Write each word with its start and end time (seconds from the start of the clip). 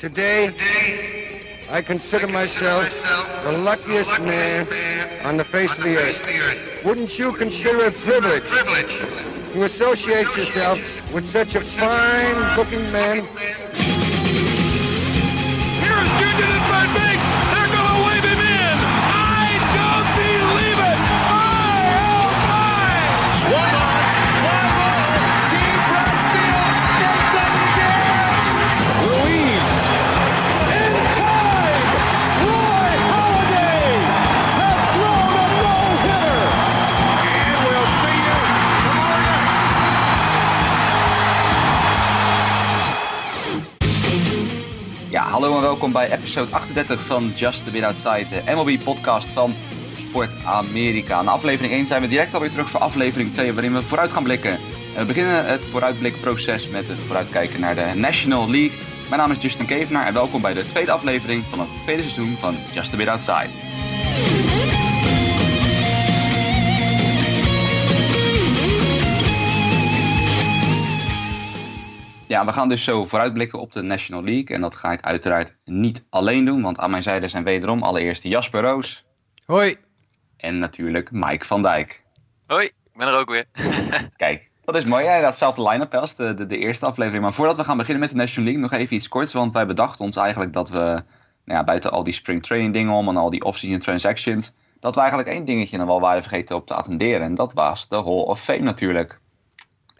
Today, 0.00 0.54
I 1.68 1.82
consider 1.82 2.26
myself 2.26 2.88
the 3.44 3.52
luckiest 3.52 4.18
man 4.22 4.66
on 5.26 5.36
the 5.36 5.44
face 5.44 5.76
of 5.76 5.84
the 5.84 5.98
earth. 5.98 6.82
Wouldn't 6.86 7.18
you 7.18 7.34
consider 7.34 7.84
it 7.84 7.94
a 7.94 8.40
privilege 8.40 8.98
to 9.52 9.64
associate 9.64 10.24
yourself 10.34 10.78
with 11.12 11.28
such 11.28 11.54
a 11.54 11.60
fine 11.60 12.56
looking 12.56 12.90
man? 12.90 13.28
Welkom 45.80 46.00
bij 46.00 46.18
episode 46.18 46.52
38 46.52 47.00
van 47.00 47.32
Just 47.34 47.64
the 47.64 47.70
Bit 47.70 47.82
Outside, 47.82 48.26
de 48.28 48.52
MLB-podcast 48.52 49.28
van 49.28 49.54
Sport 49.98 50.30
Amerika. 50.44 51.22
Na 51.22 51.30
aflevering 51.30 51.72
1 51.72 51.86
zijn 51.86 52.00
we 52.00 52.08
direct 52.08 52.34
alweer 52.34 52.50
terug 52.50 52.70
voor 52.70 52.80
aflevering 52.80 53.32
2, 53.32 53.52
waarin 53.52 53.74
we 53.74 53.82
vooruit 53.82 54.10
gaan 54.10 54.22
blikken. 54.22 54.52
En 54.52 55.00
we 55.00 55.04
beginnen 55.04 55.46
het 55.46 55.64
vooruitblikproces 55.70 56.68
met 56.68 56.88
het 56.88 56.98
vooruitkijken 56.98 57.60
naar 57.60 57.74
de 57.74 57.90
National 57.94 58.50
League. 58.50 58.78
Mijn 59.08 59.20
naam 59.20 59.30
is 59.30 59.42
Justin 59.42 59.66
Kevenaar 59.66 60.06
en 60.06 60.12
welkom 60.12 60.40
bij 60.40 60.54
de 60.54 60.66
tweede 60.66 60.90
aflevering 60.90 61.44
van 61.50 61.60
het 61.60 61.68
tweede 61.82 62.02
seizoen 62.02 62.36
van 62.40 62.56
Just 62.72 62.90
the 62.90 62.96
Bit 62.96 63.08
Outside. 63.08 63.48
Ja, 72.30 72.44
we 72.44 72.52
gaan 72.52 72.68
dus 72.68 72.84
zo 72.84 73.06
vooruitblikken 73.06 73.58
op 73.58 73.72
de 73.72 73.82
National 73.82 74.24
League. 74.24 74.56
En 74.56 74.60
dat 74.60 74.74
ga 74.74 74.92
ik 74.92 75.00
uiteraard 75.00 75.56
niet 75.64 76.04
alleen 76.10 76.44
doen, 76.44 76.62
want 76.62 76.78
aan 76.78 76.90
mijn 76.90 77.02
zijde 77.02 77.28
zijn 77.28 77.44
wederom 77.44 77.82
allereerst 77.82 78.22
Jasper 78.22 78.62
Roos 78.62 79.04
Hoi. 79.44 79.76
en 80.36 80.58
natuurlijk 80.58 81.10
Mike 81.10 81.44
van 81.44 81.62
Dijk. 81.62 82.02
Hoi, 82.46 82.64
ik 82.64 82.92
ben 82.94 83.08
er 83.08 83.18
ook 83.18 83.30
weer. 83.30 83.44
Kijk, 84.16 84.50
dat 84.64 84.74
is 84.74 84.84
mooi. 84.84 85.04
Ja, 85.04 85.20
datzelfde 85.20 85.68
line-up 85.68 85.94
als 85.94 86.16
de, 86.16 86.34
de, 86.34 86.46
de 86.46 86.58
eerste 86.58 86.86
aflevering. 86.86 87.22
Maar 87.22 87.32
voordat 87.32 87.56
we 87.56 87.64
gaan 87.64 87.76
beginnen 87.76 88.00
met 88.00 88.10
de 88.10 88.16
National 88.16 88.44
League, 88.44 88.62
nog 88.62 88.80
even 88.80 88.96
iets 88.96 89.08
korts. 89.08 89.32
Want 89.32 89.52
wij 89.52 89.66
bedachten 89.66 90.04
ons 90.04 90.16
eigenlijk 90.16 90.52
dat 90.52 90.68
we, 90.68 90.78
nou 90.78 91.04
ja, 91.44 91.64
buiten 91.64 91.90
al 91.90 92.04
die 92.04 92.14
spring 92.14 92.42
training 92.42 92.72
dingen 92.72 92.92
om 92.92 93.08
en 93.08 93.16
al 93.16 93.30
die 93.30 93.44
off-season 93.44 93.80
transactions, 93.80 94.54
dat 94.80 94.94
we 94.94 95.00
eigenlijk 95.00 95.30
één 95.30 95.44
dingetje 95.44 95.78
nog 95.78 95.86
wel 95.86 96.00
waren 96.00 96.22
vergeten 96.22 96.56
op 96.56 96.66
te 96.66 96.74
attenderen. 96.74 97.22
En 97.22 97.34
dat 97.34 97.52
was 97.52 97.88
de 97.88 97.96
Hall 97.96 98.22
of 98.22 98.40
Fame 98.40 98.60
natuurlijk. 98.60 99.20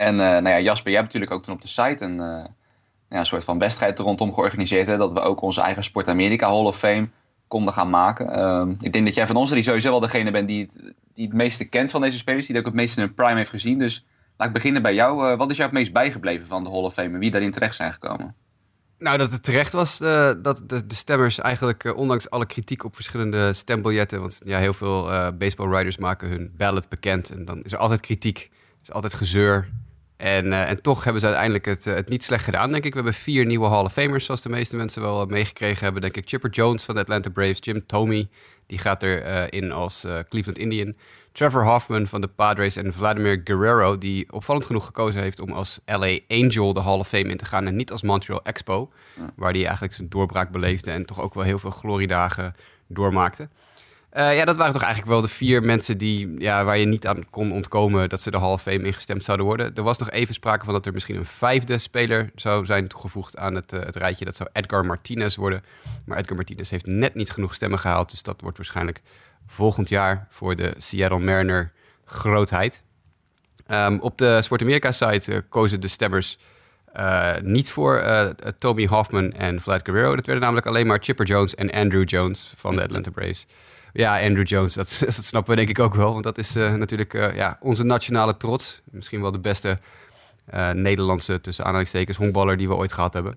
En 0.01 0.21
eh, 0.21 0.27
nou 0.27 0.49
ja, 0.49 0.61
Jasper, 0.61 0.91
jij 0.91 1.01
hebt 1.01 1.13
natuurlijk 1.13 1.33
ook 1.33 1.43
toen 1.43 1.55
op 1.55 1.63
de 1.63 1.69
site 1.69 2.05
een, 2.05 2.21
eh, 2.21 2.45
ja, 3.11 3.19
een 3.19 3.27
soort 3.27 3.45
van 3.45 3.59
wedstrijd 3.59 3.99
er 3.99 4.05
rondom 4.05 4.35
georganiseerd. 4.35 4.87
Hè, 4.87 4.97
dat 4.97 5.13
we 5.13 5.21
ook 5.21 5.41
onze 5.41 5.61
eigen 5.61 5.85
Sport 5.85 6.09
Amerika 6.09 6.47
Hall 6.47 6.65
of 6.65 6.79
Fame 6.79 7.09
konden 7.49 7.75
gaan 7.75 7.91
maken. 7.91 8.33
Ehm, 8.33 8.71
ik 8.81 8.93
denk 8.93 9.05
dat 9.05 9.15
jij 9.15 9.27
van 9.27 9.37
ons 9.37 9.51
drie 9.51 9.63
sowieso 9.63 9.91
wel 9.91 10.01
degene 10.01 10.31
bent 10.31 10.49
die 10.49 10.61
het, 10.61 10.95
die 11.15 11.27
het 11.27 11.35
meeste 11.35 11.65
kent 11.65 11.91
van 11.91 12.01
deze 12.01 12.19
spelers. 12.19 12.47
Die 12.47 12.57
het 12.57 12.65
ook 12.65 12.73
het 12.73 12.81
meeste 12.81 13.01
in 13.01 13.07
hun 13.07 13.15
prime 13.15 13.37
heeft 13.37 13.51
gezien. 13.51 13.79
Dus 13.79 14.05
laat 14.37 14.49
ik 14.49 14.55
beginnen 14.55 14.83
bij 14.83 14.95
jou. 14.95 15.31
Eh, 15.31 15.39
wat 15.39 15.51
is 15.51 15.57
jou 15.57 15.69
het 15.69 15.79
meest 15.79 15.93
bijgebleven 15.93 16.47
van 16.47 16.65
de 16.65 16.71
Hall 16.71 16.83
of 16.83 16.95
Fame 16.95 17.15
en 17.15 17.19
wie 17.19 17.31
daarin 17.31 17.53
terecht 17.53 17.77
zijn 17.77 17.93
gekomen? 17.93 18.35
Nou, 18.99 19.19
dat 19.19 19.33
het 19.33 19.43
terecht 19.43 19.73
was 19.73 19.99
dat 20.43 20.63
de, 20.67 20.87
de 20.87 20.95
stemmers 20.95 21.39
eigenlijk, 21.39 21.97
ondanks 21.97 22.31
alle 22.31 22.47
kritiek 22.47 22.85
op 22.85 22.95
verschillende 22.95 23.53
stembiljetten, 23.53 24.21
want 24.21 24.41
ja, 24.45 24.59
heel 24.59 24.75
veel 24.75 25.33
baseballwriters 25.39 25.99
maken 25.99 26.29
hun 26.29 26.55
ballot 26.57 26.89
bekend 26.89 27.31
en 27.31 27.45
dan 27.45 27.63
is 27.63 27.73
er 27.73 27.79
altijd 27.79 28.01
kritiek, 28.01 28.51
is 28.83 28.93
altijd 28.93 29.15
gezeur. 29.15 29.69
En, 30.21 30.53
eh, 30.53 30.71
en 30.71 30.83
toch 30.83 31.05
hebben 31.05 31.21
ze 31.21 31.27
uiteindelijk 31.27 31.65
het, 31.65 31.87
eh, 31.87 31.95
het 31.95 32.09
niet 32.09 32.25
slecht 32.25 32.45
gedaan, 32.45 32.71
denk 32.71 32.85
ik. 32.85 32.91
We 32.91 32.97
hebben 32.97 33.15
vier 33.15 33.47
nieuwe 33.47 33.69
Hall 33.69 33.85
of 33.85 33.93
Famers, 33.93 34.25
zoals 34.25 34.43
de 34.43 34.49
meeste 34.49 34.77
mensen 34.77 35.03
wel 35.03 35.23
eh, 35.23 35.27
meegekregen 35.27 35.85
hebben. 35.85 36.03
Denk 36.03 36.17
ik 36.17 36.29
Chipper 36.29 36.51
Jones 36.51 36.85
van 36.85 36.95
de 36.95 37.01
Atlanta 37.01 37.31
Braves, 37.31 37.59
Jim 37.61 37.87
Thome, 37.87 38.29
die 38.67 38.79
gaat 38.79 39.03
erin 39.03 39.49
in 39.49 39.73
als 39.73 40.07
Cleveland 40.29 40.59
Indian. 40.59 40.95
Trevor 41.33 41.65
Hoffman 41.65 42.07
van 42.07 42.21
de 42.21 42.29
Padres 42.29 42.77
en 42.77 42.93
Vladimir 42.93 43.41
Guerrero, 43.45 43.99
die 43.99 44.33
opvallend 44.33 44.67
genoeg 44.67 44.85
gekozen 44.85 45.21
heeft 45.21 45.41
om 45.41 45.53
als 45.53 45.81
LA 45.87 46.19
Angel 46.29 46.73
de 46.73 46.81
Hall 46.81 46.99
of 46.99 47.09
Fame 47.09 47.29
in 47.29 47.37
te 47.37 47.45
gaan 47.45 47.67
en 47.67 47.77
niet 47.77 47.93
als 47.93 48.03
Montreal 48.03 48.43
Expo, 48.43 48.91
waar 49.37 49.53
hij 49.53 49.63
eigenlijk 49.63 49.95
zijn 49.95 50.09
doorbraak 50.09 50.51
beleefde 50.51 50.91
en 50.91 51.07
toch 51.07 51.21
ook 51.21 51.35
wel 51.35 51.45
heel 51.45 51.59
veel 51.59 51.71
gloriedagen 51.71 52.55
doormaakte. 52.87 53.49
Eh, 54.11 54.37
ja, 54.37 54.45
dat 54.45 54.57
waren 54.57 54.73
toch 54.73 54.83
eigenlijk 54.83 55.13
wel 55.13 55.21
de 55.21 55.29
vier 55.29 55.63
mensen 55.63 55.99
die, 55.99 56.41
ja, 56.41 56.65
waar 56.65 56.79
je 56.79 56.87
niet 56.87 57.07
aan 57.07 57.31
kon 57.31 57.53
ontkomen 57.53 58.09
dat 58.09 58.21
ze 58.21 58.31
de 58.31 58.39
Hall 58.39 58.53
of 58.53 58.63
Fame 58.63 58.83
ingestemd 58.83 59.25
zouden 59.25 59.47
worden. 59.47 59.75
Er 59.75 59.83
was 59.83 59.99
nog 59.99 60.11
even 60.11 60.35
sprake 60.35 60.65
van 60.65 60.75
dat 60.75 60.87
er 60.87 60.93
misschien 60.93 61.17
een 61.17 61.25
vijfde 61.25 61.79
speler 61.79 62.31
zou 62.35 62.65
zijn 62.67 62.89
toegevoegd 62.89 63.37
aan 63.37 63.55
het, 63.55 63.73
eh, 63.73 63.81
het 63.81 63.97
rijtje. 63.97 64.25
Dat 64.25 64.37
zou 64.37 64.49
Edgar 64.53 64.87
Martinez 64.87 65.37
worden. 65.37 65.63
Maar 66.07 66.19
Edgar 66.19 66.37
Martinez 66.37 66.71
heeft 66.71 66.87
net 66.87 67.15
niet 67.15 67.31
genoeg 67.31 67.55
stemmen 67.55 67.79
gehaald. 67.79 68.11
Dus 68.11 68.23
dat 68.23 68.41
wordt 68.41 68.57
waarschijnlijk 68.57 69.01
volgend 69.47 69.89
jaar 69.89 70.27
voor 70.31 70.57
de 70.57 70.75
Seattle 70.79 71.19
Mariner 71.19 71.73
grootheid. 72.05 72.83
Ehm, 73.67 73.99
op 74.01 74.19
de 74.19 74.43
Sport 74.43 74.63
America 74.63 74.93
site 74.93 75.33
eh, 75.33 75.39
kozen 75.49 75.81
de 75.81 75.89
stemmers 75.89 76.39
niet 77.43 77.71
voor 77.71 77.99
eh, 77.99 78.27
Toby 78.59 78.87
Hoffman 78.87 79.33
en 79.33 79.61
Vlad 79.61 79.81
Guerrero. 79.85 80.17
Dat 80.17 80.27
werden 80.27 80.43
namelijk 80.45 80.67
alleen 80.67 80.87
maar 80.87 80.99
Chipper 81.01 81.27
Jones 81.27 81.55
en 81.55 81.71
Andrew 81.71 82.09
Jones 82.09 82.53
van 82.57 82.77
de 82.77 82.83
Atlanta 82.83 83.11
Braves. 83.11 83.47
Ja, 83.93 84.21
Andrew 84.21 84.47
Jones, 84.47 84.75
dat, 84.81 84.89
snappen 85.19 85.51
we 85.51 85.57
denk 85.57 85.69
ik 85.69 85.79
ook 85.79 85.95
wel. 85.95 86.13
Want 86.13 86.25
dat 86.25 86.39
is 86.39 86.57
eh, 86.57 86.75
natuurlijk 86.75 87.15
eh, 87.15 87.35
ja, 87.35 87.57
onze 87.61 87.85
nationale 87.85 88.37
trots. 88.37 88.81
Misschien 88.91 89.21
wel 89.21 89.33
de 89.33 89.39
beste 89.39 89.79
eh, 90.45 90.71
Nederlandse, 90.71 91.41
tussen 91.41 91.65
aanhalingstekens, 91.65 92.17
honkballer 92.17 92.57
die 92.57 92.69
we 92.69 92.75
ooit 92.75 92.93
gehad 92.93 93.13
hebben. 93.13 93.37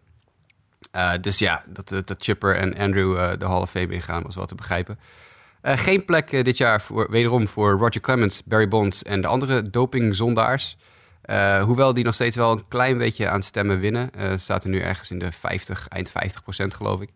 Dus 1.22 1.40
ja, 1.40 1.64
dat, 1.68 1.90
dat 1.90 2.24
Chipper 2.24 2.56
en 2.56 2.78
Andrew 2.78 3.40
de 3.40 3.46
Hall 3.46 3.62
of 3.62 3.70
Fame 3.70 3.94
ingaan 3.94 4.24
was 4.24 4.36
wel 4.36 4.46
te 4.46 4.56
begrijpen. 4.56 5.00
Geen 5.62 6.06
plek 6.06 6.30
dit 6.30 6.58
jaar 6.58 6.84
wederom 7.10 7.48
voor 7.48 7.72
Roger 7.72 8.02
Clemens, 8.02 8.44
Barry 8.44 8.68
Bonds 8.68 9.04
en 9.04 9.22
de 9.22 9.28
andere 9.28 9.70
dopingzondaars. 9.70 10.78
Hoewel 11.62 11.94
die 11.94 12.04
nog 12.04 12.14
steeds 12.14 12.36
wel 12.36 12.52
een 12.52 12.68
klein 12.68 12.98
beetje 12.98 13.30
aan 13.30 13.42
stemmen 13.44 13.80
winnen. 13.80 14.12
Eh 14.14 14.32
zaten 14.38 14.70
nu 14.70 14.80
ergens 14.80 15.12
in 15.12 15.20
de 15.20 15.32
50, 15.32 15.88
eind 15.88 16.10
50 16.10 16.44
procent 16.44 16.74
geloof 16.74 17.02
ik. 17.02 17.10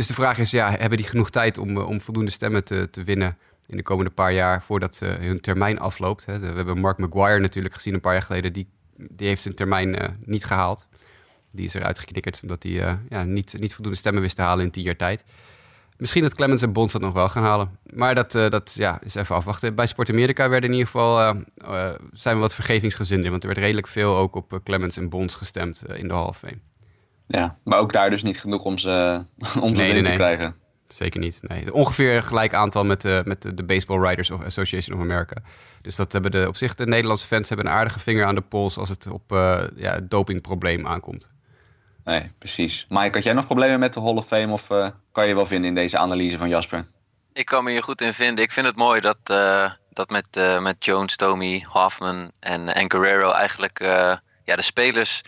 Dus 0.00 0.08
de 0.08 0.14
vraag 0.14 0.38
is, 0.38 0.50
ja, 0.50 0.70
hebben 0.70 0.98
die 0.98 1.06
genoeg 1.06 1.30
tijd 1.30 1.58
om, 1.58 1.76
eh, 1.76 1.88
om 1.88 2.00
voldoende 2.00 2.30
stemmen 2.30 2.64
te, 2.64 2.90
te 2.90 3.04
winnen 3.04 3.38
in 3.66 3.76
de 3.76 3.82
komende 3.82 4.10
paar 4.10 4.32
jaar 4.32 4.62
voordat 4.62 5.00
eh, 5.02 5.12
hun 5.14 5.40
termijn 5.40 5.78
afloopt? 5.78 6.26
Hè? 6.26 6.38
We 6.38 6.46
hebben 6.46 6.80
Mark 6.80 6.98
Maguire 6.98 7.40
natuurlijk 7.40 7.74
gezien 7.74 7.94
een 7.94 8.00
paar 8.00 8.12
jaar 8.12 8.22
geleden. 8.22 8.52
Die, 8.52 8.68
die 8.96 9.26
heeft 9.26 9.42
zijn 9.42 9.54
termijn 9.54 9.96
eh, 9.96 10.08
niet 10.24 10.44
gehaald. 10.44 10.86
Die 11.50 11.64
is 11.64 11.74
eruit 11.74 11.98
geknikkerd 11.98 12.40
omdat 12.42 12.62
hij 12.62 12.98
ja, 13.08 13.24
niet, 13.24 13.56
niet 13.58 13.74
voldoende 13.74 13.98
stemmen 13.98 14.22
wist 14.22 14.36
te 14.36 14.42
halen 14.42 14.64
in 14.64 14.70
tien 14.70 14.82
jaar 14.82 14.96
tijd. 14.96 15.24
Misschien 15.96 16.22
dat 16.22 16.34
Clemens 16.34 16.62
en 16.62 16.72
Bonds 16.72 16.92
dat 16.92 17.02
nog 17.02 17.12
wel 17.12 17.28
gaan 17.28 17.42
halen. 17.42 17.78
Maar 17.94 18.14
dat, 18.14 18.32
dat 18.32 18.74
ja, 18.74 19.00
is 19.02 19.14
even 19.14 19.34
afwachten. 19.34 19.74
Bij 19.74 19.86
Sport 19.86 20.10
Amerika 20.10 20.48
werden 20.48 20.70
in 20.70 20.76
ieder 20.76 20.90
geval, 20.90 21.34
zijn 22.12 22.34
we 22.34 22.40
wat 22.40 22.54
vergevingsgezind 22.54 23.24
in. 23.24 23.30
Want 23.30 23.42
er 23.42 23.48
werd 23.48 23.60
redelijk 23.60 23.86
veel 23.86 24.16
ook 24.16 24.34
op 24.34 24.60
Clemens 24.64 24.96
en 24.96 25.08
Bonds 25.08 25.34
gestemd 25.34 25.82
in 25.94 26.08
de 26.08 26.32
Fame. 26.34 26.58
Ja, 27.30 27.58
maar 27.64 27.78
ook 27.78 27.92
daar 27.92 28.10
dus 28.10 28.22
niet 28.22 28.40
genoeg 28.40 28.64
om 28.64 28.78
ze, 28.78 29.24
om 29.60 29.76
ze 29.76 29.82
Nee, 29.82 29.92
nee, 29.92 30.02
te 30.02 30.08
nee. 30.08 30.16
krijgen. 30.16 30.56
Zeker 30.88 31.20
niet. 31.20 31.38
Nee. 31.42 31.74
Ongeveer 31.74 32.16
een 32.16 32.24
gelijk 32.24 32.54
aantal 32.54 32.84
met, 32.84 33.00
de 33.00 33.22
met 33.24 33.56
de, 33.56 33.64
Baseball 33.64 33.98
Writers 33.98 34.30
of 34.30 34.44
Association 34.44 34.96
of 34.96 35.02
America. 35.02 35.36
Dus 35.82 35.96
dat 35.96 36.12
hebben 36.12 36.30
de, 36.30 36.48
op 36.48 36.56
zich 36.56 36.74
de 36.74 36.86
Nederlandse 36.86 37.26
fans 37.26 37.48
hebben 37.48 37.66
een 37.66 37.72
aardige 37.72 37.98
vinger 37.98 38.24
aan 38.24 38.34
de 38.34 38.40
pols 38.40 38.78
als 38.78 38.88
het 38.88 39.06
op 39.06 39.32
eh, 39.32 39.62
ja, 39.76 39.92
het 39.92 40.10
dopingprobleem 40.10 40.86
aankomt. 40.86 41.30
Nee, 42.04 42.30
precies. 42.38 42.86
Mike, 42.88 43.10
had 43.12 43.22
jij 43.22 43.32
nog 43.32 43.46
problemen 43.46 43.78
met 43.78 43.92
de 43.92 44.00
Hall 44.00 44.16
of 44.16 44.26
Fame 44.26 44.52
of 44.52 44.70
eh, 44.70 44.88
kan 45.12 45.28
je 45.28 45.34
wel 45.34 45.46
vinden 45.46 45.68
in 45.68 45.74
deze 45.74 45.98
analyse 45.98 46.38
van 46.38 46.48
Jasper? 46.48 46.86
Ik 47.32 47.46
kan 47.46 47.64
me 47.64 47.70
hier 47.70 47.82
goed 47.82 48.00
in 48.00 48.14
vinden. 48.14 48.44
Ik 48.44 48.52
vind 48.52 48.66
het 48.66 48.76
mooi 48.76 49.00
dat, 49.00 49.18
eh, 49.24 49.70
dat 49.90 50.10
met, 50.10 50.26
eh, 50.30 50.60
met 50.60 50.84
Jones, 50.84 51.16
Tommy, 51.16 51.64
Hoffman 51.68 52.30
en, 52.40 52.74
en 52.74 52.90
Guerrero 52.90 53.30
eigenlijk 53.30 53.80
eh, 53.80 54.16
ja, 54.44 54.56
de 54.56 54.62
spelers 54.62 55.22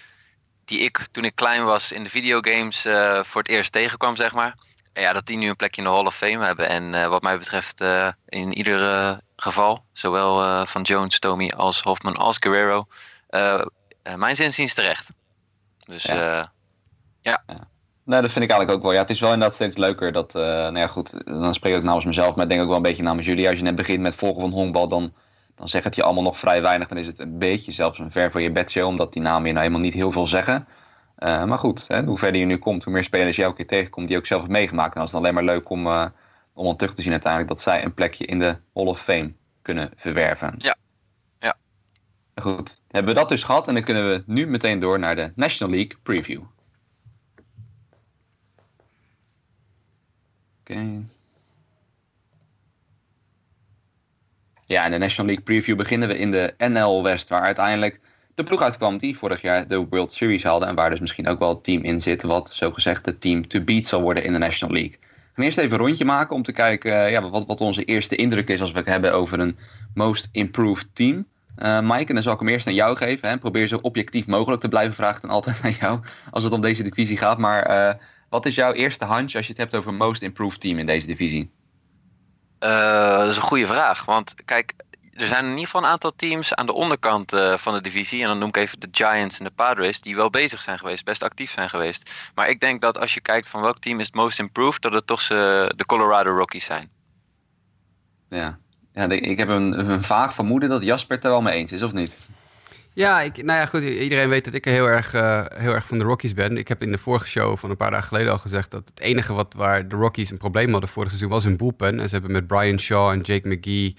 die 0.73 0.81
ik 0.81 1.07
toen 1.11 1.25
ik 1.25 1.35
klein 1.35 1.65
was 1.65 1.93
in 1.93 2.05
de 2.05 2.11
videogames 2.11 2.85
eh, 2.85 3.23
voor 3.23 3.43
het 3.43 3.51
eerst 3.51 3.73
tegenkwam, 3.73 4.17
zeg 4.17 4.33
maar. 4.33 4.55
En 4.93 5.03
ja, 5.03 5.13
dat 5.13 5.27
die 5.27 5.37
nu 5.37 5.49
een 5.49 5.57
plekje 5.57 5.83
in 5.83 5.89
de 5.89 5.95
Hall 5.95 6.07
of 6.07 6.17
Fame 6.17 6.45
hebben. 6.45 6.69
En 6.69 6.95
eh, 6.95 7.07
wat 7.07 7.23
mij 7.23 7.39
betreft 7.39 7.81
eh, 7.81 8.09
in 8.29 8.53
ieder 8.57 9.21
geval, 9.37 9.85
zowel 9.93 10.67
van 10.67 10.83
Jones, 10.83 11.19
Tommy 11.19 11.53
als 11.57 11.83
Hoffman 11.83 12.17
als 12.17 12.37
Guerrero, 12.41 12.87
mijn 14.17 14.37
zinziens 14.37 14.75
terecht. 14.75 15.09
Dus 15.87 16.03
Ja. 16.03 16.53
eh, 17.47 17.57
Nee, 18.05 18.21
dat 18.21 18.33
vind 18.33 18.45
ik 18.45 18.51
eigenlijk 18.51 18.71
ook 18.71 18.83
wel. 18.83 18.93
Ja, 18.93 19.01
het 19.01 19.11
is 19.11 19.21
wel 19.21 19.33
inderdaad 19.33 19.55
steeds 19.55 19.77
leuker 19.77 20.13
dat, 20.13 20.33
nou 20.33 20.79
ja 20.79 20.87
goed, 20.87 21.13
dan 21.25 21.55
spreek 21.55 21.77
ik 21.77 21.83
namens 21.83 22.05
mezelf, 22.05 22.35
maar 22.35 22.45
ik 22.45 22.51
denk 22.51 22.61
ook 22.63 22.69
wel 22.69 22.77
een 22.77 22.83
beetje 22.83 23.03
namens 23.03 23.27
jullie. 23.27 23.49
Als 23.49 23.57
je 23.57 23.63
net 23.63 23.75
begint 23.75 24.01
met 24.01 24.15
volgen 24.15 24.41
van 24.41 24.51
honkbal, 24.51 24.89
dan, 24.89 25.13
dan 25.55 25.69
zegt 25.69 25.85
het 25.85 25.95
je 25.95 26.03
allemaal 26.03 26.23
nog 26.23 26.39
vrij 26.39 26.63
weinig. 26.63 26.89
Dan 26.89 26.99
is 26.99 27.07
het 27.07 27.19
een 27.19 27.39
beetje 27.39 27.73
zelfs 27.73 27.99
een 27.99 28.11
ver 28.11 28.31
van 28.31 28.43
je 28.43 28.53
bedshow, 28.53 28.87
omdat 28.87 29.13
die 29.13 29.23
namen 29.23 29.47
je 29.47 29.53
nou 29.53 29.65
helemaal 29.65 29.85
niet 29.85 29.95
heel 29.95 30.13
veel 30.13 30.27
zeggen. 30.27 30.67
Eh, 31.23 31.45
maar 31.45 31.59
goed, 31.59 31.89
hè, 31.89 32.05
hoe 32.05 32.19
verder 32.19 32.41
je 32.41 32.47
nu 32.47 32.59
komt, 32.59 32.85
hoe 32.85 32.93
meer 32.93 33.05
spelers 33.05 33.37
je 33.37 33.43
elke 33.43 33.57
keer 33.57 33.67
tegenkomt 33.67 34.09
die 34.09 34.17
ook 34.17 34.27
zelf 34.27 34.49
meegemaakt. 34.49 34.89
En 34.89 34.95
dan 34.95 35.05
is 35.05 35.11
het 35.11 35.21
alleen 35.21 35.35
maar 35.35 35.45
leuk 35.45 35.71
om, 35.71 35.87
uh, 35.87 36.07
om 36.53 36.65
dan 36.65 36.77
terug 36.77 36.95
te 36.95 37.03
zien 37.03 37.13
uiteindelijk 37.13 37.53
dat 37.53 37.63
zij 37.63 37.85
een 37.85 37.95
plekje 37.95 38.27
in 38.27 38.39
de 38.39 38.59
Hall 38.75 38.87
of 38.87 39.01
Fame 39.01 39.35
kunnen 39.63 39.91
verwerven. 39.97 40.55
Ja. 40.59 40.77
ja. 41.41 41.57
Goed, 42.35 42.81
hebben 42.89 43.15
we 43.15 43.21
dat 43.21 43.29
dus 43.29 43.43
gehad 43.43 43.69
en 43.69 43.75
dan 43.75 43.83
kunnen 43.83 44.09
we 44.09 44.23
nu 44.27 44.47
meteen 44.47 44.79
door 44.79 44.99
naar 44.99 45.17
de 45.17 45.33
National 45.35 45.75
League 45.75 45.99
Preview. 46.03 46.43
Oké. 50.61 51.07
Ja, 54.73 54.85
in 54.85 54.91
de 54.91 54.99
National 54.99 55.27
League 55.27 55.45
Preview 55.45 55.77
beginnen 55.77 56.09
we 56.09 56.19
in 56.19 56.31
de 56.31 56.55
NL 56.59 57.03
West, 57.03 57.29
waar 57.29 57.43
uiteindelijk 57.43 58.01
de 58.35 58.43
ploeg 58.43 58.63
uitkwam 58.63 58.99
die 58.99 59.17
vorig 59.17 59.43
jaar 59.43 59.69
de 59.69 59.87
World 59.91 60.13
Series 60.13 60.43
haalde. 60.43 60.67
En 60.67 60.75
waar 60.75 60.91
dus 60.91 61.01
misschien 61.01 61.29
ook 61.29 61.39
wel 61.39 61.49
het 61.49 61.65
team 61.65 61.83
in 61.83 62.01
zit, 62.01 62.23
wat 62.23 62.51
zogezegd 62.51 63.07
het 63.07 63.21
team 63.21 63.49
to 63.49 63.61
beat 63.61 63.87
zal 63.87 64.01
worden 64.01 64.25
in 64.25 64.33
de 64.33 64.39
National 64.39 64.75
League. 64.75 64.99
We 65.01 65.09
gaan 65.35 65.45
eerst 65.45 65.59
even 65.59 65.73
een 65.73 65.87
rondje 65.87 66.05
maken 66.05 66.37
om 66.37 66.43
te 66.43 66.53
kijken 66.53 67.11
ja, 67.11 67.31
wat, 67.31 67.47
wat 67.47 67.61
onze 67.61 67.85
eerste 67.85 68.17
indruk 68.17 68.49
is 68.49 68.61
als 68.61 68.73
we 68.73 68.79
het 68.79 68.87
hebben 68.87 69.13
over 69.13 69.41
een 69.41 69.57
most 69.95 70.29
improved 70.33 70.87
team. 70.93 71.27
Uh, 71.59 71.81
Mike, 71.81 72.09
en 72.09 72.15
dan 72.15 72.23
zal 72.23 72.33
ik 72.33 72.39
hem 72.39 72.49
eerst 72.49 72.67
aan 72.67 72.75
jou 72.75 72.97
geven. 72.97 73.29
Hè. 73.29 73.39
Probeer 73.39 73.67
zo 73.67 73.79
objectief 73.83 74.27
mogelijk 74.27 74.61
te 74.61 74.69
blijven 74.69 74.95
vragen 74.95 75.23
en 75.23 75.29
altijd 75.29 75.57
aan 75.63 75.77
jou 75.81 76.01
als 76.31 76.45
het 76.45 76.53
om 76.53 76.61
deze 76.61 76.83
divisie 76.83 77.17
gaat. 77.17 77.39
Maar 77.39 77.71
uh, 77.71 77.95
wat 78.29 78.47
is 78.47 78.55
jouw 78.55 78.73
eerste 78.73 79.07
hunch 79.07 79.35
als 79.35 79.47
je 79.47 79.53
het 79.53 79.61
hebt 79.61 79.75
over 79.75 79.95
most 79.95 80.23
improved 80.23 80.61
team 80.61 80.79
in 80.79 80.87
deze 80.87 81.07
divisie? 81.07 81.51
Uh, 82.63 83.19
dat 83.19 83.31
is 83.31 83.37
een 83.37 83.43
goede 83.43 83.67
vraag. 83.67 84.05
Want 84.05 84.35
kijk, 84.45 84.75
er 85.15 85.27
zijn 85.27 85.45
in 85.45 85.51
ieder 85.51 85.65
geval 85.65 85.83
een 85.83 85.89
aantal 85.89 86.13
teams 86.17 86.55
aan 86.55 86.67
de 86.67 86.73
onderkant 86.73 87.33
uh, 87.33 87.57
van 87.57 87.75
de 87.75 87.81
divisie. 87.81 88.23
En 88.23 88.29
dan 88.29 88.39
noem 88.39 88.49
ik 88.49 88.57
even 88.57 88.81
de 88.81 88.89
Giants 88.91 89.39
en 89.39 89.45
de 89.45 89.51
Padres. 89.51 90.01
Die 90.01 90.17
wel 90.17 90.31
bezig 90.31 90.63
zijn 90.63 90.79
geweest, 90.79 91.05
best 91.05 91.23
actief 91.23 91.51
zijn 91.51 91.69
geweest. 91.69 92.31
Maar 92.35 92.49
ik 92.49 92.61
denk 92.61 92.81
dat 92.81 92.99
als 92.99 93.15
je 93.15 93.21
kijkt 93.21 93.49
van 93.49 93.61
welk 93.61 93.79
team 93.79 94.01
is 94.01 94.07
het 94.07 94.15
most 94.15 94.39
improved. 94.39 94.83
Dat 94.83 94.93
het 94.93 95.07
toch 95.07 95.21
ze, 95.21 95.73
de 95.77 95.87
Colorado 95.87 96.37
Rockies 96.37 96.65
zijn. 96.65 96.91
Ja, 98.29 98.59
ja 98.93 99.09
ik 99.09 99.39
heb 99.39 99.49
een, 99.49 99.91
een 99.91 100.05
vaag 100.05 100.35
vermoeden 100.35 100.69
dat 100.69 100.83
Jasper 100.83 101.17
het 101.17 101.25
er 101.25 101.31
wel 101.31 101.43
mee 101.43 101.55
eens 101.55 101.73
is, 101.73 101.83
of 101.83 101.93
niet? 101.93 102.13
Ja, 102.95 103.21
ik, 103.21 103.43
nou 103.43 103.59
ja, 103.59 103.67
goed. 103.67 103.83
Iedereen 103.83 104.29
weet 104.29 104.45
dat 104.45 104.55
ik 104.55 104.65
heel 104.65 104.87
erg, 104.87 105.15
uh, 105.15 105.45
heel 105.55 105.73
erg 105.73 105.87
van 105.87 105.99
de 105.99 106.05
Rockies 106.05 106.35
ben. 106.35 106.57
Ik 106.57 106.69
heb 106.69 106.83
in 106.83 106.91
de 106.91 106.99
vorige 106.99 107.27
show 107.27 107.57
van 107.57 107.71
een 107.71 107.77
paar 107.77 107.91
dagen 107.91 108.07
geleden 108.09 108.33
al 108.33 108.39
gezegd 108.39 108.71
dat 108.71 108.89
het 108.89 109.01
enige 109.01 109.33
wat, 109.33 109.55
waar 109.55 109.89
de 109.89 109.97
Rockies 109.97 110.31
een 110.31 110.39
probleem 110.39 110.71
hadden 110.71 110.89
vorig 110.89 111.09
seizoen 111.09 111.31
was 111.31 111.45
hun 111.45 111.57
bullpen. 111.57 112.01
En 112.01 112.09
ze 112.09 112.15
hebben 112.15 112.33
met 112.33 112.47
Brian 112.47 112.81
Shaw 112.81 113.11
en 113.11 113.21
Jake 113.21 113.49
McGee 113.49 113.97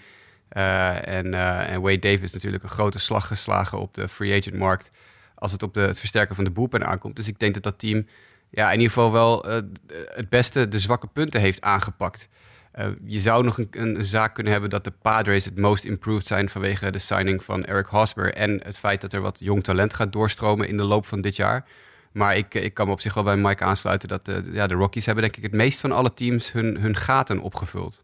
uh, 0.57 1.07
en, 1.07 1.25
uh, 1.25 1.71
en 1.71 1.81
Wade 1.81 1.99
Davis 1.99 2.33
natuurlijk 2.33 2.63
een 2.63 2.69
grote 2.69 2.99
slag 2.99 3.27
geslagen 3.27 3.79
op 3.79 3.93
de 3.93 4.07
free 4.07 4.39
agent 4.39 4.57
markt. 4.57 4.89
Als 5.35 5.51
het 5.51 5.63
op 5.63 5.73
de, 5.73 5.81
het 5.81 5.99
versterken 5.99 6.35
van 6.35 6.43
de 6.43 6.51
bullpen 6.51 6.85
aankomt. 6.85 7.15
Dus 7.15 7.27
ik 7.27 7.39
denk 7.39 7.53
dat 7.53 7.63
dat 7.63 7.79
team 7.79 8.07
ja, 8.49 8.67
in 8.67 8.79
ieder 8.79 8.93
geval 8.93 9.11
wel 9.11 9.45
het 10.05 10.29
beste 10.29 10.67
de 10.67 10.79
zwakke 10.79 11.07
punten 11.07 11.41
heeft 11.41 11.61
aangepakt. 11.61 12.29
Uh, 12.79 12.85
je 13.05 13.19
zou 13.19 13.43
nog 13.43 13.57
een, 13.57 13.67
een, 13.71 14.03
zaak 14.03 14.33
kunnen 14.33 14.51
hebben 14.51 14.69
dat 14.69 14.83
de 14.83 14.93
Padres 15.01 15.45
het 15.45 15.57
most 15.57 15.85
improved 15.85 16.25
zijn 16.25 16.49
vanwege 16.49 16.91
de 16.91 16.97
signing 16.97 17.43
van 17.43 17.65
Eric 17.65 17.85
Hosmer 17.85 18.33
en 18.33 18.61
het 18.63 18.77
feit 18.77 19.01
dat 19.01 19.13
er 19.13 19.21
wat 19.21 19.39
jong 19.39 19.63
talent 19.63 19.93
gaat 19.93 20.13
doorstromen 20.13 20.67
in 20.67 20.77
de 20.77 20.83
loop 20.83 21.05
van 21.05 21.21
dit 21.21 21.35
jaar. 21.35 21.65
Maar 22.11 22.37
ik, 22.37 22.53
ik 22.53 22.73
kan 22.73 22.87
me 22.87 22.93
op 22.93 23.01
zich 23.01 23.13
wel 23.13 23.23
bij 23.23 23.35
Mike 23.35 23.63
aansluiten 23.63 24.07
dat 24.07 24.25
de, 24.25 24.49
ja, 24.51 24.67
de 24.67 24.73
Rockies 24.73 25.05
hebben 25.05 25.23
denk 25.23 25.37
ik 25.37 25.43
het 25.43 25.53
meest 25.53 25.79
van 25.79 25.91
alle 25.91 26.13
teams 26.13 26.51
hun, 26.51 26.77
hun 26.77 26.95
gaten 26.95 27.39
opgevuld. 27.39 28.03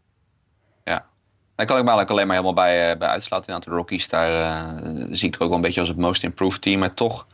Ja, 0.84 1.06
daar 1.54 1.66
kan 1.66 1.78
ik 1.78 1.84
me 1.84 1.90
eigenlijk 1.90 2.10
alleen 2.10 2.26
maar 2.26 2.36
helemaal 2.36 2.64
bij, 2.64 2.98
bij 2.98 3.08
uitsluiten. 3.08 3.60
De 3.60 3.70
Rockies, 3.70 4.08
daar 4.08 4.30
uh, 4.84 5.06
zie 5.10 5.28
ik 5.28 5.34
er 5.34 5.40
ook 5.40 5.48
wel 5.48 5.56
een 5.56 5.62
beetje 5.62 5.80
als 5.80 5.88
het 5.88 5.98
most 5.98 6.22
improved 6.22 6.60
team. 6.60 6.78
Maar 6.78 6.94
toch 6.94 7.26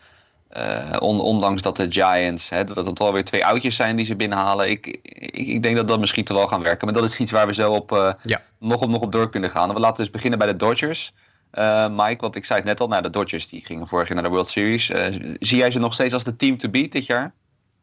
uh, 0.57 0.97
on, 0.99 1.21
ondanks 1.21 1.63
dat 1.63 1.77
de 1.77 1.87
Giants, 1.93 2.49
hè, 2.49 2.65
dat 2.65 2.87
het 2.87 3.01
alweer 3.01 3.25
twee 3.25 3.47
oudjes 3.47 3.77
zijn 3.77 3.97
die 3.97 4.05
ze 4.05 4.17
binnenhalen. 4.17 4.71
Ik, 4.71 4.87
ik, 5.03 5.47
ik, 5.47 5.63
denk 5.63 5.77
dat 5.77 5.89
dat 5.89 6.01
misschien 6.01 6.25
toch 6.25 6.37
wel 6.37 6.49
gaan 6.49 6.63
werken. 6.63 6.87
Maar 6.87 6.95
dat 6.95 7.05
is 7.05 7.19
iets 7.19 7.31
waar 7.31 7.47
we 7.47 7.55
zo 7.55 7.73
op, 7.73 7.93
uh, 7.93 8.13
ja. 8.23 8.43
nog, 8.59 8.81
op, 8.81 8.89
nog 8.89 9.01
op 9.01 9.13
door 9.13 9.31
kunnen 9.31 9.51
gaan. 9.51 9.75
we 9.75 9.81
laten 9.81 9.97
dus 9.97 10.11
beginnen 10.11 10.39
bij 10.39 10.49
de 10.49 10.57
Dodgers. 10.57 11.13
Uh, 11.55 11.89
Mike, 11.89 12.21
want 12.21 12.37
ik 12.37 12.45
zei 12.45 12.59
het 12.59 12.69
net 12.69 12.81
al, 12.81 12.89
nou, 12.89 13.03
de 13.03 13.11
Dodgers 13.11 13.49
die 13.49 13.65
gingen 13.65 13.89
vorig 13.89 14.07
jaar 14.07 14.15
naar 14.17 14.25
de 14.25 14.31
World 14.31 14.49
Series. 14.49 14.87
zie 15.39 15.59
jij 15.59 15.71
ze 15.71 15.79
nog 15.79 15.95
steeds 15.95 16.15
als 16.15 16.25
de 16.25 16.37
team 16.37 16.59
to 16.59 16.69
beat 16.69 16.93
dit 16.93 17.07
jaar? 17.07 17.33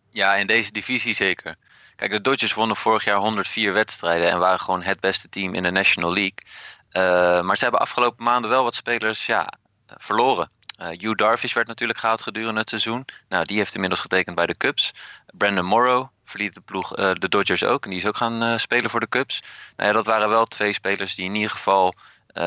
Ja, 0.10 0.36
in 0.36 0.48
deze 0.48 0.72
divisie 0.72 1.16
zeker. 1.16 1.56
Kijk, 1.96 2.12
de 2.12 2.22
Dodgers 2.22 2.54
wonnen 2.54 2.76
vorig 2.76 3.04
jaar 3.04 3.18
104 3.18 3.74
wedstrijden 3.74 4.30
en 4.30 4.40
waren 4.40 4.60
gewoon 4.60 4.82
het 4.82 5.00
beste 5.00 5.30
team 5.30 5.54
in 5.54 5.64
de 5.64 5.72
National 5.72 6.14
League. 6.14 7.44
maar 7.44 7.58
ze 7.58 7.64
hebben 7.64 7.82
afgelopen 7.82 8.24
maanden 8.24 8.50
wel 8.50 8.64
wat 8.64 8.76
spelers 8.76 9.26
ja, 9.26 9.54
verloren. 9.98 10.50
Uh, 10.84 10.90
Hugh 10.90 11.16
Darvish 11.16 11.54
werd 11.54 11.68
natuurlijk 11.68 12.00
gehaald 12.00 12.22
gedurende 12.22 12.60
het 12.60 12.70
seizoen. 12.70 13.06
Nou, 13.30 13.46
die 13.46 13.58
heeft 13.58 13.74
inmiddels 13.74 14.02
getekend 14.02 14.36
bij 14.36 14.46
de 14.46 14.58
Cubs. 14.58 14.94
Brandon 15.34 15.66
Morrow 15.66 16.08
verliet 16.26 16.54
de 16.54 16.62
ploeg, 16.62 16.98
uh, 16.98 17.12
de 17.14 17.30
Dodgers 17.30 17.64
ook. 17.64 17.84
En 17.84 17.90
die 17.90 18.00
is 18.00 18.06
ook 18.06 18.18
gaan 18.18 18.44
uh, 18.44 18.58
spelen 18.58 18.90
voor 18.90 19.00
de 19.00 19.10
Cubs. 19.10 19.44
Nou 19.76 19.90
ja, 19.90 19.96
dat 19.96 20.06
waren 20.06 20.30
wel 20.30 20.46
twee 20.46 20.74
spelers 20.74 21.16
die 21.16 21.26
in 21.26 21.36
ieder 21.36 21.52
geval 21.52 21.94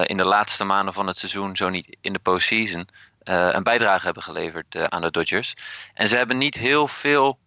in 0.02 0.16
de 0.16 0.24
laatste 0.24 0.64
maanden 0.64 0.94
van 0.94 1.06
het 1.06 1.18
seizoen, 1.18 1.56
zo 1.56 1.68
niet 1.68 1.96
in 2.00 2.12
de 2.12 2.18
postseason, 2.18 2.88
een 3.22 3.62
bijdrage 3.62 4.04
hebben 4.04 4.22
geleverd 4.22 4.90
aan 4.90 5.02
de 5.02 5.10
Dodgers. 5.10 5.54
En 5.94 6.08
ze 6.08 6.16
hebben 6.16 6.38
niet 6.38 6.54
heel 6.54 6.88
veel 6.88 7.38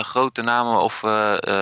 grote 0.00 0.42
namen 0.42 0.80
of 0.80 1.02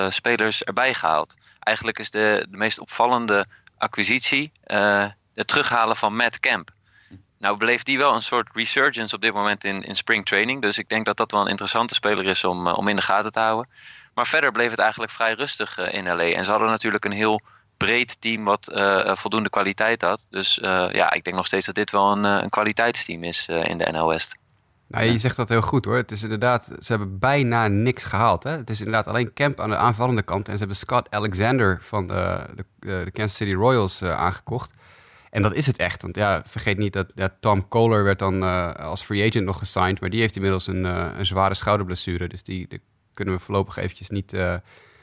spelers 0.09 0.65
erbij 0.65 0.95
gehaald. 0.95 1.35
Eigenlijk 1.59 1.99
is 1.99 2.11
de, 2.11 2.47
de 2.51 2.57
meest 2.57 2.79
opvallende 2.79 3.47
acquisitie 3.79 4.53
het 5.35 5.47
terughalen 5.47 5.97
van 5.97 6.17
Matt 6.17 6.41
Camp. 6.41 6.71
Nou 7.43 7.57
beleeft 7.57 7.87
die 7.87 7.99
wel 7.99 8.15
een 8.15 8.23
soort 8.23 8.49
resurgence 8.53 9.15
op 9.15 9.21
dit 9.21 9.35
moment 9.35 9.65
in, 9.65 9.83
in 9.83 9.95
spring 9.95 10.25
training. 10.25 10.63
Dus 10.63 10.79
ik 10.79 10.89
denk 10.89 11.05
dat 11.05 11.17
dat 11.17 11.31
wel 11.31 11.41
een 11.41 11.47
interessante 11.47 11.95
speler 11.95 12.25
is 12.25 12.45
om, 12.45 12.67
uh, 12.67 12.79
om 12.79 12.89
in 12.89 12.97
de 12.97 13.03
gaten 13.03 13.33
te 13.33 13.39
houden. 13.39 13.71
Maar 14.15 14.27
verder 14.27 14.53
bleef 14.53 14.71
het 14.71 14.79
eigenlijk 14.79 15.13
vrij 15.13 15.35
rustig 15.35 15.79
uh, 15.79 15.95
in 15.95 16.05
LA. 16.05 16.25
En 16.25 16.45
ze 16.45 16.51
hadden 16.51 16.69
natuurlijk 16.69 17.05
een 17.05 17.13
heel 17.13 17.41
breed 17.77 18.21
team 18.21 18.45
wat 18.45 18.73
uh, 18.75 19.17
voldoende 19.17 19.51
kwaliteit 19.51 20.03
had. 20.03 20.27
Dus 20.31 20.59
ja, 20.93 21.13
ik 21.13 21.25
denk 21.25 21.37
nog 21.37 21.47
steeds 21.47 21.67
dat 21.67 21.75
dit 21.75 21.91
wel 21.91 22.13
een, 22.13 22.25
een 22.25 22.49
kwaliteitsteam 22.49 23.25
is 23.25 23.49
in 23.49 23.79
de 23.79 23.91
NL 23.93 24.09
West. 24.09 24.37
Nou, 24.89 25.05
je 25.05 25.19
zegt 25.19 25.37
dat 25.37 25.49
heel 25.49 25.63
goed 25.63 25.85
hoor. 25.85 25.97
Het 25.97 26.11
is 26.11 26.23
inderdaad, 26.23 26.65
ze 26.65 26.93
hebben 26.93 27.19
bijna 27.19 27.69
niks 27.69 28.05
gehaald. 28.05 28.43
Hè? 28.43 28.51
Het 28.51 28.71
is 28.71 28.79
inderdaad 28.79 29.07
alleen 29.07 29.33
Camp 29.33 29.61
aan 29.61 29.71
de 29.71 29.77
aanvallende 29.77 30.23
kant. 30.23 30.47
En 30.47 30.53
ze 30.53 30.59
hebben 30.59 30.77
Scott 30.77 31.11
Alexander 31.11 31.79
van 31.81 32.07
de, 32.07 32.47
de, 32.55 32.65
de 33.05 33.11
Kansas 33.11 33.37
City 33.37 33.55
Royals 33.55 34.03
aangekocht. 34.03 34.73
En 35.33 35.43
dat 35.43 35.55
is 35.55 35.67
het 35.67 35.79
echt. 35.79 36.03
Want 36.03 36.17
ja, 36.17 36.43
vergeet 36.47 36.79
niet 36.79 36.93
dat 36.93 37.33
Tom 37.41 37.69
Kohler 37.69 38.05
werd 38.05 38.19
dan 38.19 38.43
uh, 38.43 38.73
als 38.73 39.03
free 39.03 39.29
agent 39.29 39.45
nog 39.45 39.59
gesigned. 39.59 40.01
Maar 40.01 40.11
die 40.11 40.21
heeft 40.21 40.35
inmiddels 40.37 40.67
een, 40.67 40.85
uh, 40.85 41.07
een 41.19 41.27
zware 41.27 41.55
schouderblessure. 41.55 42.29
Dus 42.29 42.43
die, 42.43 42.69
die, 42.69 42.81
kunnen 43.15 43.35
we 43.35 43.41
voorlopig 43.41 43.77
eventjes 43.77 44.11
niet, 44.11 44.33
uh, 44.33 44.55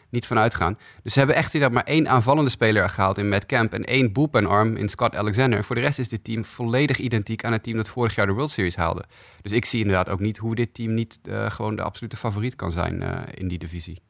niet 0.09 0.25
van 0.25 0.37
uitgaan. 0.37 0.77
Dus 1.03 1.13
ze 1.13 1.19
hebben 1.19 1.37
echt 1.37 1.53
inderdaad 1.53 1.77
maar 1.77 1.93
één 1.93 2.09
aanvallende 2.09 2.49
speler 2.49 2.89
gehaald 2.89 3.17
in 3.17 3.29
Matt 3.29 3.45
Camp. 3.45 3.73
En 3.73 3.83
één 3.83 4.13
bullpen-arm 4.13 4.75
in 4.75 4.89
Scott 4.89 5.15
Alexander. 5.15 5.63
Voor 5.63 5.75
de 5.75 5.81
rest 5.81 5.99
is 5.99 6.09
dit 6.09 6.23
team 6.23 6.45
volledig 6.45 6.97
identiek 6.97 7.43
aan 7.43 7.51
het 7.51 7.63
team 7.63 7.77
dat 7.77 7.89
vorig 7.89 8.15
jaar 8.15 8.25
de 8.25 8.33
World 8.33 8.51
Series 8.51 8.75
haalde. 8.75 9.03
Dus 9.41 9.51
ik 9.51 9.65
zie 9.65 9.79
inderdaad 9.79 10.09
ook 10.09 10.19
niet 10.19 10.37
hoe 10.37 10.55
dit 10.55 10.73
team 10.73 10.93
niet 10.93 11.19
gewoon 11.47 11.75
de 11.75 11.81
absolute 11.81 12.17
favoriet 12.17 12.55
kan 12.55 12.71
zijn 12.71 13.03
in 13.33 13.47
die 13.47 13.57
divisie. 13.57 14.01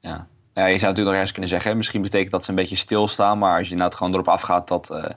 Ja. 0.00 0.28
ja, 0.54 0.66
je 0.66 0.78
zou 0.78 0.90
natuurlijk 0.90 0.96
nog 0.98 1.14
ergens 1.14 1.32
kunnen 1.32 1.50
zeggen. 1.50 1.76
Misschien 1.76 2.02
betekent 2.02 2.30
dat 2.30 2.44
ze 2.44 2.50
een 2.50 2.56
beetje 2.56 2.76
stilstaan. 2.76 3.38
Maar 3.38 3.58
als 3.58 3.68
je 3.68 3.74
nou 3.74 3.92
gewoon 3.92 4.12
erop 4.12 4.28
afgaat 4.28 4.68
dat 4.68 5.16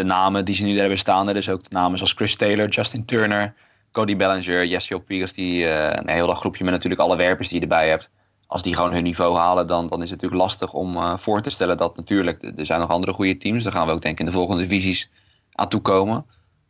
de 0.00 0.06
namen 0.06 0.44
die 0.44 0.54
ze 0.54 0.62
nu 0.62 0.78
hebben 0.78 0.98
staan. 0.98 1.26
Dus 1.26 1.48
ook 1.48 1.62
de 1.62 1.68
namen 1.70 1.98
zoals 1.98 2.12
Chris 2.12 2.36
Taylor, 2.36 2.68
Justin 2.68 3.04
Turner, 3.04 3.54
Cody 3.92 4.16
Bellinger, 4.16 4.66
Jesse 4.66 4.98
Piers. 4.98 5.32
Die, 5.32 5.64
uh, 5.64 5.90
een 5.90 6.08
heel 6.08 6.26
dat 6.26 6.36
groepje 6.36 6.64
met 6.64 6.72
natuurlijk 6.72 7.00
alle 7.00 7.16
werpers 7.16 7.48
die 7.48 7.56
je 7.56 7.62
erbij 7.62 7.88
hebt. 7.88 8.10
Als 8.46 8.62
die 8.62 8.74
gewoon 8.74 8.92
hun 8.92 9.02
niveau 9.02 9.36
halen, 9.36 9.66
dan, 9.66 9.88
dan 9.88 10.02
is 10.02 10.10
het 10.10 10.20
natuurlijk 10.20 10.42
lastig 10.42 10.72
om 10.72 10.96
uh, 10.96 11.18
voor 11.18 11.40
te 11.40 11.50
stellen 11.50 11.76
dat 11.76 11.96
natuurlijk 11.96 12.42
er 12.56 12.66
zijn 12.66 12.80
nog 12.80 12.90
andere 12.90 13.12
goede 13.12 13.36
teams. 13.36 13.62
Daar 13.62 13.72
gaan 13.72 13.86
we 13.86 13.92
ook 13.92 14.02
denk 14.02 14.14
ik 14.14 14.20
in 14.20 14.26
de 14.26 14.38
volgende 14.38 14.66
divisies 14.66 15.10
aan 15.52 15.68
toekomen. 15.68 16.26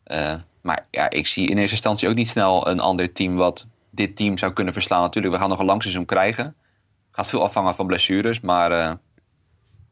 Uh, 0.07 0.35
maar 0.63 0.87
ja, 0.91 1.11
ik 1.11 1.27
zie 1.27 1.49
in 1.49 1.59
eerste 1.59 1.75
instantie 1.75 2.09
ook 2.09 2.15
niet 2.15 2.29
snel 2.29 2.69
een 2.69 2.81
ander 2.81 3.13
team 3.13 3.37
wat 3.37 3.67
dit 3.91 4.17
team 4.17 4.39
zou 4.39 4.53
kunnen 4.53 4.73
verslaan. 4.73 5.01
Natuurlijk, 5.01 5.35
we 5.35 5.41
gaan 5.41 5.49
nog 5.49 5.59
een 5.59 5.65
lang 5.65 5.83
seizoen 5.83 6.05
krijgen. 6.05 6.55
Gaat 7.11 7.27
veel 7.27 7.43
afhangen 7.43 7.75
van 7.75 7.87
blessures, 7.87 8.41
maar 8.41 8.99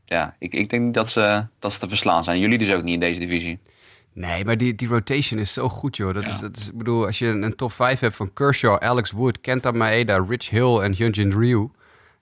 ja, 0.09 0.35
ik, 0.38 0.53
ik 0.53 0.71
denk 0.71 0.83
niet 0.85 0.95
dat 0.95 1.11
ze, 1.11 1.47
dat 1.59 1.73
ze 1.73 1.79
te 1.79 1.88
verslaan 1.88 2.25
zijn. 2.25 2.41
Jullie 2.41 2.59
dus 2.59 2.73
ook 2.73 2.83
niet 2.83 2.95
in 2.95 3.00
deze 3.00 3.19
divisie. 3.19 3.59
Nee, 4.12 4.45
maar 4.45 4.57
die, 4.57 4.75
die 4.75 4.88
rotation 4.88 5.41
is 5.41 5.53
zo 5.53 5.69
goed, 5.69 5.97
joh. 5.97 6.15
Dat 6.15 6.23
ja. 6.23 6.31
is, 6.31 6.38
dat 6.38 6.57
is, 6.57 6.69
ik 6.69 6.77
bedoel, 6.77 7.07
als 7.07 7.19
je 7.19 7.27
een, 7.27 7.43
een 7.43 7.57
top 7.57 7.73
5 7.73 8.00
hebt 8.00 8.17
van 8.17 8.33
Kershaw, 8.33 8.77
Alex 8.79 9.11
Wood, 9.11 9.41
Kenta 9.41 9.71
Maeda, 9.71 10.25
Rich 10.29 10.50
Hill 10.50 10.79
en 10.79 10.95
Hyunjin 10.95 11.33
Ryu. 11.33 11.71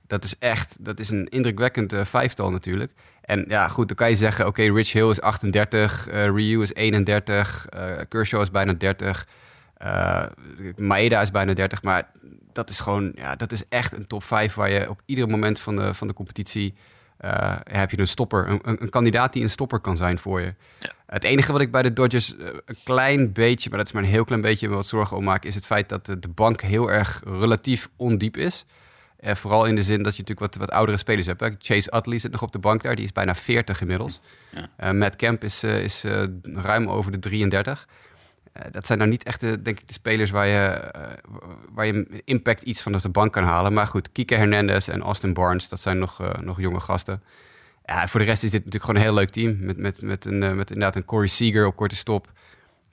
Dat 0.07 0.25
is 0.25 0.39
echt, 0.39 0.77
dat 0.81 1.01
is 1.01 1.11
een 1.11 1.29
indrukwekkend 1.29 1.93
uh, 1.93 2.05
vijftal 2.05 2.51
natuurlijk. 2.51 2.93
En 3.23 3.45
ja, 3.49 3.69
goed, 3.69 3.89
dan 3.89 3.97
kan 3.97 4.09
je 4.09 4.17
zeggen, 4.17 4.47
oké, 4.47 4.63
okay, 4.63 4.75
Rich 4.75 4.93
Hill 4.93 5.11
is 5.11 5.21
38, 5.21 6.09
uh, 6.09 6.25
Ryu 6.25 6.63
is 6.63 6.75
31, 6.75 7.67
uh, 7.75 7.81
Kershaw 8.09 8.41
is 8.41 8.51
bijna 8.51 8.73
30, 8.73 9.27
Maeda 10.77 11.21
is 11.21 11.31
bijna 11.31 11.53
30. 11.53 11.83
Maar 11.83 12.11
dat 12.53 12.71
is 12.71 12.79
gewoon, 12.79 13.13
ja, 13.15 13.37
dat 13.37 13.53
is 13.53 13.63
echt 13.69 13.93
een 13.93 14.07
top 14.07 14.25
5 14.25 14.55
waar 14.55 14.71
je 14.71 14.91
op 14.91 15.03
ieder 15.05 15.29
moment 15.29 15.59
van 15.59 15.77
de, 15.77 15.95
van 15.95 16.09
de 16.09 16.15
competitie 16.15 16.75
eh, 17.27 17.79
heb 17.81 17.91
je 17.91 17.99
een 17.99 18.09
stopper, 18.09 18.49
een, 18.49 18.61
een, 18.63 18.89
kandidaat 18.89 19.33
die 19.33 19.43
een 19.43 19.51
stopper 19.51 19.81
kan 19.81 19.97
zijn 19.97 20.19
voor 20.19 20.41
je. 20.41 20.55
Ja. 20.81 20.93
Het 21.07 21.25
enige 21.25 21.53
wat 21.53 21.61
ik 21.61 21.71
bij 21.71 21.83
de 21.83 21.93
Dodgers 21.93 22.37
eh, 22.37 22.47
een 22.65 22.79
klein 22.85 23.33
beetje, 23.33 23.69
maar 23.69 23.79
dat 23.79 23.87
is 23.87 23.93
maar 23.93 24.03
een 24.03 24.09
heel 24.09 24.25
klein 24.25 24.41
beetje 24.41 24.69
wat 24.69 24.87
zorgen 24.87 25.17
om 25.17 25.25
maak, 25.25 25.45
is 25.45 25.55
het 25.55 25.67
feit 25.67 25.89
dat 25.89 26.07
de, 26.07 26.19
de 26.19 26.29
bank 26.29 26.61
heel 26.61 26.91
erg 26.91 27.23
relatief 27.25 27.89
ondiep 27.97 28.37
is. 28.37 28.65
Eh, 29.17 29.35
vooral 29.35 29.65
in 29.65 29.75
de 29.75 29.83
zin 29.83 30.03
dat 30.03 30.17
je 30.17 30.23
natuurlijk 30.23 30.53
wat, 30.53 30.67
wat 30.67 30.71
oudere 30.71 30.99
spelers 30.99 31.27
hebt. 31.27 31.41
Hè. 31.41 31.49
Chase 31.59 31.97
Utley 31.97 32.19
zit 32.19 32.33
nog 32.33 32.43
op 32.43 32.53
de 32.53 32.59
bank 32.59 32.83
daar, 32.83 32.97
die 32.97 33.05
is 33.05 33.13
bijna 33.13 33.35
40 33.35 33.81
inmiddels. 33.81 34.21
Ja. 34.51 34.69
Eh, 34.77 34.91
Matt 34.91 35.17
Kemp 35.17 35.45
is, 35.45 35.65
is 35.65 36.05
ruim 36.43 36.89
over 36.89 37.13
de 37.13 37.19
33. 37.19 37.87
Eh, 38.57 38.71
dat 38.71 38.87
zijn 38.87 38.99
nou 38.99 39.11
niet 39.11 39.23
echt, 39.23 39.41
de, 39.41 39.63
denk 39.63 39.81
ik, 39.81 39.87
de 39.87 39.93
spelers 39.93 40.31
waar 40.31 40.47
je, 40.47 40.67
eh, 40.67 41.03
waar 41.73 41.87
je 41.87 42.23
impact 42.25 42.63
iets 42.63 42.83
van 42.83 42.95
op 42.95 43.03
de 43.03 43.09
bank 43.09 43.33
kan 43.33 43.45
halen. 43.45 43.73
Maar 43.73 43.87
goed, 43.87 44.13
Kike 44.13 44.35
Hernandez 44.35 44.89
en 44.89 45.03
Austin 45.03 45.35
Barnes, 45.35 45.69
dat 45.69 45.81
zijn 45.81 45.99
nog, 45.99 46.21
eh, 46.21 46.31
nog 46.41 46.61
jonge 46.61 46.81
gasten. 46.81 47.23
Ja, 47.85 48.09
voor 48.09 48.21
de 48.21 48.27
rest 48.27 48.43
is 48.43 48.51
dit 48.51 48.65
natuurlijk 48.65 48.85
gewoon 48.85 49.01
een 49.01 49.07
heel 49.07 49.17
leuk 49.17 49.31
team. 49.31 49.57
Met, 49.61 49.77
met, 49.77 50.03
met, 50.03 50.25
een, 50.25 50.39
met 50.39 50.71
inderdaad 50.71 50.97
een 50.97 51.05
Corey 51.05 51.27
Seager 51.27 51.67
op 51.67 51.77
korte 51.77 51.97
stop. 51.97 52.33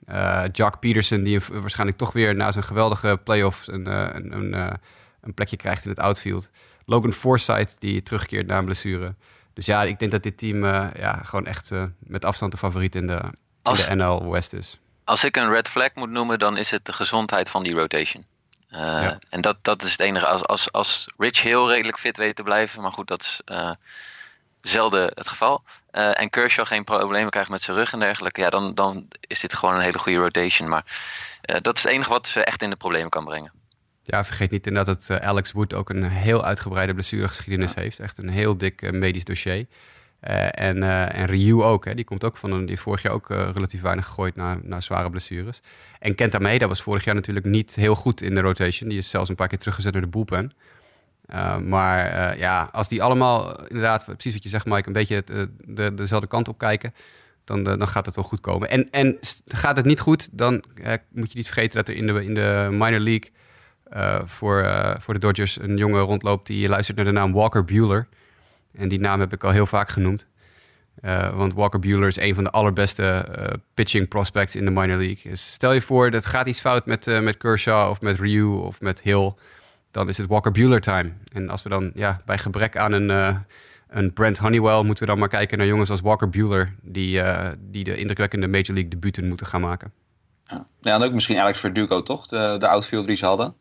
Eh 0.06 0.44
Jock 0.52 0.80
Peterson, 0.80 1.22
die 1.22 1.40
waarschijnlijk 1.52 1.98
toch 1.98 2.12
weer 2.12 2.34
na 2.34 2.52
zijn 2.52 2.64
geweldige 2.64 3.20
playoffs 3.24 3.68
een, 3.68 3.86
een, 3.86 4.32
een, 4.32 4.78
een 5.20 5.34
plekje 5.34 5.56
krijgt 5.56 5.84
in 5.84 5.90
het 5.90 5.98
outfield. 5.98 6.50
Logan 6.86 7.12
Forsythe, 7.12 7.72
die 7.78 8.02
terugkeert 8.02 8.46
na 8.46 8.58
een 8.58 8.64
blessure. 8.64 9.14
Dus 9.52 9.66
ja, 9.66 9.82
ik 9.82 9.98
denk 9.98 10.10
dat 10.10 10.22
dit 10.22 10.38
team 10.38 10.64
ja, 10.64 11.20
gewoon 11.24 11.46
echt 11.46 11.70
met 11.98 12.24
afstand 12.24 12.52
de 12.52 12.58
favoriet 12.58 12.94
in 12.94 13.06
de, 13.06 13.20
in 13.62 13.72
de 13.72 13.94
NL 13.94 14.30
West 14.30 14.52
is. 14.52 14.78
Als 15.04 15.24
ik 15.24 15.36
een 15.36 15.50
red 15.50 15.68
flag 15.68 15.94
moet 15.94 16.10
noemen, 16.10 16.38
dan 16.38 16.56
is 16.56 16.70
het 16.70 16.84
de 16.84 16.92
gezondheid 16.92 17.50
van 17.50 17.62
die 17.62 17.74
rotation. 17.74 18.24
Eh, 18.68 18.80
Ja. 18.80 19.18
En 19.30 19.40
dat, 19.40 19.56
dat 19.62 19.82
is 19.82 19.90
het 19.90 20.00
enige. 20.00 20.26
Als, 20.26 20.46
als, 20.46 20.72
als 20.72 21.06
Rich 21.18 21.42
heel 21.42 21.70
redelijk 21.70 21.98
fit 21.98 22.16
weet 22.16 22.36
te 22.36 22.42
blijven, 22.42 22.82
maar 22.82 22.92
goed, 22.92 23.08
dat 23.08 23.22
is 23.22 23.40
eh, 23.44 23.70
zelden 24.60 25.10
het 25.14 25.28
geval. 25.28 25.62
Eh, 25.90 26.20
en 26.20 26.30
Kershaw 26.30 26.66
geen 26.66 26.84
problemen 26.84 27.30
krijgt 27.30 27.50
met 27.50 27.62
zijn 27.62 27.76
rug 27.76 27.92
en 27.92 27.98
dergelijke, 27.98 28.40
ja, 28.40 28.50
dan, 28.50 28.74
dan 28.74 29.08
is 29.20 29.40
dit 29.40 29.54
gewoon 29.54 29.74
een 29.74 29.80
hele 29.80 29.98
goede 29.98 30.18
rotation. 30.18 30.68
Maar 30.68 30.84
dat 31.62 31.76
is 31.76 31.82
het 31.82 31.92
enige 31.92 32.10
wat 32.10 32.26
ze 32.26 32.44
echt 32.44 32.62
in 32.62 32.70
de 32.70 32.76
problemen 32.76 33.10
kan 33.10 33.24
brengen. 33.24 33.52
Ja, 34.02 34.24
vergeet 34.24 34.50
niet 34.50 34.66
inderdaad 34.66 35.08
dat 35.08 35.20
Alex 35.20 35.52
Wood 35.52 35.74
ook 35.74 35.90
een 35.90 36.04
heel 36.04 36.44
uitgebreide 36.44 36.94
blessuregeschiedenis 36.94 37.74
heeft. 37.74 37.98
Echt 37.98 38.18
een 38.18 38.28
heel 38.28 38.56
dik 38.56 38.92
medisch 38.92 39.24
dossier. 39.24 39.66
Eh, 40.24 40.46
en, 40.50 40.82
eh, 40.82 41.18
en 41.18 41.26
Ryu 41.26 41.62
ook, 41.62 41.84
hè, 41.84 41.94
die 41.94 42.04
komt 42.04 42.24
ook 42.24 42.36
van 42.36 42.52
een, 42.52 42.66
die 42.66 42.80
vorig 42.80 43.02
jaar 43.02 43.12
ook 43.12 43.30
eh, 43.30 43.48
relatief 43.52 43.80
weinig 43.80 44.06
gegooid 44.06 44.36
na, 44.36 44.58
na 44.62 44.80
zware 44.80 45.10
blessures. 45.10 45.60
En 45.98 46.14
Kenta 46.14 46.38
Maeda 46.38 46.68
was 46.68 46.82
vorig 46.82 47.04
jaar 47.04 47.14
natuurlijk 47.14 47.46
niet 47.46 47.74
heel 47.74 47.94
goed 47.94 48.22
in 48.22 48.34
de 48.34 48.40
rotation. 48.40 48.88
Die 48.88 48.98
is 48.98 49.10
zelfs 49.10 49.28
een 49.28 49.34
paar 49.34 49.48
keer 49.48 49.58
teruggezet 49.58 49.92
door 49.92 50.10
de. 50.10 50.48
Eh, 51.26 51.58
maar 51.58 52.38
ja, 52.38 52.68
als 52.72 52.88
die 52.88 53.02
allemaal 53.02 53.66
inderdaad, 53.66 54.04
precies 54.04 54.32
wat 54.32 54.42
je 54.42 54.48
zegt 54.48 54.66
Mike, 54.66 54.86
een 54.86 54.92
beetje 54.92 55.14
het, 55.14 55.48
de, 55.64 55.94
dezelfde 55.94 56.26
kant 56.28 56.48
op 56.48 56.58
kijken, 56.58 56.94
dan, 57.44 57.64
dan 57.64 57.88
gaat 57.88 58.06
het 58.06 58.14
wel 58.14 58.24
goed 58.24 58.40
komen. 58.40 58.70
En, 58.70 58.90
en 58.90 59.18
gaat 59.46 59.76
het 59.76 59.86
niet 59.86 60.00
goed, 60.00 60.28
dan 60.32 60.64
moet 61.10 61.32
je 61.32 61.36
niet 61.36 61.46
vergeten 61.46 61.76
dat 61.76 61.88
er 61.88 61.94
in 61.94 62.06
de, 62.06 62.24
in 62.24 62.34
de 62.34 62.68
minor 62.70 63.00
league 63.00 63.30
voor, 64.24 64.96
voor 64.98 65.14
de 65.14 65.20
Dodgers 65.20 65.60
een 65.60 65.76
jongen 65.76 66.00
rondloopt 66.00 66.46
die 66.46 66.68
luistert 66.68 66.96
naar 66.96 67.06
de 67.06 67.12
naam 67.12 67.32
Walker 67.32 67.64
Bueller. 67.64 68.08
En 68.76 68.88
die 68.88 69.00
naam 69.00 69.20
heb 69.20 69.32
ik 69.32 69.44
al 69.44 69.50
heel 69.50 69.66
vaak 69.66 69.88
genoemd. 69.88 70.26
Eh, 71.00 71.36
want 71.36 71.54
Walker 71.54 71.78
Bueller 71.78 72.06
is 72.06 72.16
een 72.16 72.34
van 72.34 72.44
de 72.44 72.50
allerbeste 72.50 73.02
eh, 73.04 73.46
pitching 73.74 74.08
prospects 74.08 74.56
in 74.56 74.64
de 74.64 74.70
minor 74.70 74.96
league. 74.96 75.30
Dus 75.30 75.52
stel 75.52 75.72
je 75.72 75.80
voor, 75.80 76.10
dat 76.10 76.26
gaat 76.26 76.46
iets 76.46 76.60
fout 76.60 76.86
met, 76.86 77.06
eh, 77.06 77.20
met 77.20 77.36
Kershaw 77.36 77.90
of 77.90 78.00
met 78.00 78.18
Ryu 78.18 78.44
of 78.44 78.80
met 78.80 79.02
Hill. 79.02 79.32
Dan 79.90 80.08
is 80.08 80.16
het 80.18 80.26
Walker 80.26 80.52
Bueller 80.52 80.80
time. 80.80 81.12
En 81.32 81.50
als 81.50 81.62
we 81.62 81.68
dan 81.68 81.90
ja, 81.94 82.20
bij 82.24 82.38
gebrek 82.38 82.76
aan 82.76 82.92
een, 82.92 83.36
een 83.88 84.12
Brent 84.12 84.38
Honeywell... 84.38 84.82
moeten 84.82 85.04
we 85.04 85.10
dan 85.10 85.18
maar 85.18 85.28
kijken 85.28 85.58
naar 85.58 85.66
jongens 85.66 85.90
als 85.90 86.00
Walker 86.00 86.28
Bueller... 86.28 86.74
die, 86.82 87.22
die 87.58 87.84
de 87.84 87.96
indrukwekkende 87.96 88.48
Major 88.48 88.72
League 88.72 88.88
debuten 88.88 89.28
moeten 89.28 89.46
gaan 89.46 89.60
maken. 89.60 89.92
Ja. 90.44 90.66
en 90.80 91.02
ook 91.02 91.12
misschien 91.12 91.38
Alex 91.38 91.58
Verdugo, 91.58 92.02
toch? 92.02 92.26
De, 92.26 92.56
de 92.58 92.68
outfielder 92.68 93.08
die 93.08 93.16
ze 93.16 93.26
hadden. 93.26 93.54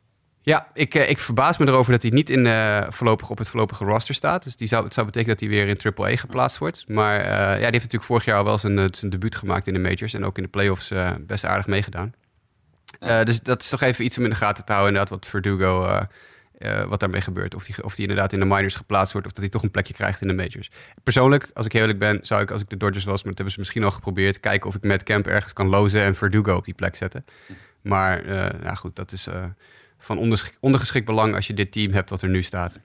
Ja, 0.46 0.68
ik, 0.74 0.96
eh, 0.96 1.10
ik 1.10 1.20
verbaas 1.20 1.58
me 1.58 1.68
erover 1.68 1.92
dat 1.92 2.02
hij 2.02 2.12
niet 2.12 2.30
in, 2.30 2.48
eh, 2.48 2.86
voorlopig 2.90 3.30
op 3.30 3.38
het 3.38 3.50
voorlopige 3.50 3.86
roster 3.86 4.16
staat. 4.16 4.44
Dus 4.44 4.56
die 4.56 4.68
zou, 4.68 4.84
het 4.84 4.94
zou 4.94 5.06
betekenen 5.06 5.38
dat 5.38 5.50
hij 5.50 5.58
weer 5.58 5.68
in 5.68 5.78
AAA 5.78 6.16
geplaatst 6.16 6.58
wordt. 6.58 6.84
Maar 6.88 7.20
eh, 7.20 7.26
ja, 7.26 7.56
die 7.56 7.62
heeft 7.62 7.74
natuurlijk 7.74 8.04
vorig 8.04 8.26
jaar 8.26 8.38
al 8.38 8.44
wel 8.44 8.58
zijn, 8.58 8.96
zijn 8.96 9.12
debuut 9.12 9.36
gemaakt 9.36 9.68
in 9.68 9.74
de 9.74 9.80
majors. 9.80 10.14
En 10.14 10.26
ook 10.26 10.38
in 10.38 10.44
de 10.44 10.50
playoffs 10.50 10.92
best 11.20 11.46
aardig 11.46 11.68
meegedaan. 11.68 12.14
Dus 13.00 13.42
dat 13.42 13.62
is 13.62 13.70
toch 13.70 13.82
even 13.82 14.06
iets 14.06 14.18
om 14.18 14.24
in 14.24 14.30
de 14.30 14.36
gaten 14.36 14.66
te 14.66 14.72
houden. 14.72 14.94
Inderdaad, 14.94 15.20
wat 15.20 15.30
Verdugo, 15.30 16.06
wat 16.88 17.00
daarmee 17.00 17.22
gebeurt. 17.22 17.56
Of 17.56 17.66
die, 17.66 17.84
of 17.84 17.96
die 17.96 18.08
inderdaad 18.08 18.34
in 18.34 18.40
de 18.40 18.46
minors 18.46 18.76
geplaatst 18.76 19.12
wordt. 19.12 19.28
Of 19.28 19.34
dat 19.34 19.42
hij 19.42 19.52
toch 19.52 19.64
een 19.64 19.72
plekje 19.72 19.94
krijgt 19.94 20.22
in 20.22 20.28
de 20.28 20.34
majors. 20.34 20.72
Persoonlijk, 21.04 21.50
als 21.54 21.66
ik 21.66 21.72
heel 21.72 21.82
eerlijk 21.82 22.00
ben, 22.00 22.20
zou 22.22 22.42
ik 22.42 22.52
als 22.52 22.62
ik 22.62 22.70
de 22.70 22.78
Dodgers 22.78 23.06
was... 23.06 23.24
maar 23.24 23.34
dat 23.34 23.36
hebben 23.36 23.54
ze 23.54 23.60
misschien 23.60 23.84
al 23.84 23.92
geprobeerd... 23.92 24.40
kijken 24.40 24.70
of 24.70 24.76
ik 24.76 24.84
met 24.84 25.04
Camp 25.04 25.28
ergens 25.28 25.54
kan 25.54 25.70
lozen 25.70 26.02
en 26.02 26.16
Verdugo 26.16 26.56
op 26.56 26.66
die 26.66 26.74
plek 26.74 26.96
zetten. 26.96 27.26
Maar 27.82 28.26
eh, 28.26 28.62
ja, 28.64 28.76
goed, 28.76 28.96
dat 28.96 29.12
is... 29.12 29.28
van 30.04 30.18
ondergeschikt 30.60 31.06
belang 31.06 31.36
als 31.36 31.48
je 31.48 31.54
dit 31.54 31.72
team 31.72 31.92
hebt 31.92 32.10
wat 32.10 32.22
er 32.22 32.30
nu 32.30 32.44
staat. 32.44 32.80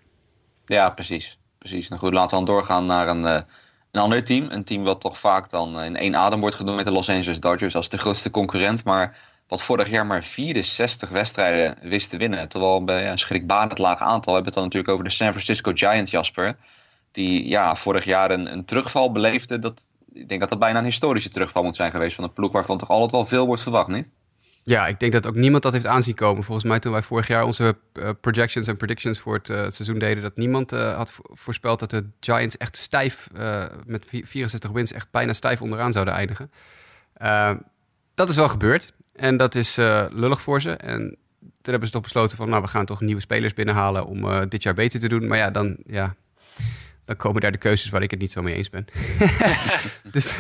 Ja, 0.67 0.91
precies. 0.91 1.39
precies. 1.59 1.89
Nou 1.89 2.01
goed, 2.01 2.13
laten 2.13 2.39
we 2.39 2.45
dan 2.45 2.55
doorgaan 2.55 2.87
naar 2.87 3.09
een, 3.09 3.27
eh, 3.27 3.43
een 3.91 4.01
ander 4.01 4.25
team. 4.25 4.47
Een 4.51 4.65
team 4.65 4.85
wat 4.85 5.01
toch 5.01 5.19
vaak 5.19 5.51
dan 5.51 5.79
eh, 5.79 5.87
in 5.87 5.97
één 5.97 6.17
adem 6.17 6.41
wordt 6.41 6.55
genoemd 6.55 6.77
met 6.77 6.85
de 6.85 6.91
Los 6.91 7.09
Angeles 7.09 7.41
Dodgers 7.41 7.75
als 7.75 7.89
de 7.89 7.99
grootste 7.99 8.31
concurrent. 8.31 8.85
Maar 8.85 9.17
wat 9.49 9.63
vorig 9.63 9.91
jaar 9.91 10.07
maar 10.07 10.25
64 10.25 11.09
wedstrijden 11.09 11.79
wist 11.83 12.11
te 12.11 12.17
winnen. 12.17 12.49
Terwijl 12.49 12.85
bij 12.85 13.03
ja, 13.03 13.11
een 13.11 13.19
schrikbarend 13.19 13.79
laag 13.79 14.01
aantal 14.01 14.35
hebben 14.35 14.53
het 14.53 14.55
dan 14.55 14.65
natuurlijk 14.65 14.93
over 14.93 15.05
de 15.05 15.11
San 15.11 15.31
Francisco 15.31 15.73
Giants, 15.75 16.11
Jasper. 16.11 16.57
Die 17.13 17.49
ja, 17.49 17.75
vorig 17.77 18.05
jaar 18.05 18.31
een, 18.31 18.53
een 18.53 18.65
terugval 18.65 19.13
beleefde. 19.13 19.59
Dat, 19.59 19.83
ik 20.13 20.29
denk 20.29 20.41
dat 20.41 20.49
dat 20.49 20.59
bijna 20.59 20.79
een 20.79 20.85
historische 20.85 21.31
terugval 21.31 21.63
moet 21.63 21.77
zijn 21.77 21.91
geweest 21.91 22.15
van 22.15 22.25
een 22.25 22.33
ploeg 22.33 22.53
waarvan 22.53 22.79
toch 22.79 22.89
altijd 22.89 23.11
wel 23.11 23.27
veel 23.27 23.47
wordt 23.47 23.63
verwacht, 23.63 23.89
niet? 23.89 24.07
Ja, 24.69 24.87
ik 24.87 25.01
denk 25.01 25.13
dat 25.13 25.27
ook 25.27 25.35
niemand 25.35 25.63
dat 25.63 25.73
heeft 25.73 25.87
aanzien 25.87 26.15
komen. 26.15 26.45
Volgens 26.45 26.67
mij 26.67 26.79
toen 26.79 26.93
wij 26.93 27.03
vorig 27.03 27.27
jaar 27.27 27.45
onze 27.45 27.77
eh, 27.93 28.09
projections 28.21 28.67
en 28.67 28.77
predictions 28.77 29.19
voor 29.19 29.35
het, 29.35 29.51
eh, 29.51 29.57
seizoen 29.69 29.99
deden... 29.99 30.23
dat 30.23 30.37
niemand 30.37 30.73
eh, 30.73 30.97
had 30.97 31.11
vo- 31.11 31.23
voorspeld 31.33 31.81
dat 31.81 31.91
de 31.91 32.05
Giants 32.21 32.57
echt 32.57 32.77
stijf, 32.77 33.29
met 33.87 34.05
vi- 34.07 34.27
64 34.27 34.71
wins... 34.71 34.93
echt 34.93 35.11
bijna 35.11 35.33
stijf 35.33 35.63
onderaan 35.63 35.93
zouden 35.93 36.15
eindigen. 36.15 36.51
Dat 38.15 38.29
is 38.29 38.37
wel 38.37 38.49
gebeurd. 38.49 38.93
En 39.15 39.37
dat 39.37 39.55
is 39.55 39.77
lullig 40.11 40.41
voor 40.41 40.61
ze. 40.61 40.71
En 40.71 41.01
toen 41.41 41.51
hebben 41.63 41.87
ze 41.87 41.93
toch 41.93 42.03
besloten 42.03 42.37
van... 42.37 42.49
nou, 42.49 42.63
we 42.63 42.69
gaan 42.69 42.85
toch 42.85 43.01
nieuwe 43.01 43.21
spelers 43.21 43.55
binnenhalen 43.55 44.07
om 44.07 44.49
dit 44.49 44.63
jaar 44.63 44.75
beter 44.75 45.01
te 45.01 45.09
doen. 45.09 45.27
Maar 45.27 45.39
ja, 45.39 45.51
dan... 45.51 45.77
Ja, 45.87 46.15
dan 47.09 47.17
komen 47.17 47.41
daar 47.41 47.53
de 47.53 47.59
keuzes 47.59 47.91
waar 47.91 48.03
ik 48.03 48.11
het 48.11 48.21
niet 48.21 48.33
zo 48.33 48.43
mee 48.43 48.55
eens 48.55 48.71
ben. 48.71 48.87
dus, 50.17 50.37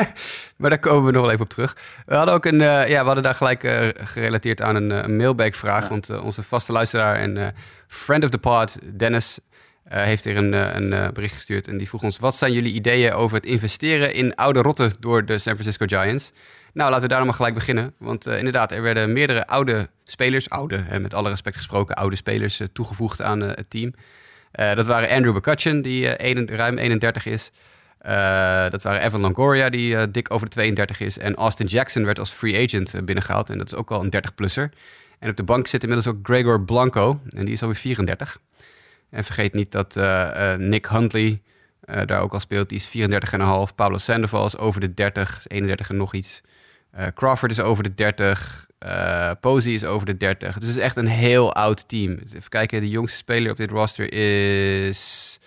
maar 0.58 0.70
daar 0.70 0.78
komen 0.78 1.04
we 1.04 1.12
nog 1.12 1.22
wel 1.22 1.30
even 1.30 1.44
op 1.44 1.48
terug. 1.48 1.76
We 2.06 2.14
hadden 2.14 2.34
ook 2.34 2.44
een, 2.44 2.60
eh, 2.60 2.88
ja, 2.88 3.00
we 3.00 3.06
hadden 3.06 3.22
daar 3.22 3.34
gelijk 3.34 3.64
eh, 3.64 3.88
gerelateerd 3.94 4.62
aan 4.62 4.76
een, 4.76 4.92
eh, 4.92 5.02
een 5.02 5.16
mailback-vraag. 5.16 5.82
Ja. 5.82 5.88
Want 5.88 6.20
onze 6.20 6.42
vaste 6.42 6.72
luisteraar 6.72 7.16
en 7.16 7.54
friend 7.88 8.24
of 8.24 8.30
the 8.30 8.38
pod, 8.38 8.78
Dennis, 8.98 9.38
heeft 9.88 10.24
hier 10.24 10.36
een, 10.36 10.52
een 10.52 11.12
bericht 11.12 11.34
gestuurd. 11.34 11.68
En 11.68 11.78
die 11.78 11.88
vroeg 11.88 12.02
ons: 12.02 12.18
wat 12.18 12.36
zijn 12.36 12.52
jullie 12.52 12.72
ideeën 12.72 13.12
over 13.12 13.36
het 13.36 13.46
investeren 13.46 14.14
in 14.14 14.34
oude 14.34 14.62
rotten 14.62 14.92
door 15.00 15.24
de 15.24 15.38
San 15.38 15.54
Francisco 15.54 15.86
Giants? 15.86 16.32
Nou, 16.72 16.88
laten 16.88 17.02
we 17.02 17.08
daar 17.08 17.18
dan 17.18 17.26
maar 17.26 17.36
gelijk 17.36 17.54
beginnen. 17.54 17.94
Want 17.98 18.26
inderdaad, 18.26 18.72
er 18.72 18.82
werden 18.82 19.12
meerdere 19.12 19.46
oude 19.46 19.88
spelers, 20.04 20.50
oude, 20.50 20.82
hè, 20.86 21.00
met 21.00 21.14
alle 21.14 21.28
respect 21.28 21.56
gesproken, 21.56 21.96
oude 21.96 22.16
spelers 22.16 22.60
toegevoegd 22.72 23.22
aan 23.22 23.40
het 23.40 23.70
team. 23.70 23.94
Eh, 24.52 24.74
dat 24.74 24.86
waren 24.86 25.08
Andrew 25.10 25.36
McCutcheon, 25.36 25.82
die 25.82 26.08
eh, 26.08 26.30
een- 26.36 26.48
ruim 26.48 26.78
31 26.78 27.26
is. 27.26 27.50
Eh, 27.98 28.70
dat 28.70 28.82
waren 28.82 29.02
Evan 29.02 29.20
Longoria, 29.20 29.68
die 29.70 29.96
eh, 29.96 30.02
dik 30.10 30.30
over 30.32 30.46
de 30.46 30.52
32 30.52 31.00
is. 31.00 31.18
En 31.18 31.34
Austin 31.34 31.66
Jackson 31.66 32.04
werd 32.04 32.18
als 32.18 32.30
free 32.30 32.64
agent 32.66 32.94
eh, 32.94 33.02
binnengehaald. 33.02 33.50
En 33.50 33.58
dat 33.58 33.66
is 33.66 33.74
ook 33.74 33.90
al 33.90 34.00
een 34.04 34.10
30-plusser. 34.16 34.68
En 35.18 35.30
op 35.30 35.36
de 35.36 35.42
bank 35.42 35.66
zit 35.66 35.82
inmiddels 35.82 36.14
ook 36.14 36.18
Gregor 36.26 36.60
Blanco. 36.64 37.20
En 37.28 37.44
die 37.44 37.54
is 37.54 37.62
alweer 37.62 37.76
34. 37.76 38.38
En 39.10 39.24
vergeet 39.24 39.52
niet 39.54 39.72
dat 39.72 39.96
eh, 39.96 40.52
eh, 40.52 40.58
Nick 40.58 40.86
Huntley 40.86 41.40
eh, 41.80 42.00
daar 42.06 42.20
ook 42.20 42.32
al 42.32 42.40
speelt. 42.40 42.68
Die 42.68 42.78
is 42.78 42.86
34,5. 43.68 43.74
Pablo 43.74 43.98
Sandoval 43.98 44.44
is 44.46 44.56
over 44.58 44.80
de 44.80 44.94
30. 44.94 45.36
Is 45.38 45.44
31 45.48 45.88
en 45.88 45.96
nog 45.96 46.14
iets. 46.14 46.40
Eh, 46.90 47.06
Crawford 47.14 47.50
is 47.52 47.60
over 47.60 47.82
de 47.82 47.94
30. 47.94 48.66
Posey 49.40 49.72
is 49.72 49.84
over 49.84 50.06
de 50.06 50.16
30. 50.16 50.54
Het 50.54 50.62
is 50.62 50.76
echt 50.76 50.96
een 50.96 51.06
heel 51.06 51.54
oud 51.54 51.88
team. 51.88 52.18
Even 52.26 52.48
kijken, 52.48 52.80
de 52.80 52.88
jongste 52.88 53.16
speler 53.16 53.50
op 53.50 53.56
dit 53.56 53.70
roster 53.70 54.12
is 54.12 55.38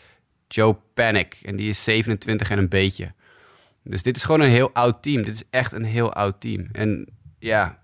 Joe 0.48 0.78
Panic. 0.94 1.40
En 1.44 1.56
die 1.56 1.70
is 1.70 1.84
27 1.84 2.50
en 2.50 2.58
een 2.58 2.70
beetje. 2.70 3.14
Dus 3.84 4.02
dit 4.02 4.16
is 4.16 4.24
gewoon 4.24 4.42
een 4.42 4.50
heel 4.50 4.74
oud 4.74 5.04
team. 5.04 5.24
Dit 5.24 5.34
is 5.34 5.44
echt 5.50 5.72
een 5.72 5.84
heel 5.84 6.14
oud 6.14 6.42
team. 6.42 6.68
En 6.72 7.08
ja, 7.40 7.80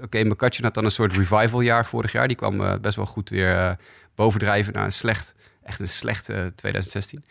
oké, 0.00 0.24
McCutcheon 0.24 0.64
had 0.64 0.74
dan 0.74 0.84
een 0.84 0.90
soort 0.90 1.12
revival 1.12 1.60
jaar 1.60 1.86
vorig 1.86 2.12
jaar. 2.12 2.28
Die 2.28 2.36
kwam 2.36 2.60
eh, 2.60 2.74
best 2.80 2.96
wel 2.96 3.06
goed 3.06 3.28
weer 3.28 3.56
eh, 3.56 3.70
bovendrijven 4.14 4.72
naar 4.72 4.84
een 4.84 4.92
slecht, 4.92 5.34
echt 5.62 5.80
een 5.80 5.88
slecht 5.88 6.28
eh, 6.28 6.36
2016. 6.54 7.24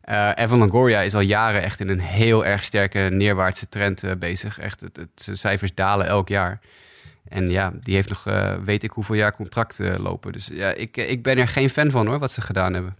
Eh, 0.00 0.30
Evan 0.34 0.58
Longoria 0.58 1.00
is 1.00 1.14
al 1.14 1.20
jaren 1.20 1.62
echt 1.62 1.80
in 1.80 1.88
een 1.88 2.00
heel 2.00 2.44
erg 2.44 2.64
sterke 2.64 2.98
neerwaartse 2.98 3.68
trend 3.68 4.18
bezig. 4.18 4.58
Echt, 4.58 4.80
het, 4.80 4.96
het, 4.96 5.08
zijn 5.14 5.36
cijfers 5.36 5.74
dalen 5.74 6.06
elk 6.06 6.28
jaar. 6.28 6.60
En 7.28 7.50
ja, 7.50 7.72
die 7.80 7.94
heeft 7.94 8.08
nog, 8.08 8.26
eh, 8.26 8.54
weet 8.64 8.82
ik 8.82 8.90
hoeveel 8.90 9.14
jaar 9.14 9.36
contract 9.36 9.80
eh, 9.80 9.94
lopen. 9.98 10.32
Dus 10.32 10.46
ja, 10.46 10.70
ik, 10.70 10.96
eh, 10.96 11.10
ik 11.10 11.22
ben 11.22 11.38
er 11.38 11.48
geen 11.48 11.70
fan 11.70 11.90
van 11.90 12.06
hoor, 12.06 12.18
wat 12.18 12.32
ze 12.32 12.40
gedaan 12.40 12.74
hebben. 12.74 12.96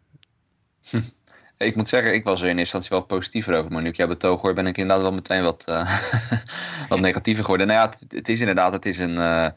Ik 1.58 1.76
moet 1.76 1.88
zeggen, 1.88 2.14
ik 2.14 2.24
was 2.24 2.40
er 2.40 2.48
in 2.48 2.58
eerste 2.58 2.76
instantie 2.76 3.08
wel 3.08 3.18
positiever 3.18 3.58
over. 3.58 3.72
Maar 3.72 3.82
nu 3.82 3.88
ik 3.88 3.96
jou 3.96 4.08
betoog 4.08 4.40
hoor, 4.40 4.54
ben 4.54 4.66
ik 4.66 4.78
inderdaad 4.78 5.04
wel 5.04 5.12
meteen 5.12 5.42
wat, 5.42 5.64
wat 6.88 7.00
negatiever 7.00 7.42
geworden. 7.42 7.66
Nou 7.66 7.78
ja, 7.78 8.06
het, 8.16 8.28
is 8.28 8.40
inderdaad 8.40 8.72
het 8.72 8.86
is 8.86 8.98
een, 8.98 9.52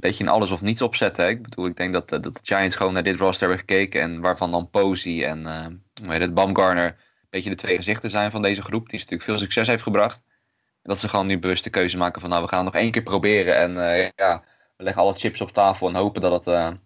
beetje 0.00 0.24
een 0.24 0.30
alles 0.30 0.50
of 0.50 0.60
niets 0.60 0.82
opzetten. 0.82 1.28
Ik 1.28 1.42
bedoel, 1.42 1.66
ik 1.66 1.76
denk 1.76 1.92
dat, 1.92 2.08
dat 2.08 2.22
de 2.22 2.38
Giants 2.42 2.76
gewoon 2.76 2.92
naar 2.92 3.02
dit 3.02 3.16
roster 3.16 3.48
hebben 3.48 3.66
gekeken. 3.68 4.00
En 4.00 4.20
waarvan 4.20 4.50
dan 4.50 4.70
Posey 4.70 5.26
en 5.26 5.44
hoe 6.02 6.12
heet 6.12 6.20
het, 6.20 6.34
Baumgartner 6.34 6.86
een 6.86 6.94
beetje 7.30 7.50
de 7.50 7.56
twee 7.56 7.76
gezichten 7.76 8.10
zijn 8.10 8.30
van 8.30 8.42
deze 8.42 8.62
groep. 8.62 8.88
Die 8.88 8.98
natuurlijk 8.98 9.28
veel 9.28 9.38
succes 9.38 9.66
heeft 9.66 9.82
gebracht. 9.82 10.22
En 10.86 10.92
dat 10.92 11.00
ze 11.00 11.08
gewoon 11.08 11.26
nu 11.26 11.38
bewust 11.38 11.64
de 11.64 11.70
keuze 11.70 11.96
maken 11.96 12.20
van 12.20 12.30
nou, 12.30 12.42
we 12.42 12.48
gaan 12.48 12.64
het 12.64 12.72
nog 12.72 12.82
één 12.82 12.90
keer 12.90 13.02
proberen. 13.02 13.56
En 13.56 13.72
ja, 14.16 14.42
we 14.76 14.84
leggen 14.84 15.02
alle 15.02 15.14
chips 15.14 15.40
op 15.40 15.50
tafel 15.50 15.88
en 15.88 15.94
hopen 15.94 16.20
dat 16.20 16.44
het, 16.44 16.76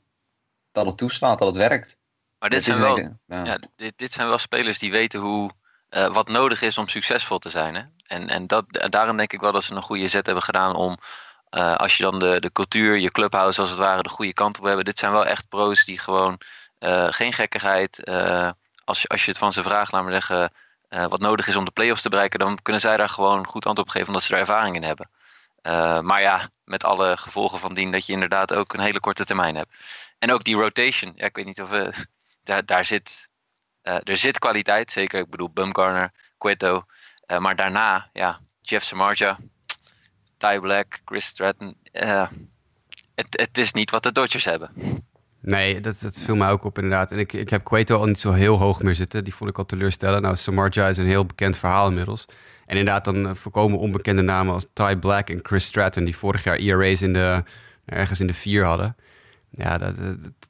dat 0.72 0.86
het 0.86 0.96
toeslaat, 0.96 1.38
dat 1.38 1.48
het 1.48 1.56
werkt. 1.56 1.96
Maar 2.38 2.50
dit, 2.50 2.64
zijn 2.64 2.80
wel, 2.80 3.16
ja. 3.26 3.58
dit, 3.76 3.92
dit, 3.96 4.12
zijn 4.12 4.28
wel 4.28 4.38
spelers 4.38 4.78
die 4.78 4.90
weten 4.90 5.20
hoe, 5.20 5.50
uh, 5.90 6.06
wat 6.06 6.28
nodig 6.28 6.62
is 6.62 6.78
om 6.78 6.88
succesvol 6.88 7.38
te 7.38 7.50
zijn. 7.50 7.74
Hè? 7.74 7.82
En, 8.06 8.28
en 8.28 8.46
dat, 8.46 8.64
daarom 8.90 9.16
denk 9.16 9.32
ik 9.32 9.40
wel 9.40 9.52
dat 9.52 9.64
ze 9.64 9.74
een 9.74 9.82
goede 9.82 10.08
zet 10.08 10.26
hebben 10.26 10.44
gedaan 10.44 10.74
om, 10.74 10.98
uh, 11.56 11.76
als 11.76 11.96
je 11.96 12.02
dan 12.02 12.18
de, 12.18 12.40
de 12.40 12.52
cultuur, 12.52 12.98
je 12.98 13.10
clubhouse 13.10 13.60
als 13.60 13.70
het 13.70 13.78
ware, 13.78 14.02
de 14.02 14.08
goede 14.08 14.32
kant 14.32 14.58
op 14.58 14.64
hebben. 14.64 14.84
Dit 14.84 14.98
zijn 14.98 15.12
wel 15.12 15.26
echt 15.26 15.48
pro's 15.48 15.84
die 15.84 15.98
gewoon 15.98 16.40
uh, 16.78 17.06
geen 17.10 17.32
gekkigheid. 17.32 18.04
als, 18.84 19.02
je, 19.02 19.08
als 19.08 19.24
je 19.24 19.30
het 19.30 19.38
van 19.38 19.52
ze 19.52 19.62
vraagt, 19.62 19.92
laat 19.92 20.02
maar 20.02 20.12
zeggen, 20.12 20.52
wat 20.90 21.20
nodig 21.20 21.48
is 21.48 21.56
om 21.56 21.64
de 21.64 21.70
play-offs 21.70 22.02
te 22.02 22.08
bereiken, 22.08 22.38
dan 22.38 22.58
kunnen 22.62 22.80
zij 22.80 22.96
daar 22.96 23.08
gewoon 23.08 23.46
goed 23.46 23.66
antwoord 23.66 23.88
op 23.88 23.94
geven 23.94 24.08
omdat 24.08 24.22
ze 24.22 24.34
er 24.34 24.40
ervaring 24.40 24.76
in 24.76 24.82
hebben. 24.82 25.10
maar 26.04 26.20
ja, 26.20 26.50
met 26.64 26.84
alle 26.84 27.16
gevolgen 27.16 27.58
van 27.58 27.74
dien 27.74 27.90
dat 27.90 28.06
je 28.06 28.12
inderdaad 28.12 28.54
ook 28.54 28.72
een 28.72 28.80
hele 28.80 29.00
korte 29.00 29.24
termijn 29.24 29.56
hebt. 29.56 29.70
En 30.18 30.32
ook 30.32 30.44
die 30.44 30.56
rotation. 30.56 31.12
Ja, 31.16 31.24
ik 31.24 31.36
weet 31.36 31.44
niet 31.44 31.60
of 31.60 31.68
we 31.68 31.92
daar, 32.44 32.66
daar 32.66 32.84
zit, 32.84 33.28
er 33.82 34.16
zit 34.16 34.38
kwaliteit, 34.38 34.92
zeker. 34.92 35.20
Ik 35.20 35.30
bedoel, 35.30 35.50
Bumgarner, 35.50 36.12
Cueto. 36.38 36.84
Maar 37.38 37.56
daarna, 37.56 38.10
ja, 38.12 38.40
Jeff 38.60 38.84
Samarja, 38.84 39.38
Ty 40.36 40.58
Black, 40.58 41.00
Chris 41.04 41.24
Stratton. 41.24 41.76
Het, 43.14 43.40
het 43.40 43.58
is 43.58 43.72
niet 43.72 43.90
wat 43.90 44.02
de 44.02 44.12
Dodgers 44.12 44.44
hebben. 44.44 44.72
Nee, 45.42 45.80
dat, 45.80 46.00
dat 46.00 46.18
viel 46.18 46.36
mij 46.36 46.50
ook 46.50 46.64
op 46.64 46.76
inderdaad. 46.76 47.12
En 47.12 47.18
ik, 47.18 47.32
ik 47.32 47.50
heb 47.50 47.64
Cueto 47.64 47.98
al 47.98 48.06
niet 48.06 48.20
zo 48.20 48.32
heel 48.32 48.58
hoog 48.58 48.82
meer 48.82 48.94
zitten. 48.94 49.24
Die 49.24 49.34
vond 49.34 49.50
ik 49.50 49.58
al 49.58 49.66
teleurstellend. 49.66 50.22
Nou, 50.22 50.36
Samarja 50.36 50.88
is 50.88 50.96
een 50.96 51.06
heel 51.06 51.26
bekend 51.26 51.56
verhaal 51.56 51.88
inmiddels. 51.88 52.24
En 52.66 52.76
inderdaad 52.76 53.04
dan 53.04 53.36
voorkomen 53.36 53.78
onbekende 53.78 54.22
namen 54.22 54.54
als 54.54 54.66
Ty 54.72 54.96
Black 54.96 55.30
en 55.30 55.40
Chris 55.42 55.64
Stratton... 55.64 56.04
die 56.04 56.16
vorig 56.16 56.44
jaar 56.44 56.56
ERA's 56.56 57.02
in 57.02 57.12
de, 57.12 57.42
ergens 57.84 58.20
in 58.20 58.26
de 58.26 58.32
vier 58.32 58.64
hadden. 58.64 58.96
Ja, 59.50 59.78
dat, 59.78 59.94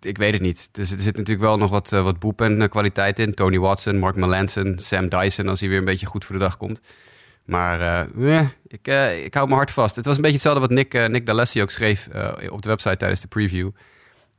ik 0.00 0.18
weet 0.18 0.32
het 0.32 0.42
niet. 0.42 0.68
Dus 0.72 0.92
er 0.92 0.98
zit 0.98 1.16
natuurlijk 1.16 1.46
wel 1.46 1.58
nog 1.58 1.70
wat, 1.70 1.92
uh, 1.92 2.02
wat 2.02 2.18
boep 2.18 2.40
en 2.40 2.60
uh, 2.60 2.68
kwaliteit 2.68 3.18
in. 3.18 3.34
Tony 3.34 3.58
Watson, 3.58 3.98
Mark 3.98 4.16
Melanson, 4.16 4.78
Sam 4.78 5.08
Dyson 5.08 5.48
als 5.48 5.60
hij 5.60 5.68
weer 5.68 5.78
een 5.78 5.84
beetje 5.84 6.06
goed 6.06 6.24
voor 6.24 6.34
de 6.34 6.44
dag 6.44 6.56
komt. 6.56 6.80
Maar 7.44 8.08
uh, 8.16 8.40
ik, 8.66 8.86
ik 9.24 9.34
hou 9.34 9.48
me 9.48 9.54
hard 9.54 9.70
vast. 9.70 9.96
Het 9.96 10.04
was 10.04 10.16
een 10.16 10.22
beetje 10.22 10.36
hetzelfde 10.36 10.60
wat 10.60 10.70
Nick, 10.70 11.08
Nick 11.08 11.26
D'Alessi 11.26 11.62
ook 11.62 11.70
schreef 11.70 12.08
op 12.48 12.62
de 12.62 12.68
website 12.68 12.96
tijdens 12.96 13.20
de 13.20 13.28
preview. 13.28 13.70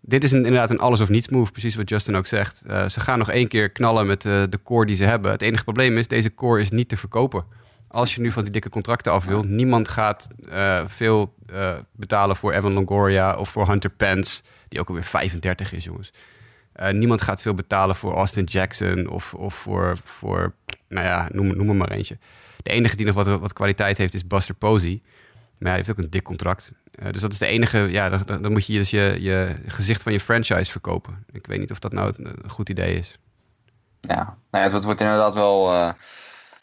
Dit 0.02 0.24
is 0.24 0.32
een, 0.32 0.46
inderdaad 0.46 0.70
een 0.70 0.80
alles 0.80 1.00
of 1.00 1.10
niets 1.10 1.28
move, 1.28 1.52
precies 1.52 1.76
wat 1.76 1.90
Justin 1.90 2.16
ook 2.16 2.28
zegt. 2.28 2.64
ze 2.88 3.00
gaan 3.00 3.18
nog 3.18 3.30
één 3.30 3.48
keer 3.48 3.70
knallen 3.70 4.08
met 4.08 4.22
de 4.22 4.60
core 4.64 4.86
die 4.86 4.96
ze 4.96 5.04
hebben. 5.04 5.32
Het 5.32 5.42
enige 5.42 5.64
probleem 5.64 5.98
is, 5.98 6.08
deze 6.08 6.34
core 6.34 6.62
is 6.62 6.70
niet 6.70 6.90
te 6.90 6.98
verkopen 6.98 7.46
als 7.92 8.16
je 8.16 8.22
nu 8.22 8.32
van 8.32 8.44
die 8.44 8.52
dikke 8.52 8.70
contracten 8.70 9.12
af 9.12 9.26
wil, 9.26 9.44
niemand 9.44 9.88
gaat 9.88 10.28
uh, 10.50 10.82
veel 10.86 11.34
betalen 11.92 12.36
voor 12.36 12.54
Evan 12.54 12.74
Longoria 12.74 13.36
of 13.36 13.50
voor 13.50 13.68
Hunter 13.68 13.90
Pence, 13.90 14.42
die 14.68 14.80
ook 14.80 14.88
alweer 14.88 15.04
35 15.04 15.74
is, 15.74 15.84
jongens. 15.84 16.14
Niemand 16.92 17.22
gaat 17.22 17.42
veel 17.42 17.54
betalen 17.54 17.96
voor 17.96 18.14
Austin 18.14 18.44
Jackson 18.44 19.08
of, 19.08 19.34
of 19.34 19.56
voor, 19.56 19.98
voor, 20.04 20.54
nou 20.88 21.06
ja, 21.06 21.30
noem, 21.32 21.58
noem 21.58 21.70
er 21.70 21.76
maar 21.76 21.92
eentje. 21.92 22.18
De 22.62 22.70
enige 22.70 22.96
die 22.96 23.06
nog 23.06 23.16
wat, 23.16 23.40
wat 23.40 23.54
kwaliteit 23.54 23.98
heeft 23.98 24.14
is 24.14 24.28
Buster 24.28 24.56
Posey. 24.56 25.02
Maar 25.58 25.70
hij 25.70 25.78
heeft 25.78 25.92
ook 25.92 25.98
een 25.98 26.10
dik 26.10 26.24
contract. 26.24 26.72
Dus 27.12 27.22
dat 27.22 27.32
is 27.32 27.38
de 27.38 27.46
enige, 27.46 27.78
ja, 27.78 28.10
dan, 28.10 28.52
moet 28.52 28.66
je 28.66 28.74
dus 28.74 28.90
je, 28.90 29.18
je 29.20 29.56
gezicht 29.66 30.04
van 30.04 30.12
je 30.12 30.20
franchise 30.20 30.72
verkopen. 30.72 31.26
Ik 31.32 31.48
weet 31.48 31.60
niet 31.60 31.72
of 31.72 31.80
dat 31.80 31.94
nou 31.94 32.14
een, 32.18 32.50
goed 32.50 32.70
idee 32.70 32.96
is. 32.96 33.18
Ja, 34.02 34.38
nou 34.52 34.66
ja 34.66 34.74
het 34.74 34.84
wordt 34.84 35.02
inderdaad 35.02 35.36
wel 35.36 35.94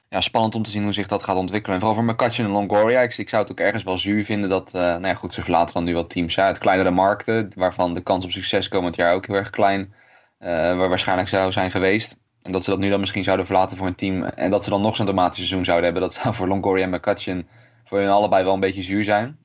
ja, 0.09 0.21
spannend 0.21 0.55
om 0.55 0.63
te 0.63 0.71
zien 0.71 0.83
hoe 0.83 0.93
zich 0.93 1.07
dat 1.07 1.23
gaat 1.23 1.37
ontwikkelen. 1.37 1.75
En 1.75 1.83
vooral 1.83 2.03
voor 2.03 2.13
McCutcheon 2.13 2.49
en 2.49 2.53
Longoria. 2.53 3.01
Ik, 3.01 3.17
ik, 3.17 3.29
zou 3.29 3.43
het 3.43 3.51
ook 3.51 3.61
ergens 3.61 3.83
wel 3.83 3.99
zuur 3.99 4.25
vinden 4.25 4.49
dat, 4.49 4.73
uh, 4.75 4.81
nou 4.81 5.07
ja, 5.07 5.15
goed, 5.15 5.33
ze 5.33 5.43
verlaten 5.43 5.75
dan 5.75 5.85
nu 5.85 5.95
wat 5.95 6.11
teams 6.11 6.39
uit. 6.39 6.59
Kleinere 6.59 6.91
markten, 6.91 7.51
waarvan 7.57 7.95
de 7.95 8.01
kans 8.01 8.25
op 8.25 8.31
succes 8.31 8.69
komend 8.69 8.97
jaar 8.97 9.15
ook 9.15 9.27
heel 9.27 9.37
erg 9.37 9.51
klein 9.51 9.93
waar 10.39 10.89
waarschijnlijk 10.89 11.29
zou 11.29 11.53
zijn 11.53 11.71
geweest. 11.71 12.17
En 12.43 12.53
dat 12.53 12.65
ze 12.65 12.71
dat 12.71 12.79
nu 12.79 12.89
dan 12.89 13.01
misschien 13.01 13.25
zouden 13.25 13.47
verlaten 13.47 13.77
voor 13.77 13.87
een 13.87 13.95
team. 13.95 14.23
En 14.23 14.51
dat 14.51 14.65
ze 14.65 14.71
dan 14.71 14.81
nog 14.81 14.97
zo'n 14.97 15.07
dramatisch 15.07 15.37
seizoen 15.37 15.65
zouden 15.65 15.85
hebben. 15.85 16.03
Dat 16.03 16.15
zou 16.15 16.35
voor 16.35 16.49
Longoria 16.49 16.85
en 16.85 16.91
McCutcheon 16.91 17.49
voor 17.85 17.99
hun 17.99 18.09
allebei 18.09 18.45
wel 18.45 18.55
een 18.55 18.61
beetje 18.61 18.83
zuur 18.83 19.05
zijn. 19.05 19.39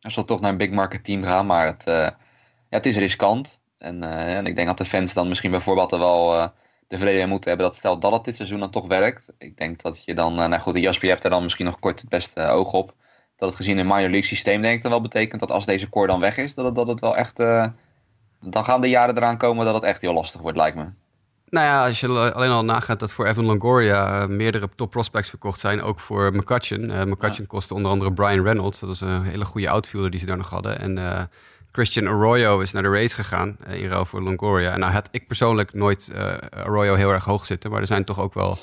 Als 0.00 0.14
ze 0.14 0.24
toch 0.24 0.40
naar 0.40 0.50
een 0.50 0.56
big 0.56 0.70
market 0.70 1.04
team 1.04 1.22
gaan. 1.22 1.46
Maar 1.46 1.66
het, 1.66 1.84
uh, 1.88 1.94
ja, 1.94 2.16
het 2.68 2.86
is 2.86 2.96
riskant. 2.96 3.60
En, 3.78 4.02
en 4.02 4.46
ik 4.46 4.54
denk 4.54 4.66
dat 4.66 4.78
de 4.78 4.84
fans 4.84 5.12
dan 5.12 5.28
misschien 5.28 5.50
bijvoorbeeld 5.50 5.92
er 5.92 5.98
wel 5.98 6.52
tevreden 6.88 7.28
moeten 7.28 7.48
hebben 7.48 7.66
dat 7.66 7.76
stel 7.76 7.98
dat 7.98 8.12
het 8.12 8.24
dit 8.24 8.36
seizoen 8.36 8.60
dan 8.60 8.70
toch 8.70 8.86
werkt. 8.86 9.32
Ik 9.38 9.56
denk 9.56 9.82
dat 9.82 10.04
je 10.04 10.14
dan, 10.14 10.34
nou 10.34 10.58
goed, 10.58 10.78
Jasper, 10.78 11.08
hebt 11.08 11.22
daar 11.22 11.30
dan 11.30 11.42
misschien 11.42 11.64
nog 11.64 11.78
kort 11.78 12.00
het 12.00 12.08
beste 12.08 12.48
oog 12.48 12.72
op. 12.72 12.94
Dat 13.36 13.48
het 13.48 13.56
gezien 13.56 13.78
een 13.78 13.86
minor 13.86 14.00
league 14.00 14.22
systeem 14.22 14.62
denk 14.62 14.76
ik 14.76 14.82
dan 14.82 14.90
wel 14.90 15.00
betekent 15.00 15.40
dat 15.40 15.52
als 15.52 15.66
deze 15.66 15.88
core 15.88 16.06
dan 16.06 16.20
weg 16.20 16.36
is, 16.36 16.54
dat 16.54 16.64
het, 16.64 16.74
dat 16.74 16.86
het 16.86 17.00
wel 17.00 17.16
echt, 17.16 17.36
dan 18.40 18.64
gaan 18.64 18.80
de 18.80 18.88
jaren 18.88 19.16
eraan 19.16 19.38
komen 19.38 19.64
dat 19.64 19.74
het 19.74 19.84
echt 19.84 20.00
heel 20.00 20.12
lastig 20.12 20.40
wordt, 20.40 20.56
lijkt 20.56 20.76
me. 20.76 20.86
Nou 21.50 21.66
ja, 21.66 21.86
als 21.86 22.00
je 22.00 22.32
alleen 22.32 22.50
al 22.50 22.64
nagaat 22.64 23.00
dat 23.00 23.12
voor 23.12 23.26
Evan 23.26 23.44
Longoria 23.44 24.22
uh, 24.22 24.28
meerdere 24.28 24.68
top 24.74 24.90
prospects 24.90 25.28
verkocht 25.28 25.60
zijn, 25.60 25.82
ook 25.82 26.00
voor 26.00 26.34
McCutcheon. 26.34 26.90
Uh, 26.90 27.02
McCutcheon 27.02 27.42
ja. 27.42 27.46
kostte 27.46 27.74
onder 27.74 27.90
andere 27.90 28.12
Brian 28.12 28.42
Reynolds, 28.42 28.80
dat 28.80 28.88
was 28.88 29.00
een 29.00 29.22
hele 29.22 29.44
goede 29.44 29.70
outfielder 29.70 30.10
die 30.10 30.20
ze 30.20 30.26
daar 30.26 30.36
nog 30.36 30.50
hadden. 30.50 30.78
En 30.80 31.30
Christian 31.72 32.06
Arroyo 32.06 32.60
is 32.60 32.72
naar 32.72 32.82
de 32.82 32.88
race 32.88 33.14
gegaan 33.14 33.56
uh, 33.68 33.82
in 33.82 33.88
ruil 33.88 34.04
voor 34.04 34.22
Longoria. 34.22 34.72
En 34.72 34.80
nou 34.80 34.92
had 34.92 35.08
ik 35.10 35.26
persoonlijk 35.26 35.74
nooit 35.74 36.10
uh, 36.14 36.34
Arroyo 36.50 36.94
heel 36.94 37.10
erg 37.10 37.24
hoog 37.24 37.46
zitten. 37.46 37.70
Maar 37.70 37.80
er 37.80 37.86
zijn 37.86 38.04
toch 38.04 38.20
ook 38.20 38.34
wel 38.34 38.58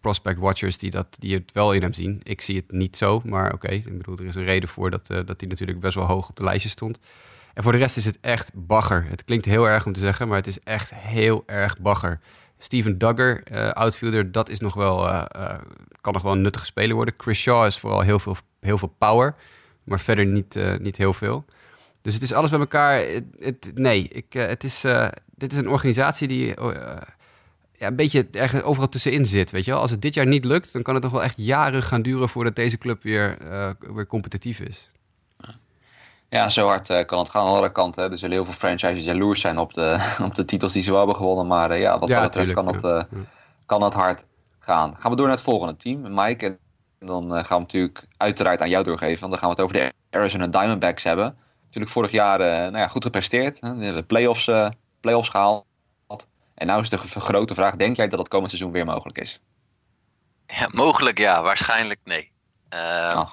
prospect 0.00 0.38
watchers 0.38 0.78
die, 0.78 0.90
dat, 0.90 1.06
die 1.18 1.34
het 1.34 1.52
wel 1.52 1.72
in 1.72 1.82
hem 1.82 1.92
zien. 1.92 2.20
Ik 2.22 2.40
zie 2.40 2.56
het 2.56 2.72
niet 2.72 2.96
zo, 2.96 3.20
maar 3.24 3.46
oké. 3.46 3.54
Okay. 3.54 3.76
Ik 3.76 3.98
bedoel, 3.98 4.18
er 4.18 4.24
is 4.24 4.34
een 4.34 4.44
reden 4.44 4.68
voor 4.68 4.90
dat, 4.90 5.06
dat 5.06 5.40
hij 5.40 5.48
natuurlijk 5.48 5.80
best 5.80 5.94
wel 5.94 6.06
hoog 6.06 6.28
op 6.28 6.36
de 6.36 6.44
lijstje 6.44 6.68
stond. 6.68 6.98
En 7.54 7.62
voor 7.62 7.72
de 7.72 7.78
rest 7.78 7.96
is 7.96 8.04
het 8.04 8.18
echt 8.20 8.50
bagger. 8.54 9.06
Het 9.08 9.24
klinkt 9.24 9.44
heel 9.44 9.68
erg 9.68 9.86
om 9.86 9.92
te 9.92 10.00
zeggen, 10.00 10.28
maar 10.28 10.36
het 10.36 10.46
is 10.46 10.60
echt 10.60 10.94
heel 10.94 11.42
erg 11.46 11.78
bagger. 11.80 12.20
Steven 12.58 12.98
Duggar, 12.98 13.42
outfielder, 13.72 14.32
dat 14.32 14.48
is 14.48 14.60
nog 14.60 14.74
wel, 14.74 15.26
kan 16.00 16.12
nog 16.12 16.22
wel 16.22 16.32
een 16.32 16.42
nuttige 16.42 16.64
speler 16.64 16.94
worden. 16.96 17.14
Chris 17.16 17.40
Shaw 17.40 17.66
is 17.66 17.78
vooral 17.78 18.00
heel 18.00 18.18
veel, 18.18 18.36
heel 18.60 18.78
veel 18.78 18.94
power, 18.98 19.34
maar 19.84 20.00
verder 20.00 20.26
niet, 20.26 20.58
niet 20.80 20.96
heel 20.96 21.12
veel. 21.12 21.44
Dus 22.02 22.14
het 22.14 22.22
is 22.22 22.32
alles 22.32 22.50
bij 22.50 22.58
elkaar. 22.58 23.04
Het, 23.38 23.72
nee, 23.74 24.08
ik, 24.08 24.32
het 24.32 24.64
is, 24.64 24.80
dit 25.34 25.52
is 25.52 25.58
een 25.58 25.68
organisatie 25.68 26.28
die 26.28 26.46
ja, 27.72 27.86
een 27.86 27.96
beetje 27.96 28.26
ergens 28.32 28.62
overal 28.62 28.88
tussenin 28.88 29.26
zit. 29.26 29.50
Weet 29.50 29.64
je 29.64 29.70
wel? 29.70 29.80
Als 29.80 29.90
het 29.90 30.02
dit 30.02 30.14
jaar 30.14 30.26
niet 30.26 30.44
lukt, 30.44 30.72
dan 30.72 30.82
kan 30.82 30.94
het 30.94 31.02
nog 31.02 31.12
wel 31.12 31.22
echt 31.22 31.36
jaren 31.36 31.82
gaan 31.82 32.02
duren 32.02 32.28
voordat 32.28 32.56
deze 32.56 32.78
club 32.78 33.02
weer, 33.02 33.36
weer 33.94 34.06
competitief 34.06 34.60
is. 34.60 34.90
Ja, 36.30 36.48
zo 36.48 36.66
hard 36.66 37.04
kan 37.04 37.18
het 37.18 37.28
gaan. 37.30 37.40
Aan 37.40 37.46
de 37.46 37.54
andere 37.54 37.72
kant, 37.72 37.96
hè, 37.96 38.10
er 38.10 38.18
zullen 38.18 38.34
heel 38.34 38.44
veel 38.44 38.54
franchises 38.54 39.04
jaloers 39.04 39.40
zijn 39.40 39.58
op 39.58 39.72
de, 39.72 39.98
op 40.26 40.34
de 40.34 40.44
titels 40.44 40.72
die 40.72 40.82
ze 40.82 40.90
wel 40.90 40.98
hebben 40.98 41.16
gewonnen. 41.16 41.46
Maar 41.46 41.78
ja, 41.78 41.98
wat 41.98 42.08
ja, 42.08 42.14
dat 42.14 42.24
betreft 42.24 42.52
kan, 42.52 42.66
het, 42.66 42.82
ja. 42.82 43.06
kan 43.66 43.82
het 43.82 43.94
hard 43.94 44.24
gaan. 44.58 44.96
Gaan 44.98 45.10
we 45.10 45.16
door 45.16 45.26
naar 45.26 45.36
het 45.36 45.44
volgende 45.44 45.76
team, 45.76 46.14
Mike. 46.14 46.46
En 46.46 47.06
dan 47.06 47.30
gaan 47.30 47.56
we 47.56 47.62
natuurlijk 47.62 48.06
uiteraard 48.16 48.60
aan 48.60 48.68
jou 48.68 48.84
doorgeven. 48.84 49.20
Want 49.20 49.32
dan 49.32 49.40
gaan 49.40 49.48
we 49.48 49.54
het 49.54 49.64
over 49.64 49.76
de 49.76 50.16
Arizona 50.18 50.46
Diamondbacks 50.46 51.02
hebben 51.02 51.36
natuurlijk 51.70 51.92
vorig 51.92 52.10
jaar 52.10 52.40
uh, 52.40 52.46
nou 52.46 52.76
ja, 52.76 52.88
goed 52.88 53.04
gepresteerd. 53.04 53.60
Hè? 53.60 53.94
De 53.94 54.02
playoffs, 54.02 54.46
uh, 54.46 54.70
playoffs 55.00 55.28
gehaald. 55.28 55.64
En 56.54 56.66
nu 56.66 56.78
is 56.78 56.88
de 56.88 56.98
grote 56.98 57.54
vraag, 57.54 57.76
denk 57.76 57.96
jij 57.96 58.08
dat 58.08 58.18
het 58.18 58.28
komend 58.28 58.50
seizoen 58.50 58.72
weer 58.72 58.84
mogelijk 58.84 59.18
is? 59.18 59.40
Ja, 60.46 60.68
mogelijk 60.72 61.18
ja, 61.18 61.42
waarschijnlijk 61.42 62.00
nee. 62.04 62.30
Uh, 62.74 63.12
oh. 63.16 63.30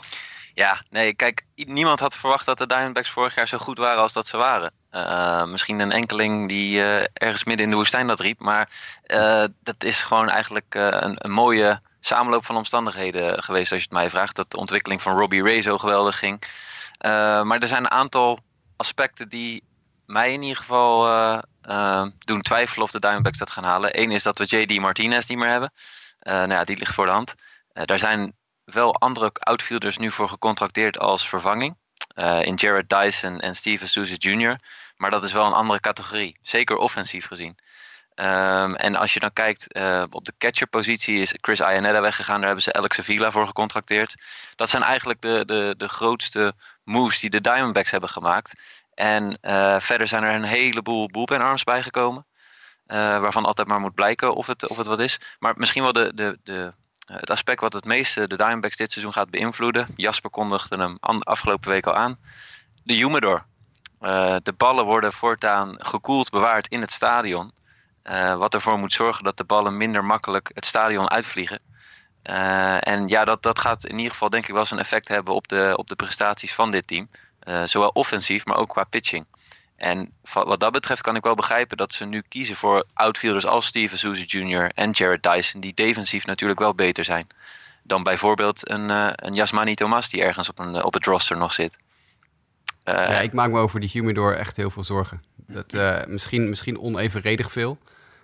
Ja, 0.57 0.81
nee, 0.89 1.13
kijk, 1.13 1.45
niemand 1.55 1.99
had 1.99 2.15
verwacht 2.15 2.45
dat 2.45 2.57
de 2.57 2.67
Diamondbacks 2.67 3.09
vorig 3.09 3.35
jaar 3.35 3.47
zo 3.47 3.57
goed 3.57 3.77
waren 3.77 4.01
als 4.01 4.13
dat 4.13 4.27
ze 4.27 4.37
waren. 4.37 4.71
Uh, 4.91 5.43
misschien 5.43 5.79
een 5.79 5.91
enkeling 5.91 6.47
die 6.47 6.77
uh, 6.77 7.03
ergens 7.13 7.43
midden 7.43 7.65
in 7.65 7.71
de 7.71 7.77
woestijn 7.77 8.07
dat 8.07 8.19
riep. 8.19 8.39
Maar 8.39 8.69
uh, 9.07 9.43
dat 9.63 9.83
is 9.83 10.03
gewoon 10.03 10.29
eigenlijk 10.29 10.75
een, 10.75 11.15
een, 11.25 11.31
mooie 11.31 11.81
samenloop 11.99 12.45
van 12.45 12.55
omstandigheden 12.55 13.43
geweest 13.43 13.71
als 13.71 13.81
je 13.81 13.87
het 13.89 13.97
mij 13.97 14.09
vraagt. 14.09 14.35
Dat 14.35 14.51
de 14.51 14.57
ontwikkeling 14.57 15.01
van 15.01 15.17
Robbie 15.17 15.43
Ray 15.43 15.61
zo 15.61 15.77
geweldig 15.77 16.19
ging. 16.19 16.41
Maar 17.43 17.59
er 17.59 17.67
zijn 17.67 17.83
een 17.83 17.91
aantal 17.91 18.39
aspecten 18.77 19.29
die 19.29 19.63
mij 20.05 20.33
in 20.33 20.41
ieder 20.41 20.57
geval 20.57 21.41
doen 22.19 22.41
twijfelen 22.41 22.83
of 22.83 22.91
de 22.91 22.99
Diamondbacks 22.99 23.37
dat 23.37 23.51
gaan 23.51 23.63
halen. 23.63 24.01
Eén 24.01 24.11
is 24.11 24.23
dat 24.23 24.37
we 24.37 24.45
JD 24.45 24.79
Martinez 24.79 25.27
niet 25.27 25.37
meer 25.37 25.49
hebben. 25.49 25.73
nou 26.19 26.51
ja, 26.51 26.63
die 26.63 26.77
ligt 26.77 26.93
voor 26.93 27.05
de 27.05 27.11
hand. 27.11 27.35
daar 27.73 27.99
zijn 27.99 28.33
wel 28.73 28.95
andere 28.95 29.31
outfielders 29.33 29.97
nu 29.97 30.11
voor 30.11 30.29
gecontracteerd 30.29 30.99
als 30.99 31.29
vervanging. 31.29 31.77
in 32.41 32.55
Jared 32.55 32.89
Dyson 32.89 33.39
en 33.39 33.55
Steven 33.55 33.87
Souza 33.87 34.15
Jr. 34.17 34.59
Maar 34.97 35.11
dat 35.11 35.23
is 35.23 35.31
wel 35.31 35.45
een 35.45 35.53
andere 35.53 35.79
categorie. 35.79 36.37
Zeker 36.41 36.77
offensief 36.77 37.25
gezien. 37.25 37.57
Ehm, 38.17 38.73
en 38.73 38.95
als 38.95 39.13
je 39.13 39.19
dan 39.19 39.33
kijkt 39.33 39.71
eh, 39.73 40.03
op 40.09 40.25
de 40.25 40.33
catcherpositie 40.37 41.21
is 41.21 41.33
Chris 41.41 41.59
Iannetta 41.59 42.01
weggegaan. 42.01 42.35
Daar 42.35 42.45
hebben 42.45 42.63
ze 42.63 42.73
Alex 42.73 42.99
Avila 42.99 43.31
voor 43.31 43.47
gecontracteerd. 43.47 44.15
Dat 44.55 44.69
zijn 44.69 44.83
eigenlijk 44.83 45.21
de, 45.21 45.45
de, 45.45 45.73
de 45.77 45.87
grootste 45.87 46.53
moves 46.83 47.19
die 47.19 47.29
de 47.29 47.41
Diamondbacks 47.41 47.91
hebben 47.91 48.09
gemaakt. 48.09 48.53
En 48.93 49.37
eh, 49.41 49.79
verder 49.79 50.07
zijn 50.07 50.23
er 50.23 50.33
een 50.35 50.43
heleboel 50.43 51.07
bullpen 51.07 51.41
arms 51.41 51.63
bijgekomen. 51.63 52.25
eh, 52.85 52.97
waarvan 53.19 53.45
altijd 53.45 53.67
maar 53.67 53.79
moet 53.79 53.95
blijken 53.95 54.35
of 54.35 54.47
het, 54.47 54.67
of 54.67 54.77
het 54.77 54.87
wat 54.87 54.99
is. 54.99 55.19
Maar 55.39 55.53
misschien 55.57 55.83
wel 55.83 55.93
de, 55.93 56.11
de, 56.15 56.39
de, 56.43 56.73
het 57.13 57.29
aspect 57.29 57.61
wat 57.61 57.73
het 57.73 57.85
meeste 57.85 58.27
de 58.27 58.37
Diamondbacks 58.37 58.77
dit 58.77 58.91
seizoen 58.91 59.13
gaat 59.13 59.29
beïnvloeden. 59.29 59.87
Jasper 59.95 60.29
kondigde 60.29 60.77
hem 60.77 60.97
afgelopen 61.19 61.69
week 61.69 61.85
al 61.85 61.95
aan. 61.95 62.17
De 62.83 62.93
humidor. 62.93 63.45
Eh, 63.99 64.35
de 64.43 64.53
ballen 64.53 64.85
worden 64.85 65.13
voortaan 65.13 65.75
gekoeld 65.77 66.29
bewaard 66.29 66.67
in 66.67 66.81
het 66.81 66.91
stadion. 66.91 67.51
Eh, 68.03 68.35
wat 68.35 68.53
ervoor 68.53 68.79
moet 68.79 68.93
zorgen 68.93 69.23
dat 69.23 69.37
de 69.37 69.43
ballen 69.43 69.77
minder 69.77 70.05
makkelijk 70.05 70.51
het 70.53 70.65
stadion 70.65 71.09
uitvliegen. 71.09 71.59
Eh, 72.21 72.87
en 72.87 73.07
ja, 73.07 73.25
dat, 73.25 73.43
dat 73.43 73.59
gaat 73.59 73.85
in 73.85 73.97
ieder 73.97 74.11
geval 74.11 74.29
denk 74.29 74.47
ik 74.47 74.53
wel 74.53 74.65
zijn 74.65 74.79
effect 74.79 75.07
hebben 75.07 75.33
op 75.33 75.47
de, 75.47 75.73
op 75.75 75.87
de 75.87 75.95
prestaties 75.95 76.53
van 76.53 76.71
dit 76.71 76.87
team. 76.87 77.09
Eh, 77.39 77.63
zowel 77.63 77.89
offensief, 77.89 78.45
maar 78.45 78.57
ook 78.57 78.69
qua 78.69 78.83
pitching. 78.83 79.25
En 79.77 80.11
wat 80.31 80.59
dat 80.59 80.71
betreft 80.71 81.01
kan 81.01 81.15
ik 81.15 81.23
wel 81.23 81.35
begrijpen 81.35 81.77
dat 81.77 81.93
ze 81.93 82.05
nu 82.05 82.23
kiezen 82.29 82.55
voor 82.55 82.85
outfielders 82.93 83.45
als 83.45 83.65
Steven 83.65 83.97
Souza 83.97 84.23
Jr. 84.25 84.71
en 84.73 84.91
Jared 84.91 85.23
Dyson, 85.23 85.61
die 85.61 85.73
defensief 85.73 86.25
natuurlijk 86.25 86.59
wel 86.59 86.75
beter 86.75 87.03
zijn 87.03 87.27
dan 87.87 88.03
bijvoorbeeld 88.03 88.69
een, 88.69 88.89
eh 88.89 89.09
een 89.15 89.75
Thomas 89.75 90.09
die 90.09 90.21
ergens 90.21 90.49
op, 90.49 90.59
een, 90.59 90.83
op 90.83 90.93
het 90.93 91.05
roster 91.05 91.37
nog 91.37 91.53
zit. 91.53 91.77
Eh, 92.83 92.93
Ja, 92.93 93.19
ik 93.19 93.33
maak 93.33 93.49
me 93.49 93.59
over 93.59 93.79
die 93.79 93.89
humidor 93.89 94.35
echt 94.35 94.57
heel 94.57 94.69
veel 94.69 94.83
zorgen. 94.83 95.21
Dat, 95.35 95.73
eh, 95.73 96.05
misschien, 96.07 96.49
misschien 96.49 96.79
onevenredig 96.79 97.51
veel. 97.51 97.77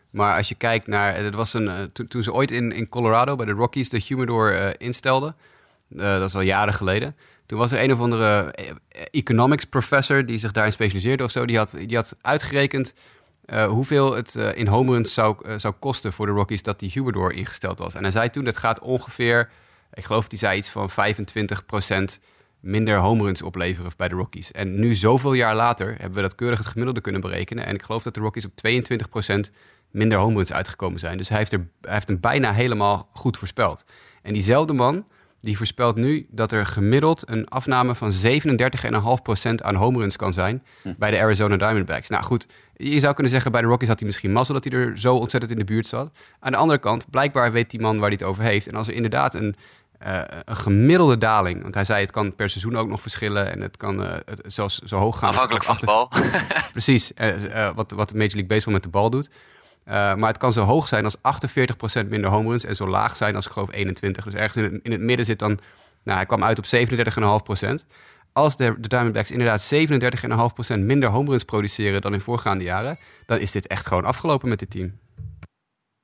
Maar 0.09 0.37
als 0.37 0.49
je 0.49 0.55
kijkt 0.55 0.87
naar... 0.87 1.15
Er 1.15 1.35
was 1.35 1.53
een, 1.53 1.67
eh, 1.69 2.05
toen, 2.07 2.23
ze 2.23 2.33
ooit 2.33 2.51
in, 2.51 2.71
in 2.71 2.89
Colorado 2.89 3.35
bij 3.35 3.45
de 3.45 3.51
Rockies 3.51 3.89
de 3.89 4.01
humidor 4.07 4.59
eh, 4.59 4.73
instelden... 4.77 5.35
eh, 5.97 5.99
dat 5.99 6.29
is 6.29 6.35
al 6.35 6.41
jaren 6.41 6.73
geleden... 6.73 7.15
Toen 7.45 7.59
was 7.59 7.71
er 7.71 7.83
een 7.83 7.91
of 7.91 7.99
andere 7.99 8.51
eh, 8.51 8.71
economics 9.11 9.65
professor... 9.65 10.25
die 10.25 10.37
zich 10.37 10.51
daarin 10.51 10.73
specialiseerde 10.73 11.23
of 11.23 11.31
zo. 11.31 11.45
Die 11.45 11.57
had, 11.57 11.75
die 11.85 11.95
had 11.95 12.15
uitgerekend 12.21 12.93
eh, 13.45 13.67
hoeveel 13.67 14.15
het 14.15 14.35
eh, 14.35 14.57
in 14.57 14.67
home 14.67 14.91
runs 14.91 15.13
zou, 15.13 15.59
zou 15.59 15.73
kosten 15.79 16.13
voor 16.13 16.25
de 16.25 16.31
Rockies... 16.31 16.63
dat 16.63 16.79
die 16.79 16.91
humidor 16.93 17.33
ingesteld 17.33 17.79
was. 17.79 17.93
En 17.93 18.01
hij 18.01 18.11
zei 18.11 18.29
toen, 18.29 18.43
dat 18.43 18.57
gaat 18.57 18.79
ongeveer... 18.79 19.49
Ik 19.93 20.05
geloof 20.05 20.21
dat 20.21 20.39
hij 20.39 20.39
zei 20.39 20.57
iets 20.57 20.69
van 20.69 20.89
25% 22.17 22.19
minder 22.59 22.97
home 22.97 23.23
runs 23.23 23.41
opleveren 23.41 23.91
bij 23.97 24.07
de 24.07 24.15
Rockies. 24.15 24.51
En 24.51 24.79
nu, 24.79 24.95
zoveel 24.95 25.33
jaar 25.33 25.55
later, 25.55 25.87
hebben 25.87 26.13
we 26.13 26.21
dat 26.21 26.35
keurig 26.35 26.57
het 26.57 26.67
gemiddelde 26.67 27.01
kunnen 27.01 27.21
berekenen. 27.21 27.65
En 27.65 27.73
ik 27.73 27.81
geloof 27.81 28.03
dat 28.03 28.13
de 28.13 28.19
Rockies 28.19 28.45
op 28.45 28.51
22% 29.47 29.51
minder 29.91 30.17
home 30.17 30.35
runs 30.35 30.53
uitgekomen 30.53 30.99
zijn. 30.99 31.17
Dus 31.17 31.29
hij 31.29 31.37
heeft, 31.37 31.51
er, 31.51 31.67
hij 31.81 31.93
heeft 31.93 32.07
hem 32.07 32.19
bijna 32.19 32.53
helemaal 32.53 33.09
goed 33.13 33.37
voorspeld. 33.37 33.85
En 34.21 34.33
diezelfde 34.33 34.73
man, 34.73 35.05
die 35.43 35.57
voorspelt 35.57 35.95
nu 35.95 36.27
dat 36.29 36.51
er 36.51 36.65
gemiddeld 36.65 37.29
een 37.29 37.47
afname 37.47 37.95
van 37.95 38.11
37,5% 38.11 39.55
aan 39.55 39.75
home 39.75 39.99
runs 39.99 40.15
kan 40.15 40.33
zijn 40.33 40.63
bij 40.97 41.11
de 41.11 41.19
Arizona 41.19 41.57
Diamondbacks. 41.57 42.09
Nou 42.09 42.23
goed, 42.23 42.47
je 42.73 42.99
zou 42.99 43.13
kunnen 43.13 43.31
zeggen 43.31 43.51
bij 43.51 43.61
de 43.61 43.67
Rockies 43.67 43.87
had 43.87 43.97
hij 43.97 44.07
misschien 44.07 44.31
mazzel 44.31 44.53
dat 44.53 44.63
hij 44.63 44.79
er 44.79 44.99
zo 44.99 45.15
ontzettend 45.15 45.51
in 45.51 45.57
de 45.57 45.63
buurt 45.63 45.87
zat. 45.87 46.11
Aan 46.39 46.51
de 46.51 46.57
andere 46.57 46.79
kant, 46.79 47.09
blijkbaar 47.09 47.51
weet 47.51 47.69
die 47.69 47.79
man 47.79 47.99
waar 47.99 48.09
hij 48.09 48.17
het 48.19 48.27
over 48.27 48.43
heeft. 48.43 48.67
En 48.67 48.75
als 48.75 48.87
er 48.87 48.93
inderdaad 48.93 49.33
een, 49.33 49.55
eh, 49.99 50.21
een 50.45 50.55
gemiddelde 50.55 51.17
daling, 51.17 51.61
want 51.61 51.73
hij 51.73 51.85
zei 51.85 52.01
het 52.01 52.11
kan 52.11 52.35
per 52.35 52.49
seizoen 52.49 52.77
ook 52.77 52.87
nog 52.87 53.01
verschillen 53.01 53.51
en 53.51 53.61
het 53.61 53.77
kan 53.77 54.03
eh, 54.03 54.13
het, 54.25 54.41
zelfs 54.45 54.79
zo 54.79 54.97
hoog 54.97 55.19
gaan. 55.19 55.29
afhankelijk 55.29 55.63
van 55.63 55.77
de 55.79 55.85
bal. 55.85 56.09
Precies, 56.71 57.13
eh, 57.13 57.75
wat, 57.75 57.91
wat 57.91 58.09
de 58.09 58.15
Major 58.15 58.33
League 58.33 58.45
Baseball 58.45 58.73
met 58.73 58.83
de 58.83 58.89
bal 58.89 59.09
doet. 59.09 59.29
Eh, 59.85 60.15
maar 60.15 60.29
het 60.29 60.37
kan 60.37 60.51
zo 60.51 60.63
hoog 60.63 60.87
zijn 60.87 61.03
als 61.03 61.17
48% 61.17 62.09
minder 62.09 62.29
home 62.29 62.49
runs 62.49 62.65
en 62.65 62.75
zo 62.75 62.87
laag 62.87 63.15
zijn 63.15 63.35
als 63.35 63.45
ik 63.45 63.51
geloof 63.51 63.71
21. 63.73 64.23
Dus 64.23 64.33
ergens 64.33 64.55
in 64.55 64.63
het, 64.63 64.83
in 64.83 64.91
het 64.91 65.01
midden 65.01 65.25
zit 65.25 65.39
dan, 65.39 65.59
nou 66.03 66.17
hij 66.17 66.25
kwam 66.25 66.43
uit 66.43 66.57
op 66.57 66.65
37,5%. 66.65 67.87
Als 68.33 68.57
de, 68.57 68.75
de 68.79 68.87
Diamondbacks 68.87 69.31
inderdaad 69.31 69.73
37,5% 70.71 70.79
minder 70.79 71.09
home 71.09 71.29
runs 71.29 71.43
produceren 71.43 72.01
dan 72.01 72.13
in 72.13 72.21
voorgaande 72.21 72.63
jaren, 72.63 72.97
dan 73.25 73.37
is 73.37 73.51
dit 73.51 73.67
echt 73.67 73.87
gewoon 73.87 74.05
afgelopen 74.05 74.49
met 74.49 74.59
dit 74.59 74.69
team. 74.69 75.01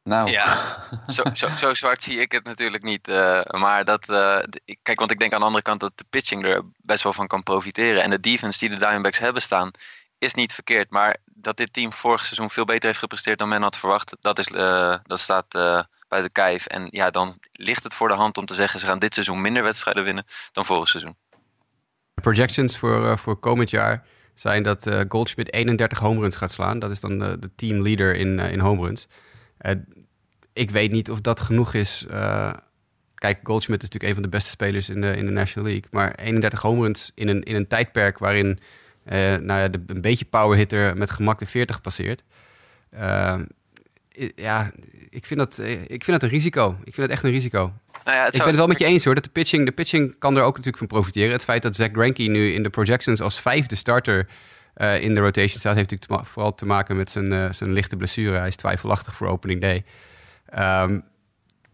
Nou, 0.04 0.30
Ja, 0.32 0.78
zo, 1.08 1.24
zo, 1.34 1.50
zo 1.56 1.74
zwart 1.74 2.04
zie 2.04 2.20
ik 2.20 2.32
het 2.32 2.44
natuurlijk 2.44 2.84
niet. 2.84 3.08
eh, 3.08 3.42
maar 3.60 3.86
dat, 3.86 4.10
eh, 4.10 4.40
kijk, 4.82 5.00
want 5.00 5.12
ik 5.12 5.20
denk 5.20 5.34
aan 5.34 5.40
de 5.40 5.46
andere 5.46 5.64
kant 5.64 5.80
dat 5.80 5.92
de 5.96 6.06
pitching 6.10 6.46
er 6.46 6.62
best 6.78 7.04
wel 7.04 7.14
van 7.14 7.28
kan 7.28 7.44
profiteren. 7.44 8.04
En 8.04 8.10
de 8.10 8.20
defense 8.20 8.60
die 8.60 8.70
de 8.70 8.78
Diamondbacks 8.78 9.20
hebben 9.20 9.42
staan, 9.42 9.72
is 10.18 10.34
niet 10.34 10.54
verkeerd. 10.54 10.90
Maar 10.90 11.18
dat 11.42 11.58
dit 11.58 11.74
team 11.74 11.94
vorig 11.94 12.26
seizoen 12.26 12.50
veel 12.50 12.66
beter 12.66 12.86
heeft 12.86 13.00
gepresteerd 13.00 13.40
dan 13.40 13.50
men 13.50 13.62
had 13.62 13.78
verwacht, 13.78 14.16
dat, 14.22 14.40
is, 14.40 14.48
eh, 14.48 14.96
dat 15.04 15.20
staat 15.20 15.56
eh 15.56 15.84
buiten 16.08 16.32
kijf. 16.32 16.66
En 16.66 16.88
ja, 16.92 17.10
dan 17.10 17.38
ligt 17.52 17.84
het 17.84 17.94
voor 17.94 18.08
de 18.08 18.14
hand 18.14 18.38
om 18.38 18.46
te 18.46 18.54
zeggen, 18.54 18.80
ze 18.80 18.86
gaan 18.86 19.00
dit 19.00 19.14
seizoen 19.14 19.42
minder 19.42 19.64
wedstrijden 19.64 20.04
winnen 20.04 20.26
dan 20.52 20.66
vorig 20.66 20.88
seizoen. 20.88 21.16
De 22.14 22.22
projections 22.22 22.78
voor, 22.78 23.10
eh, 23.10 23.18
voor 23.18 23.40
komend 23.40 23.70
jaar 23.70 24.06
zijn 24.34 24.64
dat 24.64 24.90
Goldschmidt 25.08 25.54
31 25.54 26.00
home 26.00 26.20
runs 26.20 26.36
gaat 26.36 26.52
slaan. 26.52 26.80
Dat 26.80 26.92
is 26.92 27.00
dan 27.00 27.20
de, 27.20 27.40
de 27.40 27.56
teamleader 27.56 28.16
in, 28.16 28.40
in 28.40 28.60
home 28.60 28.86
runs. 28.86 29.08
Eh, 29.58 29.76
ik 30.54 30.72
weet 30.72 30.92
niet 30.92 31.12
of 31.12 31.22
dat 31.22 31.40
genoeg 31.40 31.74
is. 31.74 32.06
Kijk, 33.16 33.40
Goldschmidt 33.44 33.84
is 33.84 33.90
natuurlijk 33.90 34.04
een 34.04 34.14
van 34.14 34.24
de 34.24 34.38
beste 34.38 34.50
spelers 34.50 34.90
in 34.90 35.02
de, 35.02 35.16
in 35.16 35.26
de 35.26 35.32
National 35.32 35.70
League. 35.70 35.90
Maar 35.92 36.16
31 36.16 36.62
home 36.62 36.82
runs 36.82 37.12
in 37.16 37.28
een, 37.28 37.44
in 37.44 37.56
een 37.56 37.68
tijdperk 37.68 38.18
waarin 38.18 38.60
nou 39.18 39.60
ja, 39.60 39.68
de, 39.68 39.82
een 39.88 40.02
beetje 40.02 40.26
power 40.26 40.58
hitter 40.58 40.98
met 40.98 41.10
gemak 41.10 41.40
de 41.40 41.46
40 41.46 41.82
passeert. 41.82 42.24
Eh, 42.90 43.40
i- 44.20 44.32
ja, 44.36 44.72
ik 45.10 45.26
vind, 45.26 45.40
dat, 45.40 45.58
eh, 45.60 45.72
ik 45.72 46.04
vind 46.04 46.06
dat 46.06 46.24
een 46.24 46.30
risico. 46.30 46.70
Ik 46.84 46.94
vind 46.94 46.98
het 46.98 47.10
echt 47.10 47.24
een 47.24 47.32
risico. 47.32 47.74
Nou 48.06 48.18
ja, 48.18 48.26
Ik 48.26 48.32
ben 48.38 48.48
het 48.48 48.56
wel 48.56 48.68
met 48.68 48.78
je 48.80 48.86
eens 48.86 49.06
hoor. 49.06 49.16
Dat 49.16 49.24
de 49.24 49.30
pitching, 49.30 49.66
de 49.66 49.72
pitching 49.72 50.16
kan 50.20 50.36
er 50.36 50.42
ook 50.42 50.50
natuurlijk 50.50 50.78
van 50.78 50.88
profiteren. 50.88 51.32
Het 51.32 51.44
feit 51.44 51.62
dat 51.62 51.76
Zach 51.76 51.90
Greinke 51.92 52.24
nu 52.24 52.54
in 52.54 52.64
de 52.64 52.70
projections 52.70 53.22
als 53.22 53.42
vijfde 53.42 53.76
starter 53.76 54.28
eh, 54.74 55.02
in 55.02 55.14
de 55.14 55.20
rotation 55.20 55.60
staat, 55.60 55.76
heeft 55.76 55.92
natuurlijk 55.92 56.22
te 56.24 56.32
vooral 56.32 56.56
te 56.56 56.66
maken 56.66 56.98
met 56.98 57.12
zijn, 57.12 57.34
eh, 57.34 57.52
zijn 57.52 57.74
lichte 57.74 57.96
blessure. 57.96 58.38
Hij 58.38 58.48
is 58.48 58.56
twijfelachtig 58.56 59.16
voor 59.16 59.28
opening 59.28 59.62
day. 59.62 59.84
Ehm, 60.46 61.00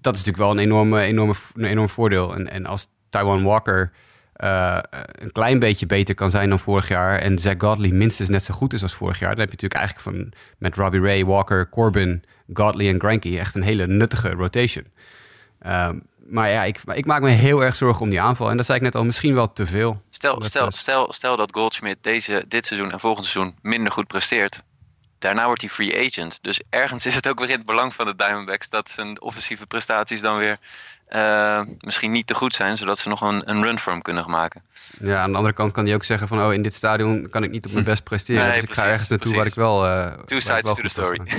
dat 0.02 0.15
is 0.15 0.24
natuurlijk 0.24 0.38
wel 0.38 0.52
een, 0.52 0.60
enorme, 0.60 1.02
enorme, 1.02 1.34
een 1.54 1.65
enorm 1.65 1.89
voordeel. 1.89 2.36
En, 2.36 2.52
en 2.52 2.65
als 2.65 2.88
Taiwan 3.10 3.43
Walker 3.43 3.91
eh, 4.36 4.78
een 5.12 5.32
klein 5.32 5.60
beetje 5.60 5.86
beter 5.86 6.15
kan 6.15 6.30
zijn 6.30 6.50
dan 6.50 6.60
vorig 6.60 6.88
jaar 6.88 7.19
en 7.19 7.39
Zach 7.39 7.54
Godley 7.58 7.89
minstens 7.91 8.30
net 8.30 8.43
zo 8.43 8.54
goed 8.54 8.74
is 8.74 8.82
als 8.82 8.93
vorig 8.93 9.19
jaar, 9.19 9.36
dan 9.36 9.39
heb 9.39 9.60
je 9.60 9.65
natuurlijk 9.65 9.82
eigenlijk 9.82 10.17
van 10.34 10.39
met 10.58 10.76
Robbie 10.76 11.02
Ray, 11.02 11.26
Walker, 11.26 11.69
Corbin, 11.69 12.24
Godley 12.54 12.89
en 12.89 13.00
Greinke 13.00 13.39
echt 13.39 13.56
een 13.56 13.62
hele 13.63 13.88
nuttige 13.88 14.30
rotation. 14.30 14.86
Ehm, 15.60 16.00
maar 16.28 16.50
ja, 16.50 16.63
ik, 16.63 16.80
ik 16.93 17.06
maak 17.06 17.21
me 17.21 17.30
heel 17.30 17.63
erg 17.63 17.76
zorgen 17.76 18.02
om 18.02 18.10
die 18.10 18.21
aanval. 18.21 18.50
En 18.50 18.58
dat 18.58 18.65
zei 18.65 18.78
ik 18.78 18.84
net 18.84 18.95
al, 18.95 19.04
misschien 19.04 19.34
wel 19.34 19.54
te 19.54 19.65
veel. 19.65 20.02
Stel, 20.10 20.39
Dat 20.39 20.45
stel, 20.45 20.65
was- 20.65 20.78
stel, 20.78 21.13
stel 21.13 21.38
dat 21.38 21.52
Goldschmidt 21.54 22.04
deze, 22.04 22.45
dit 22.48 22.65
seizoen 22.65 22.91
en 22.91 23.00
volgend 23.00 23.26
seizoen 23.26 23.56
minder 23.62 23.91
goed 23.91 24.08
presteert. 24.08 24.62
Daarna 25.19 25.45
wordt 25.45 25.62
hij 25.62 25.69
free 25.69 26.06
agent. 26.08 26.39
Dus 26.41 26.62
ergens 26.69 27.06
is 27.06 27.15
het 27.15 27.28
ook 27.28 27.39
weer 27.39 27.50
in 27.50 27.58
het 27.58 27.65
belang 27.65 27.93
van 27.95 28.06
de 28.06 28.15
Diamondbacks 28.15 28.69
dat 28.69 28.89
zijn 28.91 29.21
offensieve 29.21 29.65
prestaties 29.67 30.21
dan 30.21 30.38
weer 30.38 30.58
eh, 31.15 31.62
misschien 31.80 32.12
niet 32.12 32.28
te 32.28 32.34
goed 32.34 32.56
zijn, 32.56 32.78
zodat 32.78 32.99
ze 32.99 33.10
nog 33.10 33.21
een, 33.21 33.49
een 33.49 33.63
run 33.63 33.80
voor 33.80 33.91
hem 33.91 34.01
kunnen 34.01 34.30
maken. 34.30 34.62
Ja, 34.99 35.21
aan 35.21 35.32
de 35.32 35.38
andere 35.38 35.56
kant 35.56 35.71
kan 35.71 35.86
hij 35.86 35.93
ook 35.95 36.04
zeggen 36.04 36.28
van... 36.28 36.41
oh, 36.41 36.54
in 36.54 36.62
dit 36.62 36.73
stadion 36.73 37.30
kan 37.30 37.43
ik 37.43 37.51
niet 37.51 37.65
op 37.65 37.71
mijn 37.71 37.84
best 37.93 38.04
presteren. 38.04 38.43
Nee, 38.47 38.54
dus 38.54 38.63
ik 38.63 38.73
ga 38.73 38.86
ergens 38.86 39.10
naartoe 39.10 39.32
precies. 39.34 39.56
waar 39.56 39.65
ik 39.65 39.84
wel... 39.84 39.86
eh, 39.88 40.12
Two 40.25 40.39
sides 40.39 40.62
wel 40.62 40.75
to 40.75 40.82
the 40.82 40.89
story. 40.89 41.19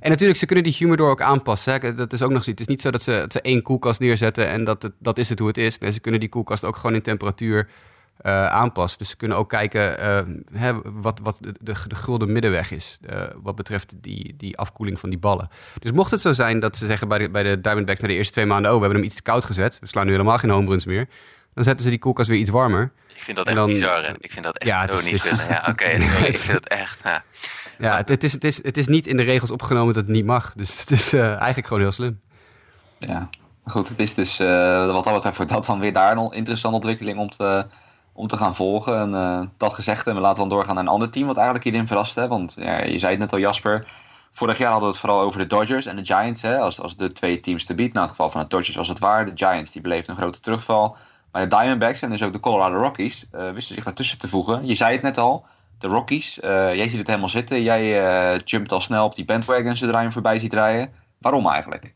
En 0.00 0.10
natuurlijk, 0.10 0.38
ze 0.38 0.46
kunnen 0.46 0.64
die 0.64 0.74
humidor 0.78 1.10
ook 1.10 1.20
aanpassen. 1.22 1.72
Hè. 1.80 1.94
Dat 1.94 2.12
is 2.12 2.22
ook 2.22 2.30
nog 2.30 2.42
zoiets. 2.44 2.60
Het 2.60 2.60
is 2.60 2.66
niet 2.66 2.80
zo 2.80 2.90
dat 2.90 3.02
ze, 3.02 3.10
dat 3.10 3.32
ze 3.32 3.40
één 3.40 3.62
koelkast 3.62 4.00
neerzetten... 4.00 4.48
en 4.48 4.64
dat, 4.64 4.82
het, 4.82 4.92
dat 4.98 5.18
is 5.18 5.28
het 5.28 5.38
hoe 5.38 5.48
het 5.48 5.56
is. 5.58 5.78
Nee, 5.78 5.90
ze 5.92 6.00
kunnen 6.00 6.20
die 6.20 6.28
koelkast 6.28 6.64
ook 6.64 6.76
gewoon 6.76 6.94
in 6.94 7.02
temperatuur 7.02 7.68
eh, 8.16 8.46
aanpassen. 8.46 8.98
Dus 8.98 9.08
ze 9.08 9.16
kunnen 9.16 9.36
ook 9.36 9.48
kijken 9.48 9.98
eh, 9.98 10.18
hè, 10.52 10.72
wat, 10.84 11.20
wat 11.22 11.38
de, 11.40 11.54
de, 11.60 11.74
de 11.88 11.94
gulden 11.94 12.32
middenweg 12.32 12.70
is... 12.70 12.98
eh, 13.06 13.22
wat 13.42 13.54
betreft 13.54 13.94
die, 14.02 14.34
die 14.36 14.58
afkoeling 14.58 14.98
van 14.98 15.10
die 15.10 15.18
ballen. 15.18 15.48
Dus 15.78 15.92
mocht 15.92 16.10
het 16.10 16.20
zo 16.20 16.32
zijn 16.32 16.60
dat 16.60 16.76
ze 16.76 16.86
zeggen 16.86 17.08
bij 17.08 17.18
de, 17.18 17.30
bij 17.30 17.42
de 17.42 17.60
Diamondbacks... 17.60 18.00
na 18.00 18.08
de 18.08 18.14
eerste 18.14 18.32
twee 18.32 18.46
maanden... 18.46 18.70
oh, 18.70 18.74
we 18.76 18.82
hebben 18.82 18.98
hem 19.00 19.08
iets 19.08 19.16
te 19.16 19.22
koud 19.22 19.44
gezet. 19.44 19.78
We 19.80 19.86
slaan 19.86 20.04
nu 20.06 20.12
helemaal 20.12 20.38
geen 20.38 20.50
home 20.50 20.66
runs 20.68 20.84
meer. 20.84 21.08
Dan 21.54 21.64
zetten 21.64 21.84
ze 21.84 21.90
die 21.90 21.98
koelkast 21.98 22.28
weer 22.28 22.38
iets 22.38 22.50
warmer... 22.50 22.92
Ik 23.14 23.22
vind 23.22 23.36
dat 23.36 23.46
echt 23.46 23.56
dan- 23.56 23.66
bizar. 23.66 24.04
Hè? 24.04 24.12
Ik 24.18 24.32
vind 24.32 24.44
dat 24.44 24.58
echt 24.58 24.70
Ja, 24.70 24.90
zo 24.90 24.98
is- 24.98 25.04
niet 25.04 25.22
het 25.22 25.32
is- 25.32 25.38
kunnen. 25.38 25.48
Ja, 25.64 25.70
oké, 25.70 25.84
ik 26.32 26.38
vind 26.38 26.52
het 26.58 26.68
echt. 26.68 27.00
Ja. 27.04 27.22
Ja, 27.78 27.96
het, 27.96 28.08
het, 28.08 28.24
is, 28.24 28.32
het, 28.32 28.44
is, 28.44 28.64
het 28.64 28.76
is 28.76 28.86
niet 28.86 29.06
in 29.06 29.16
de 29.16 29.22
regels 29.22 29.50
opgenomen 29.50 29.94
dat 29.94 30.02
het 30.04 30.12
niet 30.12 30.24
mag. 30.24 30.52
Dus 30.56 30.80
het 30.80 30.90
is 30.90 31.12
eh, 31.12 31.28
eigenlijk 31.36 31.66
gewoon 31.66 31.82
heel 31.82 31.92
slim. 31.92 32.20
Ja, 32.98 33.28
goed. 33.64 33.88
Het 33.88 34.00
is 34.00 34.14
dus 34.14 34.38
eh, 34.38 34.86
wat 34.92 35.04
dat 35.04 35.14
betreft 35.14 35.36
voor 35.36 35.46
dat 35.46 35.66
dan 35.66 35.80
weer 35.80 35.92
daar 35.92 36.16
een 36.16 36.32
interessante 36.32 36.76
ontwikkeling 36.76 37.18
om 37.18 37.30
te, 37.30 37.66
om 38.14 38.26
te 38.26 38.36
gaan 38.36 38.54
volgen. 38.54 38.98
En 38.98 39.14
eh, 39.14 39.40
dat 39.56 39.72
gezegd, 39.72 40.06
en 40.06 40.14
we 40.14 40.20
laten 40.20 40.38
dan 40.38 40.48
doorgaan 40.48 40.74
naar 40.74 40.84
een 40.84 40.90
ander 40.90 41.10
team 41.10 41.26
wat 41.26 41.36
eigenlijk 41.36 41.64
hierin 41.64 41.86
verrast. 41.86 42.14
Hè? 42.14 42.28
Want 42.28 42.54
ja, 42.58 42.84
je 42.84 42.98
zei 42.98 43.10
het 43.10 43.20
net 43.20 43.32
al, 43.32 43.38
Jasper. 43.38 43.86
Vorig 44.30 44.58
jaar 44.58 44.70
hadden 44.70 44.88
we 44.88 44.94
het 44.94 45.04
vooral 45.04 45.20
over 45.20 45.40
de 45.40 45.46
Dodgers 45.46 45.86
en 45.86 45.96
de 45.96 46.04
Giants 46.04 46.42
hè? 46.42 46.58
Als, 46.58 46.80
als 46.80 46.96
de 46.96 47.12
twee 47.12 47.40
teams 47.40 47.64
te 47.64 47.74
bieden. 47.74 47.94
Nou, 47.94 48.06
in 48.06 48.10
het 48.10 48.20
geval 48.20 48.30
van 48.30 48.40
de 48.42 48.48
Dodgers 48.48 48.76
was 48.76 48.88
het 48.88 48.98
waar. 48.98 49.26
De 49.26 49.32
Giants 49.34 49.70
die 49.70 49.82
beleefden 49.82 50.14
een 50.14 50.20
grote 50.20 50.40
terugval. 50.40 50.96
Maar 51.32 51.48
de 51.48 51.56
Diamondbacks 51.56 52.02
en 52.02 52.10
dus 52.10 52.22
ook 52.22 52.32
de 52.32 52.40
Colorado 52.40 52.76
Rockies 52.76 53.26
eh, 53.30 53.50
wisten 53.50 53.74
zich 53.74 53.84
daartussen 53.84 54.18
te 54.18 54.28
voegen. 54.28 54.66
Je 54.66 54.74
zei 54.74 54.92
het 54.92 55.02
net 55.02 55.18
al. 55.18 55.46
de 55.78 55.88
Rockies. 55.88 56.40
Eh, 56.40 56.74
jij 56.74 56.88
ziet 56.88 56.98
het 56.98 57.06
helemaal 57.06 57.28
zitten. 57.28 57.62
Jij 57.62 58.40
jumpt 58.44 58.72
al 58.72 58.80
snel 58.80 59.04
op 59.04 59.14
die 59.14 59.24
bandwagon 59.24 59.76
zodra 59.76 59.96
je 59.96 60.02
hem 60.02 60.12
voorbij 60.12 60.38
ziet 60.38 60.52
rijden. 60.52 60.92
Waarom 61.18 61.48
eigenlijk? 61.48 61.93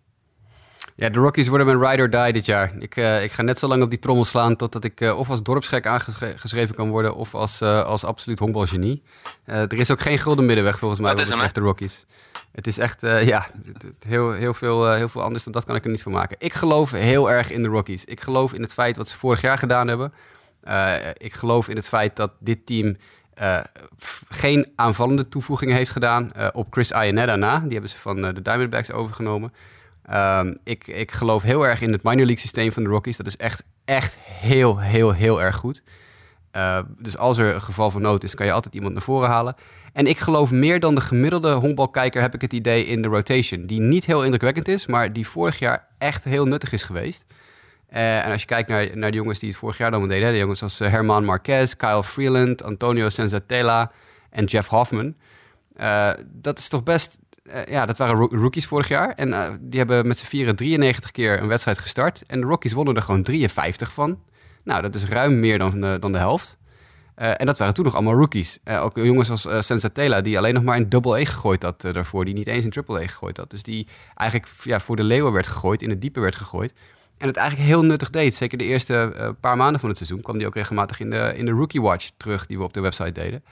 Ja, 1.00 1.08
de 1.08 1.18
Rockies 1.18 1.48
worden 1.48 1.66
mijn 1.66 1.90
ride 1.90 2.02
or 2.02 2.10
die 2.10 2.32
dit 2.32 2.46
jaar. 2.46 2.72
Ik, 2.78 2.96
uh, 2.96 3.22
ik 3.22 3.32
ga 3.32 3.42
net 3.42 3.58
zo 3.58 3.68
lang 3.68 3.82
op 3.82 3.90
die 3.90 3.98
trommel 3.98 4.24
slaan 4.24 4.56
totdat 4.56 4.84
ik 4.84 5.00
uh, 5.00 5.18
of 5.18 5.30
als 5.30 5.42
dorpsgek 5.42 5.86
aangeschreven 5.86 6.74
kan 6.74 6.90
worden 6.90 7.14
of 7.14 7.34
als, 7.34 7.62
uh, 7.62 7.84
als 7.84 8.04
absoluut 8.04 8.38
honkbalgenie. 8.38 9.02
er 9.44 9.72
is 9.72 9.90
ook 9.90 10.00
geen 10.00 10.18
gulden 10.18 10.46
middenweg 10.46 10.78
volgens 10.78 11.00
mij 11.00 11.14
wat 11.14 11.28
betreft 11.28 11.54
de 11.54 11.60
Rockies. 11.60 12.06
Het 12.52 12.66
is 12.66 12.78
echt, 12.78 13.00
ja, 13.00 13.46
heel, 14.06 14.32
heel, 14.32 14.54
veel, 14.54 14.92
heel 14.92 15.08
veel 15.08 15.22
anders 15.22 15.44
dan 15.44 15.52
dat 15.52 15.64
kan 15.64 15.76
ik 15.76 15.84
er 15.84 15.90
niet 15.90 16.02
van 16.02 16.12
maken. 16.12 16.36
Ik 16.40 16.52
geloof 16.52 16.90
heel 16.90 17.30
erg 17.30 17.50
in 17.50 17.62
de 17.62 17.68
Rockies. 17.68 18.04
Ik 18.04 18.20
geloof 18.20 18.52
in 18.52 18.62
het 18.62 18.72
feit 18.72 18.96
wat 18.96 19.08
ze 19.08 19.16
vorig 19.16 19.40
jaar 19.40 19.58
gedaan 19.58 19.88
hebben. 19.88 20.12
ik 21.16 21.34
geloof 21.34 21.68
in 21.68 21.76
het 21.76 21.88
feit 21.88 22.16
dat 22.16 22.30
dit 22.38 22.66
team 22.66 22.96
geen 24.28 24.72
aanvallende 24.76 25.28
toevoegingen 25.28 25.76
heeft 25.76 25.90
gedaan 25.90 26.32
op 26.52 26.66
Chris 26.70 26.90
Iannetta 26.90 27.36
na. 27.36 27.58
Die 27.58 27.72
hebben 27.72 27.90
ze 27.90 27.98
van 27.98 28.22
de 28.22 28.42
Diamondbacks 28.42 28.92
overgenomen. 28.92 29.52
Um, 30.12 30.58
ik, 30.64 30.86
ik 30.86 31.12
geloof 31.12 31.42
heel 31.42 31.66
erg 31.66 31.80
in 31.80 31.92
het 31.92 32.02
minor 32.02 32.24
league 32.24 32.38
systeem 32.38 32.72
van 32.72 32.82
de 32.82 32.88
Rockies. 32.88 33.16
Dat 33.16 33.26
is 33.26 33.36
echt, 33.36 33.62
echt 33.84 34.16
heel, 34.20 34.78
heel, 34.78 35.14
heel 35.14 35.42
erg 35.42 35.56
goed. 35.56 35.82
Uh, 36.56 36.80
dus 36.98 37.16
als 37.16 37.38
er 37.38 37.54
een 37.54 37.60
geval 37.60 37.90
van 37.90 38.02
nood 38.02 38.22
is, 38.22 38.34
kan 38.34 38.46
je 38.46 38.52
altijd 38.52 38.74
iemand 38.74 38.92
naar 38.92 39.02
voren 39.02 39.28
halen. 39.28 39.54
En 39.92 40.06
ik 40.06 40.18
geloof 40.18 40.50
meer 40.50 40.80
dan 40.80 40.94
de 40.94 41.00
gemiddelde 41.00 41.52
honkbalkijker, 41.52 42.20
heb 42.20 42.34
ik 42.34 42.40
het 42.40 42.52
idee, 42.52 42.86
in 42.86 43.02
de 43.02 43.08
rotation. 43.08 43.66
Die 43.66 43.80
niet 43.80 44.06
heel 44.06 44.24
indrukwekkend 44.24 44.68
is, 44.68 44.86
maar 44.86 45.12
die 45.12 45.28
vorig 45.28 45.58
jaar 45.58 45.86
echt 45.98 46.24
heel 46.24 46.44
nuttig 46.44 46.72
is 46.72 46.82
geweest. 46.82 47.24
Uh, 47.92 48.24
en 48.24 48.32
als 48.32 48.40
je 48.40 48.46
kijkt 48.46 48.68
naar, 48.68 48.96
naar 48.96 49.10
de 49.10 49.16
jongens 49.16 49.38
die 49.38 49.48
het 49.48 49.58
vorig 49.58 49.78
jaar 49.78 49.90
dan 49.90 50.08
deden, 50.08 50.32
de 50.32 50.38
jongens 50.38 50.62
als 50.62 50.80
uh, 50.80 50.88
Herman 50.88 51.24
Marquez, 51.24 51.74
Kyle 51.74 52.04
Freeland, 52.04 52.62
Antonio 52.62 53.08
Senzatela 53.08 53.90
en 54.30 54.44
Jeff 54.44 54.68
Hoffman. 54.68 55.14
Uh, 55.80 56.10
dat 56.26 56.58
is 56.58 56.68
toch 56.68 56.82
best 56.82 57.18
ja, 57.68 57.86
dat 57.86 57.96
waren 57.96 58.16
rookies 58.16 58.66
vorig 58.66 58.88
jaar. 58.88 59.12
En 59.14 59.28
uh, 59.28 59.46
die 59.60 59.78
hebben 59.78 60.06
met 60.06 60.18
z'n 60.18 60.26
vieren 60.26 60.56
93 60.56 61.10
keer 61.10 61.40
een 61.40 61.48
wedstrijd 61.48 61.78
gestart. 61.78 62.22
En 62.26 62.40
de 62.40 62.46
Rockies 62.46 62.72
wonnen 62.72 62.96
er 62.96 63.02
gewoon 63.02 63.22
53 63.22 63.92
van. 63.92 64.18
Nou, 64.64 64.82
dat 64.82 64.94
is 64.94 65.04
ruim 65.04 65.40
meer 65.40 65.58
dan, 65.58 65.84
uh, 65.84 65.94
dan 66.00 66.12
de 66.12 66.18
helft. 66.18 66.56
en 67.14 67.46
dat 67.46 67.58
waren 67.58 67.74
toen 67.74 67.84
nog 67.84 67.94
allemaal 67.94 68.14
rookies. 68.14 68.58
ook 68.80 68.96
jongens 68.96 69.30
als 69.30 69.66
Sensatela, 69.66 70.20
die 70.20 70.38
alleen 70.38 70.54
nog 70.54 70.62
maar 70.62 70.76
in 70.76 70.88
double 70.88 71.20
E 71.20 71.24
gegooid 71.24 71.62
had 71.62 71.80
daarvoor. 71.80 72.24
Die 72.24 72.34
niet 72.34 72.46
eens 72.46 72.64
in 72.64 72.70
triple 72.70 73.02
E 73.02 73.08
gegooid 73.08 73.36
had. 73.36 73.50
Dus 73.50 73.62
die 73.62 73.86
eigenlijk 74.14 74.50
ja, 74.62 74.80
voor 74.80 74.96
de 74.96 75.02
leeuwen 75.02 75.32
werd 75.32 75.46
gegooid, 75.46 75.82
in 75.82 75.90
het 75.90 76.00
diepe 76.00 76.20
werd 76.20 76.36
gegooid. 76.36 76.72
En 77.16 77.26
het 77.26 77.36
eigenlijk 77.36 77.68
heel 77.68 77.82
nuttig 77.82 78.10
deed. 78.10 78.34
Zeker 78.34 78.58
de 78.58 78.64
eerste 78.64 79.34
paar 79.40 79.56
maanden 79.56 79.80
van 79.80 79.88
het 79.88 79.98
seizoen 79.98 80.20
kwam 80.20 80.38
die 80.38 80.46
ook 80.46 80.54
regelmatig 80.54 81.00
in 81.00 81.10
de, 81.10 81.32
in 81.36 81.44
de 81.44 81.50
Rookie 81.50 81.82
Watch 81.82 82.08
terug, 82.16 82.46
die 82.46 82.58
we 82.58 82.64
op 82.64 82.72
de 82.72 82.80
website 82.80 83.12
deden. 83.12 83.42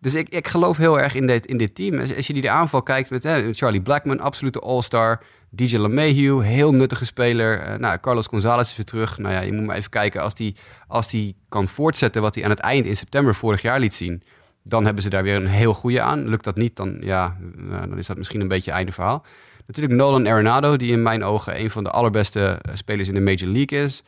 Dus 0.00 0.14
ik, 0.14 0.28
ik 0.28 0.48
geloof 0.48 0.76
heel 0.76 1.00
erg 1.00 1.14
in 1.14 1.26
dit, 1.26 1.46
in 1.46 1.56
dit 1.56 1.74
team. 1.74 1.98
Als 2.16 2.26
je 2.26 2.32
die 2.32 2.42
de 2.42 2.50
aanval 2.50 2.82
kijkt 2.82 3.10
met 3.10 3.24
Charlie 3.50 3.82
Blackman, 3.82 4.20
absolute 4.20 4.60
all-star. 4.60 5.22
DJ 5.50 5.76
LeMahieu, 5.76 6.44
heel 6.44 6.74
nuttige 6.74 7.04
speler. 7.04 7.68
Uh, 7.68 7.74
nou, 7.74 7.98
Carlos 8.00 8.26
Gonzalez 8.26 8.70
is 8.70 8.76
weer 8.76 8.86
terug. 8.86 9.18
Nou 9.18 9.34
ja, 9.34 9.40
je 9.40 9.52
moet 9.52 9.66
maar 9.66 9.76
even 9.76 9.90
kijken. 9.90 10.22
Als 10.22 10.34
die, 10.34 10.56
als 10.86 11.10
die 11.10 11.36
kan 11.48 11.68
voortzetten 11.68 12.22
wat 12.22 12.34
hij 12.34 12.44
aan 12.44 12.50
het 12.50 12.58
eind 12.58 12.86
in 12.86 12.96
september 12.96 13.34
vorig 13.34 13.62
jaar 13.62 13.80
liet 13.80 13.94
zien... 13.94 14.22
dan 14.62 14.84
hebben 14.84 15.02
ze 15.02 15.08
daar 15.08 15.22
weer 15.22 15.36
een 15.36 15.46
heel 15.46 15.74
goede 15.74 16.00
aan. 16.00 16.28
Lukt 16.28 16.44
dat 16.44 16.56
niet, 16.56 16.76
dan, 16.76 16.98
ja, 17.00 17.36
uh, 17.58 17.80
dan 17.80 17.98
is 17.98 18.06
dat 18.06 18.16
misschien 18.16 18.40
een 18.40 18.48
beetje 18.48 18.70
einde 18.70 18.92
verhaal. 18.92 19.24
Natuurlijk 19.66 19.96
Nolan 19.96 20.28
Arenado, 20.28 20.76
die 20.76 20.92
in 20.92 21.02
mijn 21.02 21.24
ogen 21.24 21.60
een 21.60 21.70
van 21.70 21.84
de 21.84 21.90
allerbeste 21.90 22.60
spelers 22.72 23.08
in 23.08 23.14
de 23.14 23.20
Major 23.20 23.48
League 23.48 23.82
is... 23.82 24.02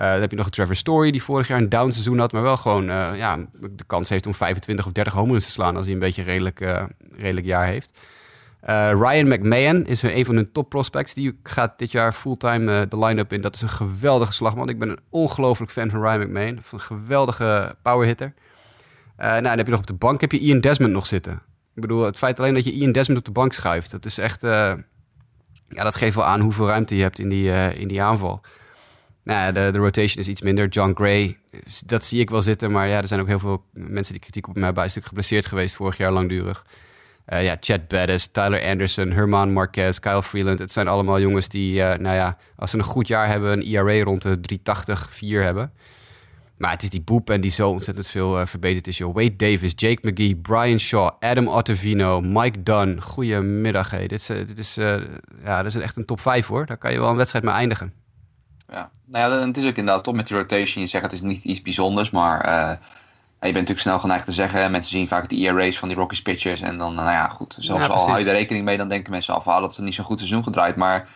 Uh, 0.00 0.10
dan 0.10 0.20
heb 0.20 0.30
je 0.30 0.36
nog 0.36 0.50
Trevor 0.50 0.76
Story, 0.76 1.10
die 1.10 1.22
vorig 1.22 1.48
jaar 1.48 1.58
een 1.58 1.68
down 1.68 1.90
seizoen 1.90 2.18
had, 2.18 2.32
maar 2.32 2.42
wel 2.42 2.56
gewoon 2.56 2.88
uh, 2.88 3.10
ja, 3.16 3.36
de 3.60 3.84
kans 3.86 4.08
heeft 4.08 4.26
om 4.26 4.34
25 4.34 4.86
of 4.86 4.92
30 4.92 5.12
home 5.12 5.30
runs 5.30 5.44
te 5.44 5.50
slaan 5.50 5.76
als 5.76 5.84
hij 5.84 5.94
een 5.94 6.00
beetje 6.00 6.22
redelijk, 6.22 6.60
uh, 6.60 6.82
redelijk 7.16 7.46
jaar 7.46 7.66
heeft. 7.66 7.98
Ryan 8.92 9.28
McMahon 9.28 9.86
is 9.86 10.02
een 10.02 10.24
van 10.24 10.34
hun 10.34 10.52
top 10.52 10.68
prospects. 10.68 11.14
Die 11.14 11.40
gaat 11.42 11.78
dit 11.78 11.92
jaar 11.92 12.12
fulltime 12.12 12.88
de 12.88 12.98
line-up 12.98 13.32
in. 13.32 13.40
Dat 13.40 13.54
is 13.54 13.62
een 13.62 13.68
geweldige 13.68 14.32
slagman. 14.32 14.68
Ik 14.68 14.78
ben 14.78 14.88
een 14.88 14.98
ongelooflijk 15.10 15.72
fan 15.72 15.90
van 15.90 16.02
Ryan 16.02 16.20
McMahon. 16.20 16.60
Een 16.72 16.80
geweldige 16.80 17.74
powerhitter. 17.82 18.34
nou, 19.16 19.42
dan 19.42 19.56
heb 19.56 19.64
je 19.64 19.70
nog 19.70 19.80
op 19.80 19.86
de 19.86 19.92
bank 19.92 20.20
heb 20.20 20.32
je 20.32 20.38
Ian 20.38 20.60
Desmond 20.60 20.92
nog 20.92 21.06
zitten. 21.06 21.32
Ik 21.74 21.80
bedoel, 21.80 22.04
het 22.04 22.18
feit 22.18 22.40
alleen 22.40 22.54
dat 22.54 22.64
je 22.64 22.72
Ian 22.72 22.92
Desmond 22.92 23.18
op 23.18 23.24
de 23.24 23.30
bank 23.30 23.52
schuift, 23.52 23.90
dat 23.90 24.04
is 24.04 24.18
echt. 24.18 24.42
ja, 24.42 24.76
dat 25.68 25.94
geeft 25.94 26.16
wel 26.16 26.24
aan 26.24 26.40
hoeveel 26.40 26.66
ruimte 26.66 26.96
je 26.96 27.02
hebt 27.02 27.18
in 27.18 27.28
die, 27.28 27.74
in 27.74 27.88
die 27.88 28.02
aanval. 28.02 28.40
Nou, 29.30 29.52
de, 29.52 29.70
rotation 29.70 30.22
is 30.22 30.28
iets 30.28 30.40
minder. 30.40 30.68
John 30.68 30.92
Gray, 30.94 31.38
dat 31.86 32.04
zie 32.04 32.20
ik 32.20 32.30
wel 32.30 32.42
zitten. 32.42 32.70
Maar 32.70 32.88
ja, 32.88 33.00
er 33.00 33.06
zijn 33.06 33.20
ook 33.20 33.26
heel 33.26 33.38
veel 33.38 33.64
mensen 33.72 34.12
die 34.12 34.22
kritiek 34.22 34.48
op 34.48 34.54
mij 34.54 34.64
hebben. 34.64 34.82
Hij 34.82 34.90
is 34.90 34.96
natuurlijk 34.96 35.22
geblesseerd 35.22 35.46
geweest 35.46 35.74
vorig 35.74 35.96
jaar 35.96 36.12
langdurig. 36.12 36.64
Uh, 37.28 37.44
ja, 37.44 37.56
Chad 37.60 37.88
Bettis, 37.88 38.26
Tyler 38.26 38.62
Anderson, 38.62 39.10
Herman 39.10 39.52
Marquez, 39.52 39.98
Kyle 39.98 40.22
Freeland. 40.22 40.58
Het 40.58 40.72
zijn 40.72 40.88
allemaal 40.88 41.20
jongens 41.20 41.48
die, 41.48 41.74
uh, 41.74 41.94
nou 41.94 42.16
ja, 42.16 42.36
als 42.56 42.70
ze 42.70 42.78
een 42.78 42.84
goed 42.84 43.08
jaar 43.08 43.28
hebben... 43.28 43.52
een 43.52 43.62
ERA 43.62 44.04
rond 44.04 44.22
de 44.22 44.40
380, 44.40 45.06
4 45.10 45.42
hebben. 45.42 45.72
Maar 46.56 46.70
het 46.70 46.82
is 46.82 46.90
die 46.90 47.02
boep 47.02 47.30
en 47.30 47.40
die 47.40 47.50
zo 47.50 47.70
ontzettend 47.70 48.06
veel 48.06 48.40
uh, 48.40 48.46
verbeterd 48.46 48.86
is. 48.86 48.98
Joh. 48.98 49.14
Wade 49.14 49.36
Davis, 49.36 49.72
Jake 49.76 50.08
McGee, 50.08 50.36
Brian 50.36 50.78
Shaw, 50.78 51.10
Adam 51.20 51.48
Ottavino, 51.48 52.20
Mike 52.20 52.62
Dunn. 52.62 53.00
Goedemiddag. 53.02 53.90
Hey. 53.90 54.06
Dit, 54.06 54.20
is, 54.20 54.26
dit, 54.26 54.58
is, 54.58 54.74
ja, 55.44 55.62
dit 55.62 55.74
is 55.74 55.82
echt 55.82 55.96
een 55.96 56.04
top 56.04 56.20
5 56.20 56.46
hoor. 56.46 56.66
Daar 56.66 56.78
kan 56.78 56.92
je 56.92 56.98
wel 56.98 57.10
een 57.10 57.16
wedstrijd 57.16 57.44
mee 57.44 57.54
eindigen 57.54 57.99
ja. 58.70 58.90
Nou 59.06 59.32
ja, 59.32 59.46
het 59.46 59.56
is 59.56 59.66
ook 59.66 59.76
inderdaad 59.76 60.04
toch 60.04 60.14
met 60.14 60.26
die 60.26 60.36
rotation. 60.36 60.82
Je 60.82 60.88
zegt 60.88 61.04
het 61.04 61.12
is 61.12 61.20
niet 61.20 61.44
iets 61.44 61.62
bijzonders, 61.62 62.10
maar 62.10 62.46
uh, 62.46 62.70
je 63.40 63.52
bent 63.52 63.54
natuurlijk 63.54 63.80
snel 63.80 63.98
geneigd 63.98 64.24
te 64.24 64.32
zeggen. 64.32 64.70
Mensen 64.70 64.90
zien 64.90 65.08
vaak 65.08 65.28
de 65.28 65.36
ERA's 65.36 65.78
van 65.78 65.88
die 65.88 65.96
Rockies 65.96 66.22
pitchers. 66.22 66.60
En 66.60 66.78
dan, 66.78 66.94
nou 66.94 67.10
ja, 67.10 67.28
goed. 67.28 67.56
Zelfs 67.58 67.86
ja, 67.86 67.92
al 67.92 68.06
hou 68.06 68.18
je 68.18 68.24
er 68.24 68.32
rekening 68.32 68.64
mee, 68.64 68.76
dan 68.76 68.88
denken 68.88 69.12
mensen 69.12 69.34
af 69.34 69.48
ah, 69.48 69.60
dat 69.60 69.74
ze 69.74 69.82
niet 69.82 69.94
zo'n 69.94 70.04
goed 70.04 70.18
seizoen 70.18 70.42
gedraaid. 70.42 70.76
Maar 70.76 71.08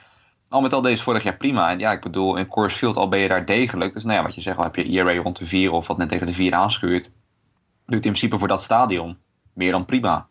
al 0.49 0.61
met 0.61 0.73
al 0.73 0.83
deze 0.83 1.03
vorig 1.03 1.23
jaar 1.23 1.37
prima. 1.37 1.71
En 1.71 1.79
ja, 1.79 1.93
ik 1.93 2.01
bedoel, 2.01 2.37
in 2.37 2.49
Coors 2.49 2.75
Field 2.75 2.97
al 2.97 3.09
ben 3.09 3.19
je 3.19 3.29
daar 3.29 3.47
degelijk. 3.47 3.93
Dus 3.93 4.05
nou 4.05 4.17
ja, 4.17 4.25
wat 4.25 4.35
je 4.35 4.41
zegt, 4.41 4.57
al 4.57 4.65
heb 4.65 4.77
je 4.77 4.85
ERA 4.85 5.23
rond 5.23 5.39
de 5.39 5.47
4 5.47 5.73
of 5.73 5.87
wat 5.87 5.97
net 5.97 6.09
tegen 6.09 6.27
de 6.27 6.35
4 6.35 6.55
aanschuurt. 6.55 7.11
Doet 7.87 7.95
in 7.95 8.01
principe 8.01 8.39
voor 8.39 8.49
dat 8.49 8.63
stadion 8.63 9.19
meer 9.53 9.73
dan 9.73 9.85
prima. 9.85 10.27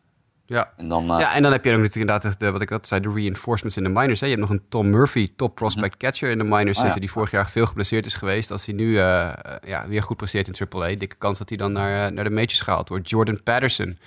Ja. 0.46 0.74
En 0.78 0.88
dan, 0.88 1.04
uh... 1.04 1.20
ja, 1.20 1.36
en 1.36 1.44
dan 1.44 1.52
heb 1.52 1.64
je 1.64 1.72
ook 1.72 1.78
natuurlijk 1.78 2.12
inderdaad, 2.12 2.40
de, 2.40 2.52
wat 2.52 2.62
ik 2.62 2.70
had 2.70 2.88
zei, 2.88 3.02
de 3.02 3.14
reinforcements 3.14 3.78
in 3.78 3.84
de 3.84 3.90
minors. 3.90 4.20
Hè. 4.20 4.26
Je 4.26 4.36
hebt 4.36 4.48
nog 4.48 4.58
een 4.58 4.66
Tom 4.70 4.90
Murphy, 4.90 5.32
top 5.36 5.56
prospect 5.56 5.98
catcher 5.98 6.30
in 6.30 6.38
de 6.38 6.44
minors 6.44 6.78
oh, 6.78 6.84
zitten, 6.84 7.02
die 7.02 7.12
vorig 7.12 7.32
jaar 7.32 7.50
veel 7.50 7.66
geblesseerd 7.66 8.06
is 8.06 8.16
geweest. 8.16 8.52
Als 8.52 8.66
hij 8.66 8.76
nu 8.76 8.88
uh, 8.88 9.34
ja, 9.66 9.88
weer 9.88 10.04
goed 10.04 10.18
presteert 10.18 10.48
in 10.48 10.68
AAA, 10.70 10.96
dikke 10.96 11.16
kans 11.16 11.38
dat 11.38 11.50
hij 11.50 11.58
dan 11.58 11.72
naar, 11.72 12.14
naar 12.14 12.24
de 12.24 12.30
majors 12.30 12.62
gehaald 12.62 12.90
wordt. 12.90 13.10
Jordan 13.10 13.44
Patterson, 13.44 13.98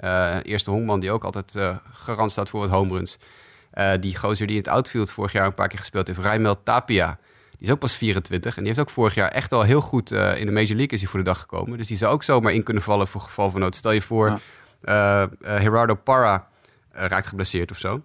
uh, 0.00 0.36
eerste 0.42 0.70
honkman 0.70 1.00
die 1.00 1.10
ook 1.10 1.24
altijd 1.24 1.54
garant 1.92 2.30
staat 2.30 2.48
voor 2.48 2.60
wat 2.60 2.70
home 2.70 2.92
runs. 2.92 3.16
die 4.00 4.16
gozer 4.16 4.46
die 4.46 4.56
in 4.56 4.62
het 4.62 4.72
outfield 4.72 5.10
vorig 5.10 5.32
jaar 5.32 5.46
een 5.46 5.54
paar 5.54 5.68
keer 5.68 5.78
gespeeld 5.78 6.06
heeft, 6.06 6.18
Raimel 6.18 6.62
Tapia. 6.62 7.18
Die 7.50 7.66
is 7.66 7.72
ook 7.72 7.78
pas 7.78 7.96
24 7.96 8.52
en 8.56 8.58
die 8.58 8.68
heeft 8.68 8.80
ook 8.80 8.94
vorig 8.94 9.14
jaar 9.14 9.30
echt 9.30 9.52
al 9.52 9.62
heel 9.62 9.80
goed 9.80 10.10
in 10.10 10.46
de 10.46 10.52
Major 10.52 10.76
League 10.76 10.88
is 10.88 11.00
hij 11.00 11.10
voor 11.10 11.18
de 11.18 11.24
dag 11.24 11.40
gekomen. 11.40 11.78
Dus 11.78 11.86
die 11.86 11.96
zou 11.96 12.12
ook 12.12 12.22
zomaar 12.22 12.52
in 12.52 12.62
kunnen 12.62 12.82
vallen 12.82 13.06
voor 13.06 13.20
geval 13.20 13.50
van 13.50 13.60
nood. 13.60 13.76
Stel 13.76 13.92
je 13.92 14.02
voor... 14.02 14.28
Ja 14.28 14.38
Gerardo 15.40 15.94
Parra 15.94 16.48
uh, 16.96 17.04
raakt 17.04 17.26
geblesseerd 17.26 17.70
of 17.70 17.78
zo. 17.78 18.02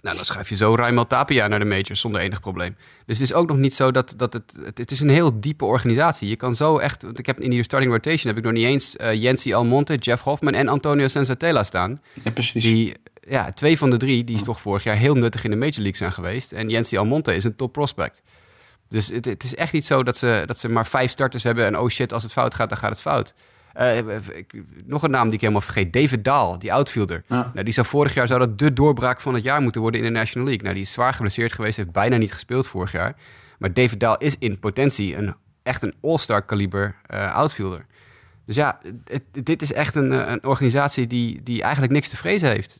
Nou, 0.00 0.16
dan 0.16 0.24
schuif 0.24 0.48
je 0.48 0.56
zo 0.56 0.74
Raimel 0.74 1.06
Tapia 1.06 1.46
naar 1.46 1.58
de 1.58 1.64
majors 1.64 2.00
zonder 2.00 2.20
enig 2.20 2.40
probleem. 2.40 2.76
Dus 3.06 3.18
het 3.18 3.30
is 3.30 3.34
ook 3.34 3.48
nog 3.48 3.56
niet 3.56 3.74
zo 3.74 3.90
dat, 3.90 4.14
dat 4.16 4.32
het, 4.32 4.58
het... 4.64 4.78
Het 4.78 4.90
is 4.90 5.00
een 5.00 5.08
heel 5.08 5.40
diepe 5.40 5.64
organisatie. 5.64 6.28
Je 6.28 6.36
kan 6.36 6.56
zo 6.56 6.78
echt... 6.78 7.02
Want 7.02 7.18
ik 7.18 7.26
heb 7.26 7.40
in 7.40 7.50
die 7.50 7.62
starting 7.62 7.92
rotation 7.92 8.26
heb 8.26 8.36
ik 8.36 8.44
nog 8.44 8.52
niet 8.52 8.64
eens 8.64 8.96
uh, 9.00 9.14
Jensi 9.14 9.54
Almonte, 9.54 9.94
Jeff 9.94 10.22
Hoffman 10.22 10.54
en 10.54 10.68
Antonio 10.68 11.08
Sensatella 11.08 11.62
staan. 11.62 12.00
Ja, 12.24 12.30
precies. 12.30 12.62
Die, 12.62 12.96
ja, 13.28 13.52
twee 13.52 13.78
van 13.78 13.90
de 13.90 13.96
drie, 13.96 14.24
die 14.24 14.34
is 14.34 14.42
toch 14.42 14.60
vorig 14.60 14.82
jaar 14.82 14.96
heel 14.96 15.14
nuttig 15.14 15.44
in 15.44 15.50
de 15.50 15.56
Major 15.56 15.74
League 15.74 15.96
zijn 15.96 16.12
geweest. 16.12 16.52
En 16.52 16.68
Jensi 16.68 16.96
Almonte 16.96 17.34
is 17.34 17.44
een 17.44 17.56
top 17.56 17.72
prospect. 17.72 18.22
Dus 18.88 19.08
het, 19.08 19.24
het, 19.24 19.42
is 19.42 19.54
echt 19.54 19.72
niet 19.72 19.84
zo 19.84 20.02
dat 20.02 20.16
ze, 20.16 20.42
dat 20.46 20.58
ze 20.58 20.68
maar 20.68 20.86
vijf 20.86 21.10
starters 21.10 21.42
hebben 21.42 21.66
en 21.66 21.78
oh 21.78 21.88
shit, 21.88 22.12
als 22.12 22.22
het 22.22 22.32
fout 22.32 22.54
gaat, 22.54 22.68
dan 22.68 22.78
gaat 22.78 22.90
het 22.90 23.00
fout. 23.00 23.34
Uh, 23.78 24.16
nog 24.84 25.02
een 25.02 25.10
naam 25.10 25.24
die 25.24 25.34
ik 25.34 25.40
helemaal 25.40 25.60
vergeet. 25.60 25.92
David 25.92 26.24
Dahl, 26.24 26.58
die 26.58 26.72
outfielder. 26.72 27.24
Nou, 27.28 27.62
die 27.62 27.72
zou 27.72 27.86
vorig 27.86 28.14
jaar 28.14 28.26
zou 28.26 28.38
dat 28.38 28.58
de 28.58 28.72
doorbraak 28.72 29.20
van 29.20 29.34
het 29.34 29.42
jaar 29.42 29.60
moeten 29.60 29.80
worden 29.80 30.00
in 30.00 30.06
de 30.06 30.12
National 30.12 30.46
League. 30.46 30.64
Nou, 30.64 30.74
die 30.74 30.84
is 30.84 30.92
zwaar 30.92 31.14
geblesseerd 31.14 31.52
geweest, 31.52 31.76
heeft 31.76 31.92
bijna 31.92 32.16
niet 32.16 32.32
gespeeld 32.32 32.66
vorig 32.66 32.92
jaar. 32.92 33.16
Maar 33.58 33.72
David 33.72 34.00
Dahl 34.00 34.16
is 34.18 34.38
in 34.38 34.58
potentie 34.58 35.16
een, 35.16 35.34
echt 35.62 35.82
een 35.82 35.94
all-star 36.02 36.42
kaliber 36.42 36.96
uh, 37.14 37.34
outfielder. 37.34 37.86
Dus 38.46 38.56
ja, 38.56 38.80
het, 39.04 39.22
dit 39.44 39.62
is 39.62 39.72
echt 39.72 39.94
een, 39.94 40.30
een 40.32 40.44
organisatie 40.44 41.06
die, 41.06 41.42
die 41.42 41.62
eigenlijk 41.62 41.92
niks 41.92 42.08
te 42.08 42.16
vrezen 42.16 42.48
heeft. 42.48 42.78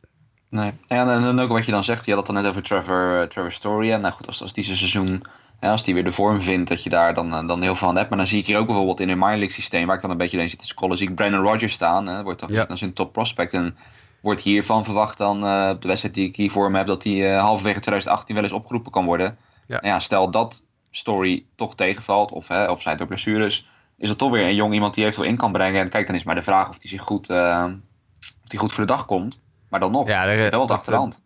Nee, 0.49 0.73
ja, 0.87 1.13
en, 1.13 1.39
ook 1.39 1.49
wat 1.49 1.65
je 1.65 1.71
dan 1.71 1.83
zegt, 1.83 2.05
je 2.05 2.13
had 2.13 2.27
het 2.27 2.35
dan 2.35 2.43
net 2.43 2.51
over 2.51 2.63
Trevor, 2.63 3.21
uh, 3.21 3.27
Trevor 3.27 3.51
Story. 3.51 3.91
En 3.91 4.01
nou 4.01 4.13
goed, 4.13 4.27
als, 4.27 4.41
als 4.41 4.53
die 4.53 4.63
seizoen 4.63 5.23
ja, 5.61 5.71
als 5.71 5.83
die 5.83 5.93
weer 5.93 6.03
de 6.03 6.11
vorm 6.11 6.41
vindt, 6.41 6.69
dat 6.69 6.83
je 6.83 6.89
daar 6.89 7.13
dan, 7.13 7.33
eh, 7.33 7.47
dan 7.47 7.61
heel 7.61 7.75
veel 7.75 7.87
aan 7.87 7.95
hebt. 7.95 8.09
Maar 8.09 8.17
dan 8.17 8.27
zie 8.27 8.39
ik 8.39 8.47
hier 8.47 8.57
ook 8.57 8.65
bijvoorbeeld 8.65 8.99
in 8.99 9.09
een 9.09 9.17
minor 9.17 9.35
league 9.35 9.51
systeem, 9.53 9.85
waar 9.87 9.95
ik 9.95 10.01
dan 10.01 10.11
een 10.11 10.17
beetje 10.17 10.37
in 10.41 10.49
zit 10.49 10.59
te 10.59 10.65
scrollen, 10.65 10.97
zie 10.97 11.09
ik 11.09 11.15
Brandon 11.15 11.45
Rogers 11.45 11.73
staan. 11.73 12.07
Hè, 12.07 12.23
wordt 12.23 12.43
ja. 12.47 12.63
als 12.63 12.81
een 12.81 12.93
top 12.93 13.13
prospect. 13.13 13.53
En 13.53 13.77
wordt 14.21 14.41
hiervan 14.41 14.83
verwacht 14.83 15.17
dan, 15.17 15.45
uh, 15.45 15.69
op 15.73 15.81
de 15.81 15.87
wedstrijd 15.87 16.15
die 16.15 16.27
ik 16.27 16.35
hier 16.35 16.51
voor 16.51 16.71
me 16.71 16.77
heb, 16.77 16.87
dat 16.87 17.03
hij 17.03 17.13
uh, 17.13 17.41
halverwege 17.41 17.79
2018 17.79 18.35
wel 18.35 18.43
eens 18.43 18.53
opgeroepen 18.53 18.91
kan 18.91 19.05
worden. 19.05 19.37
Ja. 19.67 19.75
Nou 19.75 19.87
ja, 19.87 19.99
stel 19.99 20.31
dat 20.31 20.63
Story 20.91 21.45
toch 21.55 21.75
tegenvalt, 21.75 22.31
of, 22.31 22.47
hè, 22.47 22.69
of 22.69 22.81
zijn 22.81 23.01
ook 23.01 23.07
blessures, 23.07 23.67
is 23.97 24.07
dat 24.07 24.17
toch 24.17 24.31
weer 24.31 24.43
een 24.45 24.55
jong 24.55 24.73
iemand 24.73 24.93
die 24.93 25.03
eventueel 25.03 25.29
in 25.29 25.37
kan 25.37 25.51
brengen. 25.51 25.81
En 25.81 25.89
kijk, 25.89 26.07
dan 26.07 26.15
is 26.15 26.23
maar 26.23 26.35
de 26.35 26.41
vraag 26.41 26.69
of 26.69 26.77
hij 26.79 26.89
zich 26.89 27.01
goed, 27.01 27.29
eh, 27.29 27.65
of 28.19 28.49
hij 28.49 28.59
goed 28.59 28.71
voor 28.71 28.85
de 28.85 28.93
dag 28.93 29.05
komt. 29.05 29.39
Maar 29.69 29.79
dan 29.79 29.91
nog, 29.91 30.07
Ja, 30.07 30.25
de- 30.25 30.49
wel 30.49 30.59
wat 30.59 30.67
dat, 30.67 30.77
achter 30.77 31.19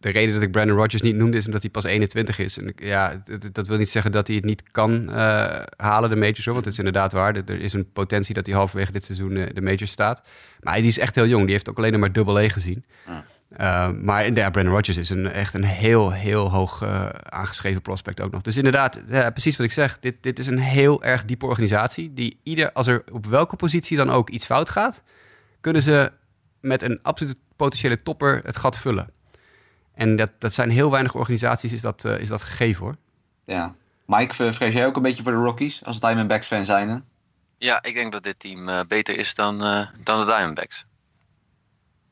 de 0.00 0.10
reden 0.10 0.34
dat 0.34 0.42
ik 0.42 0.50
Brandon 0.50 0.76
Rodgers 0.76 1.02
niet 1.02 1.14
noemde 1.14 1.36
is 1.36 1.46
omdat 1.46 1.62
hij 1.62 1.70
pas 1.70 1.84
21 1.84 2.38
is. 2.38 2.58
En 2.58 2.72
ja, 2.76 3.22
dat 3.52 3.66
wil 3.66 3.78
niet 3.78 3.88
zeggen 3.88 4.12
dat 4.12 4.26
hij 4.26 4.36
het 4.36 4.44
niet 4.44 4.62
kan 4.70 5.10
eh, 5.10 5.62
halen, 5.76 6.10
de 6.10 6.16
majors. 6.16 6.44
Hoor, 6.44 6.52
want 6.52 6.64
het 6.64 6.74
is 6.74 6.78
inderdaad 6.78 7.12
waar. 7.12 7.34
Er 7.34 7.60
is 7.60 7.72
een 7.72 7.92
potentie 7.92 8.34
dat 8.34 8.46
hij 8.46 8.54
halverwege 8.54 8.92
dit 8.92 9.04
seizoen 9.04 9.36
eh, 9.36 9.54
de 9.54 9.60
majors 9.60 9.90
staat. 9.90 10.22
Maar 10.60 10.72
hij 10.72 10.82
die 10.82 10.90
is 10.90 10.98
echt 10.98 11.14
heel 11.14 11.26
jong. 11.26 11.42
Die 11.42 11.52
heeft 11.52 11.68
ook 11.68 11.76
alleen 11.76 12.00
maar 12.00 12.12
double 12.12 12.44
A 12.44 12.48
gezien. 12.48 12.84
Ja. 13.06 13.24
Uh, 13.58 13.90
maar 14.02 14.32
ja, 14.32 14.50
Brandon 14.50 14.74
Rodgers 14.74 14.96
is 14.96 15.10
een, 15.10 15.30
echt 15.30 15.54
een 15.54 15.64
heel, 15.64 16.12
heel 16.12 16.50
hoog 16.50 16.82
eh, 16.82 17.08
aangeschreven 17.08 17.82
prospect 17.82 18.20
ook 18.20 18.32
nog. 18.32 18.42
Dus 18.42 18.56
inderdaad, 18.56 19.02
ja, 19.08 19.30
precies 19.30 19.56
wat 19.56 19.66
ik 19.66 19.72
zeg. 19.72 19.98
Dit, 19.98 20.14
dit 20.20 20.38
is 20.38 20.46
een 20.46 20.58
heel 20.58 21.02
erg 21.02 21.24
diepe 21.24 21.46
organisatie. 21.46 22.14
Die 22.14 22.40
ieder, 22.42 22.72
als 22.72 22.86
er 22.86 23.04
op 23.12 23.26
welke 23.26 23.56
positie 23.56 23.96
dan 23.96 24.10
ook 24.10 24.30
iets 24.30 24.46
fout 24.46 24.68
gaat, 24.68 25.02
kunnen 25.60 25.82
ze 25.82 26.12
met 26.60 26.82
een 26.82 26.98
absolute 27.02 27.36
potentiële 27.56 28.02
topper 28.02 28.40
het 28.44 28.56
gat 28.56 28.78
vullen. 28.78 29.10
En 30.00 30.16
dat, 30.16 30.30
dat 30.38 30.52
zijn 30.52 30.70
heel 30.70 30.90
weinig 30.90 31.14
organisaties, 31.14 31.72
is 31.72 31.80
dat, 31.80 32.04
eh, 32.04 32.18
is 32.18 32.28
dat 32.28 32.42
gegeven 32.42 32.84
hoor. 32.84 32.94
Ja. 33.44 33.74
Mike, 34.06 34.34
v- 34.34 34.54
vrees 34.54 34.74
jij 34.74 34.86
ook 34.86 34.96
een 34.96 35.02
beetje 35.02 35.22
voor 35.22 35.32
de 35.32 35.38
Rockies 35.38 35.84
als 35.84 36.00
Diamondbacks 36.00 36.46
fan 36.46 36.64
zijn? 36.64 36.88
hè? 36.88 36.96
Ja, 37.58 37.82
ik 37.82 37.94
denk 37.94 38.12
dat 38.12 38.22
dit 38.22 38.38
team 38.40 38.68
eh, 38.68 38.80
beter 38.88 39.18
is 39.18 39.34
dan, 39.34 39.64
eh, 39.64 39.86
dan 40.04 40.20
de 40.20 40.26
Diamondbacks. 40.26 40.84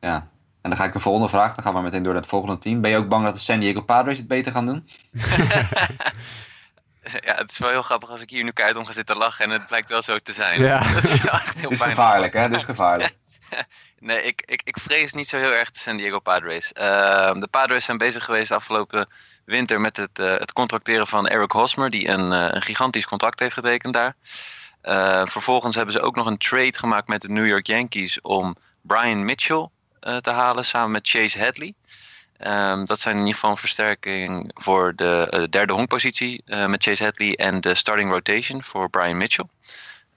Ja. 0.01 0.15
En 0.63 0.71
dan 0.71 0.77
ga 0.77 0.85
ik 0.85 0.93
de 0.93 1.01
volgende 1.01 1.29
vraag. 1.29 1.55
Dan 1.55 1.65
gaan 1.65 1.75
we 1.75 1.81
meteen 1.81 2.03
door 2.03 2.13
naar 2.13 2.21
het 2.23 2.31
volgende 2.31 2.59
team. 2.59 2.81
Ben 2.81 2.91
je 2.91 2.97
ook 2.97 3.09
bang 3.09 3.25
dat 3.25 3.35
de 3.35 3.41
San 3.41 3.61
Diego 3.61 3.81
Padres 3.83 4.19
het 4.19 4.29
beter 4.29 4.53
gaan 4.53 4.67
doen? 4.67 4.89
Ja, 7.21 7.35
het 7.35 7.51
is 7.51 7.59
wel 7.59 7.69
heel 7.71 7.83
grappig 7.83 8.11
als 8.11 8.23
ik 8.23 8.31
hier 8.31 8.45
nu 8.45 8.51
keihard 8.51 8.79
om 8.79 8.87
ga 8.87 8.93
zitten 8.93 9.17
lachen 9.17 9.45
en 9.45 9.51
het 9.51 9.67
blijkt 9.67 9.89
wel 9.89 10.03
zo 10.03 10.19
te 10.19 10.33
zijn. 10.33 10.61
Ja. 10.61 10.79
Dat 10.95 11.03
is 11.05 11.21
wel 11.23 11.33
echt 11.33 11.59
heel 11.59 11.69
Dus 11.69 11.79
pijnlijk. 11.79 12.01
gevaarlijk, 12.01 12.33
hè? 12.33 12.49
Dus 12.49 12.65
gevaarlijk. 12.65 13.19
Nee, 14.01 14.23
ik, 14.23 14.43
ik, 14.47 14.63
ik 14.65 14.79
vrees 14.79 15.13
niet 15.13 15.29
zo 15.29 15.37
heel 15.37 15.53
erg 15.53 15.71
de 15.71 15.79
San 15.79 15.97
Diego 15.97 16.19
Padres. 16.19 16.73
Eh, 16.73 17.33
de 17.33 17.49
Padres 17.51 17.85
zijn 17.85 17.99
bezig 17.99 18.25
geweest 18.25 18.51
afgelopen 18.51 19.09
winter 19.45 19.81
met 19.81 19.97
het, 19.97 20.19
eh, 20.19 20.31
het 20.31 20.53
contracteren 20.53 21.07
van 21.07 21.29
Eric 21.29 21.53
Hosmer, 21.53 21.91
die 21.91 22.09
een, 22.09 22.33
eh, 22.33 22.49
een 22.51 22.63
gigantisch 22.63 23.07
contract 23.07 23.41
heeft 23.41 23.55
getekend 23.55 23.95
daar. 23.95 24.17
Eh, 24.81 25.27
vervolgens 25.27 25.75
hebben 25.75 25.95
ze 25.95 26.01
ook 26.01 26.17
nog 26.17 26.27
een 26.27 26.39
trade 26.39 26.79
gemaakt 26.79 27.09
met 27.09 27.21
de 27.21 27.29
New 27.29 27.47
York 27.47 27.67
Yankees 27.67 28.21
om 28.21 28.57
Brian 28.83 29.25
Mitchell 29.25 29.69
eh, 30.01 30.17
te 30.17 30.31
halen 30.31 30.65
samen 30.65 30.91
met 30.91 31.09
Chase 31.09 31.39
Hadley. 31.39 31.75
Ehm, 32.37 32.85
dat 32.85 33.01
zijn 33.01 33.15
in 33.15 33.21
ieder 33.21 33.35
geval 33.35 33.51
een 33.51 33.57
versterking 33.57 34.51
voor 34.55 34.95
de 34.95 35.47
derde 35.51 35.73
honkpositie 35.73 36.43
met 36.47 36.83
Chase 36.83 37.05
Hadley 37.05 37.35
en 37.35 37.61
de 37.61 37.75
starting 37.75 38.11
rotation 38.11 38.63
voor 38.63 38.91
Brian 38.91 39.17
Mitchell. 39.17 39.49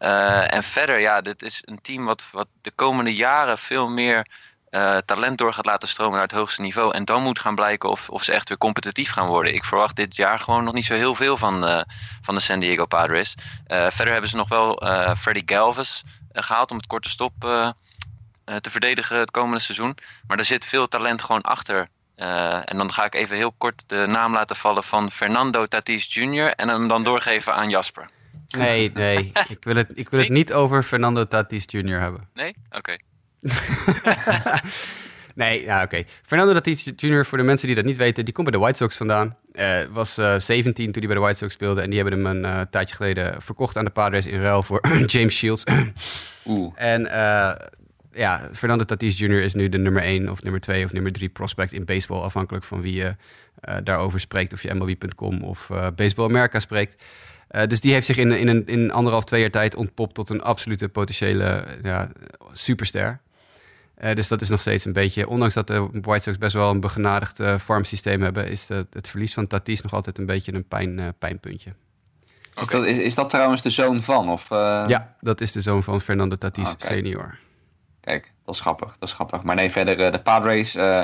Eh, 0.02 0.54
en 0.54 0.64
verder, 0.64 1.00
ja, 1.00 1.22
dit 1.22 1.44
is 1.44 1.62
een 1.66 1.82
team 1.82 2.06
wat, 2.06 2.30
wat 2.32 2.48
de 2.62 2.72
komende 2.72 3.16
jaren 3.16 3.58
veel 3.58 3.90
meer 3.90 4.28
eh, 4.72 4.98
talent 4.98 5.38
door 5.38 5.54
gaat 5.54 5.66
laten 5.66 5.88
stromen 5.88 6.14
naar 6.14 6.28
het 6.28 6.32
hoogste 6.32 6.62
niveau. 6.62 6.94
En 6.94 7.06
dan 7.06 7.24
moet 7.24 7.40
gaan 7.40 7.56
blijken 7.56 7.90
of, 7.90 8.10
of 8.10 8.24
ze 8.24 8.34
echt 8.34 8.50
weer 8.50 8.58
competitief 8.58 9.12
gaan 9.12 9.28
worden. 9.28 9.54
Ik 9.54 9.66
verwacht 9.66 9.96
dit 9.96 10.16
jaar 10.16 10.40
gewoon 10.40 10.64
nog 10.64 10.74
niet 10.74 10.86
zo 10.86 10.94
heel 10.94 11.16
veel 11.16 11.38
van, 11.38 11.66
eh, 11.66 11.82
van 12.22 12.36
de 12.36 12.42
San 12.42 12.60
Diego 12.60 12.86
Padres. 12.86 13.36
Verder 13.68 14.12
hebben 14.12 14.30
ze 14.30 14.36
nog 14.36 14.48
wel 14.48 14.82
Freddy 15.18 15.42
Galvis 15.46 16.04
eh, 16.32 16.44
gehaald 16.44 16.72
om 16.72 16.78
het 16.78 16.88
korte 16.88 17.10
stop 17.10 17.34
te 18.62 18.70
verdedigen 18.70 19.20
het 19.20 19.32
komende 19.32 19.60
seizoen. 19.60 19.98
Maar 20.28 20.38
er 20.38 20.46
zit 20.46 20.66
veel 20.66 20.88
talent 20.88 21.22
gewoon 21.22 21.42
achter. 21.42 21.90
En 22.66 22.78
dan 22.78 22.94
ga 22.94 23.06
ik 23.06 23.16
even 23.16 23.38
heel 23.38 23.54
kort 23.58 23.84
de 23.88 24.06
naam 24.08 24.34
laten 24.34 24.56
vallen 24.56 24.84
van 24.84 25.12
Fernando 25.12 25.66
Tatis 25.66 26.14
Jr. 26.14 26.54
en 26.54 26.70
hem 26.70 26.88
dan 26.88 27.04
doorgeven 27.04 27.56
aan 27.56 27.70
Jasper. 27.70 28.10
Nee, 28.58 28.92
nee. 28.94 29.32
ik 29.50 29.64
wil 29.64 29.76
het, 29.76 29.98
ik 29.98 30.10
wil 30.10 30.20
het 30.20 30.30
niet 30.30 30.54
over 30.54 30.84
Fernando 30.84 31.28
Tatis 31.28 31.64
Jr. 31.68 32.00
hebben. 32.00 32.30
Nee? 32.34 32.56
Oké. 32.70 32.98
Nee, 35.36 35.64
ja, 35.64 35.84
oké. 35.84 36.04
Fernando 36.24 36.54
Tatis 36.54 36.92
Jr., 36.96 37.26
voor 37.26 37.38
de 37.38 37.44
mensen 37.44 37.68
die 37.68 37.76
dat 37.76 37.86
niet 37.86 37.98
weten, 37.98 38.26
die 38.26 38.34
komt 38.34 38.50
bij 38.50 38.58
de 38.60 38.64
White 38.64 38.78
Sox 38.78 38.98
vandaan. 38.98 39.38
Eh, 39.52 39.80
was 39.92 40.18
eh 40.18 40.40
17 40.40 40.86
toen 40.86 41.04
hij 41.04 41.06
bij 41.06 41.16
de 41.16 41.22
White 41.22 41.38
Sox 41.38 41.54
speelde. 41.54 41.82
En 41.82 41.90
die 41.90 42.00
hebben 42.00 42.18
hem 42.18 42.36
een 42.36 42.46
eh, 42.46 42.62
tijdje 42.70 42.96
geleden 42.96 43.42
verkocht 43.42 43.78
aan 43.78 43.86
de 43.86 43.92
Padres 43.92 44.26
in 44.26 44.42
ruil 44.42 44.64
voor 44.64 44.82
James 45.06 45.38
Shields. 45.38 45.64
Oeh. 46.46 46.74
en 46.76 47.02
ja, 48.14 48.50
Fernando 48.54 48.84
Tatis 48.84 49.20
Jr. 49.20 49.42
is 49.42 49.54
nu 49.54 49.70
de 49.70 49.78
nummer 49.78 50.02
1 50.02 50.30
of 50.30 50.44
nummer 50.44 50.62
2 50.62 50.86
of 50.86 50.92
nummer 50.92 51.12
3 51.12 51.30
prospect 51.30 51.74
in 51.74 51.86
baseball. 51.86 52.22
Afhankelijk 52.22 52.64
van 52.64 52.82
wie 52.82 52.94
je 52.94 53.16
daarover 53.84 54.20
spreekt. 54.20 54.54
Of 54.54 54.64
je 54.64 54.74
MLB.com 54.74 55.44
of 55.44 55.70
Baseball 55.96 56.26
America 56.26 56.60
spreekt. 56.60 57.04
Eh, 57.52 57.68
dus 57.68 57.80
die 57.82 57.94
heeft 57.94 58.06
zich 58.06 58.18
in, 58.18 58.32
in, 58.32 58.48
een, 58.48 58.68
in 58.68 58.92
anderhalf, 58.92 59.24
twee 59.24 59.42
jaar 59.42 59.50
tijd 59.50 59.76
ontpopt 59.76 60.14
tot 60.16 60.30
een 60.30 60.42
absolute 60.42 60.90
potentiële 60.90 61.64
ja, 61.84 62.10
superster. 62.52 63.20
Eh, 63.96 64.16
dus 64.16 64.28
dat 64.28 64.42
is 64.42 64.50
nog 64.50 64.60
steeds 64.60 64.86
een 64.86 64.94
beetje, 64.94 65.28
ondanks 65.28 65.54
dat 65.54 65.68
de 65.68 65.88
White 66.02 66.24
Sox 66.24 66.38
best 66.38 66.54
wel 66.54 66.70
een 66.70 66.80
begenadigd 66.80 67.40
eh, 67.40 67.58
farmsysteem 67.58 68.22
hebben, 68.22 68.48
is 68.48 68.66
de- 68.68 68.88
het 68.92 69.08
verlies 69.08 69.34
van 69.34 69.48
Tatis 69.48 69.82
nog 69.82 69.94
altijd 69.94 70.18
een 70.18 70.26
beetje 70.26 70.54
een 70.54 70.68
pijn, 70.68 71.00
eh, 71.00 71.08
pijnpuntje. 71.20 71.70
Is, 72.56 72.68
dat, 72.68 72.86
is, 72.86 72.98
is 72.98 73.16
dat 73.16 73.30
trouwens 73.30 73.62
de 73.62 73.70
zoon 73.70 74.04
van? 74.04 74.30
Of, 74.30 74.52
eh, 74.52 74.84
Ja, 74.86 75.16
dat 75.20 75.42
is 75.42 75.52
de 75.52 75.62
zoon 75.62 75.84
van 75.84 76.02
Fernando 76.02 76.36
Tatis 76.36 76.72
Oké. 76.72 76.86
senior. 76.86 77.38
Kijk, 78.02 78.32
dat 78.46 78.56
is 78.56 78.62
grappig. 78.62 78.96
Dat 79.00 79.10
is 79.10 79.16
grappig. 79.16 79.42
Maar 79.44 79.56
nee, 79.56 79.72
verder 79.72 80.00
eh, 80.06 80.12
de 80.12 80.20
Padres. 80.22 80.76
eh, 80.76 81.04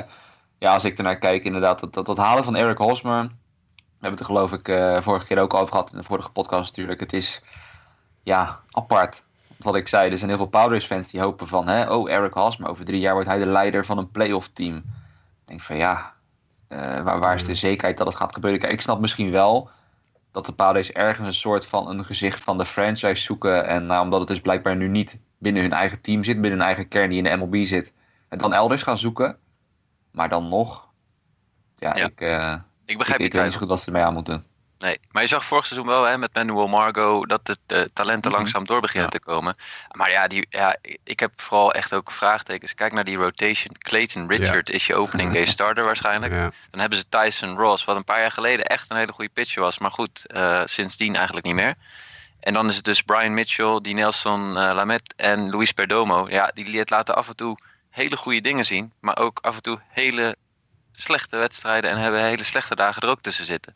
ja, 0.58 0.72
als 0.74 0.84
ik 0.84 0.96
ernaar 0.98 1.18
kijk, 1.18 1.44
inderdaad, 1.44 1.80
dat, 1.80 1.94
dat, 1.94 2.06
dat 2.06 2.16
halen 2.16 2.44
van 2.44 2.56
Eric 2.56 2.78
Hosmer. 2.78 3.28
We 3.98 4.04
hebben 4.06 4.18
het 4.18 4.28
er 4.28 4.34
geloof 4.34 4.52
ik 4.52 4.68
eh, 4.68 5.02
vorige 5.02 5.26
keer 5.26 5.38
ook 5.38 5.54
over 5.54 5.68
gehad 5.68 5.92
in 5.92 5.98
de 5.98 6.04
vorige 6.04 6.30
podcast 6.30 6.68
natuurlijk. 6.68 7.00
Het 7.00 7.12
is 7.12 7.42
ja, 8.22 8.60
apart. 8.70 9.22
Wat 9.56 9.76
ik 9.76 9.88
zei, 9.88 10.10
er 10.10 10.18
zijn 10.18 10.30
heel 10.30 10.38
veel 10.38 10.48
Padres-fans 10.48 11.08
die 11.08 11.20
hopen 11.20 11.48
van, 11.48 11.68
hè, 11.68 11.90
oh, 11.90 12.10
Eric 12.10 12.32
Hosmer, 12.32 12.70
over 12.70 12.84
drie 12.84 13.00
jaar 13.00 13.12
wordt 13.12 13.28
hij 13.28 13.38
de 13.38 13.46
leider 13.46 13.84
van 13.84 13.98
een 13.98 14.10
playoff 14.10 14.48
team. 14.48 14.76
Ik 14.76 14.84
denk 15.44 15.60
van 15.60 15.76
ja, 15.76 16.14
eh, 16.68 17.00
waar, 17.00 17.18
waar 17.18 17.34
is 17.34 17.44
de 17.44 17.54
zekerheid 17.54 17.96
dat 17.96 18.06
het 18.06 18.16
gaat 18.16 18.34
gebeuren? 18.34 18.60
Kijk, 18.60 18.72
ik 18.72 18.80
snap 18.80 19.00
misschien 19.00 19.30
wel 19.30 19.70
dat 20.32 20.46
de 20.46 20.52
Padres 20.52 20.92
ergens 20.92 21.26
een 21.26 21.34
soort 21.34 21.66
van 21.66 21.88
een 21.88 22.04
gezicht 22.04 22.40
van 22.40 22.58
de 22.58 22.66
franchise 22.66 23.22
zoeken. 23.22 23.66
En 23.66 23.86
nou, 23.86 24.04
omdat 24.04 24.20
het 24.20 24.28
dus 24.28 24.40
blijkbaar 24.40 24.76
nu 24.76 24.88
niet 24.88 25.18
binnen 25.38 25.62
hun 25.62 25.72
eigen 25.72 26.00
team 26.00 26.24
zit, 26.24 26.40
binnen 26.40 26.58
hun 26.58 26.68
eigen 26.68 26.88
kern 26.88 27.08
die 27.08 27.18
in 27.18 27.24
de 27.24 27.36
MLB 27.36 27.64
zit, 27.64 27.92
en 28.28 28.38
dan 28.38 28.52
elders 28.52 28.82
gaan 28.82 28.98
zoeken. 28.98 29.36
Maar 30.10 30.28
dan 30.28 30.48
nog, 30.48 30.88
ja, 31.76 31.96
Ja. 31.96 32.04
ik, 32.04 32.20
eh, 32.20 32.54
Ik 32.88 32.98
begrijp 32.98 33.20
ik 33.20 33.26
je 33.26 33.32
weet 33.32 33.42
niet 33.44 33.52
zo 33.52 33.58
goed 33.58 33.68
wat 33.68 33.80
ze 33.80 33.86
ermee 33.86 34.02
aan 34.02 34.12
moeten. 34.12 34.44
Nee, 34.78 34.98
maar 35.10 35.22
je 35.22 35.28
zag 35.28 35.44
vorig 35.44 35.66
seizoen 35.66 35.88
wel 35.88 36.04
hè, 36.04 36.18
met 36.18 36.34
Manuel 36.34 36.68
Margot 36.68 37.28
dat 37.28 37.46
de, 37.46 37.56
de 37.66 37.90
talenten 37.92 38.30
Mhm. 38.30 38.38
langzaam 38.40 38.66
door 38.66 38.80
beginnen 38.80 39.10
te 39.10 39.20
komen. 39.20 39.56
Maar 39.92 40.10
ja, 40.10 40.26
die, 40.28 40.46
ja, 40.50 40.76
ik 41.04 41.20
heb 41.20 41.32
vooral 41.36 41.72
echt 41.72 41.94
ook 41.94 42.10
vraagtekens. 42.10 42.74
Kijk 42.74 42.92
naar 42.92 43.04
die 43.04 43.16
rotation. 43.16 43.74
Clayton 43.78 44.28
Richard 44.28 44.70
is 44.70 44.86
je 44.86 44.94
opening 44.96 45.32
day 45.32 45.44
starter 45.56 45.84
waarschijnlijk. 45.84 46.32
Dan 46.70 46.80
hebben 46.80 46.98
ze 46.98 47.04
Tyson 47.08 47.56
Ross, 47.56 47.84
wat 47.84 47.96
een 47.96 48.04
paar 48.04 48.20
jaar 48.20 48.30
geleden 48.32 48.64
echt 48.64 48.90
een 48.90 48.96
hele 48.96 49.12
goede 49.12 49.30
pitcher 49.34 49.62
was. 49.62 49.78
Maar 49.78 49.90
goed, 49.90 50.26
eh, 50.26 50.62
sindsdien 50.64 51.14
eigenlijk 51.16 51.46
niet 51.46 51.54
meer. 51.54 51.74
En 52.40 52.52
dan 52.54 52.68
is 52.68 52.76
het 52.76 52.84
dus 52.84 53.02
Brian 53.02 53.34
Mitchell, 53.34 53.78
die 53.82 53.94
Nelson 53.94 54.56
eh, 54.58 54.74
Lamet 54.74 55.14
en 55.16 55.50
Luis 55.50 55.72
Perdomo. 55.72 56.26
Ja, 56.28 56.50
die 56.54 56.66
liet 56.66 56.90
laten 56.90 57.16
af 57.16 57.28
en 57.28 57.36
toe 57.36 57.56
hele 57.90 58.16
goede 58.16 58.40
dingen 58.40 58.64
zien. 58.64 58.92
Maar 59.00 59.18
ook 59.18 59.38
af 59.42 59.56
en 59.56 59.62
toe 59.62 59.78
hele 59.88 60.36
slechte 61.00 61.36
wedstrijden. 61.36 61.90
En 61.90 61.96
hebben 61.96 62.24
hele 62.24 62.42
slechte 62.42 62.74
dagen 62.74 63.02
er 63.02 63.08
ook 63.08 63.20
tussen 63.20 63.44
zitten. 63.44 63.74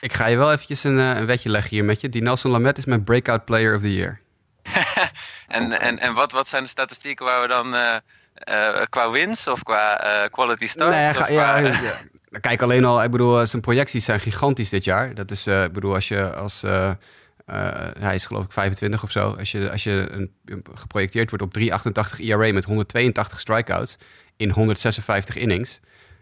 Ik 0.00 0.12
ga 0.12 0.26
je 0.26 0.36
wel 0.36 0.52
eventjes 0.52 0.84
een, 0.84 0.98
eh, 0.98 1.16
een 1.16 1.26
wetje 1.26 1.48
leggen 1.48 1.70
hier 1.70 1.84
met 1.84 2.00
je. 2.00 2.08
Die 2.08 2.22
Nelson 2.22 2.50
Lamet 2.50 2.78
is 2.78 2.84
mijn 2.84 3.04
breakout 3.04 3.44
player 3.44 3.76
of 3.76 3.80
the 3.80 3.94
year. 3.94 4.20
En, 5.48 5.80
en, 5.80 5.98
en 5.98 6.14
wat, 6.14 6.32
wat 6.32 6.48
zijn 6.48 6.62
de 6.62 6.68
statistieken 6.68 7.24
waar 7.24 7.42
we 7.42 7.48
dan 7.48 7.74
eh, 7.74 7.96
eh, 8.34 8.86
qua 8.88 9.10
wins 9.10 9.46
of 9.46 9.62
qua 9.62 10.28
quality 10.30 10.66
start? 10.66 10.90
Nee, 10.90 11.14
ga, 11.14 11.28
ja, 11.28 11.56
ja. 11.56 11.78
Kijk 12.40 12.62
alleen 12.62 12.84
al, 12.84 13.02
ik 13.02 13.10
bedoel, 13.10 13.46
zijn 13.46 13.62
projecties 13.62 14.04
zijn 14.04 14.20
gigantisch 14.20 14.68
dit 14.68 14.84
jaar. 14.84 15.14
Dat 15.14 15.30
is, 15.30 15.46
ik 15.46 15.72
bedoel, 15.72 15.94
als 15.94 16.08
je 16.08 16.34
als. 16.34 16.62
hij 17.98 18.14
is 18.14 18.26
geloof 18.26 18.44
ik 18.44 18.52
25 18.52 19.02
of 19.02 19.10
zo. 19.10 19.34
Als 19.38 19.50
je, 19.50 19.70
als 19.70 19.84
je 19.84 20.08
een, 20.10 20.34
geprojecteerd 20.74 21.30
wordt 21.30 21.44
op 21.44 21.58
3,88 22.18 22.24
ERA 22.24 22.52
met 22.52 22.64
182 22.64 23.40
strikeouts 23.40 23.96
in 24.36 24.50
156 24.50 25.36
innings. 25.36 25.80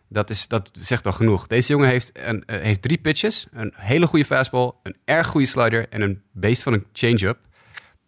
Dat, 0.08 0.30
is, 0.30 0.48
dat 0.48 0.70
zegt 0.72 1.06
al 1.06 1.12
genoeg. 1.12 1.46
Deze 1.46 1.72
jongen 1.72 1.88
heeft, 1.88 2.10
een, 2.12 2.44
eh, 2.44 2.60
heeft 2.60 2.82
drie 2.82 2.98
pitches. 2.98 3.46
Een 3.50 3.72
hele 3.76 4.06
goede 4.06 4.24
fastball, 4.24 4.72
een 4.82 4.96
erg 5.04 5.26
goede 5.26 5.46
slider 5.46 5.88
en 5.88 6.00
een 6.00 6.22
beest 6.32 6.62
van 6.62 6.72
een 6.72 6.86
change-up. 6.92 7.38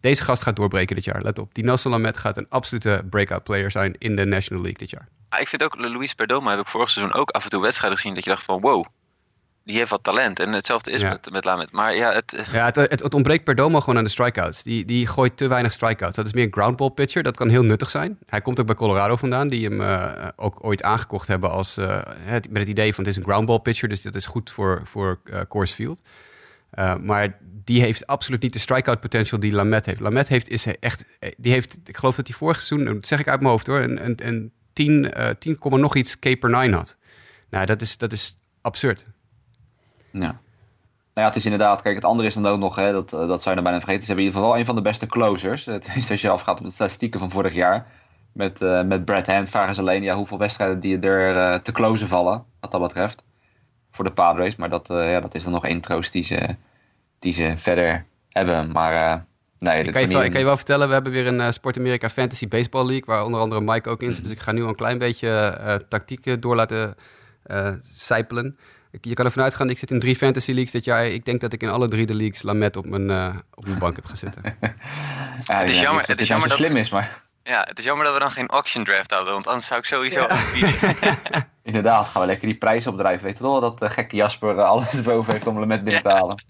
Deze 0.01 0.23
gast 0.23 0.43
gaat 0.43 0.57
doorbreken 0.57 0.97
dit 0.97 1.05
jaar. 1.05 1.23
Let 1.23 1.39
op, 1.39 1.55
die 1.55 1.65
Nelson 1.65 1.91
Lamet 1.91 2.17
gaat 2.17 2.37
een 2.37 2.49
absolute 2.49 3.07
breakout 3.11 3.43
player 3.43 3.71
zijn 3.71 3.95
in 3.99 4.17
de 4.17 4.25
National 4.25 4.63
League 4.63 4.79
dit 4.79 4.91
jaar. 4.91 5.09
Ah, 5.29 5.41
ik 5.41 5.49
vind 5.49 5.63
ook 5.63 5.77
Luis 5.79 6.15
Perdomo 6.15 6.51
heb 6.51 6.59
ik 6.59 6.69
vorig 6.69 6.91
seizoen 6.91 7.15
ook 7.15 7.31
af 7.31 7.45
en 7.45 7.51
toe 7.51 7.61
wedstrijden 7.61 7.99
gezien 7.99 8.15
dat 8.15 8.25
je 8.25 8.31
dacht 8.31 8.45
van 8.45 8.61
wow, 8.61 8.87
die 9.65 9.77
heeft 9.77 9.91
wat 9.91 10.03
talent. 10.03 10.41
En 10.41 10.53
hetzelfde 10.53 10.91
is 10.91 11.01
Ja. 11.01 11.11
met, 11.11 11.31
met 11.31 11.45
Lamet. 11.45 11.73
Maar 11.73 11.97
ja, 11.97 12.13
het, 12.13 12.33
eh, 12.33 12.53
Ja, 12.53 12.65
het, 12.65 12.77
het, 12.77 13.01
het 13.03 13.15
ontbreekt 13.15 13.45
Perdomo 13.45 13.81
gewoon 13.81 13.99
aan 13.99 14.05
de 14.05 14.11
strikeouts. 14.11 14.63
Die, 14.63 14.85
die 14.85 15.07
gooit 15.07 15.37
te 15.37 15.49
weinig 15.49 15.73
strikeouts. 15.73 16.17
Dat 16.17 16.27
is 16.27 16.33
meer 16.33 16.45
een 16.45 16.53
groundball 16.53 16.91
pitcher. 16.91 17.23
Dat 17.23 17.37
kan 17.37 17.49
heel 17.49 17.63
nuttig 17.63 17.91
zijn. 17.91 18.19
Hij 18.27 18.41
komt 18.41 18.61
ook 18.61 18.67
bij 18.67 18.75
Colorado 18.75 19.17
vandaan, 19.17 19.49
die 19.49 19.69
hem 19.69 19.81
eh, 19.81 20.29
ook 20.37 20.65
ooit 20.65 20.83
aangekocht 20.83 21.29
hebben 21.29 21.51
als, 21.51 21.77
eh, 21.77 22.03
met 22.27 22.63
het 22.63 22.69
idee 22.69 22.95
van 22.95 23.05
het 23.05 23.13
is 23.13 23.19
een 23.19 23.29
groundball 23.29 23.59
pitcher, 23.59 23.89
dus 23.89 24.03
dat 24.03 24.15
is 24.15 24.27
goed 24.27 24.51
voor, 24.51 24.81
voor 24.85 25.21
Coors 25.49 25.73
Field. 25.73 26.01
Maar 27.01 27.39
die 27.65 27.83
heeft 27.83 28.07
absoluut 28.07 28.43
niet 28.43 28.53
de 28.53 28.59
strikeout 28.59 29.01
potential 29.01 29.41
die 29.41 29.53
Lamet 29.53 29.87
heeft. 29.87 30.01
Lamet 30.01 30.29
heeft 30.29 30.49
is 30.49 30.67
echt, 30.67 31.05
die 31.37 31.53
heeft, 31.53 31.79
ik 31.85 31.97
geloof 31.97 32.17
dat 32.17 32.27
hij 32.27 32.37
vorig 32.37 32.61
seizoen, 32.61 32.95
dat 32.95 33.07
zeg 33.07 33.21
ik 33.21 33.29
uit 33.29 33.41
mijn 33.41 33.53
hoofd 33.53 33.67
hoor, 33.67 33.79
een, 33.81 34.05
een, 34.05 34.27
een 34.27 34.53
10, 34.73 35.13
uh, 35.19 35.29
10, 35.29 35.59
nog 35.61 35.97
iets 35.97 36.19
K 36.19 36.39
per 36.39 36.51
9 36.51 36.73
had. 36.73 36.97
Nou, 37.51 37.67
dat 37.67 37.81
is, 37.81 37.97
dat 37.97 38.13
is 38.13 38.39
absurd. 38.61 39.07
Ja. 40.11 40.41
Nou 41.15 41.27
ja, 41.29 41.35
het 41.35 41.37
is 41.37 41.45
inderdaad, 41.45 41.83
kijk, 41.83 41.95
het 41.95 42.05
andere 42.05 42.29
is 42.29 42.35
dan 42.35 42.47
ook 42.47 42.59
nog, 42.59 42.77
hè, 42.77 42.93
dat, 42.93 43.11
dat 43.11 43.43
zou 43.43 43.49
je 43.49 43.55
dan 43.55 43.65
bijna 43.65 43.81
vergeten. 43.81 44.03
Ze 44.03 44.07
hebben 44.07 44.25
in 44.25 44.31
ieder 44.31 44.41
geval 44.41 44.59
een 44.59 44.65
van 44.65 44.75
de 44.75 44.83
beste 44.83 45.07
closers. 45.07 45.65
Het 45.65 45.89
is 45.97 46.11
als 46.11 46.21
je 46.21 46.29
afgaat 46.29 46.59
op 46.59 46.65
de 46.65 46.71
statistieken 46.71 47.21
van 47.21 47.31
vorig 47.31 47.55
jaar. 47.55 47.87
Met, 48.33 48.61
uh, 48.61 48.83
met 48.83 49.05
Brad 49.05 49.27
Hand 49.27 49.49
vragen 49.49 49.75
ze 49.75 49.81
alleen 49.81 50.03
ja, 50.03 50.15
hoeveel 50.15 50.39
wedstrijden 50.39 50.81
die 50.81 50.99
er 50.99 51.37
uh, 51.37 51.55
te 51.55 51.73
closen 51.73 52.09
vallen, 52.09 52.45
wat 52.61 52.71
dat 52.71 52.81
betreft. 52.81 53.23
Voor 53.91 54.05
de 54.05 54.13
Padres. 54.13 54.57
Maar 54.57 54.71
dat, 54.71 54.91
uh, 54.91 55.11
ja, 55.11 55.21
dat 55.21 55.35
is 55.35 55.43
dan 55.43 55.53
nog 55.53 55.65
één 55.65 55.81
troost 55.81 56.13
die 56.13 56.23
ze, 56.23 56.57
die 57.19 57.33
ze 57.33 57.55
verder 57.57 58.05
hebben. 58.29 58.73
Maar 58.73 59.25
nee, 59.59 59.83
ik 59.83 59.93
kan, 59.93 60.01
je 60.01 60.09
wel, 60.09 60.23
ik 60.23 60.31
kan 60.31 60.41
je 60.41 60.47
wel 60.47 60.57
vertellen, 60.57 60.87
we 60.87 60.93
hebben 60.93 61.13
weer 61.13 61.27
een 61.27 61.53
Sport 61.53 61.79
America 61.79 62.09
Fantasy 62.09 62.49
Baseball 62.49 62.87
League, 62.87 63.05
waar 63.07 63.25
onder 63.25 63.41
andere 63.41 63.61
Mike 63.61 63.89
ook 63.89 64.03
in 64.03 64.15
zit. 64.15 64.23
Dus 64.23 64.33
ik 64.33 64.41
ga 64.41 64.53
nu 64.53 64.63
een 64.63 64.75
klein 64.75 64.99
beetje 64.99 65.85
tactieken 65.89 66.41
door 66.41 66.57
laten 66.57 66.95
sijpelen. 67.93 68.59
Je 69.01 69.15
kan 69.15 69.25
ervan 69.25 69.43
uitgaan, 69.43 69.71
ik 69.71 69.79
zit 69.79 69.91
in 69.91 70.01
drie 70.01 70.17
fantasy 70.17 70.51
leagues 70.51 70.73
dit 70.73 70.85
jaar. 70.85 71.07
Ik 71.07 71.25
denk 71.25 71.41
dat 71.41 71.53
ik 71.53 71.63
in 71.63 71.69
alle 71.69 71.89
drie 71.89 72.07
de 72.07 72.15
leagues 72.15 72.43
Lamet 72.43 72.77
op 72.77 72.87
mijn, 72.87 73.11
uh, 73.11 73.37
op 73.55 73.67
mijn 73.67 73.79
bank 73.79 73.97
heb 73.97 74.05
gezeten. 74.05 74.43
ja, 75.45 75.59
het 75.61 75.71
is 75.71 75.81
jammer, 75.81 76.07
het 76.07 76.21
is 76.21 76.29
jammer 76.29 76.49
dat 76.49 76.59
het 76.59 76.67
slim 76.67 76.81
is, 76.81 76.91
maar... 76.91 77.23
Ja, 77.43 77.65
het 77.69 77.79
is 77.79 77.85
jammer 77.85 78.05
dat 78.05 78.15
we 78.15 78.21
dan 78.21 78.31
geen 78.31 78.49
auction 78.49 78.85
draft 78.85 79.11
hadden, 79.11 79.33
want 79.33 79.47
anders 79.47 79.67
zou 79.67 79.81
ik 79.81 79.87
sowieso 79.87 80.21
ja. 80.21 81.17
Inderdaad, 81.63 82.07
gaan 82.07 82.21
we 82.21 82.27
lekker 82.27 82.49
die 82.49 82.57
prijs 82.57 82.87
opdrijven. 82.87 83.25
Weet 83.25 83.37
je 83.37 83.43
wel 83.43 83.61
dat 83.61 83.83
uh, 83.83 83.91
gekke 83.91 84.17
Jasper 84.17 84.57
uh, 84.57 84.65
alles 84.65 85.03
boven 85.03 85.33
heeft 85.33 85.47
om 85.47 85.59
Lamet 85.59 85.85
binnen 85.85 86.03
te 86.03 86.09
halen. 86.09 86.43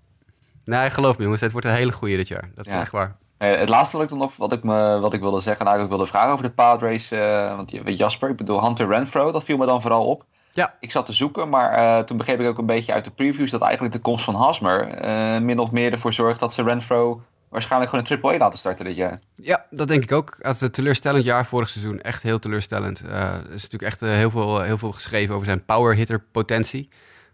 Nee, 0.65 0.91
geloof 0.91 1.17
me 1.17 1.23
jongens, 1.23 1.41
het 1.41 1.53
wordt 1.53 1.67
een 1.67 1.73
hele 1.73 1.93
goede 1.93 2.17
dit 2.17 2.29
jaar. 2.29 2.51
Dat 2.55 2.67
is 2.67 2.73
echt 2.73 2.91
waar. 2.91 3.17
het 3.39 3.69
laatste 3.69 3.97
wat 3.97 4.05
ik 4.05 4.11
dan 4.11 4.19
nog, 4.19 4.37
wat 4.37 4.53
ik, 4.53 4.63
me, 4.63 4.99
wat 4.99 5.13
ik 5.13 5.21
wilde 5.21 5.41
zeggen, 5.41 5.81
ik 5.81 5.89
wilde 5.89 6.07
vragen 6.07 6.33
over 6.33 6.45
de 6.45 6.51
Padres. 6.51 7.09
want 7.57 7.73
Jasper, 7.85 8.31
ik 8.31 8.37
bedoel 8.37 8.65
Hunter 8.65 8.89
Renfro, 8.89 9.33
dat 9.33 9.45
viel 9.45 9.57
me 9.57 9.67
dan 9.67 9.81
vooral 9.81 10.07
op. 10.07 10.25
Ja. 10.51 10.75
Ik 10.81 10.91
zat 10.91 11.07
te 11.07 11.13
zoeken, 11.13 11.49
maar 11.49 11.79
uh, 11.79 12.05
toen 12.05 12.17
begreep 12.17 12.41
ik 12.41 12.47
ook 12.47 12.59
een 12.59 12.67
beetje 12.67 12.93
uit 12.93 13.05
de 13.05 13.11
previews 13.11 13.51
dat 13.51 13.63
eigenlijk 13.63 13.95
de 13.95 14.01
komst 14.01 14.25
van 14.25 14.35
Hasmer 14.35 15.05
uh, 15.05 15.41
min 15.41 15.59
of 15.59 15.71
meer 15.71 15.93
ervoor 15.93 16.13
zorgt 16.13 16.41
dat 16.41 16.55
ze 16.55 16.63
Renfro 16.63 17.23
waarschijnlijk 17.49 17.91
gewoon 17.91 18.05
een 18.05 18.11
triple 18.11 18.35
A 18.35 18.39
laten 18.39 18.59
starten 18.59 18.85
dit 18.85 18.97
jaar. 18.97 19.21
Ja, 19.35 19.67
dat 19.71 19.89
denk 19.89 20.03
ik 20.03 20.13
ook. 20.13 20.37
Het 20.39 20.55
is 20.55 20.61
een 20.61 20.71
teleurstellend 20.71 21.25
jaar 21.25 21.47
vorig 21.47 21.69
seizoen. 21.69 22.01
Echt 22.01 22.23
heel 22.23 22.39
teleurstellend. 22.39 23.03
Uh, 23.05 23.35
er 23.35 23.53
is 23.53 23.63
natuurlijk 23.63 23.83
echt 23.83 24.01
heel, 24.01 24.31
veel, 24.31 24.61
heel 24.61 24.79
veel 24.79 24.93
geschreven 24.93 25.35
over 25.35 25.47
zijn 25.47 25.65
power 25.65 25.95
hitter 25.95 26.21
potentie. 26.33 26.89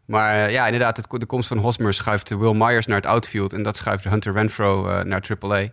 Maar 0.05 0.51
ja, 0.51 0.65
inderdaad, 0.65 0.97
het, 0.97 1.07
de 1.11 1.27
komst 1.27 1.49
van 1.49 1.59
Hosmer 1.59 1.95
schuift 1.95 2.37
Will 2.37 2.55
Myers 2.55 2.87
naar 2.87 2.97
het 2.97 3.07
outfield. 3.07 3.53
En 3.53 3.63
dat 3.63 3.77
schuift 3.77 4.05
Hunter 4.05 4.33
Renfro 4.33 5.03
naar 5.03 5.23
AAA. 5.41 5.69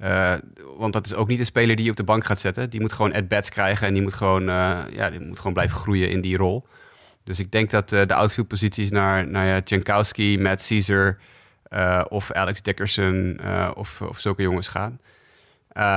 Uh, 0.00 0.34
want 0.76 0.92
dat 0.92 1.06
is 1.06 1.14
ook 1.14 1.28
niet 1.28 1.38
een 1.38 1.46
speler 1.46 1.76
die 1.76 1.84
je 1.84 1.90
op 1.90 1.96
de 1.96 2.04
bank 2.04 2.24
gaat 2.24 2.38
zetten. 2.38 2.70
Die 2.70 2.80
moet 2.80 2.92
gewoon 2.92 3.12
at-bats 3.12 3.50
krijgen 3.50 3.86
en 3.86 3.92
die 3.92 4.02
moet 4.02 4.14
gewoon, 4.14 4.42
uh, 4.48 4.80
ja, 4.90 5.10
die 5.10 5.20
moet 5.20 5.36
gewoon 5.36 5.52
blijven 5.52 5.76
groeien 5.76 6.10
in 6.10 6.20
die 6.20 6.36
rol. 6.36 6.66
Dus 7.28 7.38
ik 7.38 7.52
denk 7.52 7.70
dat 7.70 7.92
uh, 7.92 8.06
de 8.06 8.14
outfield-posities 8.14 8.90
naar, 8.90 9.28
naar 9.28 9.46
ja, 9.46 9.60
Jankowski, 9.64 10.38
Matt 10.38 10.66
Caesar 10.66 11.18
uh, 11.70 12.04
of 12.08 12.32
Alex 12.32 12.62
Dickerson 12.62 13.38
uh, 13.42 13.70
of, 13.74 14.02
of 14.02 14.20
zulke 14.20 14.42
jongens 14.42 14.68
gaan. 14.68 15.00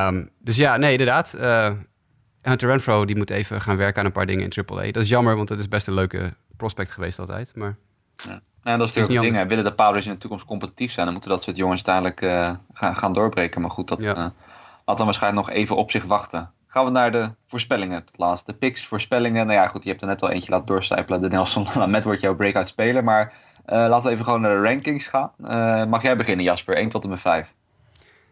Um, 0.07 0.29
dus 0.39 0.57
ja, 0.57 0.77
nee, 0.77 0.91
inderdaad. 0.91 1.31
Hunter 2.41 2.69
Renfro 2.69 3.05
die 3.05 3.15
moet 3.15 3.29
even 3.29 3.61
gaan 3.61 3.77
werken 3.77 3.99
aan 3.99 4.05
een 4.05 4.11
paar 4.11 4.25
dingen 4.25 4.49
in 4.51 4.65
AAA. 4.65 4.91
Dat 4.91 5.03
is 5.03 5.09
jammer, 5.09 5.35
want 5.35 5.47
dat 5.47 5.59
is 5.59 5.67
best 5.67 5.87
een 5.87 5.93
leuke 5.93 6.33
prospect 6.57 6.91
geweest 6.91 7.19
altijd. 7.19 7.55
Maar... 7.55 7.75
Ja. 8.15 8.41
Ja, 8.63 8.77
dat 8.77 8.87
is 8.87 8.93
natuurlijk 8.93 9.25
het 9.25 9.33
ding. 9.33 9.35
Hè. 9.35 9.47
Willen 9.47 9.63
de 9.63 9.73
Padres 9.73 10.05
in 10.05 10.11
de 10.11 10.17
toekomst 10.17 10.45
competitief 10.45 10.91
zijn, 10.91 11.05
dan 11.05 11.13
moeten 11.13 11.31
dat 11.31 11.43
soort 11.43 11.57
jongens 11.57 11.85
uiteindelijk 11.85 12.53
gaan, 12.73 12.95
gaan 12.95 13.13
doorbreken. 13.13 13.61
Maar 13.61 13.69
goed, 13.69 13.87
dat 13.87 14.01
ja. 14.01 14.33
had 14.85 14.97
dan 14.97 15.05
waarschijnlijk 15.05 15.47
nog 15.47 15.55
even 15.55 15.75
op 15.75 15.91
zich 15.91 16.03
wachten 16.03 16.51
gaan 16.71 16.85
we 16.85 16.91
naar 16.91 17.11
de 17.11 17.33
voorspellingen. 17.47 17.95
Het 17.95 18.11
laatste. 18.15 18.51
De 18.51 18.57
picks, 18.57 18.85
voorspellingen. 18.85 19.45
Nou 19.45 19.59
ja, 19.59 19.67
goed, 19.67 19.83
je 19.83 19.89
hebt 19.89 20.01
er 20.01 20.07
net 20.07 20.21
al 20.21 20.29
eentje 20.29 20.51
laten 20.51 20.65
doorstijpelen. 20.65 21.21
De 21.21 21.29
Nelson 21.29 21.67
met 21.91 22.03
wordt 22.03 22.21
jouw 22.21 22.35
breakout 22.35 22.67
speler. 22.67 23.03
Maar 23.03 23.33
uh, 23.67 23.75
laten 23.75 24.03
we 24.03 24.11
even 24.11 24.25
gewoon 24.25 24.41
naar 24.41 24.55
de 24.55 24.67
rankings 24.67 25.07
gaan. 25.07 25.31
Uh, 25.39 25.85
mag 25.85 26.01
jij 26.01 26.15
beginnen, 26.15 26.45
Jasper? 26.45 26.75
1 26.75 26.89
tot 26.89 27.03
en 27.03 27.09
met 27.09 27.21
5. 27.21 27.53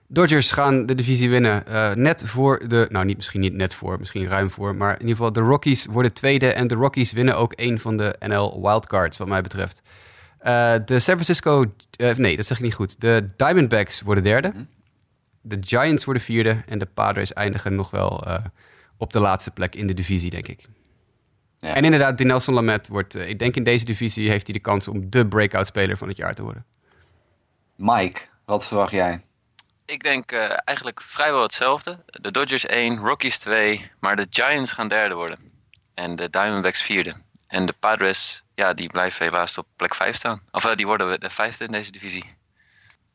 Dodgers 0.07 0.51
gaan 0.51 0.85
de 0.85 0.95
divisie 0.95 1.29
winnen. 1.29 1.63
Uh, 1.67 1.93
net 1.93 2.23
voor 2.25 2.67
de. 2.67 2.87
Nou, 2.89 3.05
niet, 3.05 3.15
misschien 3.15 3.41
niet 3.41 3.53
net 3.53 3.73
voor, 3.73 3.99
misschien 3.99 4.27
ruim 4.27 4.49
voor. 4.49 4.75
Maar 4.75 4.93
in 4.93 4.99
ieder 4.99 5.15
geval, 5.15 5.33
de 5.33 5.39
Rockies 5.39 5.85
worden 5.85 6.13
tweede. 6.13 6.53
En 6.53 6.67
de 6.67 6.75
Rockies 6.75 7.11
winnen 7.11 7.37
ook 7.37 7.53
een 7.55 7.79
van 7.79 7.97
de 7.97 8.15
NL 8.19 8.61
Wildcards, 8.61 9.17
wat 9.17 9.27
mij 9.27 9.41
betreft. 9.41 9.81
de 10.85 10.99
San 10.99 10.99
Francisco. 10.99 11.65
nee, 12.15 12.35
dat 12.35 12.45
zeg 12.45 12.57
ik 12.57 12.63
niet 12.63 12.73
goed. 12.73 13.01
De 13.01 13.29
Diamondbacks 13.35 14.01
worden 14.01 14.23
derde. 14.23 14.51
Hm 14.53 14.78
de 15.49 15.57
Giants 15.61 16.05
worden 16.05 16.23
vierde 16.23 16.63
en 16.65 16.79
de 16.79 16.85
Padres 16.85 17.33
eindigen 17.33 17.75
nog 17.75 17.91
wel 17.91 18.27
uh, 18.27 18.37
op 18.97 19.13
de 19.13 19.19
laatste 19.19 19.51
plek 19.51 19.75
in 19.75 19.87
de 19.87 19.93
divisie, 19.93 20.29
denk 20.29 20.47
ik. 20.47 20.65
Ja. 21.59 21.75
En 21.75 21.83
inderdaad, 21.83 22.17
Dinelson 22.17 22.53
Lamet 22.53 22.87
wordt, 22.87 23.15
uh, 23.15 23.29
ik 23.29 23.39
denk 23.39 23.55
in 23.55 23.63
deze 23.63 23.85
divisie 23.85 24.29
heeft 24.29 24.47
hij 24.47 24.55
de 24.55 24.61
kans 24.61 24.87
om 24.87 25.09
de 25.09 25.27
breakout 25.27 25.67
speler 25.67 25.97
van 25.97 26.07
het 26.07 26.17
jaar 26.17 26.33
te 26.33 26.43
worden. 26.43 26.65
Mike, 27.75 28.21
wat 28.45 28.65
verwacht 28.65 28.91
jij? 28.91 29.23
Ik 29.85 30.03
denk 30.03 30.31
uh, 30.31 30.51
eigenlijk 30.65 31.01
vrijwel 31.01 31.41
hetzelfde. 31.41 32.03
De 32.05 32.31
Dodgers 32.31 32.65
1, 32.65 32.97
Rockies 32.97 33.37
2, 33.37 33.91
maar 33.99 34.15
de 34.15 34.27
Giants 34.29 34.71
gaan 34.71 34.87
derde 34.87 35.15
worden. 35.15 35.39
En 35.93 36.15
de 36.15 36.29
Diamondbacks 36.29 36.81
vierde. 36.81 37.13
En 37.47 37.65
de 37.65 37.73
Padres, 37.79 38.43
ja, 38.55 38.73
die 38.73 38.89
blijven 38.89 39.25
helaas 39.25 39.57
op 39.57 39.67
plek 39.75 39.95
5 39.95 40.15
staan. 40.15 40.41
Of 40.51 40.75
die 40.75 40.85
worden 40.85 41.19
de 41.19 41.29
vijfde 41.29 41.65
in 41.65 41.71
deze 41.71 41.91
divisie. 41.91 42.35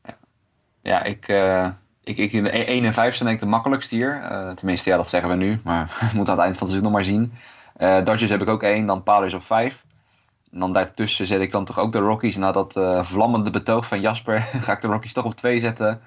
Ja, 0.03 0.17
ja 0.81 1.03
ik, 1.03 1.27
ik, 2.05 2.17
ik, 2.17 2.33
1 2.33 2.85
en 2.85 2.93
5 2.93 3.15
zijn 3.15 3.29
denk 3.29 3.41
ik 3.41 3.45
de 3.45 3.51
makkelijkste 3.51 3.95
hier. 3.95 4.21
Uh, 4.21 4.51
tenminste, 4.51 4.89
ja, 4.89 4.97
dat 4.97 5.09
zeggen 5.09 5.29
we 5.29 5.35
nu. 5.35 5.59
Maar 5.63 5.97
we 6.11 6.15
moeten 6.15 6.33
aan 6.33 6.39
het 6.39 6.47
eind 6.47 6.57
van 6.57 6.67
het 6.67 6.75
seizoen 6.75 6.81
nog 6.81 6.91
maar 6.91 7.03
zien. 7.03 7.33
Uh, 7.77 8.05
Dodgers 8.05 8.31
heb 8.31 8.41
ik 8.41 8.47
ook 8.47 8.63
1, 8.63 8.85
dan 8.85 9.03
Padres 9.03 9.33
op 9.33 9.43
5. 9.43 9.83
En 10.51 10.59
dan 10.59 10.73
daartussen 10.73 11.25
zet 11.25 11.41
ik 11.41 11.51
dan 11.51 11.65
toch 11.65 11.79
ook 11.79 11.91
de 11.91 11.99
Rockies. 11.99 12.35
Na 12.35 12.51
dat 12.51 12.75
uh, 12.75 13.03
vlammende 13.03 13.49
betoog 13.49 13.87
van 13.87 14.01
Jasper 14.01 14.41
ga 14.65 14.73
ik 14.73 14.81
de 14.81 14.87
Rockies 14.87 15.13
toch 15.13 15.25
op 15.25 15.35
2 15.35 15.59
zetten. 15.59 16.01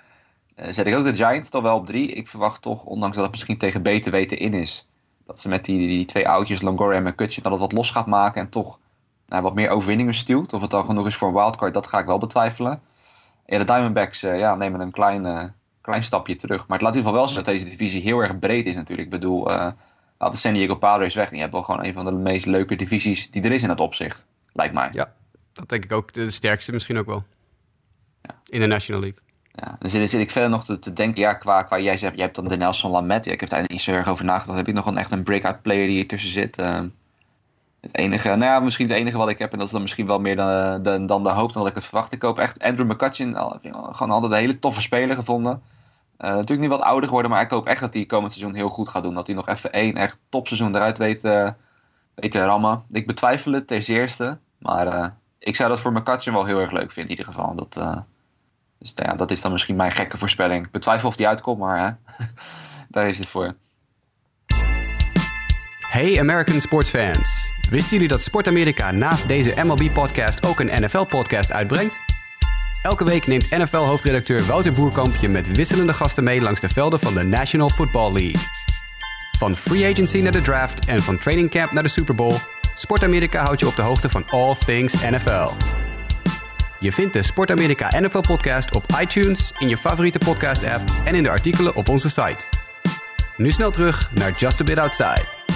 zet 0.56 0.86
ik 0.86 0.96
ook 0.96 1.04
de 1.04 1.14
Giants 1.14 1.48
toch 1.48 1.62
wel 1.62 1.76
op 1.76 1.86
3. 1.86 2.12
Ik 2.12 2.28
verwacht 2.28 2.62
toch, 2.62 2.84
ondanks 2.84 3.14
dat 3.14 3.24
het 3.24 3.34
misschien 3.34 3.58
tegen 3.58 3.82
beter 3.82 4.12
weten 4.12 4.38
in 4.38 4.54
is... 4.54 4.88
dat 5.26 5.40
ze 5.40 5.48
met 5.48 5.64
die, 5.64 5.88
die 5.88 6.04
twee 6.04 6.28
oudjes, 6.28 6.62
Longoria 6.62 6.96
en 6.96 7.02
McCutcheon, 7.02 7.42
dat 7.42 7.52
het 7.52 7.60
wat 7.60 7.72
los 7.72 7.90
gaat 7.90 8.06
maken... 8.06 8.40
en 8.40 8.48
toch 8.48 8.78
nou, 9.26 9.42
wat 9.42 9.54
meer 9.54 9.70
overwinningen 9.70 10.14
stuurt. 10.14 10.52
Of 10.52 10.60
het 10.60 10.70
dan 10.70 10.84
genoeg 10.84 11.06
is 11.06 11.16
voor 11.16 11.28
een 11.28 11.34
wildcard, 11.34 11.74
dat 11.74 11.86
ga 11.86 11.98
ik 11.98 12.06
wel 12.06 12.18
betwijfelen. 12.18 12.80
Ja, 13.46 13.58
de 13.58 13.64
Diamondbacks 13.64 14.20
ja, 14.20 14.54
nemen 14.54 14.80
een 14.80 14.90
klein 14.90 15.54
klein 15.88 16.04
stapje 16.04 16.36
terug. 16.36 16.66
Maar 16.66 16.78
het 16.78 16.86
laat 16.86 16.94
in 16.94 16.98
ieder 16.98 17.12
geval 17.12 17.12
wel 17.12 17.26
zien 17.26 17.44
dat 17.44 17.54
deze 17.54 17.64
divisie 17.64 18.02
heel 18.02 18.20
erg 18.20 18.38
breed 18.38 18.66
is 18.66 18.74
natuurlijk. 18.74 19.12
Ik 19.12 19.20
bedoel, 19.20 19.50
uh, 19.50 19.70
laat 20.18 20.32
de 20.32 20.38
San 20.38 20.52
Diego 20.52 20.74
Padres 20.74 21.14
weg. 21.14 21.30
Je 21.30 21.38
hebt 21.38 21.52
wel 21.52 21.62
gewoon 21.62 21.84
een 21.84 21.92
van 21.92 22.04
de 22.04 22.10
meest 22.10 22.46
leuke 22.46 22.76
divisies 22.76 23.30
die 23.30 23.42
er 23.42 23.52
is 23.52 23.62
in 23.62 23.68
het 23.68 23.80
opzicht. 23.80 24.24
Lijkt 24.52 24.74
mij. 24.74 24.88
Ja, 24.90 25.12
dat 25.52 25.68
denk 25.68 25.84
ik 25.84 25.92
ook. 25.92 26.12
De 26.12 26.30
sterkste 26.30 26.72
misschien 26.72 26.98
ook 26.98 27.06
wel. 27.06 27.24
Ja. 28.22 28.34
In 28.46 28.60
de 28.60 28.66
National 28.66 29.00
League. 29.00 29.20
Ja, 29.52 29.76
dan 29.78 29.90
zit, 29.90 30.10
zit 30.10 30.20
ik 30.20 30.30
verder 30.30 30.50
nog 30.50 30.64
te, 30.64 30.78
te, 30.78 30.92
denken, 30.92 31.20
ja, 31.20 31.34
qua, 31.34 31.62
qua 31.62 31.78
jij 31.78 31.96
zegt, 31.96 32.14
jij 32.14 32.24
hebt 32.24 32.36
dan 32.36 32.48
de 32.48 32.56
Nelson 32.56 32.90
Lamet. 32.90 33.24
Ja, 33.24 33.32
ik 33.32 33.40
heb 33.40 33.48
daar 33.48 33.64
niet 33.66 33.80
zo 33.80 33.92
erg 33.92 34.08
over 34.08 34.24
nagedacht. 34.24 34.58
Heb 34.58 34.68
ik 34.68 34.74
nog 34.74 34.86
een 34.86 34.98
echt 34.98 35.10
een 35.10 35.22
breakout 35.22 35.62
player 35.62 35.86
die 35.86 35.96
hier 35.96 36.08
tussen 36.08 36.30
zit? 36.30 36.58
Uh, 36.58 36.80
het 37.80 37.96
enige, 37.96 38.28
nou 38.28 38.40
ja, 38.40 38.60
misschien 38.60 38.88
het 38.88 38.96
enige 38.96 39.16
wat 39.16 39.28
ik 39.28 39.38
heb, 39.38 39.52
en 39.52 39.58
dat 39.58 39.66
is 39.66 39.72
dan 39.72 39.82
misschien 39.82 40.06
wel 40.06 40.18
meer 40.18 40.36
dan, 40.36 40.82
dan, 40.82 41.06
dan 41.06 41.22
de 41.22 41.30
hoop 41.30 41.52
dan 41.52 41.62
dat 41.62 41.70
ik 41.70 41.76
het 41.76 41.86
verwacht. 41.86 42.12
Ik 42.12 42.18
koop 42.18 42.38
echt 42.38 42.62
Andrew 42.62 42.90
McCutcheon, 42.90 43.34
gewoon 43.70 44.10
altijd 44.10 44.32
een 44.32 44.38
hele 44.38 44.58
toffe 44.58 44.80
speler 44.80 45.16
gevonden. 45.16 45.62
Uh, 46.18 46.30
natuurlijk 46.30 46.60
niet 46.60 46.78
wat 46.78 46.80
ouder 46.80 47.08
geworden, 47.08 47.30
maar 47.30 47.42
ik 47.42 47.50
hoop 47.50 47.66
echt 47.66 47.80
dat 47.80 47.94
hij 47.94 48.04
komend 48.04 48.32
seizoen 48.32 48.54
heel 48.54 48.68
goed 48.68 48.88
gaat 48.88 49.02
doen. 49.02 49.14
Dat 49.14 49.26
hij 49.26 49.36
nog 49.36 49.48
even 49.48 49.72
één 49.72 49.94
echt 49.94 50.18
topseizoen 50.28 50.74
eruit 50.74 50.98
weet, 50.98 51.24
uh, 51.24 51.50
weet 52.14 52.30
te 52.30 52.44
rammen. 52.44 52.84
Ik 52.92 53.06
betwijfel 53.06 53.52
het 53.52 53.66
ten 53.66 53.82
eerste, 53.82 54.38
maar 54.58 54.86
uh, 54.86 55.06
ik 55.38 55.56
zou 55.56 55.68
dat 55.68 55.80
voor 55.80 55.92
McCutcheon 55.92 56.34
wel 56.34 56.44
heel 56.44 56.60
erg 56.60 56.70
leuk 56.70 56.92
vinden 56.92 57.12
in 57.12 57.18
ieder 57.18 57.34
geval. 57.34 57.54
Dat, 57.54 58.04
dus 58.78 58.92
ja, 58.96 59.14
dat 59.14 59.30
is 59.30 59.40
dan 59.40 59.52
misschien 59.52 59.76
mijn 59.76 59.90
gekke 59.90 60.16
voorspelling. 60.16 60.64
Ik 60.64 60.70
betwijfel 60.70 61.08
of 61.08 61.16
die 61.16 61.28
uitkomt, 61.28 61.58
maar 61.58 61.98
daar 62.88 63.08
is 63.08 63.18
het 63.18 63.28
voor. 63.28 63.54
Hey 65.90 66.20
American 66.20 66.60
sports 66.60 66.90
fans. 66.90 67.56
Wisten 67.70 67.92
jullie 67.92 68.08
dat 68.08 68.22
Sport 68.22 68.46
Amerika 68.46 68.90
naast 68.90 69.28
deze 69.28 69.64
MLB-podcast 69.64 70.46
ook 70.46 70.60
een 70.60 70.82
NFL-podcast 70.82 71.52
uitbrengt? 71.52 72.17
Elke 72.82 73.04
week 73.04 73.26
neemt 73.26 73.50
NFL-hoofdredacteur 73.50 74.46
Wouter 74.46 74.72
Boerkamp 74.72 75.16
je 75.16 75.28
met 75.28 75.56
wisselende 75.56 75.94
gasten 75.94 76.24
mee 76.24 76.40
langs 76.40 76.60
de 76.60 76.68
velden 76.68 77.00
van 77.00 77.14
de 77.14 77.22
National 77.22 77.70
Football 77.70 78.12
League. 78.12 78.40
Van 79.38 79.56
free 79.56 79.92
agency 79.92 80.18
naar 80.20 80.32
de 80.32 80.42
draft 80.42 80.86
en 80.86 81.02
van 81.02 81.18
training 81.18 81.50
camp 81.50 81.72
naar 81.72 81.82
de 81.82 81.88
Super 81.88 82.14
Bowl, 82.14 82.34
Sport 82.76 83.02
Amerika 83.02 83.44
houdt 83.44 83.60
je 83.60 83.66
op 83.66 83.76
de 83.76 83.82
hoogte 83.82 84.08
van 84.08 84.24
all 84.28 84.54
things 84.66 84.92
NFL. 84.92 85.48
Je 86.80 86.92
vindt 86.92 87.12
de 87.12 87.22
Sport 87.22 87.50
Amerika 87.50 88.00
NFL 88.00 88.20
podcast 88.20 88.74
op 88.74 88.84
iTunes, 89.00 89.52
in 89.58 89.68
je 89.68 89.76
favoriete 89.76 90.18
podcast 90.18 90.64
app 90.64 90.82
en 91.04 91.14
in 91.14 91.22
de 91.22 91.30
artikelen 91.30 91.74
op 91.74 91.88
onze 91.88 92.08
site. 92.08 92.44
Nu 93.36 93.52
snel 93.52 93.70
terug 93.70 94.10
naar 94.14 94.32
Just 94.36 94.60
a 94.60 94.64
Bit 94.64 94.78
Outside. 94.78 95.47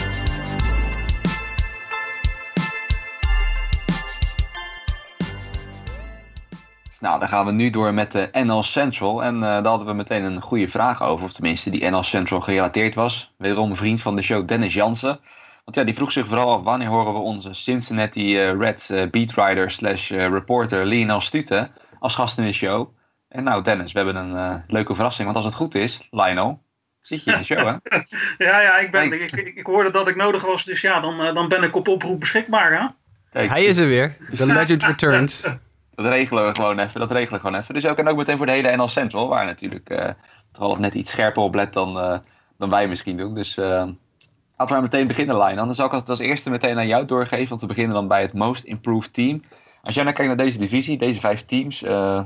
Nou, 7.02 7.18
dan 7.18 7.28
gaan 7.28 7.46
we 7.46 7.52
nu 7.52 7.70
door 7.70 7.94
met 7.94 8.12
de 8.12 8.28
NL 8.32 8.62
Central. 8.62 9.22
En 9.22 9.34
eh, 9.34 9.40
daar 9.40 9.66
hadden 9.66 9.86
we 9.86 9.92
meteen 9.92 10.24
een 10.24 10.40
goede 10.40 10.68
vraag 10.68 11.02
over. 11.02 11.24
Of 11.24 11.32
tenminste, 11.32 11.70
die 11.70 11.90
NL 11.90 12.02
Central 12.02 12.40
gerelateerd 12.40 12.94
was. 12.94 13.32
Wederom 13.38 13.70
een 13.70 13.76
vriend 13.76 14.00
van 14.00 14.16
de 14.16 14.22
show, 14.22 14.48
Dennis 14.48 14.74
Jansen. 14.74 15.20
Want 15.64 15.76
ja, 15.76 15.84
die 15.84 15.94
vroeg 15.94 16.12
zich 16.12 16.26
vooral 16.26 16.52
af, 16.52 16.62
wanneer 16.62 16.88
horen 16.88 17.12
we 17.12 17.18
onze 17.18 17.54
Cincinnati 17.54 18.38
eh, 18.38 18.58
Reds 18.58 18.90
uh, 18.90 19.10
beatwriter 19.10 19.70
slash 19.70 20.10
reporter 20.10 20.86
Lionel 20.86 21.20
Stute 21.20 21.70
als 21.98 22.14
gast 22.14 22.38
in 22.38 22.44
de 22.44 22.52
show. 22.52 22.88
En 23.28 23.44
nou 23.44 23.62
Dennis, 23.62 23.92
we 23.92 23.98
hebben 23.98 24.16
een 24.16 24.62
leuke 24.66 24.94
verrassing. 24.94 25.24
Want 25.24 25.36
als 25.36 25.46
het 25.46 25.54
goed 25.54 25.74
is, 25.74 26.08
Lionel, 26.10 26.62
zit 27.00 27.24
je 27.24 27.32
in 27.32 27.38
de 27.38 27.44
show 27.44 27.58
hè? 27.58 27.98
ja, 28.46 28.60
ja, 28.60 28.78
ik, 28.78 28.90
ben, 28.90 29.12
ik, 29.12 29.32
ik, 29.32 29.54
ik, 29.54 29.66
hoorde 29.66 29.90
dat 29.90 30.08
ik 30.08 30.16
nodig 30.16 30.44
was. 30.44 30.64
Dus 30.64 30.80
ja, 30.80 31.00
dan, 31.00 31.34
dan 31.34 31.48
ben 31.48 31.62
ik 31.62 31.76
op 31.76 31.88
oproep 31.88 32.20
beschikbaar 32.20 32.80
hè? 32.80 32.86
Kijk, 33.32 33.50
Hij 33.50 33.64
is 33.64 33.76
er 33.76 33.86
weer. 33.86 34.16
The 34.34 34.46
legend 34.58 34.82
returns. 34.82 35.44
Dat 35.94 36.06
regelen 36.06 36.46
we 36.46 36.54
gewoon 36.54 36.78
even. 36.78 37.00
Dat 37.00 37.10
regelen 37.10 37.40
we 37.40 37.46
gewoon 37.46 37.60
even. 37.60 37.74
Dus 37.74 37.86
ook, 37.86 37.98
en 37.98 38.08
ook 38.08 38.16
meteen 38.16 38.36
voor 38.36 38.46
de 38.46 38.52
hele 38.52 38.76
NL 38.76 38.88
Central, 38.88 39.28
waar 39.28 39.44
natuurlijk 39.44 39.90
uh, 39.90 40.08
toch 40.52 40.78
net 40.78 40.94
iets 40.94 41.10
scherper 41.10 41.42
op 41.42 41.54
let 41.54 41.72
dan, 41.72 41.96
uh, 41.96 42.18
dan 42.58 42.70
wij 42.70 42.88
misschien 42.88 43.16
doen. 43.16 43.34
Dus 43.34 43.56
uh, 43.56 43.64
laten 43.66 43.94
we 44.56 44.72
maar 44.72 44.82
meteen 44.82 45.06
beginnen, 45.06 45.38
Line. 45.38 45.54
Dan 45.54 45.74
zal 45.74 45.86
ik 45.86 45.92
het 45.92 46.10
als 46.10 46.18
eerste 46.18 46.50
meteen 46.50 46.78
aan 46.78 46.86
jou 46.86 47.04
doorgeven, 47.04 47.48
want 47.48 47.60
we 47.60 47.66
beginnen 47.66 47.94
dan 47.94 48.08
bij 48.08 48.22
het 48.22 48.34
Most 48.34 48.64
Improved 48.64 49.12
Team. 49.12 49.42
Als 49.82 49.94
jij 49.94 50.02
nou 50.04 50.16
kijkt 50.16 50.36
naar 50.36 50.46
deze 50.46 50.58
divisie, 50.58 50.98
deze 50.98 51.20
vijf 51.20 51.44
teams, 51.44 51.80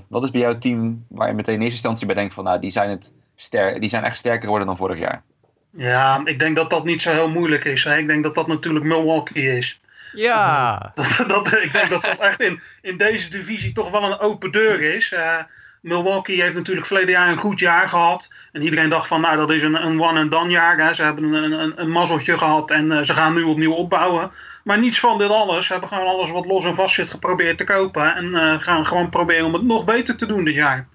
wat 0.08 0.24
is 0.24 0.30
bij 0.30 0.40
jou 0.40 0.52
het 0.52 0.62
team 0.62 1.04
waar 1.08 1.28
je 1.28 1.34
meteen 1.34 1.54
in 1.54 1.60
eerste 1.60 1.76
instantie 1.76 2.06
bij 2.06 2.14
denkt 2.14 2.34
van, 2.34 2.44
nou, 2.44 2.60
die 2.60 2.70
zijn, 2.70 2.90
het 2.90 3.12
ster 3.36 3.80
die 3.80 3.88
zijn 3.88 4.04
echt 4.04 4.16
sterker 4.16 4.42
geworden 4.42 4.66
dan 4.66 4.76
vorig 4.76 4.98
jaar? 4.98 5.22
Ja, 5.70 6.20
ik 6.24 6.38
denk 6.38 6.56
dat 6.56 6.70
dat 6.70 6.84
niet 6.84 7.02
zo 7.02 7.12
heel 7.12 7.30
moeilijk 7.30 7.64
is. 7.64 7.84
Hè? 7.84 7.96
Ik 7.96 8.06
denk 8.06 8.22
dat 8.22 8.34
dat 8.34 8.46
natuurlijk 8.46 8.84
Milwaukee 8.84 9.56
is. 9.56 9.80
Ja. 10.12 10.92
Dat, 10.94 11.24
dat, 11.28 11.52
ik 11.52 11.72
denk 11.72 11.90
dat 11.90 12.02
dat 12.02 12.18
echt 12.18 12.40
in, 12.40 12.60
in 12.82 12.96
deze 12.96 13.30
divisie 13.30 13.72
toch 13.72 13.90
wel 13.90 14.02
een 14.02 14.18
open 14.18 14.52
deur 14.52 14.80
is. 14.80 15.12
Uh, 15.12 15.38
Milwaukee 15.80 16.42
heeft 16.42 16.54
natuurlijk 16.54 16.86
verleden 16.86 17.10
jaar 17.10 17.28
een 17.28 17.38
goed 17.38 17.58
jaar 17.58 17.88
gehad. 17.88 18.32
En 18.52 18.62
iedereen 18.62 18.88
dacht 18.88 19.08
van, 19.08 19.20
nou 19.20 19.36
dat 19.36 19.50
is 19.50 19.62
een, 19.62 19.86
een 19.86 20.02
one-and-done 20.02 20.50
jaar. 20.50 20.78
Hè. 20.78 20.94
Ze 20.94 21.02
hebben 21.02 21.32
een, 21.32 21.52
een, 21.52 21.72
een 21.76 21.90
mazzeltje 21.90 22.38
gehad 22.38 22.70
en 22.70 22.90
uh, 22.90 23.02
ze 23.02 23.14
gaan 23.14 23.34
nu 23.34 23.42
opnieuw 23.42 23.72
opbouwen. 23.72 24.30
Maar 24.64 24.78
niets 24.78 25.00
van 25.00 25.18
dit 25.18 25.28
alles. 25.28 25.66
Ze 25.66 25.72
hebben 25.72 25.88
gewoon 25.90 26.06
alles 26.06 26.30
wat 26.30 26.46
los 26.46 26.64
en 26.64 26.74
vast 26.74 26.94
zit 26.94 27.10
geprobeerd 27.10 27.58
te 27.58 27.64
kopen. 27.64 28.14
En 28.14 28.24
uh, 28.24 28.60
gaan 28.60 28.86
gewoon 28.86 29.10
proberen 29.10 29.46
om 29.46 29.52
het 29.52 29.62
nog 29.62 29.84
beter 29.84 30.16
te 30.16 30.26
doen 30.26 30.44
dit 30.44 30.54
jaar. 30.54 30.86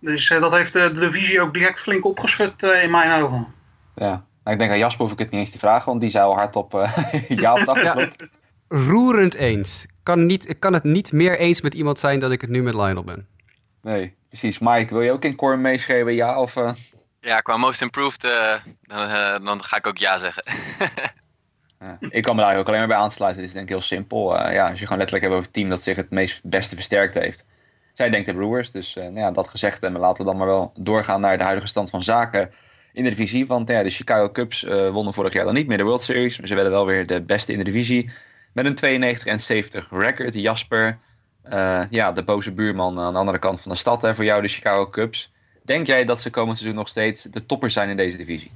Dus 0.00 0.28
dat 0.28 0.52
heeft 0.52 0.72
de, 0.72 0.92
de 0.92 1.00
divisie 1.00 1.40
ook 1.40 1.54
direct 1.54 1.80
flink 1.80 2.04
opgeschud 2.04 2.62
in 2.62 2.90
mijn 2.90 3.22
ogen. 3.22 3.46
Ja, 3.94 4.22
nou, 4.48 4.56
ik 4.56 4.58
denk 4.58 4.70
aan 4.70 4.78
Jasper 4.78 5.02
hoef 5.02 5.12
ik 5.12 5.18
het 5.18 5.30
niet 5.30 5.40
eens 5.40 5.50
te 5.50 5.58
vragen, 5.58 5.86
want 5.86 6.00
die 6.00 6.10
zou 6.10 6.34
hardop 6.34 6.74
uh, 6.74 6.92
ja 7.28 7.52
op 7.52 7.76
ja, 7.76 8.08
roerend 8.68 9.34
eens. 9.34 9.86
Kan 10.02 10.26
niet, 10.26 10.48
ik 10.48 10.60
kan 10.60 10.72
het 10.72 10.84
niet 10.84 11.12
meer 11.12 11.38
eens 11.38 11.60
met 11.60 11.74
iemand 11.74 11.98
zijn 11.98 12.18
dat 12.18 12.32
ik 12.32 12.40
het 12.40 12.50
nu 12.50 12.62
met 12.62 12.74
Lionel 12.74 13.04
ben. 13.04 13.26
Nee, 13.82 14.14
precies. 14.28 14.58
Mike, 14.58 14.94
wil 14.94 15.02
je 15.02 15.12
ook 15.12 15.24
in 15.24 15.36
Core 15.36 15.56
meeschrijven, 15.56 16.14
ja? 16.14 16.40
Of, 16.40 16.56
uh... 16.56 16.72
Ja, 17.20 17.40
qua 17.40 17.56
Most 17.56 17.80
Improved, 17.80 18.24
uh, 18.24 18.54
dan, 18.82 19.08
uh, 19.08 19.46
dan, 19.46 19.62
ga 19.62 19.76
ik 19.76 19.86
ook 19.86 19.98
ja 19.98 20.18
zeggen. 20.18 20.42
ja, 21.80 21.98
ik 22.00 22.22
kan 22.22 22.36
me 22.36 22.42
daar 22.42 22.58
ook 22.58 22.66
alleen 22.66 22.78
maar 22.78 22.88
bij 22.88 22.96
aansluiten. 22.96 23.40
Het 23.40 23.48
is 23.48 23.54
denk 23.54 23.68
ik 23.68 23.74
heel 23.74 23.84
simpel. 23.84 24.50
ja, 24.50 24.70
als 24.70 24.78
je 24.78 24.84
gewoon 24.84 24.98
letterlijk 24.98 25.22
hebt 25.22 25.34
over 25.34 25.44
het 25.44 25.52
team 25.52 25.68
dat 25.68 25.82
zich 25.82 25.96
het 25.96 26.10
meest 26.10 26.40
beste 26.42 26.74
versterkt 26.74 27.14
heeft. 27.14 27.44
Zij 27.92 28.10
denkt 28.10 28.26
de 28.26 28.34
Brewers, 28.34 28.70
dus 28.70 28.94
nou 28.94 29.18
ja, 29.18 29.30
dat 29.30 29.48
gezegd. 29.48 29.82
En 29.82 29.98
laten 29.98 30.24
we 30.24 30.30
dan 30.30 30.38
maar 30.38 30.46
wel 30.46 30.72
doorgaan 30.80 31.20
naar 31.20 31.38
de 31.38 31.44
huidige 31.44 31.68
stand 31.68 31.90
van 31.90 32.02
zaken 32.02 32.50
in 32.92 33.04
de 33.04 33.10
divisie. 33.10 33.46
Want 33.46 33.68
ja, 33.68 33.82
de 33.82 33.90
Chicago 33.90 34.30
Cubs 34.30 34.62
wonnen 34.92 35.14
vorig 35.14 35.32
jaar 35.32 35.44
dan 35.44 35.54
niet 35.54 35.66
meer 35.66 35.78
de 35.78 35.84
World 35.84 36.02
Series. 36.02 36.38
Maar 36.38 36.48
ze 36.48 36.54
werden 36.54 36.72
wel 36.72 36.86
weer 36.86 37.06
de 37.06 37.20
beste 37.20 37.52
in 37.52 37.58
de 37.58 37.64
divisie. 37.64 38.10
Met 38.52 38.64
een 38.64 38.74
92 38.74 39.26
en 39.26 39.40
70 39.40 39.86
record. 39.90 40.34
Jasper, 40.34 40.98
uh, 41.52 41.82
ja, 41.90 42.12
de 42.12 42.22
boze 42.22 42.52
buurman 42.52 42.98
aan 42.98 43.12
de 43.12 43.18
andere 43.18 43.38
kant 43.38 43.60
van 43.60 43.70
de 43.70 43.78
stad 43.78 44.02
hè, 44.02 44.14
voor 44.14 44.24
jou, 44.24 44.42
de 44.42 44.48
Chicago 44.48 44.90
Cubs. 44.90 45.32
Denk 45.62 45.86
jij 45.86 46.04
dat 46.04 46.20
ze 46.20 46.30
komend 46.30 46.56
seizoen 46.56 46.78
nog 46.78 46.88
steeds 46.88 47.22
de 47.22 47.46
toppers 47.46 47.74
zijn 47.74 47.88
in 47.88 47.96
deze 47.96 48.16
divisie? 48.16 48.50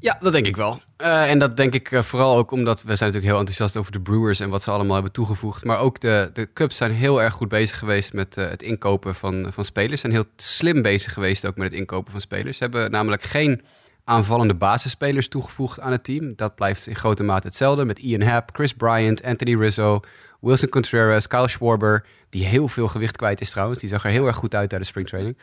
Ja, 0.00 0.18
dat 0.20 0.32
denk 0.32 0.46
ik 0.46 0.56
wel. 0.56 0.80
Uh, 0.98 1.30
en 1.30 1.38
dat 1.38 1.56
denk 1.56 1.74
ik 1.74 1.90
uh, 1.90 2.02
vooral 2.02 2.36
ook 2.36 2.50
omdat 2.50 2.82
we 2.82 2.96
zijn 2.96 2.98
natuurlijk 2.98 3.26
heel 3.26 3.38
enthousiast 3.38 3.76
over 3.76 3.92
de 3.92 4.00
Brewers 4.00 4.40
en 4.40 4.48
wat 4.48 4.62
ze 4.62 4.70
allemaal 4.70 4.94
hebben 4.94 5.12
toegevoegd. 5.12 5.64
Maar 5.64 5.78
ook 5.78 6.00
de, 6.00 6.30
de 6.32 6.52
Cubs 6.52 6.76
zijn 6.76 6.92
heel 6.92 7.22
erg 7.22 7.34
goed 7.34 7.48
bezig 7.48 7.78
geweest 7.78 8.12
met 8.12 8.34
het 8.34 8.62
inkopen 8.62 9.14
van, 9.14 9.52
van 9.52 9.64
spelers. 9.64 10.02
En 10.02 10.10
heel 10.10 10.24
slim 10.36 10.82
bezig 10.82 11.12
geweest 11.12 11.46
ook 11.46 11.56
met 11.56 11.70
het 11.70 11.78
inkopen 11.78 12.12
van 12.12 12.20
spelers. 12.20 12.56
Ze 12.56 12.62
hebben 12.62 12.90
namelijk 12.90 13.22
geen 13.22 13.62
aanvallende 14.08 14.54
basisspelers 14.54 15.28
toegevoegd 15.28 15.80
aan 15.80 15.92
het 15.92 16.04
team. 16.04 16.32
Dat 16.36 16.54
blijft 16.54 16.86
in 16.86 16.94
grote 16.94 17.22
mate 17.22 17.46
hetzelfde 17.46 17.84
met 17.84 17.98
Ian 17.98 18.22
Happ, 18.22 18.50
Chris 18.52 18.74
Bryant, 18.74 19.22
Anthony 19.22 19.56
Rizzo, 19.56 20.00
Wilson 20.40 20.68
Contreras, 20.68 21.26
Kyle 21.26 21.48
Schwarber, 21.48 22.04
die 22.28 22.44
heel 22.44 22.68
veel 22.68 22.88
gewicht 22.88 23.16
kwijt 23.16 23.40
is 23.40 23.50
trouwens. 23.50 23.80
Die 23.80 23.88
zag 23.88 24.04
er 24.04 24.10
heel 24.10 24.26
erg 24.26 24.36
goed 24.36 24.54
uit 24.54 24.68
tijdens 24.68 24.90
springtraining. 24.90 25.36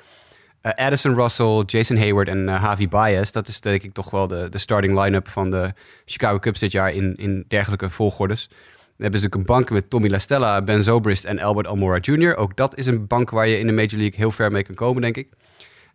Uh, 0.61 0.71
Addison 0.71 1.15
Russell, 1.15 1.63
Jason 1.65 1.97
Hayward 1.97 2.27
en 2.27 2.47
uh, 2.47 2.61
Javi 2.61 2.87
Baez. 2.87 3.31
Dat 3.31 3.47
is 3.47 3.61
denk 3.61 3.83
ik 3.83 3.93
toch 3.93 4.09
wel 4.09 4.27
de, 4.27 4.47
de 4.49 4.57
starting 4.57 4.99
line-up 4.99 5.27
van 5.27 5.49
de 5.49 5.73
Chicago 6.05 6.39
Cubs 6.39 6.59
dit 6.59 6.71
jaar 6.71 6.93
in, 6.93 7.15
in 7.15 7.45
dergelijke 7.47 7.89
volgordes. 7.89 8.47
Dan 8.47 8.57
hebben 9.05 9.21
natuurlijk 9.21 9.35
een 9.35 9.55
bank 9.55 9.69
met 9.69 9.89
Tommy 9.89 10.09
LaStella, 10.09 10.61
Ben 10.61 10.83
Zobrist 10.83 11.23
en 11.23 11.39
Albert 11.39 11.67
Almora 11.67 11.97
Jr. 12.01 12.35
Ook 12.35 12.55
dat 12.55 12.77
is 12.77 12.85
een 12.85 13.07
bank 13.07 13.29
waar 13.29 13.47
je 13.47 13.59
in 13.59 13.67
de 13.67 13.73
Major 13.73 13.97
League 13.97 14.15
heel 14.15 14.31
ver 14.31 14.51
mee 14.51 14.63
kan 14.63 14.75
komen, 14.75 15.01
denk 15.01 15.17
ik. 15.17 15.27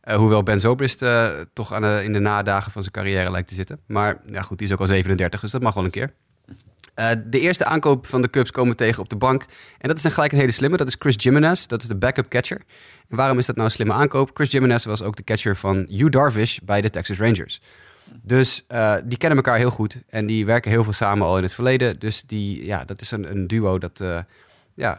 Uh, 0.05 0.15
hoewel 0.15 0.43
Ben 0.43 0.61
Zobrist 0.61 1.03
uh, 1.03 1.29
toch 1.53 1.73
aan 1.73 1.83
de, 1.83 2.01
in 2.05 2.13
de 2.13 2.19
nadagen 2.19 2.73
van 2.73 2.83
zijn 2.83 2.95
carrière 2.95 3.31
lijkt 3.31 3.49
te 3.49 3.55
zitten. 3.55 3.81
Maar 3.87 4.21
ja, 4.27 4.43
goed, 4.43 4.59
die 4.59 4.67
is 4.67 4.73
ook 4.73 4.81
al 4.81 4.87
37, 4.87 5.41
dus 5.41 5.51
dat 5.51 5.63
mag 5.63 5.75
wel 5.75 5.85
een 5.85 5.91
keer. 5.91 6.11
Uh, 6.97 7.11
de 7.27 7.41
eerste 7.41 7.65
aankoop 7.65 8.07
van 8.07 8.23
de 8.23 8.31
Cubs 8.31 8.51
komen 8.51 8.77
tegen 8.77 9.03
op 9.03 9.09
de 9.09 9.17
bank. 9.17 9.43
En 9.79 9.89
dat 9.89 9.97
is 9.97 10.03
dan 10.03 10.13
gelijk 10.13 10.33
een 10.33 10.39
hele 10.39 10.53
slimme. 10.53 10.77
Dat 10.77 10.89
is 10.89 10.97
Chris 10.99 11.15
Jimenez. 11.19 11.67
Dat 11.67 11.83
is 11.83 11.89
de 11.89 11.95
backup 11.95 12.29
catcher. 12.29 12.63
En 13.09 13.17
waarom 13.17 13.39
is 13.39 13.47
dat 13.47 13.55
nou 13.55 13.69
een 13.69 13.75
slimme 13.75 13.93
aankoop? 13.93 14.31
Chris 14.35 14.51
Jimenez 14.51 14.85
was 14.85 15.03
ook 15.03 15.17
de 15.17 15.25
catcher 15.25 15.57
van 15.57 15.87
Hugh 15.89 16.11
Darvish 16.11 16.59
bij 16.59 16.81
de 16.81 16.91
Texas 16.91 17.19
Rangers. 17.19 17.61
Dus 18.23 18.65
die 19.05 19.19
kennen 19.19 19.39
elkaar 19.39 19.57
heel 19.57 19.71
goed. 19.71 19.99
En 20.09 20.27
die 20.27 20.47
werken 20.47 20.71
heel 20.71 20.85
veel 20.85 20.93
samen 20.93 21.27
al 21.27 21.37
in 21.37 21.43
het 21.43 21.55
verleden. 21.55 21.99
Dus 21.99 22.23
die, 22.23 22.65
ja, 22.65 22.85
dat 22.85 23.01
is 23.01 23.11
een, 23.11 23.31
een 23.31 23.47
duo 23.47 23.79
dat 23.79 24.05
ja, 24.75 24.99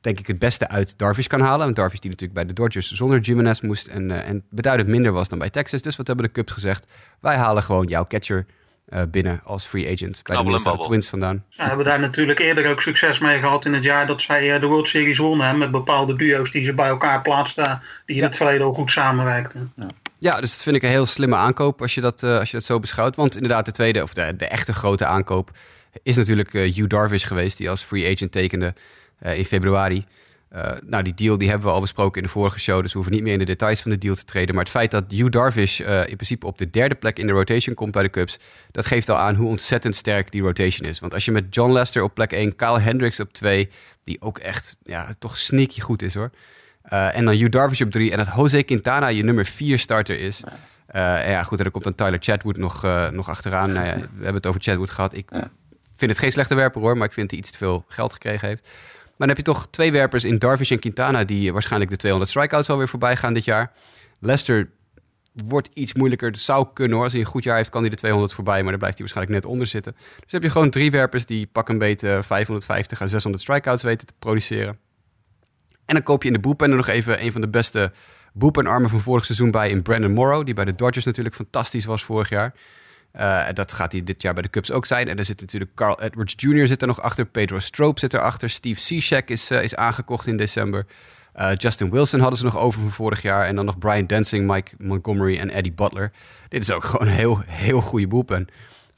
denk 0.00 0.18
ik 0.18 0.26
het 0.26 0.38
beste 0.38 0.68
uit 0.68 0.98
Darvish 0.98 1.26
kan 1.26 1.40
halen. 1.40 1.64
Want 1.64 1.76
Darvish 1.76 1.98
die 1.98 2.10
natuurlijk 2.10 2.38
bij 2.38 2.48
de 2.48 2.52
Dodgers 2.52 2.90
zonder 2.90 3.20
Jimenez 3.20 3.60
moest 3.60 3.86
en, 3.86 4.10
uh, 4.10 4.28
en 4.28 4.44
beduidend 4.50 4.88
minder 4.88 5.12
was 5.12 5.28
dan 5.28 5.38
bij 5.38 5.50
Texas. 5.50 5.82
Dus 5.82 5.96
wat 5.96 6.06
hebben 6.06 6.26
de 6.26 6.32
Cubs 6.32 6.52
gezegd? 6.52 6.86
Wij 7.20 7.36
halen 7.36 7.62
gewoon 7.62 7.86
jouw 7.86 8.06
catcher 8.06 8.46
uh, 8.88 9.02
binnen 9.10 9.40
als 9.44 9.66
free 9.66 9.92
agent 9.92 10.20
bij 10.22 10.36
de 10.36 10.42
Minnesota 10.42 10.82
Twins 10.82 11.08
vandaan. 11.08 11.44
Ze 11.48 11.62
hebben 11.62 11.84
daar 11.84 12.00
natuurlijk 12.00 12.38
eerder 12.38 12.70
ook 12.70 12.80
succes 12.82 13.18
mee 13.18 13.40
gehad 13.40 13.64
in 13.64 13.74
het 13.74 13.84
jaar 13.84 14.06
dat 14.06 14.20
zij 14.20 14.54
uh, 14.54 14.60
de 14.60 14.66
World 14.66 14.88
Series 14.88 15.18
wonnen. 15.18 15.58
met 15.58 15.70
bepaalde 15.70 16.16
duo's 16.16 16.50
die 16.50 16.64
ze 16.64 16.72
bij 16.72 16.88
elkaar 16.88 17.22
plaatsten, 17.22 17.80
die 18.06 18.16
in 18.16 18.22
ja. 18.22 18.26
het 18.26 18.36
verleden 18.36 18.66
al 18.66 18.72
goed 18.72 18.90
samenwerkten. 18.90 19.72
Ja. 19.76 19.86
Ja, 20.18 20.40
dus 20.40 20.50
dat 20.50 20.62
vind 20.62 20.76
ik 20.76 20.82
een 20.82 20.88
heel 20.88 21.06
slimme 21.06 21.36
aankoop 21.36 21.80
als 21.80 21.94
je 21.94 22.00
dat, 22.00 22.22
als 22.22 22.50
je 22.50 22.56
dat 22.56 22.66
zo 22.66 22.78
beschouwt. 22.78 23.16
Want 23.16 23.34
inderdaad, 23.34 23.64
de 23.64 23.72
tweede, 23.72 24.02
of 24.02 24.14
de, 24.14 24.36
de 24.36 24.46
echte 24.46 24.72
grote 24.72 25.06
aankoop, 25.06 25.50
is 26.02 26.16
natuurlijk 26.16 26.52
Hugh 26.52 26.86
Darvish 26.86 27.26
geweest, 27.26 27.58
die 27.58 27.70
als 27.70 27.82
free 27.82 28.12
agent 28.12 28.32
tekende 28.32 28.74
in 29.20 29.44
februari. 29.44 30.06
Uh, 30.56 30.72
nou, 30.86 31.02
die 31.02 31.14
deal 31.14 31.38
die 31.38 31.48
hebben 31.48 31.68
we 31.68 31.74
al 31.74 31.80
besproken 31.80 32.20
in 32.20 32.26
de 32.26 32.32
vorige 32.32 32.58
show, 32.58 32.82
dus 32.82 32.92
we 32.92 32.98
hoeven 32.98 33.12
niet 33.12 33.22
meer 33.22 33.32
in 33.32 33.38
de 33.38 33.44
details 33.44 33.82
van 33.82 33.90
de 33.90 33.98
deal 33.98 34.14
te 34.14 34.24
treden. 34.24 34.54
Maar 34.54 34.64
het 34.64 34.72
feit 34.72 34.90
dat 34.90 35.04
Hugh 35.08 35.30
Darvish 35.30 35.80
uh, 35.80 36.00
in 36.00 36.16
principe 36.16 36.46
op 36.46 36.58
de 36.58 36.70
derde 36.70 36.94
plek 36.94 37.18
in 37.18 37.26
de 37.26 37.32
rotation 37.32 37.74
komt 37.74 37.92
bij 37.92 38.02
de 38.02 38.10
Cubs, 38.10 38.38
dat 38.70 38.86
geeft 38.86 39.08
al 39.08 39.16
aan 39.16 39.34
hoe 39.34 39.48
ontzettend 39.48 39.94
sterk 39.94 40.32
die 40.32 40.42
rotation 40.42 40.88
is. 40.88 41.00
Want 41.00 41.14
als 41.14 41.24
je 41.24 41.30
met 41.30 41.54
John 41.54 41.72
Lester 41.72 42.02
op 42.02 42.14
plek 42.14 42.32
1, 42.32 42.56
Kyle 42.56 42.80
Hendricks 42.80 43.20
op 43.20 43.32
2, 43.32 43.68
die 44.04 44.20
ook 44.20 44.38
echt 44.38 44.76
ja, 44.82 45.12
toch 45.18 45.36
sneaky 45.36 45.80
goed 45.80 46.02
is 46.02 46.14
hoor. 46.14 46.30
Uh, 46.92 47.16
en 47.16 47.24
dan 47.24 47.34
Hugh 47.34 47.50
Darvish 47.50 47.80
op 47.80 47.90
3 47.90 48.10
en 48.10 48.16
dat 48.16 48.28
Jose 48.36 48.62
Quintana 48.62 49.06
je 49.06 49.24
nummer 49.24 49.46
4 49.46 49.78
starter 49.78 50.18
is. 50.18 50.42
en 50.86 51.30
ja, 51.30 51.42
goed, 51.42 51.56
en 51.56 51.62
dan 51.62 51.72
komt 51.72 51.84
dan 51.84 51.94
Tyler 51.94 52.18
Chadwood 52.20 52.56
nog, 52.56 52.82
nog 53.10 53.28
achteraan. 53.28 53.72
Nou 53.72 53.86
ja, 53.86 53.94
we 53.94 54.00
hebben 54.12 54.34
het 54.34 54.46
over 54.46 54.60
Chadwood 54.60 54.90
gehad. 54.90 55.16
Ik 55.16 55.30
vind 55.96 56.10
het 56.10 56.18
geen 56.18 56.32
slechte 56.32 56.54
werper 56.54 56.80
hoor, 56.80 56.96
maar 56.96 57.06
ik 57.06 57.12
vind 57.12 57.30
dat 57.30 57.38
hij 57.38 57.48
iets 57.48 57.50
te 57.50 57.64
veel 57.64 57.84
geld 57.88 58.12
gekregen 58.12 58.48
heeft. 58.48 58.68
Maar 59.20 59.28
dan 59.28 59.36
heb 59.36 59.46
je 59.46 59.52
toch 59.52 59.68
twee 59.70 59.92
werpers 59.92 60.24
in 60.24 60.38
Darvish 60.38 60.70
en 60.70 60.78
Quintana... 60.78 61.24
die 61.24 61.52
waarschijnlijk 61.52 61.90
de 61.90 61.96
200 61.96 62.30
strikeouts 62.30 62.68
alweer 62.70 62.88
voorbij 62.88 63.16
gaan 63.16 63.34
dit 63.34 63.44
jaar. 63.44 63.72
Lester 64.20 64.70
wordt 65.32 65.68
iets 65.74 65.94
moeilijker. 65.94 66.30
Het 66.30 66.40
zou 66.40 66.66
kunnen 66.74 66.94
hoor. 66.94 67.04
Als 67.04 67.12
hij 67.12 67.22
een 67.22 67.28
goed 67.28 67.44
jaar 67.44 67.56
heeft, 67.56 67.70
kan 67.70 67.80
hij 67.80 67.90
de 67.90 67.96
200 67.96 68.32
voorbij. 68.32 68.62
Maar 68.62 68.70
dan 68.70 68.78
blijft 68.78 68.98
hij 68.98 69.06
waarschijnlijk 69.06 69.42
net 69.42 69.52
onder 69.52 69.66
zitten. 69.66 69.96
Dus 70.20 70.32
heb 70.32 70.42
je 70.42 70.50
gewoon 70.50 70.70
drie 70.70 70.90
werpers 70.90 71.26
die 71.26 71.46
pak 71.46 71.68
een 71.68 71.78
beetje 71.78 72.22
550 72.22 73.02
à 73.02 73.06
600 73.06 73.42
strikeouts 73.42 73.82
weten 73.82 74.06
te 74.06 74.12
produceren. 74.18 74.78
En 75.84 75.94
dan 75.94 76.02
koop 76.02 76.22
je 76.22 76.28
in 76.28 76.34
de 76.34 76.40
boepen 76.40 76.76
nog 76.76 76.88
even 76.88 77.24
een 77.24 77.32
van 77.32 77.40
de 77.40 77.48
beste 77.48 77.92
boepenarmen 78.32 78.90
van 78.90 79.00
vorig 79.00 79.24
seizoen 79.24 79.50
bij 79.50 79.70
in 79.70 79.82
Brandon 79.82 80.12
Morrow. 80.12 80.44
Die 80.44 80.54
bij 80.54 80.64
de 80.64 80.74
Dodgers 80.74 81.04
natuurlijk 81.04 81.34
fantastisch 81.34 81.84
was 81.84 82.04
vorig 82.04 82.28
jaar. 82.28 82.54
Uh, 83.16 83.46
dat 83.52 83.72
gaat 83.72 83.92
hij 83.92 84.02
dit 84.02 84.22
jaar 84.22 84.34
bij 84.34 84.42
de 84.42 84.50
Cubs 84.50 84.70
ook 84.70 84.86
zijn. 84.86 85.08
En 85.08 85.18
er 85.18 85.24
zit 85.24 85.40
natuurlijk 85.40 85.74
Carl 85.74 86.00
Edwards 86.00 86.34
Jr. 86.36 86.66
zit 86.66 86.80
er 86.80 86.86
nog 86.86 87.02
achter. 87.02 87.26
Pedro 87.26 87.58
Stroop 87.58 87.98
zit 87.98 88.14
erachter. 88.14 88.50
Steve 88.50 88.80
Cishek 88.80 89.30
is, 89.30 89.50
uh, 89.50 89.62
is 89.62 89.76
aangekocht 89.76 90.26
in 90.26 90.36
december. 90.36 90.86
Uh, 91.36 91.50
Justin 91.56 91.90
Wilson 91.90 92.20
hadden 92.20 92.38
ze 92.38 92.44
nog 92.44 92.58
over 92.58 92.80
van 92.80 92.90
vorig 92.90 93.22
jaar. 93.22 93.46
En 93.46 93.56
dan 93.56 93.64
nog 93.64 93.78
Brian 93.78 94.06
Dancing, 94.06 94.46
Mike 94.46 94.74
Montgomery 94.78 95.38
en 95.38 95.50
Eddie 95.50 95.72
Butler. 95.72 96.12
Dit 96.48 96.62
is 96.62 96.70
ook 96.70 96.84
gewoon 96.90 97.06
een 97.06 97.12
heel, 97.12 97.42
heel 97.46 97.80
goede 97.80 98.06
boepen. 98.06 98.48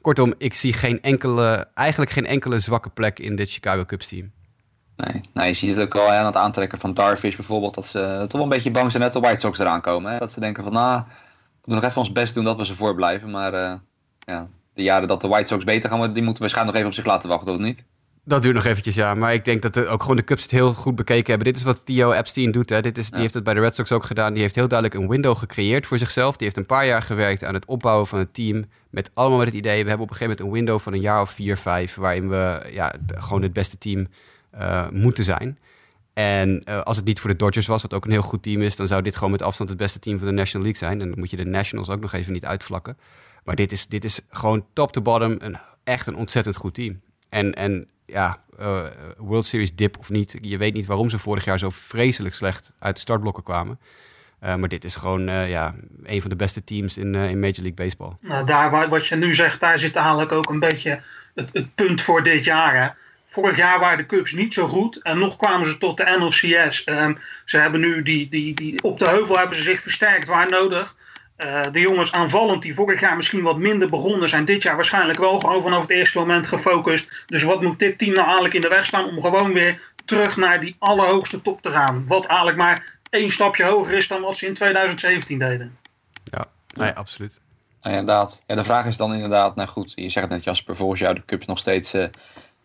Kortom, 0.01 0.33
ik 0.37 0.53
zie 0.53 0.73
geen 0.73 1.01
enkele, 1.01 1.67
eigenlijk 1.73 2.11
geen 2.11 2.25
enkele 2.25 2.59
zwakke 2.59 2.89
plek 2.89 3.19
in 3.19 3.35
dit 3.35 3.51
Chicago 3.51 3.85
Cubs 3.85 4.07
team. 4.07 4.31
Nee, 4.95 5.21
nou, 5.33 5.47
je 5.47 5.53
ziet 5.53 5.75
het 5.75 5.79
ook 5.79 5.93
wel 5.93 6.11
aan 6.11 6.25
het 6.25 6.35
aantrekken 6.35 6.79
van 6.79 6.93
Darvish 6.93 7.35
bijvoorbeeld. 7.35 7.73
Dat 7.73 7.87
ze 7.87 8.19
toch 8.21 8.31
wel 8.31 8.43
een 8.43 8.49
beetje 8.49 8.71
bang 8.71 8.91
zijn 8.91 9.03
net 9.03 9.13
de 9.13 9.19
White 9.19 9.39
Sox 9.39 9.59
eraan 9.59 9.81
komen. 9.81 10.11
Hè? 10.11 10.17
Dat 10.17 10.31
ze 10.31 10.39
denken 10.39 10.63
van, 10.63 10.73
nou, 10.73 11.01
we 11.01 11.05
moeten 11.55 11.75
nog 11.75 11.83
even 11.83 11.97
ons 11.97 12.11
best 12.11 12.33
doen 12.33 12.43
dat 12.43 12.57
we 12.57 12.65
ze 12.65 12.75
voorblijven. 12.75 13.31
Maar 13.31 13.81
ja, 14.25 14.47
de 14.73 14.83
jaren 14.83 15.07
dat 15.07 15.21
de 15.21 15.27
White 15.27 15.47
Sox 15.47 15.63
beter 15.63 15.89
gaan, 15.89 16.13
die 16.13 16.23
moeten 16.23 16.41
waarschijnlijk 16.41 16.77
nog 16.77 16.85
even 16.85 16.87
op 16.87 16.93
zich 16.93 17.13
laten 17.13 17.29
wachten, 17.29 17.53
of 17.53 17.59
niet? 17.59 17.83
Dat 18.25 18.41
duurt 18.41 18.55
nog 18.55 18.65
eventjes, 18.65 18.95
ja. 18.95 19.15
Maar 19.15 19.33
ik 19.33 19.45
denk 19.45 19.61
dat 19.61 19.73
de, 19.73 19.87
ook 19.87 20.01
gewoon 20.01 20.15
de 20.15 20.23
Cubs 20.23 20.41
het 20.41 20.51
heel 20.51 20.73
goed 20.73 20.95
bekeken 20.95 21.27
hebben. 21.27 21.47
Dit 21.47 21.55
is 21.55 21.63
wat 21.63 21.85
Theo 21.85 22.11
Epstein 22.11 22.51
doet. 22.51 22.69
Hè. 22.69 22.81
Dit 22.81 22.97
is, 22.97 23.09
Die 23.09 23.21
heeft 23.21 23.33
het 23.33 23.43
bij 23.43 23.53
de 23.53 23.59
Red 23.59 23.75
Sox 23.75 23.91
ook 23.91 24.03
gedaan. 24.03 24.33
Die 24.33 24.41
heeft 24.41 24.55
heel 24.55 24.67
duidelijk 24.67 25.01
een 25.01 25.09
window 25.09 25.37
gecreëerd 25.37 25.87
voor 25.87 25.97
zichzelf. 25.97 26.37
Die 26.37 26.45
heeft 26.45 26.57
een 26.57 26.65
paar 26.65 26.85
jaar 26.85 27.01
gewerkt 27.01 27.43
aan 27.43 27.53
het 27.53 27.65
opbouwen 27.65 28.07
van 28.07 28.19
het 28.19 28.33
team. 28.33 28.65
Met 28.89 29.11
allemaal 29.13 29.37
met 29.37 29.47
het 29.47 29.55
idee, 29.55 29.83
we 29.83 29.89
hebben 29.89 30.05
op 30.05 30.11
een 30.11 30.15
gegeven 30.15 30.37
moment 30.37 30.39
een 30.39 30.63
window 30.63 30.79
van 30.79 30.93
een 30.93 30.99
jaar 30.99 31.21
of 31.21 31.29
vier, 31.29 31.57
vijf... 31.57 31.95
waarin 31.95 32.29
we 32.29 32.61
ja, 32.71 32.93
gewoon 33.07 33.41
het 33.41 33.53
beste 33.53 33.77
team 33.77 34.07
uh, 34.55 34.89
moeten 34.89 35.23
zijn. 35.23 35.59
En 36.13 36.63
uh, 36.69 36.81
als 36.81 36.97
het 36.97 37.05
niet 37.05 37.19
voor 37.19 37.29
de 37.29 37.35
Dodgers 37.35 37.67
was, 37.67 37.81
wat 37.81 37.93
ook 37.93 38.05
een 38.05 38.11
heel 38.11 38.21
goed 38.21 38.43
team 38.43 38.61
is... 38.61 38.75
dan 38.75 38.87
zou 38.87 39.01
dit 39.01 39.15
gewoon 39.15 39.31
met 39.31 39.41
afstand 39.41 39.69
het 39.69 39.77
beste 39.77 39.99
team 39.99 40.17
van 40.17 40.27
de 40.27 40.33
National 40.33 40.65
League 40.65 40.87
zijn. 40.87 41.01
En 41.01 41.09
dan 41.09 41.19
moet 41.19 41.29
je 41.29 41.37
de 41.37 41.45
Nationals 41.45 41.89
ook 41.89 42.01
nog 42.01 42.13
even 42.13 42.33
niet 42.33 42.45
uitvlakken. 42.45 42.97
Maar 43.43 43.55
dit 43.55 43.71
is, 43.71 43.87
dit 43.87 44.03
is 44.03 44.21
gewoon 44.29 44.65
top 44.73 44.91
to 44.91 45.01
bottom 45.01 45.35
een, 45.39 45.57
echt 45.83 46.07
een 46.07 46.15
ontzettend 46.15 46.55
goed 46.55 46.73
team. 46.73 47.01
En, 47.29 47.53
en 47.53 47.89
ja, 48.05 48.37
uh, 48.59 48.85
World 49.17 49.45
Series 49.45 49.75
dip 49.75 49.97
of 49.97 50.09
niet. 50.09 50.37
Je 50.41 50.57
weet 50.57 50.73
niet 50.73 50.85
waarom 50.85 51.09
ze 51.09 51.17
vorig 51.17 51.45
jaar 51.45 51.59
zo 51.59 51.69
vreselijk 51.69 52.35
slecht 52.35 52.73
uit 52.79 52.95
de 52.95 53.01
startblokken 53.01 53.43
kwamen. 53.43 53.79
Uh, 54.43 54.55
maar 54.55 54.69
dit 54.69 54.83
is 54.83 54.95
gewoon 54.95 55.21
ja, 55.47 55.75
een 56.03 56.21
van 56.21 56.29
de 56.29 56.35
beste 56.35 56.63
teams 56.63 56.97
in, 56.97 57.15
in 57.15 57.39
Major 57.39 57.61
League 57.61 57.73
Baseball. 57.73 58.15
Nou, 58.19 58.45
daar 58.45 58.89
wat 58.89 59.07
je 59.07 59.15
nu 59.15 59.33
zegt, 59.33 59.59
daar 59.59 59.79
zit 59.79 59.95
eigenlijk 59.95 60.31
ook 60.31 60.49
een 60.49 60.59
beetje 60.59 61.01
het, 61.35 61.49
het 61.53 61.75
punt 61.75 62.01
voor 62.01 62.23
dit 62.23 62.43
jaar. 62.43 62.81
Hè? 62.81 62.89
Vorig 63.25 63.57
jaar 63.57 63.79
waren 63.79 63.97
de 63.97 64.05
Cubs 64.05 64.31
niet 64.31 64.53
zo 64.53 64.67
goed 64.67 65.01
en 65.01 65.19
nog 65.19 65.35
kwamen 65.35 65.67
ze 65.67 65.77
tot 65.77 65.97
de 65.97 66.15
NLCS. 66.19 66.83
Um, 66.85 67.17
ze 67.45 67.57
hebben 67.57 67.79
nu 67.79 68.03
die, 68.03 68.29
die, 68.29 68.53
die, 68.53 68.83
op 68.83 68.99
de 68.99 69.07
heuvel 69.07 69.37
hebben 69.37 69.57
ze 69.57 69.63
zich 69.63 69.81
versterkt 69.81 70.27
waar 70.27 70.49
nodig. 70.49 70.95
Uh, 71.37 71.61
de 71.71 71.79
jongens 71.79 72.11
aanvallend 72.11 72.61
die 72.61 72.73
vorig 72.73 72.99
jaar 72.99 73.15
misschien 73.15 73.41
wat 73.41 73.57
minder 73.57 73.89
begonnen 73.89 74.29
zijn 74.29 74.45
dit 74.45 74.63
jaar 74.63 74.75
waarschijnlijk 74.75 75.19
wel 75.19 75.39
gewoon 75.39 75.61
vanaf 75.61 75.81
het 75.81 75.89
eerste 75.89 76.17
moment 76.17 76.47
gefocust. 76.47 77.23
Dus 77.25 77.43
wat 77.43 77.61
moet 77.61 77.79
dit 77.79 77.97
team 77.97 78.13
nou 78.13 78.25
eigenlijk 78.25 78.53
in 78.53 78.61
de 78.61 78.67
weg 78.67 78.85
staan 78.85 79.05
om 79.05 79.21
gewoon 79.21 79.53
weer 79.53 79.93
terug 80.05 80.37
naar 80.37 80.59
die 80.59 80.75
allerhoogste 80.79 81.41
top 81.41 81.61
te 81.61 81.71
gaan? 81.71 82.07
Wat 82.07 82.25
eigenlijk 82.25 82.57
maar 82.57 82.99
één 83.09 83.31
stapje 83.31 83.63
hoger 83.63 83.93
is 83.93 84.07
dan 84.07 84.21
wat 84.21 84.37
ze 84.37 84.45
in 84.45 84.53
2017 84.53 85.39
deden. 85.39 85.77
Ja, 86.23 86.45
nee, 86.77 86.91
absoluut. 86.91 87.39
Nou, 87.81 87.95
inderdaad. 87.97 88.41
Ja, 88.47 88.55
de 88.55 88.63
vraag 88.63 88.85
is 88.85 88.97
dan 88.97 89.13
inderdaad, 89.13 89.55
nou 89.55 89.69
goed, 89.69 89.91
je 89.95 90.09
zegt 90.09 90.25
het 90.25 90.35
net 90.35 90.43
Jasper, 90.43 90.75
volgens 90.75 90.99
jou 90.99 91.15
de 91.15 91.25
Cubs 91.25 91.45
nog 91.45 91.59
steeds 91.59 91.93
uh, 91.95 92.05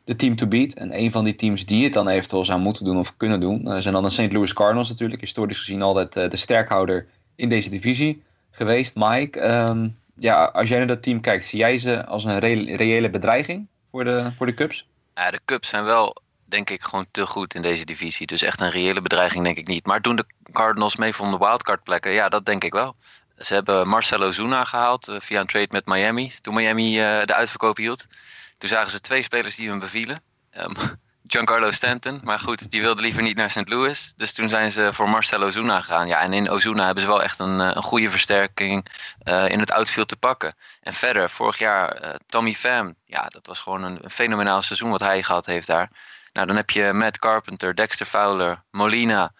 de 0.04 0.16
team 0.16 0.36
to 0.36 0.46
beat. 0.46 0.72
En 0.72 0.98
een 0.98 1.10
van 1.10 1.24
die 1.24 1.36
teams 1.36 1.66
die 1.66 1.84
het 1.84 1.92
dan 1.92 2.08
eventueel 2.08 2.44
zou 2.44 2.60
moeten 2.60 2.84
doen 2.84 2.98
of 2.98 3.16
kunnen 3.16 3.40
doen, 3.40 3.68
uh, 3.68 3.76
zijn 3.76 3.94
dan 3.94 4.02
de 4.02 4.10
St. 4.10 4.32
Louis 4.32 4.52
Cardinals 4.52 4.88
natuurlijk. 4.88 5.20
Historisch 5.20 5.58
gezien 5.58 5.82
altijd 5.82 6.12
de 6.12 6.36
sterkhouder 6.36 7.06
in 7.36 7.48
deze 7.48 7.70
divisie 7.70 8.22
geweest. 8.58 8.94
Mike, 8.94 9.40
um, 9.40 9.98
ja, 10.14 10.44
als 10.44 10.68
jij 10.68 10.78
naar 10.78 10.86
dat 10.86 11.02
team 11.02 11.20
kijkt, 11.20 11.46
zie 11.46 11.58
jij 11.58 11.78
ze 11.78 12.06
als 12.06 12.24
een 12.24 12.38
re 12.38 12.76
reële 12.76 13.10
bedreiging 13.10 13.66
voor 13.90 14.04
de, 14.04 14.32
voor 14.36 14.46
de 14.46 14.54
Cubs? 14.54 14.88
Ja, 15.14 15.30
de 15.30 15.40
Cubs 15.44 15.68
zijn 15.68 15.84
wel, 15.84 16.16
denk 16.44 16.70
ik, 16.70 16.82
gewoon 16.82 17.06
te 17.10 17.26
goed 17.26 17.54
in 17.54 17.62
deze 17.62 17.84
divisie. 17.84 18.26
Dus 18.26 18.42
echt 18.42 18.60
een 18.60 18.70
reële 18.70 19.02
bedreiging 19.02 19.44
denk 19.44 19.56
ik 19.56 19.66
niet. 19.66 19.86
Maar 19.86 20.02
doen 20.02 20.16
de 20.16 20.26
Cardinals 20.52 20.96
mee 20.96 21.14
van 21.14 21.30
de 21.30 21.38
wildcard 21.38 21.82
plekken? 21.82 22.12
Ja, 22.12 22.28
dat 22.28 22.46
denk 22.46 22.64
ik 22.64 22.72
wel. 22.72 22.96
Ze 23.36 23.54
hebben 23.54 23.88
Marcelo 23.88 24.30
Zuna 24.30 24.64
gehaald 24.64 25.08
uh, 25.08 25.16
via 25.20 25.40
een 25.40 25.46
trade 25.46 25.68
met 25.70 25.86
Miami. 25.86 26.32
Toen 26.40 26.54
Miami 26.54 26.98
uh, 26.98 27.24
de 27.24 27.34
uitverkoop 27.34 27.76
hield. 27.76 28.06
Toen 28.58 28.68
zagen 28.68 28.90
ze 28.90 29.00
twee 29.00 29.22
spelers 29.22 29.56
die 29.56 29.68
hun 29.68 29.78
bevielen. 29.78 30.20
Um, 30.58 30.74
Giancarlo 31.30 31.70
Stanton. 31.70 32.20
Maar 32.24 32.40
goed, 32.40 32.70
die 32.70 32.80
wilde 32.80 33.02
liever 33.02 33.22
niet 33.22 33.36
naar 33.36 33.50
St. 33.50 33.68
Louis. 33.68 34.12
Dus 34.16 34.32
toen 34.32 34.48
zijn 34.48 34.72
ze 34.72 34.90
voor 34.92 35.08
Marcelo 35.08 35.46
Ozuna 35.46 35.80
gegaan. 35.80 36.08
Ja, 36.08 36.20
en 36.20 36.32
in 36.32 36.50
Ozuna 36.50 36.84
hebben 36.84 37.02
ze 37.02 37.08
wel 37.08 37.22
echt 37.22 37.38
een, 37.38 37.58
een 37.58 37.82
goede 37.82 38.10
versterking 38.10 38.86
uh, 39.24 39.48
in 39.48 39.60
het 39.60 39.72
outfield 39.72 40.08
te 40.08 40.16
pakken. 40.16 40.54
En 40.82 40.92
verder, 40.92 41.30
vorig 41.30 41.58
jaar 41.58 42.04
uh, 42.04 42.10
Tommy 42.26 42.54
Pham. 42.54 42.94
Ja, 43.04 43.26
dat 43.26 43.46
was 43.46 43.60
gewoon 43.60 43.82
een, 43.82 43.98
een, 44.02 44.10
fenomenaal 44.10 44.62
seizoen 44.62 44.90
wat 44.90 45.00
hij 45.00 45.22
gehad 45.22 45.46
heeft 45.46 45.66
daar. 45.66 45.90
Nou, 46.32 46.46
dan 46.46 46.56
heb 46.56 46.70
je 46.70 46.92
Matt 46.92 47.18
Carpenter, 47.18 47.74
Dexter 47.74 48.06
Fowler, 48.06 48.62
Molina. 48.70 49.32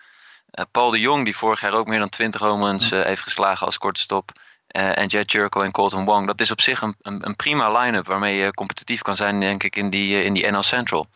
Uh, 0.58 0.64
Paul 0.70 0.90
de 0.90 1.00
Jong, 1.00 1.24
die 1.24 1.36
vorig 1.36 1.60
jaar 1.60 1.74
ook 1.74 1.86
meer 1.86 1.98
dan 1.98 2.08
20 2.08 2.40
home 2.40 2.78
heeft 2.88 3.22
geslagen 3.22 3.66
als 3.66 3.78
korte 3.78 4.00
stop. 4.00 4.32
en 4.68 5.06
Jet 5.06 5.32
Jerko 5.32 5.60
en 5.60 5.70
Colton 5.70 6.04
Wong. 6.04 6.26
Dat 6.26 6.40
is 6.40 6.50
op 6.50 6.60
zich 6.60 6.82
een, 6.82 6.96
een, 7.02 7.26
een 7.26 7.36
prima 7.36 7.78
line-up 7.78 8.06
waarmee 8.06 8.36
je 8.36 8.54
competitief 8.54 9.02
kan 9.02 9.16
zijn, 9.16 9.40
denk 9.40 9.62
ik, 9.62 9.76
in 9.76 9.90
die, 9.90 10.22
in 10.22 10.32
die 10.32 10.50
NL 10.50 10.62
Central. 10.62 11.08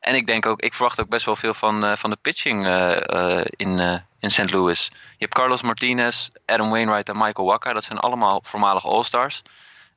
En 0.00 0.14
ik 0.14 0.26
denk 0.26 0.46
ook, 0.46 0.60
ik 0.60 0.74
verwacht 0.74 1.00
ook 1.00 1.08
best 1.08 1.24
wel 1.24 1.36
veel 1.36 1.54
van, 1.54 1.84
uh, 1.84 1.96
van 1.96 2.10
de 2.10 2.16
pitching 2.16 2.66
uh, 2.66 2.96
uh, 3.06 3.40
in, 3.44 4.02
in 4.20 4.30
St. 4.30 4.50
Louis. 4.50 4.90
Je 4.92 5.16
hebt 5.18 5.34
Carlos 5.34 5.62
Martinez, 5.62 6.28
Adam 6.46 6.70
Wainwright 6.70 7.08
en 7.08 7.18
Michael 7.18 7.48
Waka. 7.48 7.72
Dat 7.72 7.84
zijn 7.84 7.98
allemaal 7.98 8.40
voormalige 8.44 8.88
All-Stars. 8.88 9.42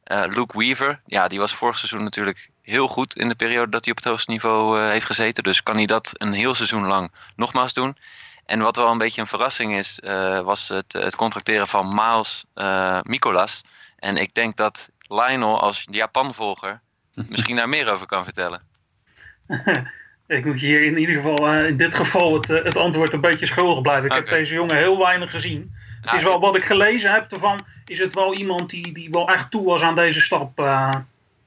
Luke 0.04 0.58
Weaver, 0.58 1.02
ja, 1.06 1.28
die 1.28 1.40
was 1.40 1.54
vorig 1.54 1.78
seizoen 1.78 2.04
natuurlijk 2.04 2.50
heel 2.62 2.88
goed 2.88 3.16
in 3.16 3.30
de 3.30 3.36
periode 3.36 3.72
dat 3.72 3.84
hij 3.84 3.92
op 3.94 3.98
het 4.00 4.08
hoogste 4.08 4.32
niveau 4.32 4.80
heeft 4.80 5.06
gezeten. 5.06 5.44
Dus 5.44 5.64
kan 5.64 5.76
hij 5.76 5.86
dat 5.86 6.12
een 6.14 6.34
heel 6.34 6.54
seizoen 6.54 6.88
lang 6.88 7.12
nogmaals 7.36 7.74
doen. 7.74 7.98
En 8.46 8.60
wat 8.60 8.76
wel 8.76 8.88
een 8.88 8.98
beetje 8.98 9.22
een 9.22 9.28
verrassing 9.28 9.78
is, 9.78 10.00
was 10.44 10.68
het, 10.68 10.94
het 10.94 11.16
contracteren 11.16 11.68
van 11.68 11.88
Miles 11.96 12.46
Mikolas. 13.04 13.62
En 13.98 14.18
ik 14.18 14.34
denk 14.34 14.58
dat 14.58 14.90
Lionel 15.00 15.62
als 15.62 15.88
Japan-volger 15.92 16.82
misschien 17.30 17.56
daar 17.56 17.70
meer 17.70 17.92
over 17.92 18.06
kan 18.06 18.24
vertellen. 18.24 18.71
ik 20.38 20.46
moet 20.46 20.60
je 20.60 20.66
hier 20.66 20.84
in 20.84 20.98
ieder 20.98 21.16
geval, 21.16 21.54
uh, 21.54 21.68
in 21.68 21.78
dit 21.78 21.96
geval, 21.96 22.34
het, 22.34 22.50
uh, 22.50 22.64
het 22.64 22.78
antwoord 22.78 23.14
een 23.14 23.22
beetje 23.22 23.46
schuldig 23.46 23.82
blijven. 23.82 24.06
Ik 24.06 24.12
okay. 24.12 24.24
heb 24.24 24.38
deze 24.38 24.54
jongen 24.54 24.78
heel 24.78 24.98
weinig 24.98 25.32
gezien. 25.32 25.76
Nou, 26.02 26.18
is 26.18 26.24
wel 26.24 26.40
wat 26.40 26.56
ik 26.56 26.66
gelezen 26.66 27.12
heb 27.12 27.32
ervan, 27.32 27.60
is 27.86 28.00
het 28.00 28.14
wel 28.14 28.34
iemand 28.34 28.70
die, 28.70 28.94
die 28.94 29.10
wel 29.10 29.30
echt 29.30 29.52
toe 29.52 29.66
was 29.66 29.82
aan 29.82 29.96
deze 29.96 30.22
stap. 30.22 30.60
Uh... 30.60 30.92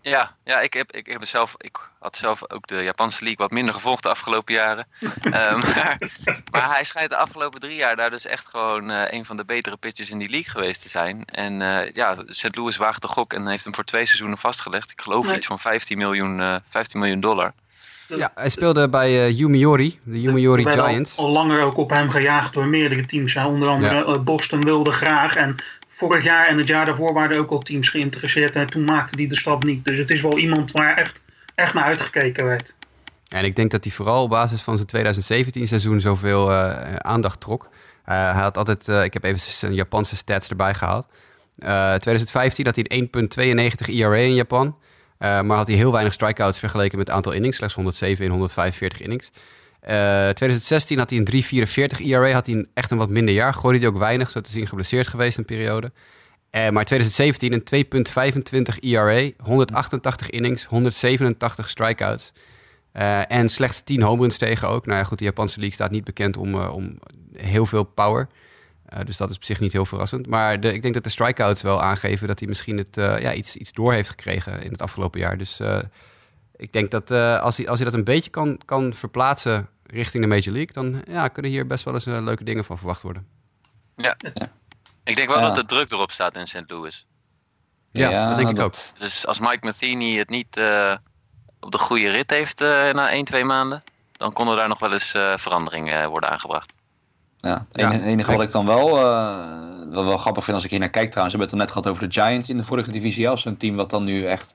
Ja, 0.00 0.34
ja 0.44 0.60
ik, 0.60 0.72
heb, 0.72 0.92
ik, 0.92 1.06
heb 1.06 1.24
zelf, 1.24 1.54
ik 1.58 1.78
had 1.98 2.16
zelf 2.16 2.50
ook 2.50 2.66
de 2.66 2.82
Japanse 2.82 3.24
league 3.24 3.38
wat 3.38 3.50
minder 3.50 3.74
gevolgd 3.74 4.02
de 4.02 4.08
afgelopen 4.08 4.54
jaren. 4.54 4.86
maar, 5.30 5.98
maar, 6.50 6.74
hij 6.74 6.84
schijnt 6.84 7.10
de 7.10 7.16
afgelopen 7.16 7.60
drie 7.60 7.76
jaar 7.76 7.96
daar 7.96 8.10
dus 8.10 8.26
echt 8.26 8.48
gewoon 8.48 8.88
een 8.88 9.24
van 9.24 9.36
de 9.36 9.44
betere 9.44 9.76
pitchers 9.76 10.10
in 10.10 10.18
die 10.18 10.30
league 10.30 10.50
geweest 10.50 10.82
te 10.82 10.88
zijn. 10.88 11.24
En 11.24 11.54
ja, 11.92 12.16
St. 12.26 12.56
Louis 12.56 12.76
waagt 12.76 13.02
de 13.02 13.08
gok 13.08 13.32
en 13.32 13.46
heeft 13.46 13.64
hem 13.64 13.74
voor 13.74 13.84
twee 13.84 14.06
seizoenen 14.06 14.38
vastgelegd. 14.38 14.90
Ik 14.90 15.00
geloof 15.00 15.26
nee. 15.26 15.36
iets 15.36 15.46
van 15.46 15.60
15 15.60 15.98
miljoen, 15.98 16.60
15 16.68 17.00
miljoen 17.00 17.20
dollar. 17.20 17.52
Ja, 18.08 18.32
hij 18.34 18.48
speelde 18.48 18.88
bij 18.88 19.10
uh, 19.10 19.38
Yumiori, 19.38 19.98
de 20.02 20.20
Yumiori 20.20 20.70
Giants. 20.70 21.18
Al, 21.18 21.24
al, 21.24 21.30
langer 21.30 21.62
ook 21.62 21.76
op 21.76 21.90
hem 21.90 22.10
gejaagd 22.10 22.54
door 22.54 22.66
meerdere 22.66 23.06
teams. 23.06 23.34
Hè. 23.34 23.46
Onder 23.46 23.68
andere 23.68 23.94
ja. 23.94 24.18
Boston 24.18 24.60
wilde 24.60 24.92
graag. 24.92 25.36
En 25.36 25.56
vorig 25.88 26.24
jaar 26.24 26.48
en 26.48 26.58
het 26.58 26.68
jaar 26.68 26.86
daarvoor 26.86 27.12
waren 27.12 27.34
er 27.34 27.40
ook 27.40 27.50
al 27.50 27.58
teams 27.58 27.88
geïnteresseerd. 27.88 28.56
En 28.56 28.66
toen 28.66 28.84
maakte 28.84 29.16
hij 29.16 29.28
de 29.28 29.36
stap 29.36 29.64
niet. 29.64 29.84
Dus 29.84 29.98
het 29.98 30.10
is 30.10 30.20
wel 30.20 30.38
iemand 30.38 30.70
waar 30.70 30.96
echt, 30.96 31.22
echt 31.54 31.74
naar 31.74 31.84
uitgekeken 31.84 32.44
werd. 32.44 32.74
En 33.28 33.44
ik 33.44 33.56
denk 33.56 33.70
dat 33.70 33.84
hij 33.84 33.92
vooral 33.92 34.22
op 34.22 34.30
basis 34.30 34.60
van 34.60 34.74
zijn 34.74 34.86
2017 34.86 35.66
seizoen 35.66 36.00
zoveel 36.00 36.50
uh, 36.50 36.94
aandacht 36.96 37.40
trok. 37.40 37.62
Uh, 37.64 38.32
hij 38.32 38.42
had 38.42 38.56
altijd, 38.56 38.88
ik 38.88 39.12
heb 39.12 39.24
even 39.24 39.40
zijn 39.40 39.74
Japanse 39.74 40.16
stats 40.16 40.48
erbij 40.48 40.74
gehaald. 40.74 41.06
2015 41.56 42.66
had 42.66 42.76
hij 42.76 42.84
een 42.88 43.70
1,92 43.88 43.94
ERA 43.94 44.14
in 44.14 44.34
Japan. 44.34 44.76
Uh, 45.18 45.40
maar 45.40 45.56
had 45.56 45.66
hij 45.66 45.76
heel 45.76 45.92
weinig 45.92 46.12
strikeouts 46.12 46.58
vergeleken 46.58 46.98
met 46.98 47.06
het 47.06 47.16
aantal 47.16 47.32
innings. 47.32 47.56
Slechts 47.56 47.74
107 47.74 48.24
in 48.24 48.30
145 48.30 49.00
innings. 49.00 49.30
Uh, 49.82 49.90
2016 50.28 50.98
had 50.98 51.10
hij 51.10 51.18
een 51.18 51.96
3,44 51.98 52.06
ERA. 52.06 52.32
Had 52.32 52.46
hij 52.46 52.66
echt 52.74 52.90
een 52.90 52.98
wat 52.98 53.08
minder 53.08 53.34
jaar. 53.34 53.54
Gooide 53.54 53.78
hij 53.78 53.88
ook 53.88 53.98
weinig, 53.98 54.30
zo 54.30 54.40
te 54.40 54.50
zien 54.50 54.66
geblesseerd 54.66 55.06
geweest 55.06 55.38
een 55.38 55.44
periode. 55.44 55.92
Uh, 56.50 56.68
maar 56.68 56.84
2017 56.84 57.52
een 57.52 57.84
2,25 58.74 58.78
ERA. 58.80 59.30
188 59.42 60.30
innings, 60.30 60.64
187 60.64 61.70
strikeouts. 61.70 62.32
En 63.28 63.48
slechts 63.48 63.80
10 63.80 64.02
home 64.02 64.20
runs 64.20 64.36
tegen 64.36 64.68
ook. 64.68 64.86
Nou 64.86 64.98
ja, 64.98 65.04
goed, 65.04 65.18
de 65.18 65.24
Japanse 65.24 65.58
league 65.58 65.74
staat 65.74 65.90
niet 65.90 66.04
bekend 66.04 66.36
om, 66.36 66.54
om 66.54 66.98
heel 67.36 67.66
veel 67.66 67.84
power. 67.84 68.28
Uh, 68.94 69.00
dus 69.04 69.16
dat 69.16 69.30
is 69.30 69.36
op 69.36 69.44
zich 69.44 69.60
niet 69.60 69.72
heel 69.72 69.86
verrassend. 69.86 70.26
Maar 70.26 70.60
de, 70.60 70.72
ik 70.72 70.82
denk 70.82 70.94
dat 70.94 71.04
de 71.04 71.10
strikeouts 71.10 71.62
wel 71.62 71.82
aangeven 71.82 72.28
dat 72.28 72.38
hij 72.38 72.48
misschien 72.48 72.78
het, 72.78 72.96
uh, 72.96 73.20
ja, 73.20 73.32
iets, 73.32 73.56
iets 73.56 73.72
door 73.72 73.92
heeft 73.92 74.08
gekregen 74.08 74.62
in 74.62 74.72
het 74.72 74.82
afgelopen 74.82 75.20
jaar. 75.20 75.38
Dus 75.38 75.60
uh, 75.60 75.78
ik 76.56 76.72
denk 76.72 76.90
dat 76.90 77.10
als, 77.40 77.56
hij, 77.56 77.68
als 77.68 77.78
hij 77.78 77.90
dat 77.90 77.98
een 77.98 78.04
beetje 78.04 78.30
kan, 78.30 78.60
kan 78.64 78.94
verplaatsen 78.94 79.68
richting 79.86 80.22
de 80.22 80.28
Major 80.28 80.52
League, 80.52 80.72
dan 80.72 81.02
ja, 81.06 81.28
kunnen 81.28 81.50
hier 81.50 81.66
best 81.66 81.84
wel 81.84 81.94
eens 81.94 82.04
leuke 82.04 82.44
dingen 82.44 82.64
van 82.64 82.78
verwacht 82.78 83.02
worden. 83.02 83.26
Ja, 83.96 84.16
ja. 84.34 84.46
ik 85.04 85.16
denk 85.16 85.28
wel 85.28 85.38
ja. 85.38 85.46
dat 85.46 85.54
de 85.54 85.64
druk 85.64 85.92
erop 85.92 86.10
staat 86.10 86.36
in 86.36 86.46
St. 86.46 86.64
Louis. 86.66 87.06
Ja, 87.92 88.10
ja, 88.10 88.28
dat 88.28 88.36
denk 88.36 88.50
ik 88.50 88.60
ook. 88.60 88.74
Dus 88.98 89.26
als 89.26 89.38
Mike 89.38 89.58
Matheny 89.60 90.16
het 90.18 90.28
niet 90.28 90.60
op 91.60 91.72
de 91.72 91.78
goede 91.78 92.10
rit 92.10 92.30
heeft 92.30 92.60
na 92.60 93.10
1, 93.10 93.24
2 93.24 93.44
maanden, 93.44 93.82
dan 94.12 94.32
konden 94.32 94.56
daar 94.56 94.68
nog 94.68 94.78
wel 94.78 94.92
eens 94.92 95.10
veranderingen 95.36 96.08
worden 96.08 96.30
aangebracht. 96.30 96.73
Ja, 97.44 97.66
het 97.72 97.80
enige, 97.80 98.04
enige 98.04 98.32
wat 98.32 98.42
ik 98.42 98.52
dan 98.52 98.66
wel, 98.66 98.96
uh, 98.96 99.90
wel, 99.90 100.04
wel 100.04 100.16
grappig 100.16 100.44
vind 100.44 100.56
als 100.56 100.64
ik 100.64 100.70
hier 100.70 100.78
naar 100.80 100.90
kijk 100.90 101.10
trouwens. 101.10 101.36
We 101.36 101.40
hebben 101.40 101.58
het 101.58 101.68
net 101.68 101.76
gehad 101.76 101.96
over 101.96 102.08
de 102.08 102.20
Giants 102.20 102.48
in 102.48 102.56
de 102.56 102.64
vorige 102.64 102.92
divisie. 102.92 103.28
Als 103.28 103.44
een 103.44 103.56
team 103.56 103.76
wat 103.76 103.90
dan 103.90 104.04
nu 104.04 104.18
echt 104.18 104.54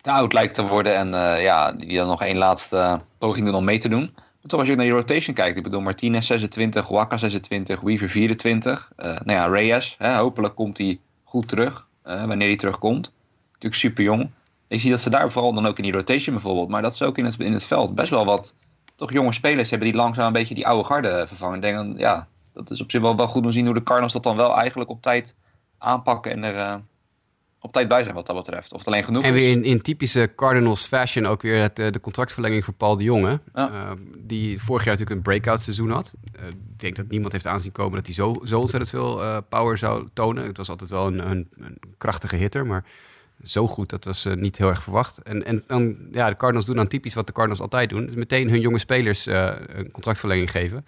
te 0.00 0.10
oud 0.10 0.32
lijkt 0.32 0.54
te 0.54 0.66
worden. 0.66 0.96
En 0.96 1.08
uh, 1.08 1.42
ja, 1.42 1.72
die 1.72 1.96
dan 1.96 2.06
nog 2.06 2.22
één 2.22 2.36
laatste 2.36 3.00
poging 3.18 3.46
doen 3.46 3.54
om 3.54 3.64
mee 3.64 3.78
te 3.78 3.88
doen. 3.88 4.14
toch 4.46 4.60
als 4.60 4.68
je 4.68 4.76
naar 4.76 4.86
je 4.86 4.92
rotation 4.92 5.34
kijkt, 5.34 5.56
ik 5.56 5.62
bedoel 5.62 5.80
Martinez 5.80 6.26
26, 6.26 6.88
Waka 6.88 7.16
26, 7.16 7.80
Weaver 7.80 8.08
24. 8.08 8.90
Uh, 8.96 9.06
nou 9.06 9.38
ja, 9.38 9.46
Reyes, 9.46 9.94
hè, 9.98 10.16
hopelijk 10.16 10.54
komt 10.54 10.78
hij 10.78 10.98
goed 11.24 11.48
terug, 11.48 11.86
wanneer 12.02 12.48
hij 12.48 12.56
terugkomt. 12.56 13.12
Natuurlijk 13.46 13.74
super 13.74 14.04
jong. 14.04 14.30
Ik 14.68 14.80
zie 14.80 14.90
dat 14.90 15.00
ze 15.00 15.10
daar 15.10 15.32
vooral 15.32 15.52
dan 15.52 15.66
ook 15.66 15.76
in 15.76 15.82
die 15.82 15.92
rotation 15.92 16.34
bijvoorbeeld, 16.34 16.68
maar 16.68 16.82
dat 16.82 16.96
ze 16.96 17.04
ook 17.04 17.18
in 17.18 17.24
het, 17.24 17.38
in 17.38 17.52
het 17.52 17.64
veld 17.64 17.94
best 17.94 18.10
wel 18.10 18.24
wat 18.24 18.54
toch 18.94 19.12
jonge 19.12 19.32
spelers 19.32 19.70
hebben 19.70 19.88
die 19.88 19.96
langzaam 19.96 20.26
een 20.26 20.32
beetje 20.32 20.54
die 20.54 20.66
oude 20.66 20.84
garde 20.84 21.24
vervangen. 21.28 21.56
Ik 21.56 21.62
denk 21.62 21.76
dan, 21.76 21.94
ja, 21.96 22.28
dat 22.52 22.70
is 22.70 22.80
op 22.80 22.90
zich 22.90 23.00
wel, 23.00 23.16
wel 23.16 23.28
goed 23.28 23.42
om 23.42 23.46
te 23.48 23.52
zien 23.52 23.64
hoe 23.64 23.74
de 23.74 23.82
Cardinals 23.82 24.12
dat 24.12 24.22
dan 24.22 24.36
wel 24.36 24.56
eigenlijk 24.56 24.90
op 24.90 25.02
tijd 25.02 25.34
aanpakken 25.78 26.32
en 26.32 26.42
er 26.42 26.54
uh, 26.54 26.74
op 27.60 27.72
tijd 27.72 27.88
bij 27.88 28.02
zijn 28.02 28.14
wat 28.14 28.26
dat 28.26 28.36
betreft. 28.36 28.72
Of 28.72 28.78
het 28.78 28.86
alleen 28.86 29.04
genoeg 29.04 29.22
En 29.22 29.32
weer 29.32 29.50
in, 29.50 29.64
in 29.64 29.82
typische 29.82 30.32
Cardinals 30.36 30.86
fashion 30.86 31.26
ook 31.26 31.42
weer 31.42 31.60
het, 31.60 31.78
eh, 31.78 31.90
de 31.90 32.00
contractverlenging 32.00 32.64
voor 32.64 32.74
Paul 32.74 32.96
de 32.96 33.04
Jonge. 33.04 33.40
Ja. 33.54 33.70
Uh, 33.70 33.90
die 34.18 34.62
vorig 34.62 34.84
jaar 34.84 34.92
natuurlijk 34.92 35.16
een 35.16 35.32
breakout 35.32 35.60
seizoen 35.60 35.90
had. 35.90 36.14
Uh, 36.36 36.46
ik 36.48 36.54
denk 36.76 36.96
dat 36.96 37.08
niemand 37.08 37.32
heeft 37.32 37.46
aanzien 37.46 37.72
komen 37.72 37.94
dat 37.94 38.06
hij 38.06 38.14
zo, 38.14 38.40
zo 38.44 38.60
ontzettend 38.60 38.90
veel 38.90 39.42
power 39.48 39.78
zou 39.78 40.08
tonen. 40.12 40.44
Het 40.46 40.56
was 40.56 40.68
altijd 40.68 40.90
wel 40.90 41.06
een, 41.06 41.30
een, 41.30 41.48
een 41.58 41.78
krachtige 41.98 42.36
hitter, 42.36 42.66
maar 42.66 42.84
zo 43.42 43.66
goed, 43.68 43.90
dat 43.90 44.04
was 44.04 44.26
uh, 44.26 44.34
niet 44.34 44.58
heel 44.58 44.68
erg 44.68 44.82
verwacht. 44.82 45.18
En, 45.18 45.44
en 45.44 45.64
dan, 45.66 45.96
ja, 46.12 46.28
de 46.28 46.36
Cardinals 46.36 46.66
doen 46.66 46.76
dan 46.76 46.88
typisch 46.88 47.14
wat 47.14 47.26
de 47.26 47.32
Cardinals 47.32 47.60
altijd 47.62 47.88
doen. 47.88 48.06
Dus 48.06 48.14
meteen 48.14 48.50
hun 48.50 48.60
jonge 48.60 48.78
spelers 48.78 49.26
uh, 49.26 49.50
een 49.66 49.90
contractverlenging 49.90 50.50
geven. 50.50 50.86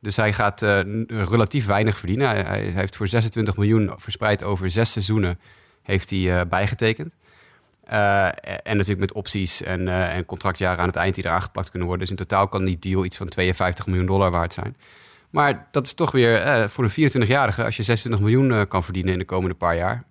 Dus 0.00 0.16
hij 0.16 0.32
gaat 0.32 0.62
uh, 0.62 0.80
relatief 1.06 1.66
weinig 1.66 1.98
verdienen. 1.98 2.28
Hij, 2.28 2.60
heeft 2.60 2.96
voor 2.96 3.08
26 3.08 3.56
miljoen 3.56 3.92
verspreid 3.96 4.42
over 4.42 4.70
zes 4.70 4.92
seizoenen 4.92 5.38
heeft 5.82 6.10
hij 6.10 6.48
bijgetekend. 6.48 7.14
en 7.84 8.62
natuurlijk 8.64 8.98
met 8.98 9.12
opties 9.12 9.62
en, 9.62 9.88
en, 9.88 10.24
contractjaren 10.24 10.78
aan 10.78 10.86
het 10.86 10.96
eind 10.96 11.14
die 11.14 11.24
er 11.24 11.30
aangeplakt 11.30 11.70
kunnen 11.70 11.88
worden. 11.88 12.06
Dus 12.06 12.16
in 12.18 12.26
totaal 12.26 12.48
kan 12.48 12.64
die 12.64 12.78
deal 12.78 13.04
iets 13.04 13.16
van 13.16 13.28
52 13.28 13.86
miljoen 13.86 14.06
dollar 14.06 14.30
waard 14.30 14.52
zijn. 14.52 14.76
Maar 15.30 15.68
dat 15.70 15.86
is 15.86 15.94
toch 15.94 16.10
weer 16.10 16.68
voor 16.68 16.84
een 16.84 17.10
24-jarige, 17.10 17.64
als 17.64 17.76
je 17.76 17.82
26 17.82 18.20
miljoen 18.20 18.68
kan 18.68 18.84
verdienen 18.84 19.12
in 19.12 19.18
de 19.18 19.24
komende 19.24 19.54
paar 19.54 19.76
jaar, 19.76 20.04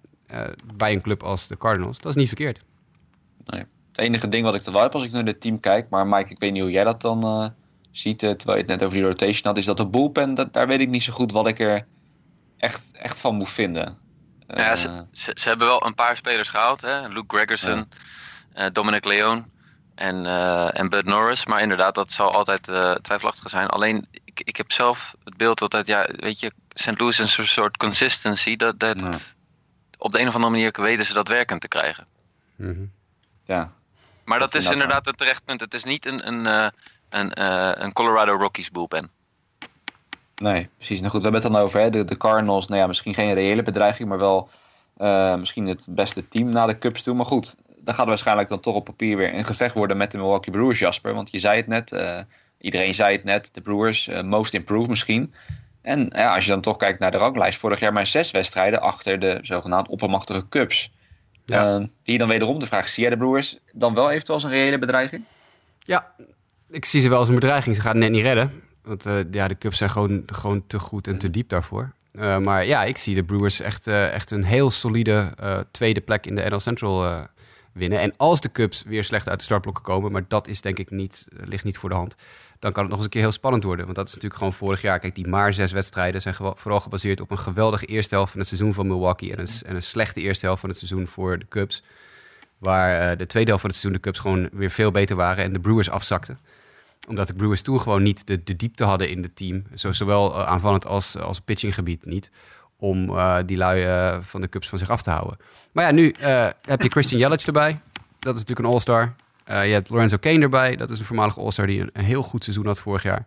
bij 0.73 0.93
een 0.93 1.01
club 1.01 1.23
als 1.23 1.47
de 1.47 1.57
Cardinals. 1.57 1.99
Dat 1.99 2.11
is 2.11 2.17
niet 2.17 2.27
verkeerd. 2.27 2.61
Nee. 3.45 3.65
Het 3.95 4.05
enige 4.05 4.29
ding 4.29 4.43
wat 4.43 4.55
ik 4.55 4.65
er 4.65 4.71
wel 4.71 4.81
heb 4.81 4.93
als 4.93 5.05
ik 5.05 5.11
naar 5.11 5.23
het 5.23 5.41
team 5.41 5.59
kijk, 5.59 5.89
maar 5.89 6.07
Mike, 6.07 6.29
ik 6.29 6.39
weet 6.39 6.51
niet 6.51 6.61
hoe 6.61 6.71
jij 6.71 6.83
dat 6.83 7.01
dan 7.01 7.25
uh, 7.25 7.49
ziet, 7.91 8.23
uh, 8.23 8.31
terwijl 8.31 8.57
je 8.57 8.63
het 8.63 8.79
net 8.79 8.83
over 8.83 8.97
die 8.97 9.07
rotation 9.07 9.43
had, 9.43 9.57
is 9.57 9.65
dat 9.65 9.77
de 9.77 9.85
bullpen, 9.85 10.33
dat, 10.33 10.53
daar 10.53 10.67
weet 10.67 10.79
ik 10.79 10.89
niet 10.89 11.03
zo 11.03 11.13
goed 11.13 11.31
wat 11.31 11.47
ik 11.47 11.59
er 11.59 11.85
echt, 12.57 12.81
echt 12.91 13.19
van 13.19 13.35
moet 13.35 13.49
vinden. 13.49 13.97
Ja, 14.47 14.75
ze, 14.75 15.05
ze, 15.11 15.31
ze, 15.35 15.47
hebben 15.47 15.67
wel 15.67 15.85
een 15.85 15.95
paar 15.95 16.17
spelers 16.17 16.49
gehaald, 16.49 16.81
hè? 16.81 17.07
Luke 17.07 17.35
Gregerson, 17.35 17.87
ja. 18.55 18.69
Dominic 18.69 19.05
Leon 19.05 19.45
en, 19.95 20.25
en 20.73 20.89
Bud 20.89 21.05
Norris, 21.05 21.45
maar 21.45 21.61
inderdaad, 21.61 21.95
dat 21.95 22.11
zal 22.11 22.33
altijd 22.33 22.63
twijfelachtig 23.01 23.49
zijn. 23.49 23.67
Alleen, 23.67 24.07
ik, 24.11 24.41
ik 24.43 24.55
heb 24.55 24.71
zelf 24.71 25.15
het 25.23 25.37
beeld 25.37 25.61
altijd, 25.61 25.87
ja, 25.87 26.09
weet 26.15 26.39
je, 26.39 26.51
St. 26.69 26.99
Louis 26.99 27.19
is 27.19 27.37
een 27.37 27.47
soort 27.47 27.77
consistency, 27.77 28.55
dat, 28.55 28.79
dat, 28.79 28.99
ja 28.99 29.09
op 29.97 30.11
de 30.11 30.19
een 30.19 30.27
of 30.27 30.35
andere 30.35 30.51
manier 30.51 30.81
weten 30.81 31.05
ze 31.05 31.13
dat 31.13 31.27
werkend 31.27 31.61
te 31.61 31.67
krijgen. 31.67 32.05
Mm 32.55 32.73
-hmm. 32.73 32.91
Ja. 33.43 33.71
Maar 34.25 34.39
dat, 34.39 34.51
dat 34.51 34.61
is 34.61 34.69
inderdaad 34.69 35.07
een 35.07 35.15
terecht 35.15 35.45
punt. 35.45 35.61
Het 35.61 35.73
is 35.73 35.83
niet 35.83 36.05
een, 36.05 36.27
een, 36.27 36.45
uh, 36.45 36.67
een, 37.09 37.31
uh, 37.39 37.71
een 37.73 37.93
Colorado 37.93 38.35
Rockies 38.35 38.71
bullpen. 38.71 39.09
Nee, 40.35 40.69
precies. 40.77 40.99
Nou 40.99 41.11
goed, 41.11 41.21
we 41.21 41.27
hebben 41.29 41.41
het 41.41 41.51
dan 41.51 41.61
over 41.61 41.79
hè? 41.79 41.89
De, 41.89 42.05
de 42.05 42.17
Cardinals. 42.17 42.67
Nou 42.67 42.81
ja, 42.81 42.87
misschien 42.87 43.13
geen 43.13 43.33
reële 43.33 43.63
bedreiging, 43.63 44.09
maar 44.09 44.17
wel 44.17 44.49
uh, 44.97 45.35
misschien 45.35 45.67
het 45.67 45.87
beste 45.89 46.27
team 46.27 46.49
na 46.49 46.65
de 46.65 46.77
Cubs 46.77 47.03
toe. 47.03 47.15
Maar 47.15 47.25
goed, 47.25 47.55
dan 47.79 47.93
gaat 47.93 48.03
er 48.03 48.09
waarschijnlijk 48.09 48.49
dan 48.49 48.59
toch 48.59 48.75
op 48.75 48.85
papier 48.85 49.17
weer 49.17 49.33
een 49.33 49.45
gevecht 49.45 49.75
worden 49.75 49.97
met 49.97 50.11
de 50.11 50.17
Milwaukee 50.17 50.53
Brewers, 50.53 50.79
Jasper. 50.79 51.13
Want 51.13 51.31
je 51.31 51.39
zei 51.39 51.57
het 51.57 51.67
net, 51.67 51.91
iedereen 52.57 52.93
zei 52.93 53.15
het 53.15 53.23
net, 53.23 53.49
de 53.51 53.61
Brewers, 53.61 54.09
most 54.23 54.53
improved 54.53 54.89
misschien. 54.89 55.33
En 55.85 56.09
ja, 56.09 56.35
als 56.35 56.43
je 56.43 56.49
dan 56.49 56.61
toch 56.61 56.77
kijkt 56.77 56.99
naar 56.99 57.11
de 57.11 57.17
ranglijst, 57.17 57.59
vorig 57.59 57.79
jaar 57.79 57.93
maar 57.93 58.07
zes 58.07 58.31
wedstrijden 58.31 58.81
achter 58.81 59.19
de 59.19 59.39
zogenaamd 59.41 59.87
oppermachtige 59.87 60.49
Cubs. 60.49 60.91
Ja. 61.45 61.79
Uh, 61.79 61.85
die 62.03 62.17
dan 62.17 62.27
wederom 62.27 62.59
de 62.59 62.65
vraag, 62.65 62.89
zie 62.89 63.01
jij 63.01 63.11
de 63.11 63.17
Brewers 63.17 63.57
dan 63.73 63.93
wel 63.93 64.11
eventueel 64.11 64.35
als 64.35 64.43
een 64.43 64.49
reële 64.49 64.79
bedreiging? 64.79 65.23
Ja, 65.79 66.11
ik 66.69 66.85
zie 66.85 67.01
ze 67.01 67.09
wel 67.09 67.19
als 67.19 67.27
een 67.27 67.35
bedreiging. 67.35 67.75
Ze 67.75 67.81
gaan 67.81 67.91
het 67.91 68.01
net 68.01 68.11
niet 68.11 68.21
redden. 68.21 68.63
Want 68.83 69.07
uh, 69.07 69.13
ja, 69.31 69.47
de 69.47 69.57
Cubs 69.57 69.77
zijn 69.77 69.89
gewoon, 69.89 70.23
gewoon 70.25 70.67
te 70.67 70.79
goed 70.79 71.07
en 71.07 71.17
te 71.17 71.29
diep 71.29 71.49
daarvoor. 71.49 71.91
Uh, 72.13 72.37
maar 72.37 72.65
ja, 72.65 72.83
ik 72.83 72.97
zie 72.97 73.15
de 73.15 73.23
Brewers 73.23 73.59
echt, 73.59 73.87
uh, 73.87 74.13
echt 74.13 74.31
een 74.31 74.43
heel 74.43 74.71
solide 74.71 75.33
tweede 75.71 76.01
plek 76.01 76.25
in 76.25 76.35
de 76.35 76.45
NL 76.49 76.59
Central 76.59 77.27
winnen. 77.73 77.99
En 77.99 78.13
als 78.17 78.41
de 78.41 78.51
Cubs 78.51 78.83
weer 78.83 79.03
slecht 79.03 79.29
uit 79.29 79.37
de 79.37 79.43
startblokken 79.43 79.83
komen, 79.83 80.11
maar 80.11 80.25
dat 80.27 80.47
is 80.47 80.61
denk 80.61 80.79
ik 80.79 80.89
niet, 80.89 81.27
ligt 81.29 81.63
niet 81.63 81.77
voor 81.77 81.89
de 81.89 81.95
hand, 81.95 82.15
dan 82.59 82.71
kan 82.71 82.81
het 82.81 82.89
nog 82.89 82.93
eens 82.93 83.03
een 83.03 83.09
keer 83.09 83.21
heel 83.21 83.31
spannend 83.31 83.63
worden. 83.63 83.85
Want 83.85 83.97
dat 83.97 84.07
is 84.07 84.13
natuurlijk 84.13 84.39
gewoon 84.39 84.57
vorig 84.57 84.81
jaar. 84.81 84.99
Kijk, 84.99 85.15
die 85.15 85.27
maar 85.27 85.53
zes 85.53 85.71
wedstrijden 85.71 86.21
zijn 86.21 86.35
vooral 86.35 86.79
gebaseerd 86.79 87.21
op 87.21 87.31
een 87.31 87.39
geweldige 87.39 87.85
eerste 87.85 88.15
helft 88.15 88.31
van 88.31 88.39
het 88.39 88.49
seizoen 88.49 88.73
van 88.73 88.87
Milwaukee 88.87 89.31
en 89.31 89.39
een, 89.39 89.47
en 89.65 89.75
een 89.75 89.83
slechte 89.83 90.21
eerste 90.21 90.45
helft 90.45 90.61
van 90.61 90.69
het 90.69 90.77
seizoen 90.77 91.07
voor 91.07 91.39
de 91.39 91.47
Cubs. 91.49 91.83
Waar 92.57 93.11
uh, 93.11 93.17
de 93.17 93.25
tweede 93.25 93.49
helft 93.49 93.61
van 93.61 93.71
het 93.71 93.79
seizoen 93.79 94.01
de 94.01 94.09
Cubs 94.09 94.19
gewoon 94.19 94.49
weer 94.51 94.71
veel 94.71 94.91
beter 94.91 95.15
waren 95.15 95.43
en 95.43 95.53
de 95.53 95.59
Brewers 95.59 95.89
afzakten. 95.89 96.39
Omdat 97.07 97.27
de 97.27 97.33
Brewers 97.33 97.61
toen 97.61 97.81
gewoon 97.81 98.03
niet 98.03 98.27
de, 98.27 98.43
de 98.43 98.55
diepte 98.55 98.83
hadden 98.83 99.09
in 99.09 99.23
het 99.23 99.35
team. 99.35 99.63
Zo, 99.75 99.91
zowel 99.91 100.39
uh, 100.39 100.47
aanvallend 100.47 100.85
als, 100.85 101.17
als 101.17 101.39
pitchinggebied 101.39 102.05
niet. 102.05 102.31
Om 102.77 103.09
uh, 103.09 103.37
die 103.45 103.57
lui 103.57 103.85
van 104.21 104.41
de 104.41 104.49
Cubs 104.49 104.69
van 104.69 104.79
zich 104.79 104.89
af 104.89 105.01
te 105.01 105.09
houden. 105.09 105.37
Maar 105.71 105.85
ja, 105.85 105.91
nu 105.91 106.15
heb 106.61 106.81
je 106.81 106.89
Christian 106.89 107.19
Yelich 107.19 107.45
erbij. 107.45 107.77
Dat 108.19 108.35
is 108.35 108.39
natuurlijk 108.39 108.67
een 108.67 108.73
all-star. 108.73 109.15
Uh, 109.51 109.65
je 109.65 109.73
hebt 109.73 109.89
Lorenzo 109.89 110.17
Kane 110.17 110.39
erbij. 110.39 110.75
Dat 110.75 110.89
is 110.89 110.99
een 110.99 111.05
voormalige 111.05 111.39
All-Star 111.39 111.67
die 111.67 111.89
een, 111.93 112.03
heel 112.03 112.21
goed 112.21 112.43
seizoen 112.43 112.65
had 112.65 112.79
vorig 112.79 113.03
jaar. 113.03 113.25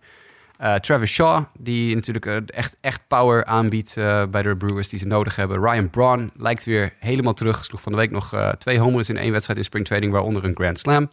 Uh, 0.60 0.74
Travis 0.74 1.12
Shaw, 1.12 1.44
die 1.58 1.94
natuurlijk 1.94 2.26
uh, 2.26 2.36
echt, 2.46 2.76
echt 2.80 3.00
power 3.08 3.44
aanbiedt 3.44 3.94
bij 4.30 4.42
de 4.42 4.56
Brewers 4.56 4.88
die 4.88 4.98
ze 4.98 5.06
nodig 5.06 5.36
hebben. 5.36 5.60
Ryan 5.60 5.90
Braun 5.90 6.30
lijkt 6.36 6.64
weer 6.64 6.94
helemaal 6.98 7.32
terug. 7.32 7.64
Sloeg 7.64 7.80
van 7.80 7.92
de 7.92 7.98
week 7.98 8.10
nog 8.10 8.34
twee 8.58 8.78
homers 8.78 9.08
in 9.08 9.16
één 9.16 9.32
wedstrijd 9.32 9.58
in 9.58 9.64
spring 9.64 9.86
training, 9.86 10.12
waaronder 10.12 10.44
een 10.44 10.54
Grand 10.54 10.78
Slam. 10.78 11.10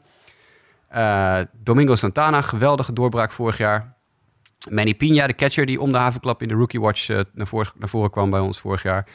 Domingo 1.63 1.95
Santana, 1.95 2.41
geweldige 2.41 2.93
doorbraak 2.93 3.31
vorig 3.31 3.57
jaar. 3.57 3.93
Manny 4.69 4.95
Pina, 4.95 5.27
de 5.27 5.35
catcher 5.35 5.65
die 5.65 5.81
om 5.81 5.91
de 5.91 5.97
havenklap 5.97 6.41
in 6.41 6.47
de 6.47 6.53
Rookie 6.53 6.81
Watch 6.81 7.07
naar, 7.07 7.47
voren, 7.47 7.71
naar 7.75 7.89
voren 7.89 8.11
kwam 8.11 8.29
bij 8.29 8.39
ons 8.39 8.59
vorig 8.59 8.83
jaar. 8.83 9.07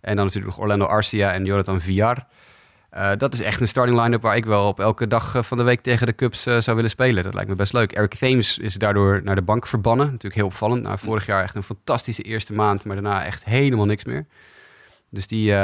En 0.00 0.16
dan 0.16 0.24
natuurlijk 0.24 0.54
nog 0.54 0.62
Orlando 0.62 0.84
Arcia 0.84 1.32
en 1.32 1.44
Jonathan 1.44 1.80
Villar. 1.80 2.26
Uh, 2.98 3.10
dat 3.16 3.34
is 3.34 3.42
echt 3.42 3.60
een 3.60 3.68
starting 3.68 4.00
line-up 4.00 4.22
waar 4.22 4.36
ik 4.36 4.44
wel 4.44 4.68
op 4.68 4.80
elke 4.80 5.06
dag 5.06 5.34
uh, 5.34 5.42
van 5.42 5.58
de 5.58 5.62
week 5.64 5.80
tegen 5.80 6.06
de 6.06 6.14
Cubs 6.14 6.46
uh, 6.46 6.58
zou 6.58 6.76
willen 6.76 6.90
spelen. 6.90 7.22
Dat 7.22 7.34
lijkt 7.34 7.48
me 7.48 7.54
best 7.54 7.72
leuk. 7.72 7.92
Eric 7.92 8.14
Thames 8.14 8.58
is 8.58 8.74
daardoor 8.74 9.20
naar 9.24 9.34
de 9.34 9.42
bank 9.42 9.66
verbannen. 9.66 10.06
Natuurlijk 10.06 10.34
heel 10.34 10.46
opvallend. 10.46 10.82
Nou, 10.82 10.98
vorig 10.98 11.26
jaar 11.26 11.42
echt 11.42 11.54
een 11.54 11.62
fantastische 11.62 12.22
eerste 12.22 12.52
maand, 12.52 12.84
maar 12.84 12.94
daarna 12.94 13.24
echt 13.24 13.44
helemaal 13.44 13.84
niks 13.84 14.04
meer. 14.04 14.26
Dus 15.10 15.26
die, 15.26 15.54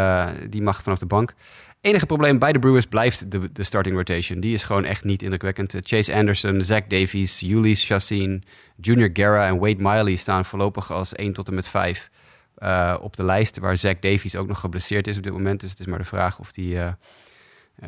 die 0.49 0.63
mag 0.63 0.83
vanaf 0.83 0.99
de 0.99 1.07
bank. 1.07 1.35
Enige 1.81 2.07
probleem 2.07 2.39
bij 2.39 2.53
de 2.53 2.59
Brewers 2.59 2.87
blijft 2.87 3.31
de, 3.31 3.53
de 3.53 3.63
starting 3.63 3.97
rotation. 3.97 4.41
Die 4.41 4.55
is 4.55 4.63
gewoon 4.63 4.85
echt 4.85 5.05
niet 5.05 5.23
indrukwekkend. 5.23 5.77
Chase 5.81 6.15
Anderson, 6.15 6.63
Zach 6.63 6.87
Davies, 6.89 7.41
Julius 7.41 7.87
Chassin, 7.87 8.45
Junior 8.77 9.11
Guerra 9.13 9.47
en 9.47 9.59
Wade 9.59 9.83
Miley 9.83 10.17
staan 10.17 10.45
voorlopig 10.45 10.93
als 10.93 11.13
1 11.13 11.33
tot 11.33 11.49
en 11.49 11.55
met 11.55 11.67
5 11.67 12.11
uh, 12.59 12.97
op 13.01 13.17
de 13.17 13.25
lijst. 13.25 13.59
Waar 13.59 13.77
Zach 13.77 13.99
Davies 13.99 14.37
ook 14.37 14.47
nog 14.47 14.61
geblesseerd 14.61 15.07
is 15.07 15.17
op 15.17 15.23
dit 15.23 15.33
moment. 15.33 15.61
Dus 15.61 15.71
het 15.71 15.81
is 15.81 15.87
maar 15.87 15.99
de 15.99 16.05
vraag 16.05 16.39
of 16.39 16.53
die, 16.53 16.79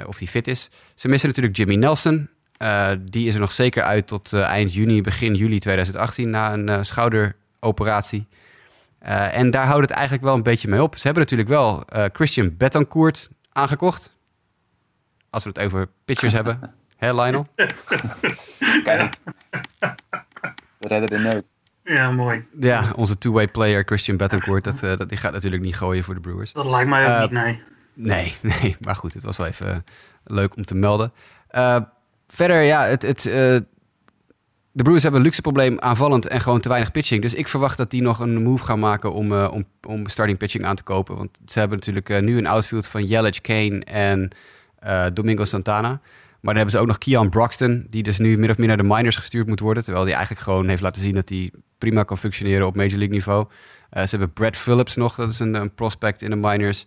of 0.07 0.19
die 0.19 0.29
fit 0.29 0.49
is. 0.49 0.71
Ze 0.95 1.09
missen 1.09 1.29
natuurlijk 1.29 1.57
Jimmy 1.57 1.75
Nelson. 1.75 2.29
die 3.01 3.27
is 3.27 3.35
er 3.35 3.41
nog 3.41 3.53
zeker 3.53 3.83
uit 3.83 4.07
tot 4.07 4.33
eind 4.33 4.75
juni, 4.75 5.01
begin 5.01 5.35
juli 5.35 5.59
2018 5.59 6.31
na 6.31 6.53
een 6.53 6.85
schouderoperatie. 6.85 8.27
en 9.33 9.51
daar 9.51 9.67
houdt 9.67 9.81
het 9.81 9.91
eigenlijk 9.91 10.25
wel 10.25 10.35
een 10.35 10.43
beetje 10.43 10.69
mee 10.69 10.83
op. 10.83 10.97
Ze 10.97 11.03
hebben 11.03 11.23
natuurlijk 11.23 11.49
wel 11.49 11.85
Christian 12.13 12.57
Betancourt 12.57 13.29
aangekocht. 13.53 14.15
Als 15.31 15.45
we 15.45 15.51
het 15.51 15.59
over 15.59 15.89
pitchers 16.05 16.33
hebben. 16.33 16.61
Hè, 16.97 17.13
Lionel? 17.23 17.47
Kijk, 18.85 19.15
we 20.79 20.89
redden 20.89 21.09
de 21.09 21.19
nood. 21.19 21.49
Ja, 21.87 22.11
mooi. 22.11 22.45
Ja, 22.59 22.93
onze 22.97 23.19
two-way 23.19 23.49
player 23.49 23.85
Christian 23.85 24.17
Betancourt, 24.17 24.65
dat, 24.65 24.83
uh, 24.83 24.97
dat, 24.97 25.09
die 25.09 25.19
gaat 25.19 25.33
natuurlijk 25.33 25.63
niet 25.63 25.77
gooien 25.77 26.05
voor 26.05 26.15
de 26.15 26.21
Brewers. 26.21 26.53
Dat 26.53 26.67
lijkt 26.67 26.89
mij 26.89 27.05
ook 27.05 27.11
uh, 27.11 27.21
niet, 27.21 27.31
nee. 27.31 27.63
Nee, 27.97 28.35
nee, 28.61 28.77
maar 28.81 28.97
goed, 28.97 29.15
het 29.15 29.23
was 29.23 29.37
wel 29.37 29.47
even 29.47 29.67
uh, 29.67 29.77
leuk 30.25 30.57
om 30.57 30.65
te 30.65 30.75
melden. 30.75 31.13
Uh, 31.51 31.77
verder, 32.29 32.63
ja, 32.63 32.85
het, 32.85 33.03
het, 33.03 33.23
de 33.23 34.83
Brewers 34.83 35.03
hebben 35.03 35.21
een 35.21 35.27
luxe 35.27 35.41
probleem 35.41 35.81
aanvallend 35.81 36.27
en 36.27 36.41
gewoon 36.41 36.61
te 36.61 36.69
weinig 36.69 36.91
pitching. 36.91 37.23
Dus 37.23 37.35
ik 37.35 37.49
verwacht 37.49 37.77
dat 37.77 37.91
die 37.91 38.03
nog 38.03 38.19
een 38.19 38.43
move 38.43 38.65
gaan 38.65 38.79
maken 38.79 39.13
om, 39.13 39.33
om, 39.33 39.65
om 39.87 40.09
starting 40.09 40.39
pitching 40.39 40.65
aan 40.65 40.77
te 40.77 40.83
kopen. 40.83 41.17
Want 41.17 41.39
ze 41.47 41.59
hebben 41.59 41.79
natuurlijk 41.79 42.21
nu 42.23 42.39
een 42.39 42.47
outfield 42.47 42.87
van 42.87 43.05
Yelich, 43.05 43.41
Kane 43.41 43.85
en 43.85 44.31
Domingo 45.13 45.45
Santana. 45.45 45.89
Maar 46.41 46.55
dan 46.55 46.57
hebben 46.57 46.71
ze 46.71 46.79
ook 46.79 46.87
nog 46.87 46.99
Keon 46.99 47.31
Broxton, 47.31 47.87
die 47.91 48.03
dus 48.03 48.19
nu 48.19 48.37
min 48.37 48.51
of 48.51 48.59
meer 48.59 48.69
naar 48.69 48.77
de 48.77 48.83
minors 48.83 49.17
gestuurd 49.17 49.47
moet 49.47 49.61
worden. 49.61 49.83
Terwijl 49.83 50.05
hij 50.05 50.15
eigenlijk 50.15 50.45
gewoon 50.45 50.69
heeft 50.69 50.83
laten 50.83 51.03
zien 51.03 51.15
dat 51.15 51.29
hij 51.29 51.53
prima 51.79 52.03
kan 52.03 52.19
functioneren 52.19 52.67
op 52.67 52.77
Major 52.77 52.99
League 52.99 53.09
niveau. 53.09 53.47
Ze 53.91 54.07
hebben 54.11 54.33
Brad 54.33 54.57
Phillips 54.57 54.97
nog, 54.97 55.15
dat 55.15 55.31
is 55.31 55.39
een, 55.39 55.55
een 55.55 55.75
prospect 55.75 56.23
in 56.23 56.31
de 56.31 56.37
minors. 56.37 56.87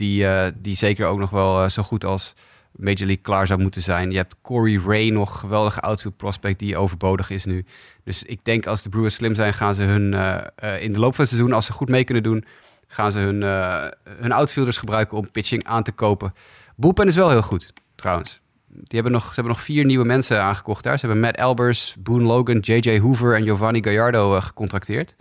Die, 0.00 0.22
uh, 0.22 0.46
die 0.56 0.74
zeker 0.74 1.06
ook 1.06 1.18
nog 1.18 1.30
wel 1.30 1.70
zo 1.70 1.82
goed 1.82 2.04
als 2.04 2.34
Major 2.76 3.06
League 3.06 3.22
klaar 3.22 3.46
zou 3.46 3.60
moeten 3.60 3.82
zijn. 3.82 4.10
Je 4.10 4.16
hebt 4.16 4.34
Corey 4.42 4.80
Ray 4.86 5.08
nog, 5.08 5.40
geweldige 5.40 5.80
outfield 5.80 6.16
prospect 6.16 6.58
die 6.58 6.76
overbodig 6.76 7.30
is 7.30 7.44
nu. 7.44 7.64
Dus 8.04 8.22
ik 8.22 8.44
denk 8.44 8.66
als 8.66 8.82
de 8.82 8.88
Brewers 8.88 9.14
slim 9.14 9.34
zijn, 9.34 9.54
gaan 9.54 9.74
ze 9.74 9.82
hun 9.82 10.14
eh, 10.14 10.36
eh, 10.54 10.82
in 10.82 10.92
de 10.92 10.98
loop 10.98 11.14
van 11.14 11.24
het 11.24 11.32
seizoen, 11.32 11.52
als 11.52 11.66
ze 11.66 11.72
goed 11.72 11.88
mee 11.88 12.04
kunnen 12.04 12.22
doen, 12.22 12.44
gaan 12.86 13.12
ze 13.12 13.18
hun, 13.18 13.42
eh, 13.42 13.84
hun 14.08 14.32
outfielders 14.32 14.78
gebruiken 14.78 15.18
om 15.18 15.30
pitching 15.30 15.64
aan 15.64 15.82
te 15.82 15.92
kopen. 15.92 16.34
Bullpen 16.76 17.06
is 17.06 17.16
wel 17.16 17.30
heel 17.30 17.42
goed, 17.42 17.72
trouwens. 17.94 18.40
Die 18.66 18.84
hebben 18.90 19.12
nog, 19.12 19.24
ze 19.24 19.34
hebben 19.34 19.52
nog 19.52 19.62
vier 19.62 19.84
nieuwe 19.84 20.04
mensen 20.04 20.42
aangekocht 20.42 20.84
daar. 20.84 20.98
Ze 20.98 21.06
hebben 21.06 21.24
Matt 21.24 21.38
Albers, 21.38 21.96
Boone 21.98 22.24
Logan, 22.24 22.58
J.J. 22.58 22.98
Hoover 22.98 23.36
en 23.36 23.42
Giovanni 23.42 23.82
Gallardo 23.82 24.40
gecontracteerd. 24.40 25.16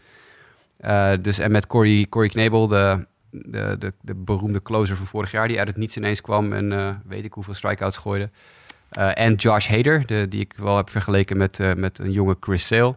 Dus, 1.21 1.39
en 1.39 1.51
met 1.51 1.67
Corey, 1.67 2.05
Corey 2.09 2.29
Knebel, 2.29 2.67
de, 2.67 3.07
de, 3.31 3.75
de, 3.79 3.93
de, 4.01 4.15
beroemde 4.15 4.61
closer 4.61 4.95
van 4.95 5.05
vorig 5.05 5.31
jaar... 5.31 5.47
die 5.47 5.59
uit 5.59 5.67
het 5.67 5.77
niets 5.77 5.97
ineens 5.97 6.21
kwam 6.21 6.53
en 6.53 6.71
uh, 6.71 6.89
weet 7.05 7.25
ik 7.25 7.33
hoeveel 7.33 7.53
strikeouts 7.53 7.97
gooide. 7.97 8.29
en 9.13 9.33
Josh 9.33 9.69
Hader, 9.69 10.05
de, 10.05 10.27
die 10.27 10.39
ik 10.39 10.53
wel 10.57 10.77
heb 10.77 10.89
vergeleken 10.89 11.37
met, 11.37 11.75
met 11.77 11.99
een 11.99 12.11
jonge 12.11 12.37
Chris 12.39 12.67
Sale... 12.67 12.95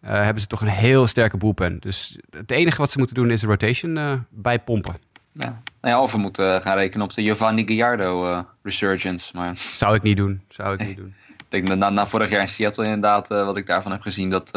hebben 0.00 0.42
ze 0.42 0.48
toch 0.48 0.60
een 0.60 0.68
heel 0.68 1.06
sterke 1.06 1.36
bullpen. 1.36 1.80
Dus 1.80 2.18
het 2.30 2.50
enige 2.50 2.76
wat 2.76 2.90
ze 2.90 2.98
moeten 2.98 3.16
doen 3.16 3.30
is 3.30 3.40
de 3.40 3.46
rotation 3.46 4.24
bijpompen. 4.28 4.94
Ja. 5.32 5.62
Nou 5.80 5.94
ja, 5.94 6.02
of 6.02 6.12
we 6.12 6.18
moeten 6.18 6.62
gaan 6.62 6.76
rekenen 6.76 7.06
op 7.06 7.12
de 7.12 7.22
Giovanni 7.22 7.64
Gallardo 7.66 8.44
resurgence. 8.62 9.36
Maar... 9.36 9.56
Zou 9.56 9.94
ik 9.94 10.02
niet 10.02 10.16
doen. 10.16 10.42
Zou 10.48 10.74
ik 10.74 10.86
niet 10.86 10.96
doen. 10.96 11.14
Ik 11.28 11.66
denk 11.66 11.78
na, 11.78 11.90
na 11.90 12.06
vorig 12.06 12.30
jaar 12.30 12.40
in 12.40 12.48
Seattle 12.48 12.84
inderdaad, 12.84 13.28
wat 13.28 13.56
ik 13.56 13.66
daarvan 13.66 13.92
heb 13.92 14.00
gezien, 14.00 14.30
dat, 14.30 14.50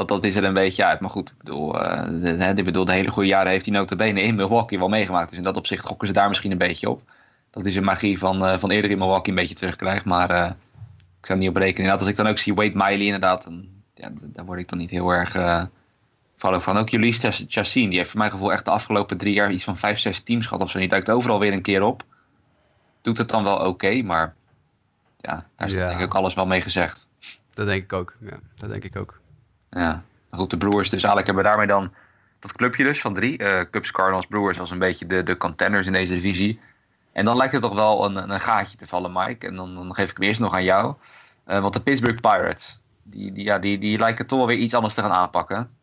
dat 0.00 0.08
dat 0.08 0.24
is 0.24 0.36
er 0.36 0.44
een 0.44 0.54
beetje 0.54 0.84
uit. 0.84 1.00
Maar 1.00 1.10
goed, 1.10 1.28
ik 1.30 1.36
bedoel, 1.38 1.72
de, 1.72 2.52
de, 2.54 2.62
bedoel, 2.62 2.84
de 2.84 2.92
hele 2.92 3.10
goede 3.10 3.28
jaren 3.28 3.50
heeft 3.50 3.66
hij 3.66 3.74
notabene 3.74 4.22
in 4.22 4.34
Milwaukee 4.34 4.78
wel 4.78 4.88
meegemaakt. 4.88 5.28
Dus 5.28 5.38
in 5.38 5.44
dat 5.44 5.56
opzicht 5.56 5.84
gokken 5.84 6.06
ze 6.08 6.12
daar 6.12 6.28
misschien 6.28 6.50
een 6.50 6.58
beetje 6.58 6.90
op. 6.90 7.02
Dat 7.50 7.66
is 7.66 7.76
een 7.76 7.84
magie 7.84 8.18
van, 8.18 8.60
van 8.60 8.70
eerder 8.70 8.90
in 8.90 8.98
Milwaukee 8.98 9.32
een 9.32 9.40
beetje 9.40 9.54
terugkrijgt. 9.54 10.04
Maar 10.04 10.56
ik 11.20 11.26
zou 11.26 11.38
niet 11.38 11.48
op 11.48 11.56
rekenen. 11.56 11.76
Inderdaad, 11.76 12.00
als 12.00 12.08
ik 12.08 12.16
dan 12.16 12.26
ook 12.26 12.38
zie 12.38 12.54
Wade 12.54 12.74
Miley 12.74 13.04
inderdaad, 13.04 13.44
dan, 13.44 13.68
ja, 13.94 14.10
daar 14.20 14.44
word 14.44 14.58
ik 14.58 14.68
dan 14.68 14.78
niet 14.78 14.90
heel 14.90 15.10
erg 15.10 15.36
vallen 16.36 16.62
van. 16.62 16.76
Ook 16.76 16.88
Julisse 16.88 17.30
Chassin, 17.48 17.88
die 17.88 17.98
heeft 17.98 18.10
voor 18.10 18.18
mijn 18.18 18.30
gevoel 18.30 18.52
echt 18.52 18.64
de 18.64 18.70
afgelopen 18.70 19.16
drie 19.16 19.34
jaar 19.34 19.52
iets 19.52 19.64
van 19.64 19.78
vijf, 19.78 19.98
zes 19.98 20.20
teams 20.20 20.46
gehad 20.46 20.62
of 20.62 20.70
zo. 20.70 20.78
Die 20.78 20.88
duikt 20.88 21.10
overal 21.10 21.38
weer 21.38 21.52
een 21.52 21.62
keer 21.62 21.82
op. 21.82 22.02
Doet 23.02 23.18
het 23.18 23.28
dan 23.28 23.44
wel 23.44 23.56
oké, 23.56 23.68
okay, 23.68 24.00
maar 24.00 24.34
ja, 25.18 25.46
daar 25.56 25.68
is 25.68 25.74
ja. 25.74 25.88
denk 25.88 25.98
ik 25.98 26.04
ook 26.04 26.14
alles 26.14 26.34
wel 26.34 26.46
mee 26.46 26.60
gezegd. 26.60 27.06
Dat 27.54 27.66
denk 27.66 27.82
ik 27.82 27.92
ook, 27.92 28.16
ja. 28.20 28.38
Dat 28.56 28.70
denk 28.70 28.84
ik 28.84 28.96
ook. 28.96 29.19
Ja, 29.70 30.02
goed, 30.30 30.50
de 30.50 30.56
Brewers 30.56 30.90
dus 30.90 31.02
eigenlijk 31.02 31.26
hebben 31.26 31.44
daarmee 31.44 31.66
dan 31.66 31.94
dat 32.38 32.52
clubje 32.52 32.84
dus 32.84 33.00
van 33.00 33.14
drie. 33.14 33.38
Uh, 33.38 33.60
Cubs, 33.70 33.90
Cardinals, 33.90 34.26
Brewers 34.26 34.60
als 34.60 34.70
een 34.70 34.78
beetje 34.78 35.06
de, 35.06 35.22
de 35.22 35.36
contenders 35.36 35.86
in 35.86 35.92
deze 35.92 36.14
divisie. 36.14 36.60
En 37.12 37.24
dan 37.24 37.36
lijkt 37.36 37.52
het 37.52 37.62
toch 37.62 37.74
wel 37.74 38.04
een, 38.04 38.30
een 38.30 38.40
gaatje 38.40 38.76
te 38.76 38.86
vallen, 38.86 39.12
Mike. 39.12 39.46
En 39.46 39.56
dan, 39.56 39.74
dan 39.74 39.94
geef 39.94 40.10
ik 40.10 40.16
hem 40.16 40.26
eerst 40.26 40.40
nog 40.40 40.52
aan 40.52 40.64
jou. 40.64 40.94
Uh, 41.46 41.60
want 41.60 41.74
de 41.74 41.80
Pittsburgh 41.80 42.20
Pirates, 42.20 42.80
die, 43.02 43.32
die, 43.32 43.44
ja, 43.44 43.58
die, 43.58 43.78
die 43.78 43.98
lijken 43.98 44.26
toch 44.26 44.38
wel 44.38 44.46
weer 44.46 44.56
iets 44.56 44.74
anders 44.74 44.94
te 44.94 45.00
gaan 45.00 45.12
aanpakken. 45.12 45.78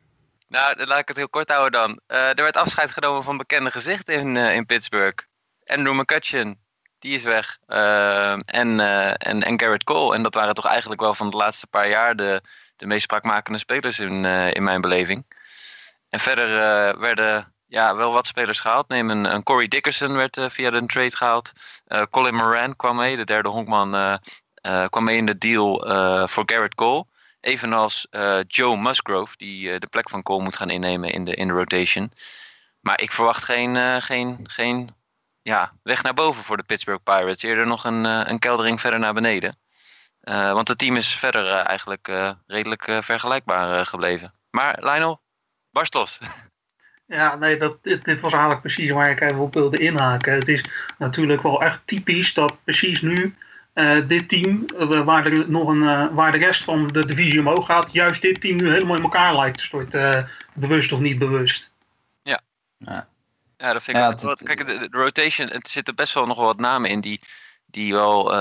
Nou, 0.47 0.75
dan 0.75 0.87
laat 0.87 0.99
ik 0.99 1.07
het 1.07 1.17
heel 1.17 1.29
kort 1.29 1.49
houden 1.49 1.71
dan. 1.71 1.99
Uh, 2.07 2.27
er 2.27 2.43
werd 2.43 2.57
afscheid 2.57 2.91
genomen 2.91 3.23
van 3.23 3.37
bekende 3.37 3.71
gezichten 3.71 4.13
in, 4.13 4.37
in 4.37 4.65
Pittsburgh. 4.65 5.25
Andrew 5.65 5.99
McCutcheon, 5.99 6.57
die 6.99 7.13
is 7.13 7.23
weg. 7.23 7.57
En, 7.65 8.79
en, 9.17 9.43
en 9.43 9.59
Garrett 9.59 9.83
Cole. 9.83 10.15
En 10.15 10.23
dat 10.23 10.33
waren 10.33 10.53
toch 10.55 10.65
eigenlijk 10.65 11.01
wel 11.01 11.13
van 11.13 11.29
de 11.29 11.37
laatste 11.37 11.67
paar 11.67 11.89
jaar 11.89 12.15
de, 12.15 12.41
de 12.77 12.85
meest 12.85 13.03
spraakmakende 13.03 13.59
spelers 13.59 13.99
in, 13.99 14.25
in 14.25 14.63
mijn 14.63 14.81
beleving. 14.81 15.25
En 16.09 16.19
verder 16.19 16.49
werden 16.99 17.53
ja, 17.67 17.95
wel 17.95 18.11
wat 18.11 18.27
spelers 18.27 18.59
gehaald. 18.59 18.87
Neem 18.87 19.09
een, 19.09 19.43
Corey 19.43 19.67
Dickerson 19.67 20.13
werd 20.13 20.39
via 20.49 20.69
de 20.69 20.85
trade 20.85 21.15
gehaald. 21.15 21.51
Colin 22.09 22.35
Moran 22.35 22.75
kwam 22.75 22.95
mee, 22.95 23.15
de 23.15 23.23
derde 23.23 23.49
honkman, 23.49 24.19
kwam 24.89 25.03
mee 25.03 25.17
in 25.17 25.25
de 25.25 25.37
deal 25.37 25.79
voor 26.27 26.43
Garrett 26.45 26.75
Cole. 26.75 27.05
Evenals 27.39 28.07
Joe 28.47 28.77
Musgrove, 28.77 29.37
die 29.37 29.79
de 29.79 29.87
plek 29.87 30.09
van 30.09 30.23
Cole 30.23 30.43
moet 30.43 30.55
gaan 30.55 30.69
innemen 30.69 31.11
in 31.11 31.25
de, 31.25 31.35
in 31.35 31.47
de 31.47 31.53
rotation. 31.53 32.11
Maar 32.79 33.01
ik 33.01 33.11
verwacht 33.11 33.43
geen, 33.43 34.01
geen, 34.01 34.39
geen 34.43 34.95
ja, 35.41 35.73
weg 35.83 36.03
naar 36.03 36.13
boven 36.13 36.43
voor 36.43 36.57
de 36.57 36.63
Pittsburgh 36.63 37.03
Pirates. 37.03 37.43
Eerder 37.43 37.67
nog 37.67 37.83
een, 37.83 38.05
een 38.29 38.39
keldering 38.39 38.81
verder 38.81 38.99
naar 38.99 39.13
beneden. 39.13 39.57
Want 40.27 40.67
het 40.67 40.77
team 40.77 40.95
is 40.95 41.15
verder 41.15 41.47
eigenlijk 41.47 42.07
redelijk 42.47 42.97
vergelijkbaar 43.01 43.85
gebleven. 43.85 44.33
Maar 44.49 44.77
Lionel, 44.79 45.21
barst 45.71 45.93
los. 45.93 46.19
Ja, 47.07 47.35
nee, 47.35 47.57
dat, 47.57 47.83
dit, 47.83 48.05
dit, 48.05 48.19
was 48.19 48.31
eigenlijk 48.31 48.61
precies 48.61 48.91
waar 48.91 49.09
ik 49.09 49.21
even 49.21 49.39
op 49.39 49.53
wilde 49.53 49.77
inhaken. 49.77 50.33
Het 50.33 50.47
is 50.47 50.63
natuurlijk 50.97 51.41
wel 51.41 51.61
echt 51.61 51.81
typisch 51.85 52.33
dat 52.33 52.63
precies 52.63 53.01
nu 53.01 53.35
uh, 53.73 54.07
dit 54.07 54.29
team, 54.29 54.65
uh, 54.79 55.01
waar, 55.01 55.25
er 55.25 55.49
nog 55.49 55.67
een, 55.67 55.81
uh, 55.81 56.07
waar 56.11 56.31
de 56.31 56.37
rest 56.37 56.63
van 56.63 56.87
de 56.87 57.05
divisie 57.05 57.39
omhoog 57.39 57.65
gaat, 57.65 57.91
juist 57.91 58.21
dit 58.21 58.41
team 58.41 58.55
nu 58.55 58.69
helemaal 58.69 58.95
in 58.95 59.03
elkaar 59.03 59.35
lijkt 59.35 59.57
te 59.57 59.63
storten. 59.63 60.29
bewust 60.53 60.91
of 60.91 60.99
niet 60.99 61.17
bewust. 61.17 61.73
Ja. 62.21 62.41
Ja, 62.77 63.07
ja 63.57 63.73
dat 63.73 63.83
vind 63.83 63.97
ik 63.97 64.03
ja, 64.03 64.09
ook. 64.09 64.21
Het, 64.21 64.43
kijk, 64.43 64.67
de, 64.67 64.77
de, 64.79 64.87
rotation, 64.91 65.47
het 65.47 65.67
zitten 65.67 65.95
best 65.95 66.13
wel 66.13 66.25
nog 66.25 66.37
wel 66.37 66.45
wat 66.45 66.59
namen 66.59 66.89
in 66.89 67.01
die, 67.01 67.21
die 67.67 67.93
wel. 67.93 68.33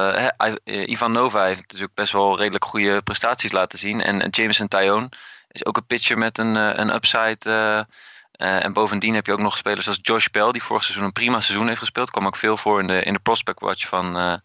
Ivan 0.64 1.12
Nova 1.12 1.45
heeft 1.45 1.61
natuurlijk 1.61 1.95
best 1.95 2.12
wel 2.12 2.37
redelijk 2.37 2.64
goede 2.64 3.03
prestaties 3.03 3.53
laten 3.53 3.79
zien. 3.79 4.01
En 4.01 4.29
Jameson 4.31 4.68
Tyone 4.68 5.09
is 5.49 5.64
ook 5.64 5.77
een 5.77 5.87
pitcher 5.87 6.18
met 6.18 6.39
een, 6.39 6.55
een 6.55 6.95
upside. 6.95 7.87
en 8.33 8.72
bovendien 8.72 9.14
heb 9.14 9.27
je 9.27 9.33
ook 9.33 9.39
nog 9.39 9.57
spelers 9.57 9.89
als 9.89 9.99
Josh 10.03 10.27
Bell, 10.27 10.53
die 10.53 10.62
vorig 10.62 10.85
seizoen 10.85 11.05
een 11.05 11.12
prima 11.12 11.41
seizoen 11.41 11.66
heeft 11.66 11.79
gespeeld. 11.79 12.11
Kwam 12.11 12.27
ook 12.27 12.37
veel 12.37 12.57
voor 12.57 12.81
in 12.81 12.87
de, 12.87 13.03
in 13.03 13.12
de 13.12 13.18
prospect 13.18 13.61
watch 13.61 13.89
van 13.89 14.41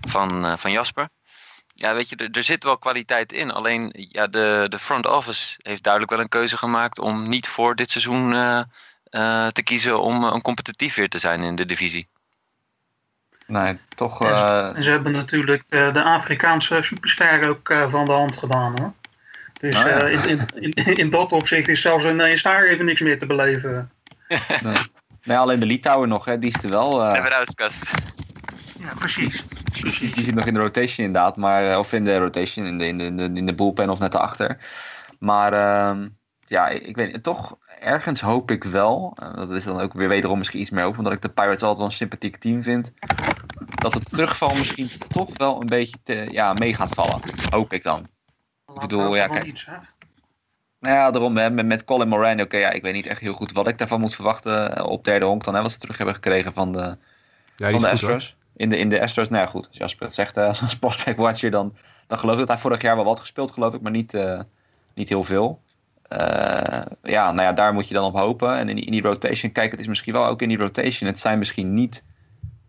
van, 0.00 0.44
uh, 0.46 0.56
van 0.56 0.70
Jasper. 0.70 1.08
Ja, 1.74 1.94
weet 1.94 2.08
je, 2.08 2.16
er, 2.16 2.30
er, 2.30 2.42
zit 2.42 2.64
wel 2.64 2.78
kwaliteit 2.78 3.32
in. 3.32 3.50
Alleen 3.50 3.92
ja, 3.94 4.26
de, 4.26 4.66
de 4.68 4.78
front 4.78 5.06
office 5.06 5.58
heeft 5.62 5.82
duidelijk 5.82 6.12
wel 6.12 6.20
een 6.20 6.28
keuze 6.28 6.56
gemaakt 6.56 6.98
om 6.98 7.28
niet 7.28 7.48
voor 7.48 7.74
dit 7.74 7.90
seizoen 7.90 8.32
uh, 8.32 8.62
uh, 9.10 9.46
te 9.46 9.62
kiezen 9.62 10.00
om 10.00 10.24
een 10.24 10.42
competitief 10.42 10.94
weer 10.94 11.08
te 11.08 11.18
zijn 11.18 11.42
in 11.42 11.54
de 11.54 11.66
divisie. 11.66 12.08
Nee, 13.46 13.78
toch. 13.94 14.24
En 14.24 14.38
ze, 14.38 14.72
en 14.76 14.82
ze 14.82 14.90
hebben 14.90 15.12
natuurlijk 15.12 15.68
de, 15.68 15.90
de 15.92 16.02
Afrikaanse 16.02 16.82
superster 16.82 17.48
ook 17.48 17.74
van 17.88 18.04
de 18.04 18.12
hand 18.12 18.36
gedaan 18.36 18.74
hoor. 18.80 18.92
Dus 19.60 19.76
oh, 19.76 19.82
ja. 19.82 20.06
in, 20.06 20.28
in, 20.28 20.72
in, 20.74 20.96
in, 20.96 21.10
dat 21.10 21.32
opzicht 21.32 21.68
is 21.68 21.80
zelfs 21.80 22.04
in 22.04 22.38
Staar 22.38 22.64
even 22.64 22.84
niks 22.84 23.00
meer 23.00 23.18
te 23.18 23.26
beleven. 23.26 23.90
nee. 24.62 24.76
nee, 25.22 25.36
alleen 25.36 25.60
de 25.60 25.66
Litouwen 25.66 26.08
nog, 26.08 26.24
hè, 26.24 26.38
die 26.38 26.54
is 26.54 26.62
er 26.62 26.70
wel. 26.70 27.06
Uh... 27.06 27.18
Even 27.18 27.32
uitskast. 27.32 27.90
Ja, 28.78 28.92
precies. 28.98 29.44
Die, 29.72 30.14
die 30.14 30.24
zit 30.24 30.34
nog 30.34 30.46
in 30.46 30.54
de 30.54 30.60
rotation 30.60 31.06
inderdaad, 31.06 31.36
maar, 31.36 31.78
of 31.78 31.92
in 31.92 32.04
de 32.04 32.18
rotation, 32.18 32.66
in 32.66 32.78
de, 32.78 32.86
in 32.86 33.16
de, 33.16 33.22
in 33.22 33.46
de 33.46 33.54
bullpen 33.54 33.90
of 33.90 33.98
net 33.98 34.14
erachter. 34.14 34.58
Maar 35.18 35.52
uh, 35.52 36.06
ja, 36.46 36.68
ik 36.68 36.96
weet 36.96 37.22
toch 37.22 37.56
ergens 37.80 38.20
hoop 38.20 38.50
ik 38.50 38.64
wel, 38.64 39.16
uh, 39.22 39.36
dat 39.36 39.50
is 39.50 39.64
dan 39.64 39.80
ook 39.80 39.92
weer 39.92 40.08
wederom 40.08 40.38
misschien 40.38 40.60
iets 40.60 40.70
meer 40.70 40.84
over, 40.84 40.98
omdat 40.98 41.12
ik 41.12 41.22
de 41.22 41.28
Pirates 41.28 41.62
altijd 41.62 41.78
wel 41.78 41.86
een 41.86 41.92
sympathiek 41.92 42.36
team 42.36 42.62
vind, 42.62 42.92
dat 43.74 43.94
het 43.94 44.10
terugval 44.10 44.54
misschien 44.54 44.88
toch 45.08 45.38
wel 45.38 45.60
een 45.60 45.66
beetje 45.66 45.96
te, 46.04 46.28
ja, 46.30 46.52
mee 46.52 46.74
gaat 46.74 46.94
vallen. 46.94 47.20
Hoop 47.50 47.72
ik 47.72 47.82
dan. 47.82 48.08
ik 48.74 48.80
bedoel, 48.80 49.14
ja, 49.14 49.26
kijk. 49.26 49.44
Iets, 49.44 49.66
nou 50.78 50.96
ja, 50.96 51.10
daarom 51.10 51.36
hè, 51.36 51.50
met, 51.50 51.66
met 51.66 51.84
Colin 51.84 52.08
Moran, 52.08 52.32
oké, 52.32 52.42
okay, 52.42 52.60
ja, 52.60 52.70
ik 52.70 52.82
weet 52.82 52.94
niet 52.94 53.06
echt 53.06 53.20
heel 53.20 53.32
goed 53.32 53.52
wat 53.52 53.68
ik 53.68 53.78
daarvan 53.78 54.00
moet 54.00 54.14
verwachten 54.14 54.76
eh, 54.76 54.86
op 54.86 55.04
derde 55.04 55.26
honk 55.26 55.44
dan, 55.44 55.54
hè, 55.54 55.62
wat 55.62 55.72
ze 55.72 55.78
terug 55.78 55.96
hebben 55.96 56.14
gekregen 56.14 56.52
van 56.52 56.72
de, 56.72 56.96
ja, 57.56 57.70
van 57.70 57.80
de 57.80 57.90
Astros 57.90 58.36
in 58.56 58.68
de, 58.68 58.76
in 58.78 58.88
de 58.88 59.00
Astros, 59.00 59.28
nou 59.28 59.44
ja, 59.44 59.50
goed, 59.50 59.68
als 59.68 59.78
Jasper 59.78 60.06
het 60.06 60.14
zegt 60.14 60.36
uh, 60.36 60.46
als 60.62 60.78
prospect 60.78 61.18
watcher, 61.18 61.50
dan, 61.50 61.74
dan 62.06 62.18
geloof 62.18 62.34
ik 62.34 62.40
dat 62.40 62.48
hij 62.48 62.58
vorig 62.58 62.82
jaar 62.82 62.96
wel 62.96 63.04
wat 63.04 63.20
gespeeld, 63.20 63.50
geloof 63.50 63.74
ik, 63.74 63.80
maar 63.80 63.92
niet, 63.92 64.14
uh, 64.14 64.40
niet 64.94 65.08
heel 65.08 65.24
veel. 65.24 65.60
Uh, 66.08 66.82
ja, 67.02 67.32
nou 67.32 67.42
ja, 67.42 67.52
daar 67.52 67.72
moet 67.72 67.88
je 67.88 67.94
dan 67.94 68.04
op 68.04 68.14
hopen. 68.14 68.56
En 68.56 68.68
in 68.68 68.76
die, 68.76 68.84
in 68.84 68.92
die 68.92 69.02
rotation, 69.02 69.52
kijk, 69.52 69.70
het 69.70 69.80
is 69.80 69.86
misschien 69.86 70.12
wel 70.12 70.26
ook 70.26 70.42
in 70.42 70.48
die 70.48 70.58
rotation, 70.58 71.08
het 71.08 71.18
zijn 71.18 71.38
misschien 71.38 71.74
niet 71.74 72.02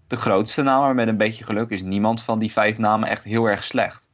de 0.07 0.15
grootste 0.15 0.61
namen, 0.61 0.85
maar 0.85 0.95
met 0.95 1.07
een 1.07 1.17
beetje 1.17 1.43
geluk 1.43 1.69
is 1.69 1.83
niemand 1.83 2.23
van 2.23 2.39
die 2.39 2.51
vijf 2.51 2.77
namen 2.77 3.09
echt 3.09 3.23
heel 3.23 3.45
erg 3.45 3.63
slecht. 3.63 4.07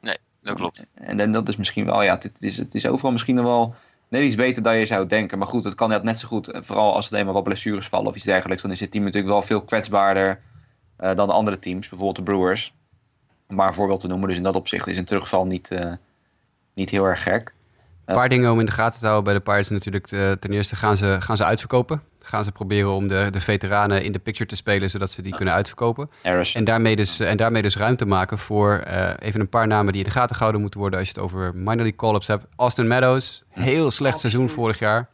Nee, 0.00 0.16
dat 0.42 0.56
klopt. 0.56 0.86
En, 0.94 1.20
en 1.20 1.32
dat 1.32 1.48
is 1.48 1.56
misschien 1.56 1.84
wel, 1.84 2.02
ja, 2.02 2.18
het, 2.18 2.36
is, 2.40 2.56
het 2.56 2.74
is 2.74 2.86
overal 2.86 3.12
misschien 3.12 3.42
wel 3.42 3.74
net 4.08 4.22
iets 4.22 4.34
beter 4.34 4.62
dan 4.62 4.76
je 4.76 4.86
zou 4.86 5.06
denken. 5.06 5.38
Maar 5.38 5.48
goed, 5.48 5.64
het 5.64 5.74
kan 5.74 6.02
net 6.02 6.18
zo 6.18 6.28
goed, 6.28 6.50
vooral 6.52 6.94
als 6.94 7.10
er 7.10 7.18
eenmaal 7.18 7.34
wat 7.34 7.44
blessures 7.44 7.86
vallen 7.86 8.06
of 8.06 8.14
iets 8.14 8.24
dergelijks, 8.24 8.62
dan 8.62 8.70
is 8.70 8.80
het 8.80 8.90
team 8.90 9.04
natuurlijk 9.04 9.32
wel 9.32 9.42
veel 9.42 9.62
kwetsbaarder 9.62 10.40
uh, 11.00 11.14
dan 11.14 11.26
de 11.26 11.32
andere 11.32 11.58
teams, 11.58 11.88
bijvoorbeeld 11.88 12.26
de 12.26 12.32
Brewers. 12.32 12.74
Om 13.48 13.56
maar 13.56 13.68
een 13.68 13.74
voorbeeld 13.74 14.00
te 14.00 14.06
noemen. 14.06 14.28
Dus 14.28 14.36
in 14.36 14.42
dat 14.42 14.56
opzicht 14.56 14.86
is 14.86 14.98
een 14.98 15.04
terugval 15.04 15.46
niet, 15.46 15.70
uh, 15.70 15.92
niet 16.74 16.90
heel 16.90 17.04
erg 17.04 17.22
gek. 17.22 17.54
Een 18.04 18.14
paar 18.14 18.28
dingen 18.28 18.52
om 18.52 18.60
in 18.60 18.66
de 18.66 18.72
gaten 18.72 18.98
te 18.98 19.04
houden 19.06 19.24
bij 19.24 19.34
de 19.34 19.40
Pirates 19.40 19.68
natuurlijk. 19.68 20.10
Uh, 20.10 20.32
ten 20.32 20.50
eerste 20.50 20.76
gaan 20.76 20.96
ze, 20.96 21.16
gaan 21.20 21.36
ze 21.36 21.44
uitverkopen. 21.44 22.02
Gaan 22.26 22.44
ze 22.44 22.52
proberen 22.52 22.90
om 22.90 23.08
de, 23.08 23.28
de 23.30 23.40
veteranen 23.40 24.04
in 24.04 24.12
de 24.12 24.18
picture 24.18 24.48
te 24.48 24.56
spelen, 24.56 24.90
zodat 24.90 25.10
ze 25.10 25.22
die 25.22 25.34
kunnen 25.34 25.54
uitverkopen. 25.54 26.10
En 26.54 26.64
daarmee, 26.64 26.96
dus, 26.96 27.20
en 27.20 27.36
daarmee 27.36 27.62
dus 27.62 27.76
ruimte 27.76 28.06
maken 28.06 28.38
voor 28.38 28.84
even 29.18 29.40
een 29.40 29.48
paar 29.48 29.66
namen 29.66 29.92
die 29.92 30.02
in 30.02 30.08
de 30.08 30.14
gaten 30.14 30.34
gehouden 30.36 30.60
moeten 30.60 30.80
worden 30.80 30.98
als 30.98 31.08
je 31.08 31.14
het 31.14 31.24
over 31.24 31.54
minor 31.54 31.74
league 31.74 31.96
call-ups 31.96 32.26
hebt. 32.26 32.46
Austin 32.56 32.86
Meadows, 32.86 33.44
heel 33.50 33.90
slecht 33.90 34.20
seizoen 34.20 34.48
vorig 34.48 34.78
jaar. 34.78 35.08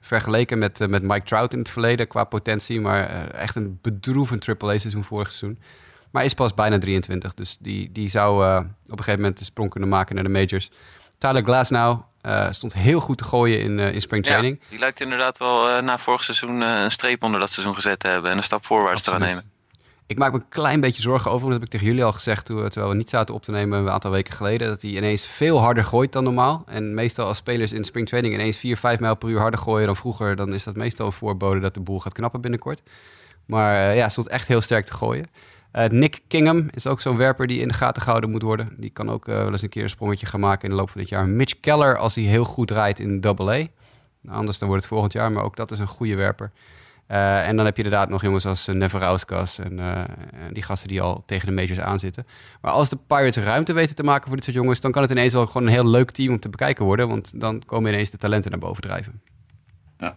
Vergeleken 0.00 0.58
met, 0.58 0.80
uh, 0.80 0.88
met 0.88 1.02
Mike 1.02 1.26
Trout 1.26 1.52
in 1.52 1.58
het 1.58 1.68
verleden 1.68 2.08
qua 2.08 2.24
potentie. 2.24 2.80
Maar 2.80 3.10
uh, 3.10 3.32
echt 3.32 3.56
een 3.56 3.78
bedroevend 3.82 4.48
AAA-seizoen 4.48 5.04
vorig 5.04 5.32
seizoen. 5.32 5.62
Maar 6.10 6.24
is 6.24 6.34
pas 6.34 6.54
bijna 6.54 6.78
23. 6.78 7.34
Dus 7.34 7.56
die, 7.60 7.92
die 7.92 8.08
zou 8.08 8.44
eh, 8.44 8.56
op 8.56 8.64
een 8.90 8.98
gegeven 8.98 9.20
moment 9.20 9.38
de 9.38 9.44
sprong 9.44 9.70
kunnen 9.70 9.88
maken 9.88 10.14
naar 10.14 10.24
de 10.24 10.30
majors. 10.30 10.70
Tyler 11.18 11.44
Glasnow 11.44 12.00
uh, 12.22 12.46
stond 12.50 12.72
heel 12.72 13.00
goed 13.00 13.18
te 13.18 13.24
gooien 13.24 13.60
in, 13.60 13.78
uh, 13.78 13.92
in 13.92 14.00
spring 14.00 14.24
training. 14.24 14.58
Ja, 14.60 14.66
die 14.68 14.78
lijkt 14.78 15.00
inderdaad 15.00 15.38
wel 15.38 15.68
uh, 15.68 15.82
na 15.82 15.98
vorig 15.98 16.24
seizoen 16.24 16.60
een 16.60 16.90
streep 16.90 17.22
onder 17.22 17.40
dat 17.40 17.50
seizoen 17.50 17.74
gezet 17.74 18.00
te 18.00 18.08
hebben. 18.08 18.30
En 18.30 18.36
een 18.36 18.42
stap 18.42 18.66
voorwaarts 18.66 19.00
Absoluut. 19.00 19.20
te 19.20 19.26
gaan 19.26 19.36
nemen. 19.36 19.58
Ik 20.06 20.18
maak 20.18 20.32
me 20.32 20.38
een 20.38 20.48
klein 20.48 20.80
beetje 20.80 21.02
zorgen 21.02 21.30
over. 21.30 21.44
Dat 21.44 21.52
heb 21.52 21.62
ik 21.62 21.70
tegen 21.70 21.86
jullie 21.86 22.04
al 22.04 22.12
gezegd 22.12 22.44
toen, 22.44 22.68
terwijl 22.68 22.88
we 22.92 22.96
niet 22.96 23.10
zaten 23.10 23.34
op 23.34 23.42
te 23.42 23.50
nemen 23.50 23.78
een 23.78 23.90
aantal 23.90 24.10
weken 24.10 24.34
geleden. 24.34 24.68
Dat 24.68 24.82
hij 24.82 24.90
ineens 24.90 25.24
veel 25.24 25.58
harder 25.58 25.84
gooit 25.84 26.12
dan 26.12 26.24
normaal. 26.24 26.64
En 26.66 26.94
meestal 26.94 27.26
als 27.26 27.36
spelers 27.36 27.72
in 27.72 27.84
spring 27.84 28.08
training 28.08 28.34
ineens 28.34 28.56
4, 28.56 28.76
5 28.76 29.00
mijl 29.00 29.16
per 29.16 29.28
uur 29.28 29.40
harder 29.40 29.60
gooien 29.60 29.86
dan 29.86 29.96
vroeger. 29.96 30.36
Dan 30.36 30.54
is 30.54 30.64
dat 30.64 30.76
meestal 30.76 31.06
een 31.06 31.12
voorbode 31.12 31.60
dat 31.60 31.74
de 31.74 31.80
boel 31.80 32.00
gaat 32.00 32.12
knappen 32.12 32.40
binnenkort. 32.40 32.82
Maar 33.46 33.94
ja, 33.94 34.08
stond 34.08 34.28
echt 34.28 34.48
heel 34.48 34.60
sterk 34.60 34.86
te 34.86 34.94
gooien. 34.94 35.26
Uh, 35.72 35.84
Nick 35.84 36.20
Kingham 36.28 36.68
is 36.70 36.86
ook 36.86 37.00
zo'n 37.00 37.16
werper 37.16 37.46
die 37.46 37.60
in 37.60 37.68
de 37.68 37.74
gaten 37.74 38.02
gehouden 38.02 38.30
moet 38.30 38.42
worden. 38.42 38.74
Die 38.76 38.90
kan 38.90 39.10
ook 39.10 39.28
uh, 39.28 39.36
wel 39.36 39.50
eens 39.50 39.62
een 39.62 39.68
keer 39.68 39.82
een 39.82 39.88
sprongetje 39.88 40.26
gaan 40.26 40.40
maken 40.40 40.64
in 40.64 40.70
de 40.70 40.76
loop 40.76 40.90
van 40.90 41.00
dit 41.00 41.10
jaar. 41.10 41.28
Mitch 41.28 41.60
Keller, 41.60 41.96
als 41.96 42.14
hij 42.14 42.24
heel 42.24 42.44
goed 42.44 42.70
rijdt 42.70 42.98
in 42.98 43.20
Double 43.20 43.52
A. 43.52 43.66
Nou, 44.22 44.36
anders 44.36 44.58
dan 44.58 44.68
wordt 44.68 44.82
het 44.82 44.92
volgend 44.92 45.12
jaar, 45.12 45.32
maar 45.32 45.44
ook 45.44 45.56
dat 45.56 45.70
is 45.70 45.78
een 45.78 45.86
goede 45.86 46.14
werper. 46.14 46.50
Uh, 47.08 47.48
en 47.48 47.56
dan 47.56 47.64
heb 47.64 47.76
je 47.76 47.82
inderdaad 47.82 48.08
nog 48.08 48.22
jongens 48.22 48.46
als 48.46 48.68
uh, 48.68 48.74
Neverauskas 48.74 49.58
en 49.58 50.06
die 50.52 50.62
gasten 50.62 50.88
die 50.88 51.00
al 51.00 51.22
tegen 51.26 51.46
de 51.46 51.52
majors 51.52 51.80
aanzitten. 51.80 52.26
Maar 52.60 52.72
als 52.72 52.88
de 52.88 52.98
Pirates 53.06 53.44
ruimte 53.44 53.72
weten 53.72 53.94
te 53.96 54.02
maken 54.02 54.26
voor 54.26 54.36
dit 54.36 54.44
soort 54.44 54.56
jongens, 54.56 54.80
dan 54.80 54.92
kan 54.92 55.02
het 55.02 55.10
ineens 55.10 55.32
wel 55.32 55.46
gewoon 55.46 55.66
een 55.66 55.72
heel 55.72 55.88
leuk 55.88 56.10
team 56.10 56.32
om 56.32 56.40
te 56.40 56.48
bekijken 56.48 56.84
worden. 56.84 57.08
Want 57.08 57.40
dan 57.40 57.62
komen 57.66 57.92
ineens 57.92 58.10
de 58.10 58.16
talenten 58.16 58.50
naar 58.50 58.60
boven 58.60 58.82
drijven. 58.82 59.22
Ja, 59.98 60.16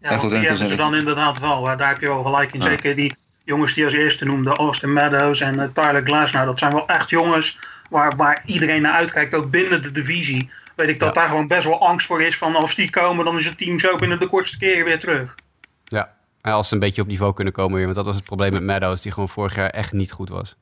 ja 0.00 0.16
want 0.16 0.30
die 0.30 0.38
hebben 0.38 0.68
ze 0.68 0.76
dan 0.76 0.94
inderdaad 0.94 1.38
wel. 1.38 1.62
Daar 1.62 1.88
heb 1.88 2.00
je 2.00 2.06
wel 2.06 2.22
gelijk 2.22 2.52
in. 2.52 2.62
Zeker 2.62 2.94
die 2.94 3.14
jongens 3.48 3.74
die 3.74 3.84
als 3.84 3.92
eerste 3.92 4.24
noemde, 4.24 4.50
Austin 4.50 4.92
Meadows 4.92 5.40
en 5.40 5.54
uh, 5.54 5.64
Tyler 5.72 6.02
Glass. 6.04 6.32
Nou, 6.32 6.46
dat 6.46 6.58
zijn 6.58 6.72
wel 6.72 6.88
echt 6.88 7.10
jongens 7.10 7.58
waar, 7.90 8.16
waar 8.16 8.42
iedereen 8.46 8.82
naar 8.82 8.92
uitkijkt, 8.92 9.34
ook 9.34 9.50
binnen 9.50 9.82
de 9.82 9.92
divisie. 9.92 10.50
Weet 10.74 10.88
ik 10.88 10.98
dat 10.98 11.14
daar 11.14 11.28
gewoon 11.28 11.46
best 11.46 11.64
wel 11.64 11.86
angst 11.86 12.06
voor 12.06 12.22
is 12.22 12.36
van 12.36 12.56
als 12.56 12.74
die 12.74 12.90
komen, 12.90 13.24
dan 13.24 13.38
is 13.38 13.44
het 13.44 13.58
team 13.58 13.78
zo 13.78 13.96
binnen 13.96 14.20
de 14.20 14.28
kortste 14.28 14.58
keren 14.58 14.84
weer 14.84 15.00
terug. 15.00 15.34
Ja, 15.84 16.14
en 16.40 16.52
als 16.52 16.68
ze 16.68 16.74
een 16.74 16.80
beetje 16.80 17.02
op 17.02 17.08
niveau 17.08 17.34
kunnen 17.34 17.52
komen 17.52 17.74
weer. 17.74 17.84
Want 17.84 17.96
dat 17.96 18.06
was 18.06 18.16
het 18.16 18.24
probleem 18.24 18.52
met 18.52 18.62
Meadows, 18.62 19.02
die 19.02 19.12
gewoon 19.12 19.28
vorig 19.28 19.54
jaar 19.54 19.70
echt 19.70 19.92
niet 19.92 20.12
goed 20.12 20.28
was. 20.28 20.56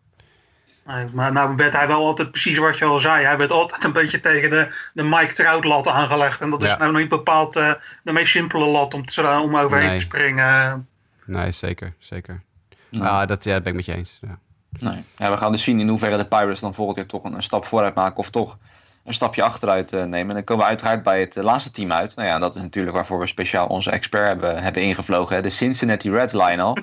Nee, 0.87 1.07
maar 1.12 1.32
nou 1.32 1.57
werd 1.57 1.72
hij 1.72 1.87
wel 1.87 2.07
altijd 2.07 2.30
precies 2.30 2.59
wat 2.59 2.78
je 2.78 2.84
al 2.84 2.99
zei. 2.99 3.24
Hij 3.24 3.37
werd 3.37 3.51
altijd 3.51 3.84
een 3.84 3.93
beetje 3.93 4.20
tegen 4.20 4.51
de, 4.51 4.91
de 4.93 5.03
Mike 5.03 5.34
Trout 5.34 5.64
lat 5.64 5.89
aangelegd. 5.89 6.41
En 6.41 6.51
dat 6.51 6.62
is 6.62 6.76
nou 6.76 6.97
niet 6.97 7.09
bepaald 7.09 7.57
uh, 7.57 7.72
de 8.03 8.12
meest 8.12 8.32
simpele 8.32 8.66
lat 8.66 8.95
om, 8.95 9.07
te, 9.07 9.39
om 9.43 9.57
overheen 9.57 9.87
nee. 9.87 9.99
te 9.99 10.05
springen. 10.05 10.89
Nee, 11.24 11.51
zeker, 11.51 11.95
zeker. 11.99 12.43
Ja, 12.91 13.26
dat, 13.26 13.45
ja, 13.45 13.53
dat 13.53 13.62
ben 13.62 13.72
ik 13.72 13.76
met 13.76 13.87
je 13.87 13.95
eens. 13.95 14.18
Ja. 14.20 14.39
Nee. 14.78 15.05
Ja, 15.16 15.30
we 15.30 15.37
gaan 15.37 15.53
dus 15.53 15.62
zien 15.62 15.80
in 15.80 15.89
hoeverre 15.89 16.16
de 16.16 16.26
Pirates 16.26 16.61
dan 16.61 16.74
volgend 16.74 16.97
jaar 16.97 17.07
toch 17.07 17.24
een, 17.24 17.32
een 17.32 17.43
stap 17.43 17.64
vooruit 17.64 17.95
maken 17.95 18.18
of 18.18 18.30
toch 18.30 18.59
een 19.05 19.14
stapje 19.14 19.43
achteruit 19.43 19.93
uh, 19.93 20.05
nemen. 20.05 20.28
En 20.28 20.34
dan 20.34 20.45
komen 20.45 20.62
we 20.62 20.68
uiteraard 20.68 21.03
bij 21.03 21.20
het 21.20 21.37
uh, 21.37 21.45
laatste 21.45 21.70
team 21.70 21.93
uit. 21.93 22.16
Nou 22.16 22.28
ja, 22.28 22.39
dat 22.39 22.55
is 22.55 22.62
natuurlijk 22.62 22.97
waarvoor 22.97 23.18
we 23.18 23.26
speciaal 23.26 23.66
onze 23.66 23.91
expert 23.91 24.26
hebben, 24.26 24.62
hebben 24.62 24.82
ingevlogen. 24.82 25.37
Hè? 25.37 25.43
De 25.43 25.51
Cincinnati 25.51 26.11
Reds, 26.11 26.32
Lionel. 26.32 26.78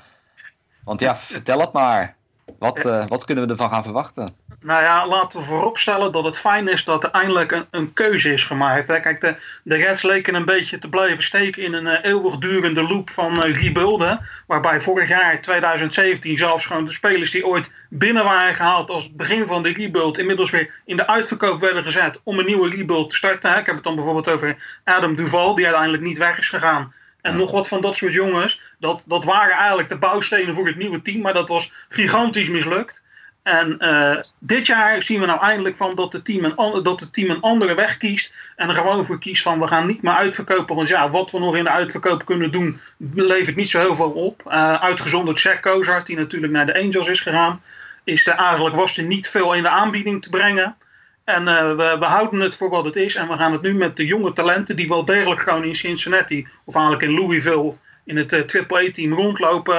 Want 0.83 0.99
ja, 0.99 1.15
vertel 1.15 1.59
het 1.59 1.71
maar. 1.71 2.15
Wat, 2.59 2.85
uh, 2.85 3.07
wat 3.07 3.25
kunnen 3.25 3.45
we 3.45 3.51
ervan 3.51 3.69
gaan 3.69 3.83
verwachten? 3.83 4.35
Nou 4.63 4.83
ja, 4.83 5.07
laten 5.07 5.39
we 5.39 5.45
vooropstellen 5.45 6.11
dat 6.11 6.23
het 6.23 6.37
fijn 6.37 6.67
is 6.67 6.83
dat 6.83 7.03
er 7.03 7.11
eindelijk 7.11 7.51
een, 7.51 7.65
een 7.71 7.93
keuze 7.93 8.33
is 8.33 8.43
gemaakt. 8.43 8.87
Hè. 8.87 8.99
Kijk, 8.99 9.21
de, 9.21 9.35
de 9.63 9.75
Reds 9.75 10.01
leken 10.01 10.35
een 10.35 10.45
beetje 10.45 10.79
te 10.79 10.89
blijven 10.89 11.23
steken 11.23 11.63
in 11.63 11.73
een 11.73 11.85
uh, 11.85 12.03
eeuwigdurende 12.03 12.83
loop 12.83 13.09
van 13.09 13.47
uh, 13.47 13.61
rebuilden. 13.61 14.19
Waarbij 14.47 14.81
vorig 14.81 15.07
jaar, 15.07 15.41
2017, 15.41 16.37
zelfs 16.37 16.65
gewoon 16.65 16.85
de 16.85 16.91
spelers 16.91 17.31
die 17.31 17.45
ooit 17.45 17.71
binnen 17.89 18.23
waren 18.23 18.55
gehaald 18.55 18.89
als 18.89 19.03
het 19.03 19.17
begin 19.17 19.47
van 19.47 19.63
de 19.63 19.73
rebuild, 19.73 20.17
inmiddels 20.17 20.51
weer 20.51 20.81
in 20.85 20.97
de 20.97 21.07
uitverkoop 21.07 21.59
werden 21.59 21.83
gezet 21.83 22.21
om 22.23 22.39
een 22.39 22.45
nieuwe 22.45 22.69
rebuild 22.69 23.09
te 23.09 23.15
starten. 23.15 23.51
Hè. 23.51 23.59
Ik 23.59 23.65
heb 23.65 23.75
het 23.75 23.83
dan 23.83 23.95
bijvoorbeeld 23.95 24.29
over 24.29 24.79
Adam 24.83 25.15
Duval, 25.15 25.55
die 25.55 25.65
uiteindelijk 25.65 26.03
niet 26.03 26.17
weg 26.17 26.37
is 26.37 26.49
gegaan. 26.49 26.93
En 27.21 27.37
nog 27.37 27.51
wat 27.51 27.67
van 27.67 27.81
dat 27.81 27.97
soort 27.97 28.13
jongens. 28.13 28.61
Dat, 28.79 29.03
dat 29.07 29.23
waren 29.23 29.57
eigenlijk 29.57 29.89
de 29.89 29.97
bouwstenen 29.97 30.55
voor 30.55 30.67
het 30.67 30.77
nieuwe 30.77 31.01
team. 31.01 31.21
Maar 31.21 31.33
dat 31.33 31.47
was 31.47 31.71
gigantisch 31.89 32.49
mislukt. 32.49 33.02
En 33.43 33.77
uh, 33.79 34.15
dit 34.39 34.67
jaar 34.67 35.01
zien 35.01 35.19
we 35.19 35.25
nou 35.25 35.41
eindelijk 35.41 35.77
van 35.77 35.95
dat, 35.95 36.13
het 36.13 36.25
team 36.25 36.43
een, 36.43 36.83
dat 36.83 36.99
het 36.99 37.13
team 37.13 37.29
een 37.29 37.41
andere 37.41 37.73
weg 37.73 37.97
kiest. 37.97 38.33
En 38.55 38.69
er 38.69 38.75
gewoon 38.75 39.05
voor 39.05 39.19
kiest 39.19 39.41
van 39.41 39.59
we 39.59 39.67
gaan 39.67 39.87
niet 39.87 40.01
meer 40.01 40.13
uitverkopen. 40.13 40.75
Want 40.75 40.87
ja, 40.87 41.09
wat 41.09 41.31
we 41.31 41.39
nog 41.39 41.55
in 41.55 41.63
de 41.63 41.69
uitverkoop 41.69 42.25
kunnen 42.25 42.51
doen, 42.51 42.79
levert 43.13 43.55
niet 43.55 43.69
zo 43.69 43.79
heel 43.79 43.95
veel 43.95 44.11
op. 44.11 44.43
Uh, 44.47 44.73
uitgezonderd 44.73 45.41
Jack 45.41 45.61
Kozart, 45.61 46.05
die 46.05 46.15
natuurlijk 46.15 46.53
naar 46.53 46.65
de 46.65 46.79
Angels 46.79 47.07
is 47.07 47.19
gegaan. 47.19 47.61
Is 48.03 48.27
er 48.27 48.33
eigenlijk 48.33 48.75
was 48.75 48.97
er 48.97 49.03
niet 49.03 49.29
veel 49.29 49.53
in 49.53 49.63
de 49.63 49.69
aanbieding 49.69 50.21
te 50.21 50.29
brengen. 50.29 50.75
En 51.23 51.47
uh, 51.47 51.75
we, 51.75 51.95
we, 51.99 52.05
houden 52.05 52.39
het 52.39 52.55
voor 52.55 52.69
wat 52.69 52.85
het 52.85 52.95
is. 52.95 53.15
En 53.15 53.27
we 53.27 53.37
gaan 53.37 53.51
het 53.51 53.61
nu 53.61 53.73
met 53.73 53.95
de 53.95 54.05
jonge 54.05 54.33
talenten 54.33 54.75
die 54.75 54.87
wel 54.87 55.05
degelijk 55.05 55.41
gewoon 55.41 55.63
in 55.63 55.75
Cincinnati, 55.75 56.47
of 56.65 56.73
eigenlijk 56.75 57.03
in 57.03 57.13
Louisville, 57.13 57.73
in 58.05 58.17
het 58.17 58.33
uh, 58.33 58.67
AAA-team 58.67 59.13
rondlopen, 59.13 59.75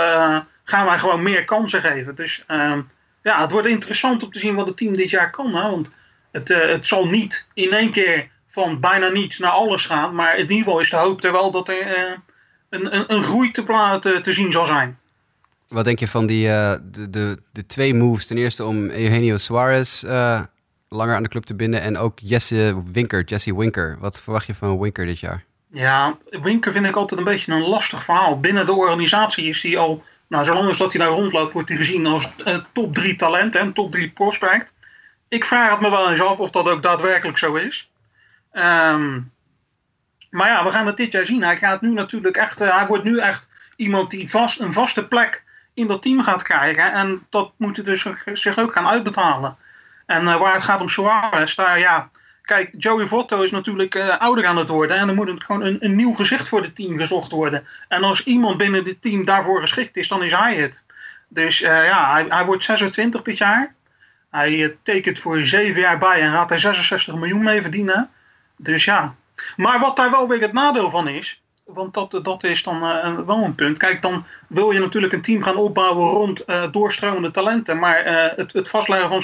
gaan 0.64 0.86
wij 0.86 0.98
gewoon 0.98 1.22
meer 1.22 1.44
kansen 1.44 1.80
geven. 1.80 2.14
Dus 2.14 2.44
ehm, 2.46 2.80
ja, 3.24 3.40
het 3.40 3.50
wordt 3.50 3.66
interessant 3.66 4.22
om 4.22 4.30
te 4.30 4.38
zien 4.38 4.54
wat 4.54 4.66
het 4.66 4.76
team 4.76 4.96
dit 4.96 5.10
jaar 5.10 5.30
kan. 5.30 5.54
Hè? 5.54 5.70
Want 5.70 5.94
het, 6.30 6.48
het 6.48 6.86
zal 6.86 7.06
niet 7.06 7.46
in 7.54 7.72
één 7.72 7.90
keer 7.90 8.28
van 8.46 8.80
bijna 8.80 9.08
niets 9.08 9.38
naar 9.38 9.50
alles 9.50 9.86
gaan. 9.86 10.14
Maar 10.14 10.34
in 10.34 10.42
ieder 10.42 10.56
geval 10.56 10.80
is 10.80 10.90
de 10.90 10.96
hoop 10.96 11.24
er 11.24 11.32
wel 11.32 11.50
dat 11.50 11.68
er 11.68 12.18
een, 12.70 12.96
een, 12.96 13.14
een, 13.14 13.22
groei 13.22 13.50
te, 13.50 13.98
te, 14.00 14.20
te, 14.22 14.32
zien 14.32 14.52
zal 14.52 14.66
zijn. 14.66 14.98
Wat 15.68 15.84
denk 15.84 15.98
je 15.98 16.08
van 16.08 16.26
die, 16.26 16.46
de, 16.46 17.10
de, 17.10 17.38
de 17.52 17.66
twee 17.66 17.94
moves? 17.94 18.26
Ten 18.26 18.36
eerste 18.36 18.64
om 18.64 18.90
Eugenio 18.90 19.36
Suarez 19.36 20.02
langer 20.88 21.14
aan 21.14 21.22
de 21.22 21.28
club 21.28 21.44
te 21.44 21.54
binden. 21.54 21.80
En 21.80 21.98
ook 21.98 22.18
Jesse 22.22 22.82
Winker, 22.92 23.24
Jesse 23.24 23.56
Winker. 23.56 23.96
Wat 24.00 24.22
verwacht 24.22 24.46
je 24.46 24.54
van 24.54 24.80
Winker 24.80 25.06
dit 25.06 25.20
jaar? 25.20 25.44
Ja, 25.70 26.18
Winker 26.30 26.72
vind 26.72 26.86
ik 26.86 26.96
altijd 26.96 27.20
een 27.20 27.26
beetje 27.26 27.52
een 27.52 27.68
lastig 27.68 28.04
verhaal. 28.04 28.40
Binnen 28.40 28.66
de 28.66 28.72
organisatie 28.72 29.48
is 29.48 29.62
hij 29.62 29.78
al, 29.78 30.02
nou 30.34 30.46
zolang 30.46 30.68
als 30.68 30.78
dat 30.78 30.92
hij 30.92 31.04
daar 31.04 31.14
rondloopt, 31.14 31.52
wordt 31.52 31.68
hij 31.68 31.78
gezien 31.78 32.06
als 32.06 32.28
uh, 32.46 32.56
top 32.72 32.94
3 32.94 33.14
talent 33.14 33.54
en 33.56 33.72
top 33.72 33.92
3 33.92 34.10
prospect. 34.10 34.72
Ik 35.28 35.44
vraag 35.44 35.70
het 35.70 35.80
me 35.80 35.90
wel 35.90 36.10
eens 36.10 36.20
af 36.20 36.38
of 36.38 36.50
dat 36.50 36.68
ook 36.68 36.82
daadwerkelijk 36.82 37.38
zo 37.38 37.54
is. 37.54 37.90
Um, 38.52 39.32
maar 40.30 40.48
ja, 40.48 40.64
we 40.64 40.70
gaan 40.70 40.86
het 40.86 40.96
dit 40.96 41.12
jaar 41.12 41.24
zien. 41.24 41.42
Hij 41.42 41.56
gaat 41.56 41.80
nu 41.80 41.92
natuurlijk 41.92 42.36
echt, 42.36 42.62
uh, 42.62 42.76
hij 42.76 42.86
wordt 42.86 43.04
nu 43.04 43.18
echt 43.18 43.48
iemand 43.76 44.10
die 44.10 44.30
vast, 44.30 44.60
een 44.60 44.72
vaste 44.72 45.06
plek 45.06 45.44
in 45.74 45.86
dat 45.86 46.02
team 46.02 46.22
gaat 46.22 46.42
krijgen. 46.42 46.92
En 46.92 47.26
dat 47.30 47.52
moet 47.56 47.76
hij 47.76 47.84
dus 47.84 48.06
zich 48.32 48.58
ook 48.58 48.72
gaan 48.72 48.88
uitbetalen. 48.88 49.56
En 50.06 50.22
uh, 50.22 50.36
waar 50.36 50.54
het 50.54 50.64
gaat 50.64 50.80
om 50.80 50.88
Suarez, 50.88 51.54
daar 51.54 51.78
ja. 51.78 52.10
Kijk, 52.44 52.70
Joey 52.78 53.06
Votto 53.06 53.42
is 53.42 53.50
natuurlijk 53.50 53.94
uh, 53.94 54.18
ouder 54.18 54.46
aan 54.46 54.56
het 54.56 54.68
worden. 54.68 54.96
En 54.96 55.08
er 55.08 55.14
moet 55.14 55.44
gewoon 55.44 55.78
een, 55.80 55.96
nieuw 55.96 56.14
gezicht 56.14 56.48
voor 56.48 56.62
het 56.62 56.74
team 56.76 56.98
gezocht 56.98 57.32
worden. 57.32 57.66
En 57.88 58.02
als 58.02 58.24
iemand 58.24 58.56
binnen 58.56 58.84
dit 58.84 59.02
team 59.02 59.24
daarvoor 59.24 59.60
geschikt 59.60 59.96
is, 59.96 60.08
dan 60.08 60.22
is 60.22 60.32
hij 60.32 60.54
het. 60.54 60.84
Dus 61.28 61.60
uh, 61.60 61.68
ja, 61.68 62.12
hij, 62.12 62.24
hij, 62.28 62.44
wordt 62.44 62.64
26 62.64 63.22
dit 63.22 63.38
jaar. 63.38 63.74
Hij 64.30 64.76
tekent 64.82 65.18
voor 65.18 65.46
7 65.46 65.80
jaar 65.80 65.98
bij 65.98 66.20
en 66.20 66.32
gaat 66.32 66.50
er 66.50 66.58
66 66.58 67.14
miljoen 67.14 67.42
mee 67.42 67.62
verdienen. 67.62 68.10
Dus 68.56 68.84
ja. 68.84 69.14
Maar 69.56 69.80
wat 69.80 69.96
daar 69.96 70.10
wel 70.10 70.28
weer 70.28 70.40
het 70.40 70.52
nadeel 70.52 70.90
van 70.90 71.08
is. 71.08 71.42
Want 71.64 71.94
dat, 71.94 72.20
dat 72.22 72.44
is 72.44 72.62
dan 72.62 72.80
wel 73.26 73.44
een 73.44 73.54
punt. 73.54 73.78
Kijk, 73.78 74.02
dan 74.02 74.24
wil 74.46 74.70
je 74.70 74.80
natuurlijk 74.80 75.12
een 75.12 75.22
team 75.22 75.42
gaan 75.42 75.56
opbouwen 75.56 76.08
rond 76.08 76.44
doorstromende 76.72 77.30
talenten. 77.30 77.78
Maar 77.78 78.02
het, 78.36 78.52
het 78.52 78.68
vastleggen 78.68 79.08
van 79.08 79.22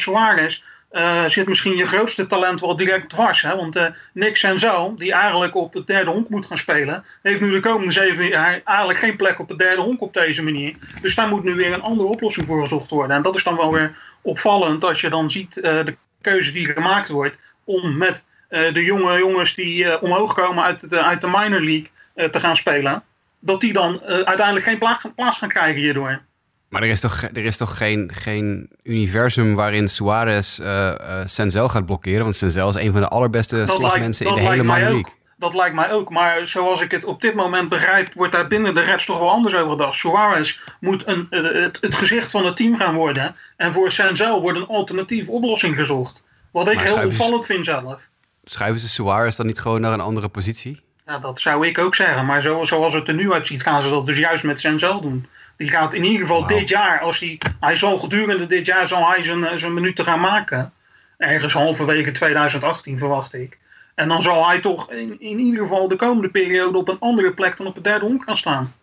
Suarez 0.93 1.35
zit 1.35 1.49
misschien 1.49 1.77
je 1.77 1.87
grootste 1.87 2.27
talent 2.27 2.61
wel 2.61 2.77
direct 2.77 3.09
dwars. 3.11 3.43
Hè? 3.43 3.57
Want 3.57 3.91
Nick 4.13 4.37
Senzel, 4.37 4.95
die 4.97 5.13
eigenlijk 5.13 5.55
op 5.55 5.75
het 5.75 5.87
derde 5.87 6.11
honk 6.11 6.29
moet 6.29 6.47
gaan 6.47 6.59
spelen, 6.59 7.05
heeft 7.23 7.41
nu 7.41 7.51
de 7.51 7.61
komende 7.61 7.93
zeven 7.93 8.29
jaar 8.29 8.61
eigenlijk 8.65 8.99
geen 8.99 9.17
plek 9.17 9.39
op 9.39 9.49
het 9.49 9.59
derde 9.59 9.83
honk 9.83 10.01
op 10.01 10.15
deze 10.15 10.43
manier. 10.43 10.75
Dus 11.03 11.15
daar 11.15 11.29
moet 11.29 11.45
nu 11.45 11.55
weer 11.55 11.73
een 11.73 11.83
andere 11.83 12.09
oplossing 12.09 12.47
voor 12.47 12.61
gezocht 12.61 12.91
worden. 12.91 13.17
En 13.17 13.23
dat 13.23 13.35
is 13.35 13.45
dan 13.45 13.57
wel 13.57 13.73
weer 13.73 13.97
opvallend 14.23 14.85
als 14.85 15.01
je 15.01 15.11
dan 15.11 15.31
ziet 15.31 15.55
de 15.55 15.97
keuze 16.21 16.53
die 16.53 16.67
gemaakt 16.67 17.09
wordt 17.09 17.39
om 17.65 17.97
met 17.97 18.25
de 18.49 18.85
jonge 18.85 19.19
jongens 19.19 19.55
die 19.55 20.01
omhoog 20.01 20.35
komen 20.35 20.65
uit 20.65 20.91
de, 20.91 21.03
uit 21.03 21.21
de 21.21 21.27
minor 21.27 21.61
league 21.61 21.91
eh, 22.21 22.29
te 22.29 22.41
gaan 22.41 22.57
spelen, 22.57 23.03
dat 23.39 23.61
die 23.61 23.73
dan 23.73 24.03
eh, 24.03 24.19
uiteindelijk 24.19 24.67
geen 24.67 24.79
plaats 25.15 25.39
gaan 25.39 25.49
krijgen 25.49 25.81
hierdoor. 25.81 26.23
Maar 26.71 26.83
er 26.83 26.89
is 26.89 27.01
toch, 27.01 27.23
er 27.23 27.45
is 27.45 27.57
toch 27.57 27.77
geen, 27.77 28.11
geen 28.15 28.71
universum 28.83 29.55
waarin 29.55 29.89
Suarez 29.89 30.59
uh, 30.59 30.93
Senzel 31.25 31.69
gaat 31.69 31.87
blokkeren? 31.87 32.23
Want 32.23 32.37
Senzel 32.37 32.69
is 32.69 32.75
een 32.75 32.93
van 32.93 33.01
de 33.01 33.09
allerbeste 33.09 33.57
dat 33.57 33.69
slagmensen 33.69 34.27
in 34.27 34.35
de 34.35 34.41
hele 34.41 34.63
minor 34.63 34.79
league. 34.79 35.19
Dat 35.37 35.55
lijkt 35.55 35.75
mij 35.75 35.93
ook. 35.93 36.11
Maar 36.11 36.47
zoals 36.47 36.81
ik 36.81 36.91
het 36.91 37.05
op 37.05 37.21
dit 37.21 37.35
moment 37.35 37.69
begrijp, 37.69 38.15
wordt 38.15 38.33
daar 38.33 38.47
binnen 38.47 38.75
de 38.75 38.81
Reds 38.81 39.05
toch 39.05 39.19
wel 39.19 39.31
anders 39.31 39.55
over 39.55 39.71
gedacht. 39.71 39.95
Suarez 39.95 40.61
moet 40.81 41.07
een, 41.07 41.27
het, 41.31 41.79
het, 41.81 41.95
gezicht 41.95 42.31
van 42.31 42.45
het 42.45 42.57
team 42.57 42.77
gaan 42.77 42.95
worden. 42.95 43.37
En 43.57 43.73
voor 43.73 43.91
Senzel 43.91 44.41
wordt 44.41 44.59
een 44.59 44.67
alternatieve 44.67 45.31
oplossing 45.31 45.75
gezocht. 45.75 46.25
Wat 46.51 46.69
ik 46.69 46.81
heel 46.81 47.05
opvallend 47.05 47.47
vind 47.47 47.65
zelf. 47.65 48.01
Schuiven 48.45 48.81
ze 48.81 48.89
Suarez 48.89 49.37
dan 49.37 49.47
niet 49.47 49.61
gewoon 49.61 49.81
naar 49.81 49.93
een 49.93 50.01
andere 50.01 50.29
positie? 50.29 50.83
Ja, 51.07 51.19
dat 51.19 51.41
zou 51.41 51.67
ik 51.67 51.79
ook 51.79 51.95
zeggen. 51.95 52.27
Maar 52.27 52.43
zo, 52.43 52.65
zoals 52.65 52.93
het 52.93 53.09
er 53.09 53.15
nu 53.15 53.33
uitziet, 53.33 53.63
gaan 53.63 53.83
ze 53.83 53.89
dat 53.89 54.07
dus 54.07 54.19
juist 54.19 54.45
met 54.45 54.61
Senzel 54.61 55.01
doen. 55.01 55.27
Die 55.61 55.71
gaat 55.71 55.95
in 55.95 56.05
ieder 56.05 56.21
geval 56.21 56.47
dit 56.47 56.69
jaar, 56.69 57.01
als 57.01 57.19
hij, 57.19 57.39
hij 57.61 57.77
zal 57.77 57.99
gedurende 57.99 58.47
dit 58.47 58.67
jaar 58.67 58.89
zal 58.89 59.09
hij 59.09 59.23
zijn, 59.23 59.59
zijn 59.59 59.75
minuten 59.75 60.05
gaan 60.05 60.21
maken. 60.21 60.73
Ergens 61.19 61.53
halverwege 61.53 62.13
2018 62.13 62.99
verwacht 62.99 63.35
ik. 63.35 63.59
En 63.95 64.09
dan 64.09 64.23
zal 64.23 64.49
hij 64.49 64.61
toch 64.61 64.93
in, 64.93 65.21
in 65.21 65.39
ieder 65.39 65.63
geval 65.63 65.89
de 65.89 65.97
komende 65.97 66.29
periode 66.29 66.79
op 66.79 66.89
een 66.89 66.99
andere 66.99 67.33
plek 67.33 67.57
dan 67.57 67.67
op 67.67 67.75
het 67.75 67.85
derde 67.85 68.05
honk 68.05 68.23
gaan 68.25 68.37
staan. 68.37 68.75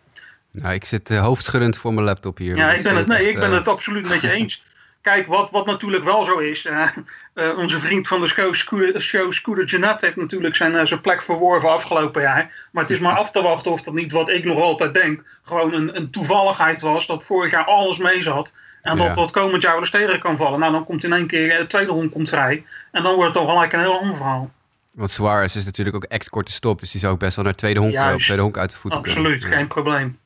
Nou, 0.50 0.74
ik 0.74 0.84
zit 0.84 1.10
uh, 1.10 1.20
hoofdschuddend 1.20 1.76
voor 1.76 1.94
mijn 1.94 2.06
laptop 2.06 2.38
hier. 2.38 2.56
Ja, 2.56 2.72
ik 2.72 2.82
ben, 2.82 2.96
het, 2.96 3.06
nee, 3.06 3.28
ik 3.28 3.38
ben 3.38 3.52
het 3.52 3.68
absoluut 3.68 4.08
met 4.08 4.20
je 4.20 4.30
eens. 4.38 4.64
Kijk, 5.02 5.26
wat, 5.26 5.50
wat 5.50 5.66
natuurlijk 5.66 6.04
wel 6.04 6.24
zo 6.24 6.38
is. 6.38 6.66
Uh, 6.66 6.86
uh, 7.34 7.58
onze 7.58 7.78
vriend 7.78 8.08
van 8.08 8.20
de 8.20 8.26
show, 8.26 8.54
Scooter, 8.54 9.00
show, 9.00 9.32
Scooter 9.32 9.64
Jeanette, 9.64 10.04
heeft 10.04 10.16
natuurlijk 10.16 10.56
zijn, 10.56 10.72
uh, 10.72 10.84
zijn 10.84 11.00
plek 11.00 11.22
verworven 11.22 11.70
afgelopen 11.70 12.22
jaar. 12.22 12.68
Maar 12.72 12.82
het 12.82 12.92
is 12.92 13.00
maar 13.00 13.16
af 13.16 13.30
te 13.30 13.42
wachten 13.42 13.72
of 13.72 13.82
dat 13.82 13.94
niet, 13.94 14.12
wat 14.12 14.28
ik 14.28 14.44
nog 14.44 14.60
altijd 14.60 14.94
denk, 14.94 15.24
gewoon 15.42 15.72
een, 15.72 15.96
een 15.96 16.10
toevalligheid 16.10 16.80
was. 16.80 17.06
Dat 17.06 17.24
vorig 17.24 17.50
jaar 17.50 17.64
alles 17.64 17.98
mee 17.98 18.22
zat. 18.22 18.54
En 18.82 18.96
ja. 18.96 19.06
dat 19.06 19.16
dat 19.16 19.30
komend 19.30 19.62
jaar 19.62 19.72
wel 19.72 19.80
eens 19.80 19.90
tegen 19.90 20.20
kan 20.20 20.36
vallen. 20.36 20.60
Nou, 20.60 20.72
dan 20.72 20.84
komt 20.84 21.04
in 21.04 21.12
één 21.12 21.26
keer 21.26 21.58
de 21.58 21.66
tweede 21.66 21.92
hond 21.92 22.12
komt 22.12 22.28
vrij. 22.28 22.64
En 22.92 23.02
dan 23.02 23.14
wordt 23.14 23.34
het 23.34 23.42
toch 23.42 23.52
gelijk 23.52 23.72
een 23.72 23.80
heel 23.80 24.00
ander 24.00 24.16
verhaal. 24.16 24.50
Want 24.94 25.10
Suarez 25.10 25.56
is 25.56 25.64
natuurlijk 25.64 25.96
ook 25.96 26.04
echt 26.04 26.28
korte 26.28 26.52
stop. 26.52 26.80
Dus 26.80 26.90
die 26.90 27.00
zou 27.00 27.12
ook 27.12 27.18
best 27.18 27.36
wel 27.36 27.44
naar 27.44 27.54
tweede 27.54 27.80
honk, 27.80 28.14
op 28.14 28.20
tweede 28.20 28.42
honk 28.42 28.58
uit 28.58 28.70
de 28.70 28.76
voeten 28.76 29.00
Absoluut, 29.00 29.24
kunnen. 29.24 29.40
Absoluut, 29.40 29.58
geen 29.58 29.68
probleem. 29.68 30.18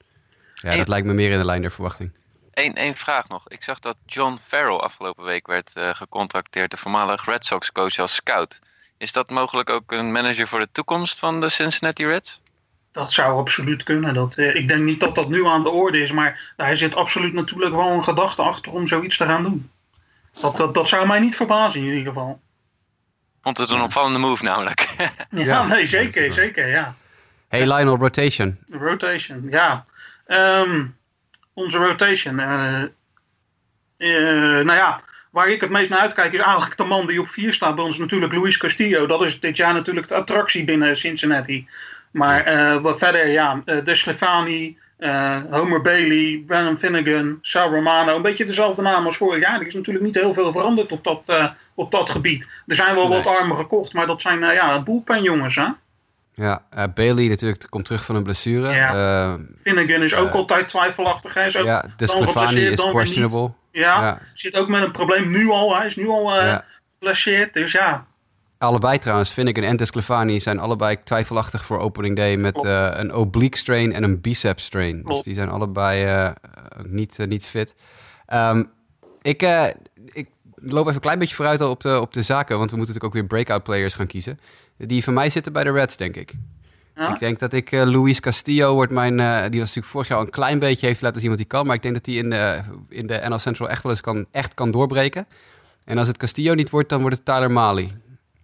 Ja, 0.54 0.76
dat 0.76 0.88
lijkt 0.88 1.06
me 1.06 1.12
meer 1.12 1.30
in 1.30 1.38
de 1.38 1.44
lijn 1.44 1.60
der 1.60 1.70
verwachting. 1.70 2.12
Eén 2.52 2.74
één 2.74 2.94
vraag 2.94 3.28
nog. 3.28 3.48
Ik 3.48 3.62
zag 3.62 3.78
dat 3.78 3.96
John 4.06 4.38
Farrell 4.46 4.76
afgelopen 4.76 5.24
week 5.24 5.46
werd 5.46 5.72
uh, 5.78 5.90
gecontracteerd, 5.94 6.70
de 6.70 6.76
voormalige 6.76 7.30
Red 7.30 7.46
Sox 7.46 7.72
coach 7.72 7.98
als 7.98 8.14
scout. 8.14 8.60
Is 8.98 9.12
dat 9.12 9.30
mogelijk 9.30 9.70
ook 9.70 9.92
een 9.92 10.12
manager 10.12 10.48
voor 10.48 10.58
de 10.58 10.68
toekomst 10.72 11.18
van 11.18 11.40
de 11.40 11.48
Cincinnati 11.48 12.06
Reds? 12.06 12.40
Dat 12.92 13.12
zou 13.12 13.38
absoluut 13.38 13.82
kunnen. 13.82 14.14
Dat, 14.14 14.36
uh, 14.36 14.54
ik 14.54 14.68
denk 14.68 14.82
niet 14.82 15.00
dat 15.00 15.14
dat 15.14 15.28
nu 15.28 15.46
aan 15.46 15.62
de 15.62 15.70
orde 15.70 16.00
is, 16.00 16.12
maar 16.12 16.52
daar 16.56 16.76
zit 16.76 16.94
absoluut 16.94 17.32
natuurlijk 17.32 17.74
wel 17.74 17.88
een 17.88 18.04
gedachte 18.04 18.42
achter 18.42 18.72
om 18.72 18.86
zoiets 18.86 19.16
te 19.16 19.24
gaan 19.24 19.42
doen. 19.42 19.70
Dat, 20.40 20.56
dat, 20.56 20.74
dat 20.74 20.88
zou 20.88 21.06
mij 21.06 21.20
niet 21.20 21.36
verbazen 21.36 21.80
in 21.80 21.86
ieder 21.86 22.12
geval. 22.12 22.40
Vond 23.42 23.58
het 23.58 23.70
een 23.70 23.80
opvallende 23.80 24.18
move 24.18 24.44
namelijk. 24.44 24.88
ja, 24.98 25.10
ja, 25.30 25.66
nee, 25.66 25.86
zeker, 25.86 26.32
zeker, 26.32 26.68
ja. 26.68 26.94
Hey 27.48 27.66
Lionel, 27.66 27.96
rotation. 27.96 28.58
Rotation, 28.70 29.46
ja. 29.50 29.84
Um, 30.26 30.96
onze 31.54 31.78
rotation. 31.78 32.38
Uh, 32.38 32.82
uh, 33.98 34.64
nou 34.64 34.74
ja, 34.74 35.00
waar 35.30 35.48
ik 35.48 35.60
het 35.60 35.70
meest 35.70 35.90
naar 35.90 36.00
uitkijk 36.00 36.32
is 36.32 36.40
eigenlijk 36.40 36.76
de 36.76 36.84
man 36.84 37.06
die 37.06 37.20
op 37.20 37.28
4 37.28 37.52
staat 37.52 37.74
bij 37.74 37.84
ons 37.84 37.98
natuurlijk 37.98 38.32
Luis 38.32 38.56
Castillo. 38.56 39.06
Dat 39.06 39.22
is 39.22 39.40
dit 39.40 39.56
jaar 39.56 39.72
natuurlijk 39.72 40.08
de 40.08 40.14
attractie 40.14 40.64
binnen 40.64 40.96
Cincinnati. 40.96 41.68
Maar 42.10 42.52
uh, 42.52 42.80
wat 42.82 42.98
verder, 42.98 43.28
ja, 43.28 43.62
De 43.64 43.94
Stefani, 43.94 44.78
Homer 45.50 45.80
Bailey, 45.80 46.42
Brandon 46.46 46.78
Finnegan, 46.78 47.38
Sal 47.40 47.70
Romano. 47.70 48.16
Een 48.16 48.22
beetje 48.22 48.44
dezelfde 48.44 48.82
naam 48.82 49.06
als 49.06 49.16
vorig 49.16 49.40
jaar. 49.40 49.60
Er 49.60 49.66
is 49.66 49.74
natuurlijk 49.74 50.04
niet 50.04 50.14
heel 50.14 50.34
veel 50.34 50.52
veranderd 50.52 50.92
op 50.92 51.04
dat, 51.04 51.54
op 51.74 51.90
dat 51.90 52.10
gebied. 52.10 52.48
Er 52.66 52.74
zijn 52.74 52.94
wel 52.94 53.08
nee. 53.08 53.22
wat 53.22 53.36
armen 53.36 53.56
gekocht, 53.56 53.92
maar 53.92 54.06
dat 54.06 54.20
zijn 54.20 54.40
ja, 54.40 54.82
bullpen 54.82 55.22
jongens 55.22 55.54
hè. 55.54 55.68
Ja, 56.34 56.62
uh, 56.76 56.84
Bailey 56.94 57.28
natuurlijk 57.28 57.66
komt 57.68 57.84
terug 57.84 58.04
van 58.04 58.16
een 58.16 58.22
blessure. 58.22 58.74
Ja. 58.74 58.94
Uh, 58.94 59.34
Finnegan 59.60 60.02
is 60.02 60.14
ook 60.14 60.28
uh, 60.28 60.34
altijd 60.34 60.68
twijfelachtig. 60.68 61.34
Hij 61.34 61.46
is 61.46 61.56
ook 61.56 61.64
ja, 61.64 61.84
De 61.96 62.06
Sclafani 62.06 62.66
is 62.66 62.80
questionable. 62.80 63.52
Ja, 63.70 64.02
ja, 64.02 64.18
zit 64.34 64.56
ook 64.56 64.68
met 64.68 64.82
een 64.82 64.90
probleem 64.90 65.30
nu 65.30 65.50
al. 65.50 65.76
Hij 65.76 65.86
is 65.86 65.96
nu 65.96 66.08
al 66.08 66.32
geblesseerd, 66.92 67.54
dus 67.54 67.72
ja. 67.72 68.06
Allebei 68.58 68.98
trouwens, 68.98 69.30
Finnegan 69.30 69.64
en 69.64 69.76
Desclafani 69.76 70.40
zijn 70.40 70.58
allebei 70.58 70.98
twijfelachtig 70.98 71.64
voor 71.64 71.78
opening 71.78 72.16
day 72.16 72.36
met 72.36 72.64
een 72.64 73.14
oblique 73.14 73.58
strain 73.58 73.92
en 73.92 74.02
een 74.02 74.20
bicep 74.20 74.60
strain. 74.60 75.02
Klopt. 75.02 75.14
Dus 75.14 75.22
die 75.22 75.34
zijn 75.34 75.48
allebei 75.48 76.32
niet, 76.82 77.18
niet 77.26 77.46
fit. 77.46 77.74
Um, 78.34 78.70
ik, 79.22 79.42
ik 79.42 79.76
loop 80.64 80.82
even 80.82 80.94
een 80.94 81.00
klein 81.00 81.18
beetje 81.18 81.34
vooruit 81.34 81.60
al 81.60 81.70
op 81.70 81.80
de, 81.80 82.00
op 82.00 82.12
de 82.12 82.22
zaken, 82.22 82.58
want 82.58 82.70
we 82.70 82.76
moeten 82.76 82.94
natuurlijk 82.94 83.04
ook 83.04 83.30
weer 83.30 83.44
breakout 83.44 83.62
players 83.62 83.94
gaan 83.94 84.06
kiezen. 84.06 84.38
Die 84.76 85.04
van 85.04 85.14
mij 85.14 85.30
zitten 85.30 85.52
bij 85.52 85.64
de 85.64 85.72
Reds, 85.72 85.96
denk 85.96 86.16
ik. 86.16 86.34
Ja? 86.96 87.12
Ik 87.12 87.18
denk 87.18 87.38
dat 87.38 87.52
ik 87.52 87.72
uh, 87.72 87.82
Luis 87.82 88.20
Castillo 88.20 88.74
wordt 88.74 88.92
mijn. 88.92 89.18
Uh, 89.18 89.40
die 89.40 89.60
was 89.60 89.74
natuurlijk 89.74 89.86
vorig 89.86 90.08
jaar 90.08 90.18
al 90.18 90.24
een 90.24 90.30
klein 90.30 90.58
beetje 90.58 90.86
heeft 90.86 91.02
laten 91.02 91.20
zien 91.20 91.30
wat 91.30 91.38
hij 91.38 91.48
kan. 91.48 91.66
Maar 91.66 91.76
ik 91.76 91.82
denk 91.82 91.94
dat 91.94 92.06
hij 92.06 92.14
in 92.14 92.30
de, 92.30 92.60
in 92.88 93.06
de 93.06 93.20
NL 93.28 93.38
Central 93.38 93.68
echt 93.68 93.82
wel 93.82 93.92
eens 93.92 94.00
kan, 94.00 94.26
echt 94.30 94.54
kan 94.54 94.70
doorbreken. 94.70 95.26
En 95.84 95.98
als 95.98 96.06
het 96.06 96.16
Castillo 96.16 96.54
niet 96.54 96.70
wordt, 96.70 96.88
dan 96.88 97.00
wordt 97.00 97.16
het 97.16 97.24
Tyler 97.24 97.50
Mali. 97.50 97.92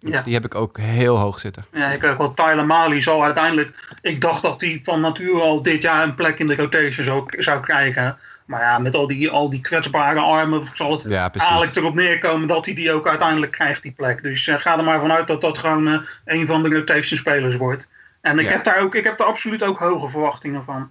Ja. 0.01 0.23
Die 0.23 0.35
heb 0.35 0.45
ik 0.45 0.55
ook 0.55 0.79
heel 0.79 1.19
hoog 1.19 1.39
zitten. 1.39 1.65
Ja, 1.73 1.91
ik 1.91 2.03
heb 2.03 2.19
wel 2.19 2.35
Tyler 2.35 2.67
Mali 2.67 3.03
zal 3.03 3.25
uiteindelijk. 3.25 3.97
Ik 4.01 4.21
dacht 4.21 4.43
dat 4.43 4.61
hij 4.61 4.81
van 4.83 5.01
nature 5.01 5.41
al 5.41 5.63
dit 5.63 5.83
jaar 5.83 6.03
een 6.03 6.15
plek 6.15 6.39
in 6.39 6.47
de 6.47 6.55
rotation 6.55 7.05
zou, 7.05 7.25
zou 7.29 7.61
krijgen. 7.61 8.19
Maar 8.49 8.61
ja, 8.61 8.79
met 8.79 8.95
al 8.95 9.07
die, 9.07 9.31
al 9.31 9.51
die 9.51 9.61
kwetsbare 9.61 10.21
armen 10.21 10.63
zal 10.75 10.93
het 10.93 11.03
ja, 11.03 11.33
eigenlijk 11.33 11.77
erop 11.77 11.95
neerkomen 11.95 12.49
dat 12.49 12.65
hij 12.65 12.75
die 12.75 12.93
ook 12.93 13.07
uiteindelijk 13.07 13.53
krijgt, 13.53 13.83
die 13.83 13.93
plek. 13.93 14.23
Dus 14.23 14.47
uh, 14.47 14.55
ga 14.61 14.79
er 14.79 14.85
maar 14.85 15.01
vanuit 15.01 15.27
dat 15.27 15.41
dat 15.41 15.59
gewoon 15.59 15.89
uh, 15.89 16.01
een 16.25 16.47
van 16.47 16.63
de 16.63 16.69
rotation 16.69 17.19
spelers 17.19 17.57
wordt. 17.57 17.89
En 18.21 18.39
ik, 18.39 18.45
ja. 18.45 18.51
heb 18.51 18.65
daar 18.65 18.81
ook, 18.81 18.95
ik 18.95 19.05
heb 19.05 19.19
daar 19.19 19.27
absoluut 19.27 19.63
ook 19.63 19.79
hoge 19.79 20.11
verwachtingen 20.11 20.65
van. 20.65 20.91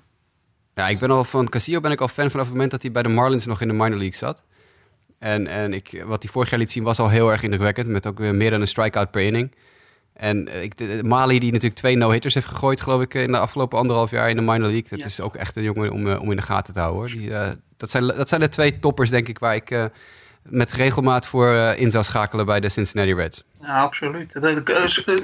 Ja, 0.74 0.88
ik 0.88 0.99
ben 0.99 1.12
al 1.12 1.24
van 1.24 1.49
Castillo 1.49 1.80
ben 1.80 1.91
ik 1.91 2.01
al 2.01 2.08
fan 2.08 2.30
vanaf 2.30 2.45
het 2.45 2.53
moment 2.53 2.72
dat 2.72 2.82
hij 2.82 2.91
bij 2.91 3.03
de 3.03 3.10
Marlins 3.10 3.45
nog 3.45 3.62
in 3.62 3.68
de 3.68 3.74
minor 3.74 3.97
league 3.97 4.16
zat. 4.16 4.43
En, 5.20 5.47
en 5.47 5.74
ik, 5.74 6.03
wat 6.05 6.24
hij 6.24 6.32
vorig 6.32 6.49
jaar 6.49 6.60
liet 6.60 6.72
zien 6.72 6.84
was 6.84 6.99
al 6.99 7.10
heel 7.10 7.32
erg 7.32 7.43
indrukwekkend. 7.43 7.88
Met 7.88 8.08
ook 8.08 8.18
weer 8.18 8.36
meer 8.36 8.51
dan 8.51 8.62
een 8.62 8.68
strikeout 8.68 9.12
per 9.12 9.22
inning. 9.22 9.55
En 10.18 10.63
ik, 10.63 10.78
de, 10.78 10.99
Mali, 11.03 11.39
die 11.39 11.51
natuurlijk 11.51 11.80
twee 11.80 11.95
no-hitters 11.95 12.34
heeft 12.34 12.47
gegooid, 12.47 12.82
geloof 12.82 13.01
ik, 13.01 13.13
in 13.13 13.32
de 13.32 13.38
afgelopen 13.38 13.78
anderhalf 13.78 14.11
jaar 14.11 14.30
in 14.30 14.36
de 14.36 14.41
minor 14.41 14.70
league. 14.70 14.89
Dat 14.89 14.99
ja. 14.99 15.05
is 15.05 15.22
ook 15.22 15.36
echt 15.36 15.55
een 15.55 15.63
jongen 15.63 15.91
om, 15.91 16.07
om 16.07 16.30
in 16.30 16.38
de 16.38 16.41
gaten 16.41 16.74
te 16.74 16.80
houden. 16.80 16.99
Hoor. 16.99 17.20
Die, 17.20 17.30
uh, 17.30 17.49
dat, 17.78 17.89
zijn, 17.89 18.07
dat 18.07 18.30
zijn 18.30 18.41
de 18.41 18.49
twee 18.49 18.80
toppers, 18.80 19.09
denk 19.09 19.28
ik, 19.28 19.39
waar 19.39 19.55
ik 19.55 19.72
uh, 19.72 19.86
met 20.50 20.72
regelmaat 20.72 21.26
voor 21.26 21.52
uh, 21.52 21.80
in 21.80 21.91
zou 21.91 22.04
schakelen 22.04 22.45
bij 22.45 22.60
de 22.60 22.70
Cincinnati 22.70 23.14
Reds. 23.14 23.43
Ja, 23.62 23.82
absoluut. 23.82 24.39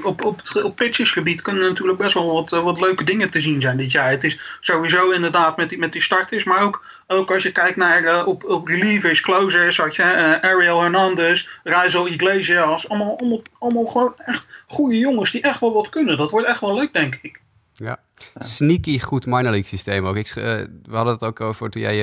Op, 0.03 0.25
op, 0.25 0.41
op 0.63 0.75
pitchersgebied 0.75 1.41
kunnen 1.41 1.63
natuurlijk 1.63 1.97
best 1.97 2.13
wel 2.13 2.33
wat, 2.33 2.49
wat 2.49 2.81
leuke 2.81 3.03
dingen 3.03 3.29
te 3.29 3.41
zien 3.41 3.61
zijn 3.61 3.77
dit 3.77 3.91
jaar. 3.91 4.09
Het 4.09 4.23
is 4.23 4.39
sowieso 4.59 5.11
inderdaad 5.11 5.57
met 5.57 5.69
die, 5.69 5.77
met 5.77 5.91
die 5.91 6.01
starters, 6.01 6.43
maar 6.43 6.61
ook, 6.61 6.85
ook 7.07 7.31
als 7.31 7.43
je 7.43 7.51
kijkt 7.51 7.77
naar 7.77 8.25
op, 8.25 8.43
op 8.43 8.67
relievers, 8.67 9.21
closers, 9.21 9.77
had 9.77 9.95
je 9.95 10.39
Ariel 10.41 10.81
Hernandez, 10.81 11.49
Rizal 11.63 12.07
Iglesias. 12.07 12.89
Allemaal, 12.89 13.17
allemaal, 13.19 13.41
allemaal 13.59 13.85
gewoon 13.85 14.13
echt 14.17 14.63
goede 14.67 14.97
jongens 14.97 15.31
die 15.31 15.41
echt 15.41 15.59
wel 15.59 15.73
wat 15.73 15.89
kunnen. 15.89 16.17
Dat 16.17 16.31
wordt 16.31 16.47
echt 16.47 16.59
wel 16.59 16.75
leuk, 16.75 16.93
denk 16.93 17.19
ik. 17.21 17.41
Ja. 17.73 17.99
Sneaky 18.35 18.99
goed 18.99 19.25
minor 19.25 19.41
league 19.41 19.65
systeem 19.65 20.05
ook. 20.05 20.15
Ik, 20.15 20.35
uh, 20.35 20.43
we 20.83 20.95
hadden 20.95 21.13
het 21.13 21.23
ook 21.23 21.41
over 21.41 21.69
toen 21.69 21.81
jij 21.81 21.99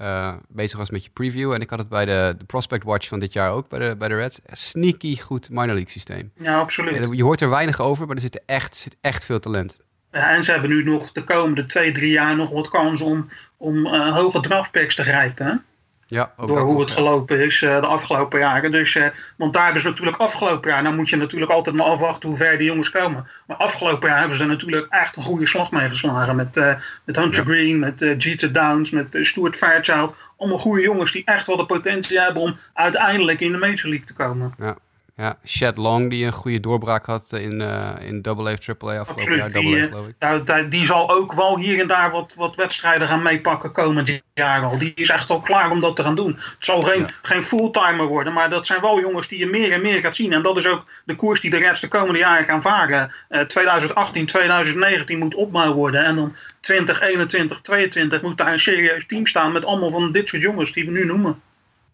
uh, 0.00 0.34
bezig 0.48 0.78
was 0.78 0.90
met 0.90 1.04
je 1.04 1.10
preview. 1.10 1.52
En 1.52 1.60
ik 1.60 1.70
had 1.70 1.78
het 1.78 1.88
bij 1.88 2.04
de, 2.04 2.34
de, 2.38 2.44
Prospect 2.44 2.84
Watch 2.84 3.08
van 3.08 3.18
dit 3.18 3.32
jaar 3.32 3.50
ook, 3.50 3.68
bij 3.68 3.78
de, 3.78 3.96
bij 3.96 4.08
de 4.08 4.14
Reds. 4.14 4.40
Sneaky 4.46 5.20
goed 5.20 5.50
minor 5.50 5.66
league 5.66 5.90
systeem. 5.90 6.32
Ja, 6.36 6.58
absoluut. 6.58 7.08
Je 7.16 7.22
hoort 7.22 7.40
er 7.40 7.50
weinig 7.50 7.80
over, 7.80 8.06
maar 8.06 8.16
er 8.16 8.22
zit 8.22 8.42
echt, 8.46 8.76
zit 8.76 8.96
echt 9.00 9.24
veel 9.24 9.40
talent. 9.40 9.80
Ja, 10.12 10.30
en 10.30 10.44
ze 10.44 10.52
hebben 10.52 10.70
nu 10.70 10.84
nog 10.84 11.12
de 11.12 11.24
komende 11.24 11.66
twee, 11.66 11.92
drie 11.92 12.10
jaar 12.10 12.36
nog 12.36 12.50
wat 12.50 12.68
kans 12.68 13.00
om, 13.00 13.28
om 13.56 13.86
uh, 13.86 14.14
hoge 14.16 14.40
draftpacks 14.40 14.94
te 14.94 15.02
grijpen. 15.02 15.64
Ja, 16.12 16.32
door 16.36 16.60
hoe 16.60 16.80
het 16.80 16.90
gelopen 16.90 17.44
is 17.44 17.62
uh, 17.62 17.80
de 17.80 17.86
afgelopen 17.86 18.38
jaren. 18.38 18.72
Dus, 18.72 18.94
uh, 18.94 19.06
want 19.36 19.52
daar 19.52 19.64
hebben 19.64 19.82
ze 19.82 19.88
natuurlijk 19.88 20.16
afgelopen 20.16 20.70
jaar, 20.70 20.82
nou 20.82 20.94
moet 20.94 21.10
je 21.10 21.16
natuurlijk 21.16 21.50
altijd 21.50 21.76
maar 21.76 21.86
afwachten 21.86 22.28
hoe 22.28 22.38
ver 22.38 22.58
die 22.58 22.66
jongens 22.66 22.90
komen. 22.90 23.26
Maar 23.46 23.56
afgelopen 23.56 24.08
jaar 24.08 24.18
hebben 24.18 24.36
ze 24.36 24.44
natuurlijk 24.44 24.86
echt 24.90 25.16
een 25.16 25.22
goede 25.22 25.46
slag 25.46 25.70
mee 25.70 25.88
geslagen. 25.88 26.36
Met, 26.36 26.56
uh, 26.56 26.74
met 27.04 27.16
Hunter 27.16 27.42
ja. 27.42 27.50
Green, 27.50 27.78
met 27.78 27.98
Jeter 28.18 28.52
Downs, 28.52 28.90
met 28.90 29.18
Stuart 29.20 29.56
Fairchild. 29.56 30.14
Allemaal 30.36 30.58
goede 30.58 30.82
jongens 30.82 31.12
die 31.12 31.24
echt 31.24 31.46
wel 31.46 31.56
de 31.56 31.66
potentie 31.66 32.20
hebben 32.20 32.42
om 32.42 32.56
uiteindelijk 32.74 33.40
in 33.40 33.52
de 33.52 33.58
Major 33.58 33.88
League 33.88 34.06
te 34.06 34.14
komen. 34.14 34.54
Ja. 34.58 34.76
Ja, 35.16 35.38
Shed 35.46 35.76
Long, 35.76 36.10
die 36.10 36.26
een 36.26 36.32
goede 36.32 36.60
doorbraak 36.60 37.06
had 37.06 37.32
in, 37.32 37.60
uh, 37.60 37.90
in 38.00 38.22
Double 38.22 38.50
A, 38.50 38.56
Triple 38.56 38.92
A 38.92 38.98
afgelopen 38.98 39.36
jaar. 39.36 39.50
Die, 39.50 39.82
A, 39.82 39.86
geloof 39.86 40.06
ik. 40.06 40.14
Die, 40.18 40.42
die, 40.42 40.68
die, 40.68 40.86
zal 40.86 41.10
ook 41.10 41.32
wel 41.32 41.58
hier 41.58 41.80
en 41.80 41.86
daar 41.86 42.10
wat, 42.10 42.34
wat 42.36 42.54
wedstrijden 42.54 43.08
gaan 43.08 43.22
meepakken 43.22 43.72
komend 43.72 44.22
jaar 44.34 44.64
al. 44.64 44.78
Die 44.78 44.92
is 44.94 45.08
echt 45.08 45.30
al 45.30 45.38
klaar 45.38 45.70
om 45.70 45.80
dat 45.80 45.96
te 45.96 46.02
gaan 46.02 46.14
doen. 46.14 46.32
Het 46.32 46.56
zal 46.58 46.82
geen, 46.82 47.00
ja. 47.00 47.08
geen 47.22 47.44
fulltimer 47.44 48.06
worden, 48.06 48.32
maar 48.32 48.50
dat 48.50 48.66
zijn 48.66 48.80
wel 48.80 49.00
jongens 49.00 49.28
die 49.28 49.38
je 49.38 49.46
meer 49.46 49.72
en 49.72 49.82
meer 49.82 50.00
gaat 50.00 50.14
zien. 50.14 50.32
En 50.32 50.42
dat 50.42 50.56
is 50.56 50.66
ook 50.66 50.84
de 51.04 51.16
koers 51.16 51.40
die 51.40 51.50
de 51.50 51.58
Reds 51.58 51.80
de 51.80 51.88
komende 51.88 52.18
jaren 52.18 52.44
gaan 52.44 52.62
varen. 52.62 53.14
Uh, 53.30 53.40
2018, 53.40 54.26
2019 54.26 55.18
moet 55.18 55.34
opbouw 55.34 55.72
worden. 55.72 56.04
En 56.04 56.16
dan 56.16 56.36
2021, 56.60 57.60
2022 57.60 58.22
moet 58.22 58.38
daar 58.38 58.52
een 58.52 58.58
serieus 58.58 59.06
team 59.06 59.26
staan 59.26 59.52
met 59.52 59.64
allemaal 59.64 59.90
van 59.90 60.12
dit 60.12 60.28
soort 60.28 60.42
jongens 60.42 60.72
die 60.72 60.84
we 60.84 60.90
nu 60.90 61.04
noemen. 61.04 61.40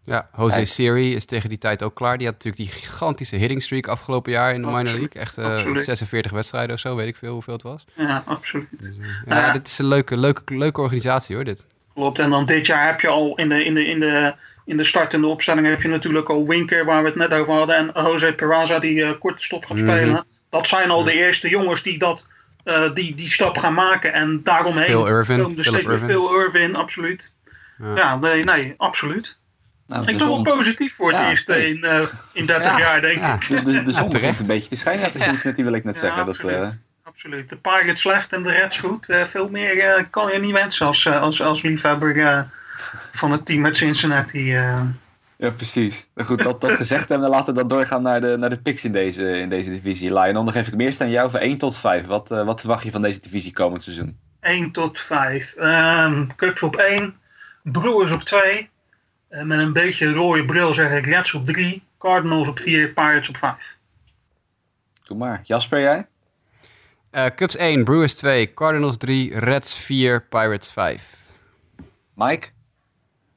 Ja, 0.09 0.29
Jose 0.37 0.65
Siri 0.65 1.15
is 1.15 1.25
tegen 1.25 1.49
die 1.49 1.59
tijd 1.59 1.83
ook 1.83 1.95
klaar. 1.95 2.19
Die 2.19 2.27
had 2.27 2.35
natuurlijk 2.35 2.63
die 2.63 2.81
gigantische 2.81 3.37
hitting 3.37 3.63
streak 3.63 3.87
afgelopen 3.87 4.33
jaar 4.33 4.55
in 4.55 4.61
de 4.61 4.67
minor 4.67 4.85
league. 4.85 5.11
Echt 5.13 5.39
uh, 5.39 5.77
46 5.77 6.33
wedstrijden 6.33 6.75
of 6.75 6.81
zo, 6.81 6.97
weet 6.97 7.07
ik 7.07 7.17
veel 7.17 7.33
hoeveel 7.33 7.55
het 7.55 7.63
was. 7.63 7.85
Ja, 7.95 8.23
absoluut. 8.27 8.69
Dus, 8.79 8.97
uh, 8.99 9.07
ja, 9.27 9.37
ja, 9.37 9.53
dit 9.53 9.67
is 9.67 9.79
een 9.79 9.87
leuke, 9.87 10.17
leuke, 10.17 10.57
leuke 10.57 10.81
organisatie 10.81 11.35
hoor, 11.35 11.45
dit. 11.45 11.67
Klopt, 11.95 12.19
en 12.19 12.31
dan 12.31 12.47
dit 12.47 12.67
jaar 12.67 12.87
heb 12.87 13.01
je 13.01 13.09
al 13.09 13.37
in 13.37 13.49
de, 13.49 13.65
in 13.65 13.75
de, 13.75 13.85
in 13.85 14.01
de, 14.01 14.35
in 14.65 14.77
de 14.77 14.85
start 14.85 15.15
en 15.15 15.21
de 15.21 15.27
opstelling 15.27 15.67
heb 15.67 15.83
je 15.83 15.89
natuurlijk 15.89 16.29
al 16.29 16.47
Winker, 16.47 16.85
waar 16.85 17.03
we 17.03 17.09
het 17.09 17.19
net 17.19 17.33
over 17.33 17.55
hadden, 17.55 17.77
en 17.77 18.05
Jose 18.05 18.33
Peraza 18.33 18.79
die 18.79 18.95
uh, 18.95 19.11
korte 19.19 19.43
stop 19.43 19.65
gaat 19.65 19.79
spelen. 19.79 20.09
Mm 20.09 20.15
-hmm. 20.15 20.25
Dat 20.51 20.67
zijn 20.67 20.91
al 20.91 21.05
de 21.05 21.13
eerste 21.13 21.49
jongens 21.49 21.83
die 21.83 21.99
dat 21.99 22.25
eh, 22.69 22.95
die 22.95 23.15
die 23.15 23.29
stap 23.29 23.59
gaan 23.59 23.75
maken. 23.75 24.13
En 24.13 24.41
daaromheen 24.45 24.85
Phil 24.85 25.07
Irvin, 25.07 25.55
meer 25.57 25.91
Irvin. 25.91 26.11
Irvin, 26.11 26.77
absoluut. 26.77 27.33
Ja. 27.79 27.97
Ja, 27.97 28.17
nee, 28.17 28.45
nee, 28.45 28.75
absoluut. 28.77 29.39
Nou, 29.89 30.07
ik 30.11 30.19
ben 30.19 30.27
wel 30.27 30.43
positief 30.43 30.95
voor 30.95 31.11
het 31.11 31.21
Ja, 31.21 31.31
eerst 31.31 31.49
nee. 31.49 31.75
in, 31.75 31.85
eh, 31.85 32.01
in 32.33 32.47
30 32.47 32.71
Ja, 32.71 32.79
jaar, 32.79 33.01
denk 33.01 33.19
ja. 33.19 33.35
ik. 33.35 33.49
De, 33.49 33.63
de, 33.63 33.83
de 33.83 33.93
zon 33.93 34.15
een 34.15 34.47
beetje 34.47 34.69
te 34.69 34.77
schijnen. 34.77 35.03
Dat 35.03 35.15
is 35.15 35.21
Ja. 35.21 35.27
Cincinnati, 35.29 35.63
wil 35.65 35.73
ik 35.73 35.85
net 35.85 35.99
zeggen. 35.99 36.19
Ja, 36.19 36.25
Dat, 36.27 36.35
absoluut. 36.35 36.63
eh, 36.63 36.69
absoluut. 37.03 37.49
De 37.49 37.57
Pirates 37.57 38.01
slecht 38.01 38.33
en 38.33 38.43
de 38.43 38.51
Reds 38.51 38.77
goed. 38.77 39.09
Eh, 39.09 39.25
veel 39.25 39.49
meer 39.49 40.07
kan 40.11 40.33
je 40.33 40.39
niet 40.39 40.53
wensen 40.53 40.87
als, 40.87 41.07
eh, 41.07 41.21
als, 41.21 41.43
als 41.43 41.63
liefhebber 41.63 42.47
van 43.13 43.33
het 43.33 43.47
team 43.47 43.65
uit 43.65 43.77
Cincinnati. 43.77 44.55
eh. 44.57 44.81
Ja, 45.37 45.51
precies. 45.51 46.09
Goed, 46.17 46.43
dat, 46.43 46.61
dat 46.61 46.71
gezegd 46.71 47.09
hebben, 47.09 47.29
laten 47.29 47.55
we 47.55 47.59
dan 47.59 47.69
doorgaan 47.69 48.03
naar 48.03 48.21
de, 48.21 48.37
naar 48.39 48.51
de 48.51 48.61
picks 48.61 48.85
in 48.85 48.93
deze, 48.93 49.31
in 49.39 49.49
deze 49.49 49.71
divisie. 49.71 50.13
Lionel, 50.13 50.45
dan 50.45 50.53
geef 50.53 50.67
ik 50.67 50.73
hem 50.73 50.81
eerst 50.81 51.01
aan 51.01 51.11
jou 51.11 51.31
van 51.31 51.41
1 51.41 51.59
tot 51.59 51.77
5. 51.77 52.07
Wat, 52.07 52.31
eh, 52.31 52.45
wat 52.45 52.61
verwacht 52.61 52.85
je 52.85 52.91
van 52.91 53.03
deze 53.03 53.21
divisie 53.21 53.53
komend 53.53 53.83
seizoen? 53.83 54.19
1 54.41 54.71
tot 54.71 55.01
5. 55.01 55.55
Ehm 55.55 56.27
Cubs 56.37 56.63
op 56.63 56.77
1. 56.77 57.15
Brewers 57.63 58.13
op 58.13 58.23
2. 58.23 58.69
Eh, 59.29 59.43
met 59.43 59.59
een 59.59 59.73
beetje 59.73 60.13
rode 60.13 60.45
bril 60.45 60.75
zeg 60.75 60.91
ik 60.99 61.07
Reds 61.07 61.35
op 61.35 61.47
3. 61.47 61.83
Cardinals 61.99 62.49
op 62.49 62.59
4. 62.59 62.93
Pirates 62.93 63.29
op 63.29 63.37
5. 63.37 63.77
Doe 65.05 65.17
maar. 65.17 65.41
Jasper, 65.45 65.81
jij? 65.81 66.07
Eh, 67.11 67.27
Cubs 67.37 67.57
1, 67.57 67.85
Brewers 67.85 68.15
2, 68.15 68.55
Cardinals 68.55 68.97
3, 68.97 69.39
Reds 69.39 69.77
4, 69.77 70.23
Pirates 70.23 70.73
5. 70.73 71.17
Mike? 72.15 72.49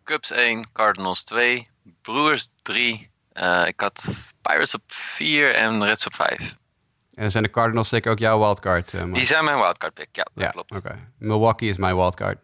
Cubs 0.03 0.31
1, 0.31 0.69
Cardinals 0.73 1.23
2, 1.23 1.67
Brewers 2.01 2.49
3. 2.61 3.09
Eh, 3.33 3.63
ik 3.67 3.79
had 3.79 4.07
Pirates 4.41 4.73
op 4.75 4.81
4 4.87 5.55
en 5.55 5.83
Reds 5.85 6.05
op 6.05 6.15
5. 6.15 6.39
En 6.39 7.21
dan 7.21 7.31
zijn 7.31 7.43
de 7.43 7.49
Cardinals 7.49 7.89
zeker 7.89 8.11
ook 8.11 8.19
jouw 8.19 8.39
wildcard, 8.39 8.93
eh 8.93 9.01
Mike? 9.03 9.13
Die 9.17 9.25
zijn 9.25 9.43
mijn 9.43 9.57
wildcard 9.57 9.93
pick, 9.93 10.07
ja, 10.11 10.23
dat 10.33 10.43
Ja, 10.43 10.49
klopt. 10.49 10.71
oké. 10.75 10.99
Milwaukee 11.17 11.69
is 11.69 11.77
mijn 11.77 11.95
wildcard. 11.95 12.37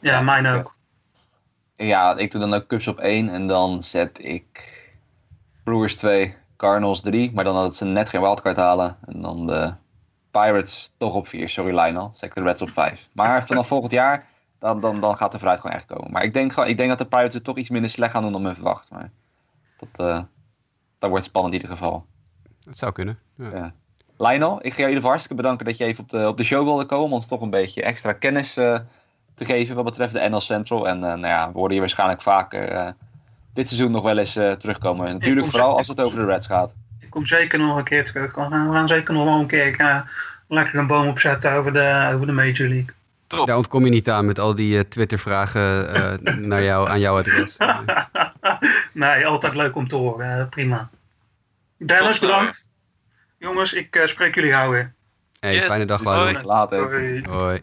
Ja, 0.00 0.20
mijn 0.20 0.46
ook. 0.46 0.74
Ja, 1.86 2.16
ik 2.16 2.30
doe 2.30 2.40
dan 2.40 2.54
ook 2.54 2.66
Cubs 2.66 2.86
op 2.86 2.98
1 2.98 3.28
en 3.28 3.46
dan 3.46 3.82
zet 3.82 4.24
ik 4.24 4.78
Brewers 5.64 5.96
2, 5.96 6.34
Cardinals 6.56 7.00
3. 7.00 7.32
Maar 7.32 7.44
dan 7.44 7.54
dat 7.54 7.76
ze 7.76 7.84
net 7.84 8.08
geen 8.08 8.20
wildcard 8.20 8.56
halen. 8.56 8.96
En 9.04 9.22
dan 9.22 9.46
de 9.46 9.74
Pirates 10.30 10.92
toch 10.96 11.14
op 11.14 11.26
4. 11.28 11.48
Sorry 11.48 11.78
Lionel, 11.78 12.10
zet 12.14 12.28
ik 12.28 12.34
de 12.34 12.42
Reds 12.42 12.62
op 12.62 12.70
5. 12.70 13.08
Maar 13.12 13.44
vanaf 13.46 13.66
volgend 13.66 13.92
jaar, 13.92 14.26
dan, 14.58 14.80
dan, 14.80 15.00
dan 15.00 15.16
gaat 15.16 15.32
de 15.32 15.38
vooruitgang 15.38 15.74
echt 15.74 15.86
komen. 15.86 16.10
Maar 16.12 16.22
ik 16.24 16.34
denk, 16.34 16.52
gewoon- 16.52 16.68
ik 16.68 16.76
denk 16.76 16.88
dat 16.88 16.98
de 16.98 17.06
Pirates 17.06 17.34
het 17.34 17.44
toch 17.44 17.56
iets 17.56 17.70
minder 17.70 17.90
slecht 17.90 18.12
gaan 18.12 18.22
doen 18.22 18.32
dan 18.32 18.42
men 18.42 18.54
verwacht. 18.54 18.90
Maar 18.90 19.10
dat, 19.78 20.06
eh, 20.08 20.22
dat 20.98 21.10
wordt 21.10 21.24
spannend 21.24 21.54
in 21.54 21.60
ieder 21.60 21.76
geval. 21.76 22.04
Dat 22.60 22.76
zou 22.78 22.92
kunnen. 22.92 23.18
Ja. 23.36 23.50
Ja. 23.54 23.72
Lionel, 24.18 24.56
ik 24.56 24.72
ga 24.72 24.76
jou 24.76 24.76
in 24.76 24.78
ieder 24.78 24.94
geval 24.94 25.10
hartstikke 25.10 25.42
bedanken 25.42 25.66
dat 25.66 25.76
je 25.76 25.84
even 25.84 26.02
op 26.02 26.10
de, 26.10 26.28
op 26.28 26.36
de 26.36 26.44
show 26.44 26.64
wilde 26.64 26.84
komen. 26.84 27.04
Om 27.04 27.12
ons 27.12 27.26
toch 27.26 27.40
een 27.40 27.50
beetje 27.50 27.82
extra 27.82 28.12
kennis 28.12 28.56
eh, 28.56 28.80
te 29.40 29.52
geven 29.52 29.74
wat 29.74 29.84
betreft 29.84 30.12
de 30.12 30.28
NL 30.28 30.40
Central. 30.40 30.88
En 30.88 30.96
eh, 30.96 31.00
nou 31.00 31.26
ja, 31.26 31.46
we 31.46 31.52
worden 31.52 31.70
hier 31.70 31.80
waarschijnlijk 31.80 32.22
vaker 32.22 32.68
eh, 32.68 32.88
dit 33.54 33.68
seizoen 33.68 33.90
nog 33.90 34.02
wel 34.02 34.18
eens 34.18 34.36
eh, 34.36 34.52
terugkomen. 34.52 35.12
Natuurlijk 35.12 35.46
vooral 35.46 35.76
als 35.76 35.88
het 35.88 36.00
over 36.00 36.18
de 36.18 36.24
Reds 36.24 36.46
gaat. 36.46 36.72
Ik 37.00 37.10
kom 37.10 37.26
zeker 37.26 37.58
nog 37.58 37.76
een 37.76 37.84
keer 37.84 38.04
terug. 38.04 38.34
We 38.34 38.40
gaan, 38.40 38.88
zeker 38.88 39.14
nog 39.14 39.24
wel 39.24 39.40
een 39.40 39.46
keer 39.46 40.04
lekker 40.48 40.78
een 40.78 40.86
boom 40.86 41.08
opzetten 41.08 41.52
over 41.52 41.72
de, 41.72 42.10
over 42.14 42.26
de 42.26 42.32
Major 42.32 42.68
League. 42.68 42.94
Top. 43.26 43.46
Daar 43.46 43.56
ontkom 43.56 43.84
je 43.84 43.90
niet 43.90 44.10
aan 44.10 44.26
met 44.26 44.38
al 44.38 44.54
die 44.54 44.78
eh, 44.78 44.84
Twitter-vragen 44.84 45.94
eh, 45.94 46.34
naar 46.36 46.62
jou, 46.62 46.88
aan 46.88 47.00
jouw 47.00 47.18
adres. 47.18 47.56
nee, 48.92 49.26
altijd 49.26 49.54
leuk 49.54 49.76
om 49.76 49.88
te 49.88 49.96
horen. 49.96 50.48
prima. 50.48 50.90
Dennis, 51.76 52.18
bedankt. 52.18 52.70
Jongens, 53.38 53.72
ik 53.72 54.02
spreek 54.04 54.34
jullie 54.34 54.52
gauw 54.52 54.70
weer. 54.70 54.92
Hey, 55.40 55.54
Yes, 55.54 55.64
fijne 55.64 55.84
dag. 55.84 56.02
Later. 56.44 56.78
Hoi. 56.78 57.22
Hoi. 57.28 57.62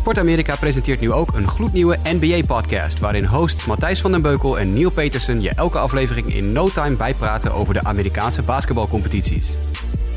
Sport 0.00 0.18
Amerika 0.18 0.56
presenteert 0.56 1.00
nu 1.00 1.12
ook 1.12 1.34
een 1.34 1.48
gloednieuwe 1.48 1.98
NBA-podcast... 2.04 2.98
waarin 2.98 3.24
hosts 3.24 3.64
Matthijs 3.64 4.00
van 4.00 4.12
den 4.12 4.22
Beukel 4.22 4.58
en 4.58 4.72
Neil 4.72 4.90
Petersen... 4.90 5.42
je 5.42 5.50
elke 5.50 5.78
aflevering 5.78 6.34
in 6.34 6.52
no 6.52 6.68
time 6.68 6.96
bijpraten 6.96 7.52
over 7.52 7.74
de 7.74 7.84
Amerikaanse 7.84 8.42
basketbalcompetities. 8.42 9.52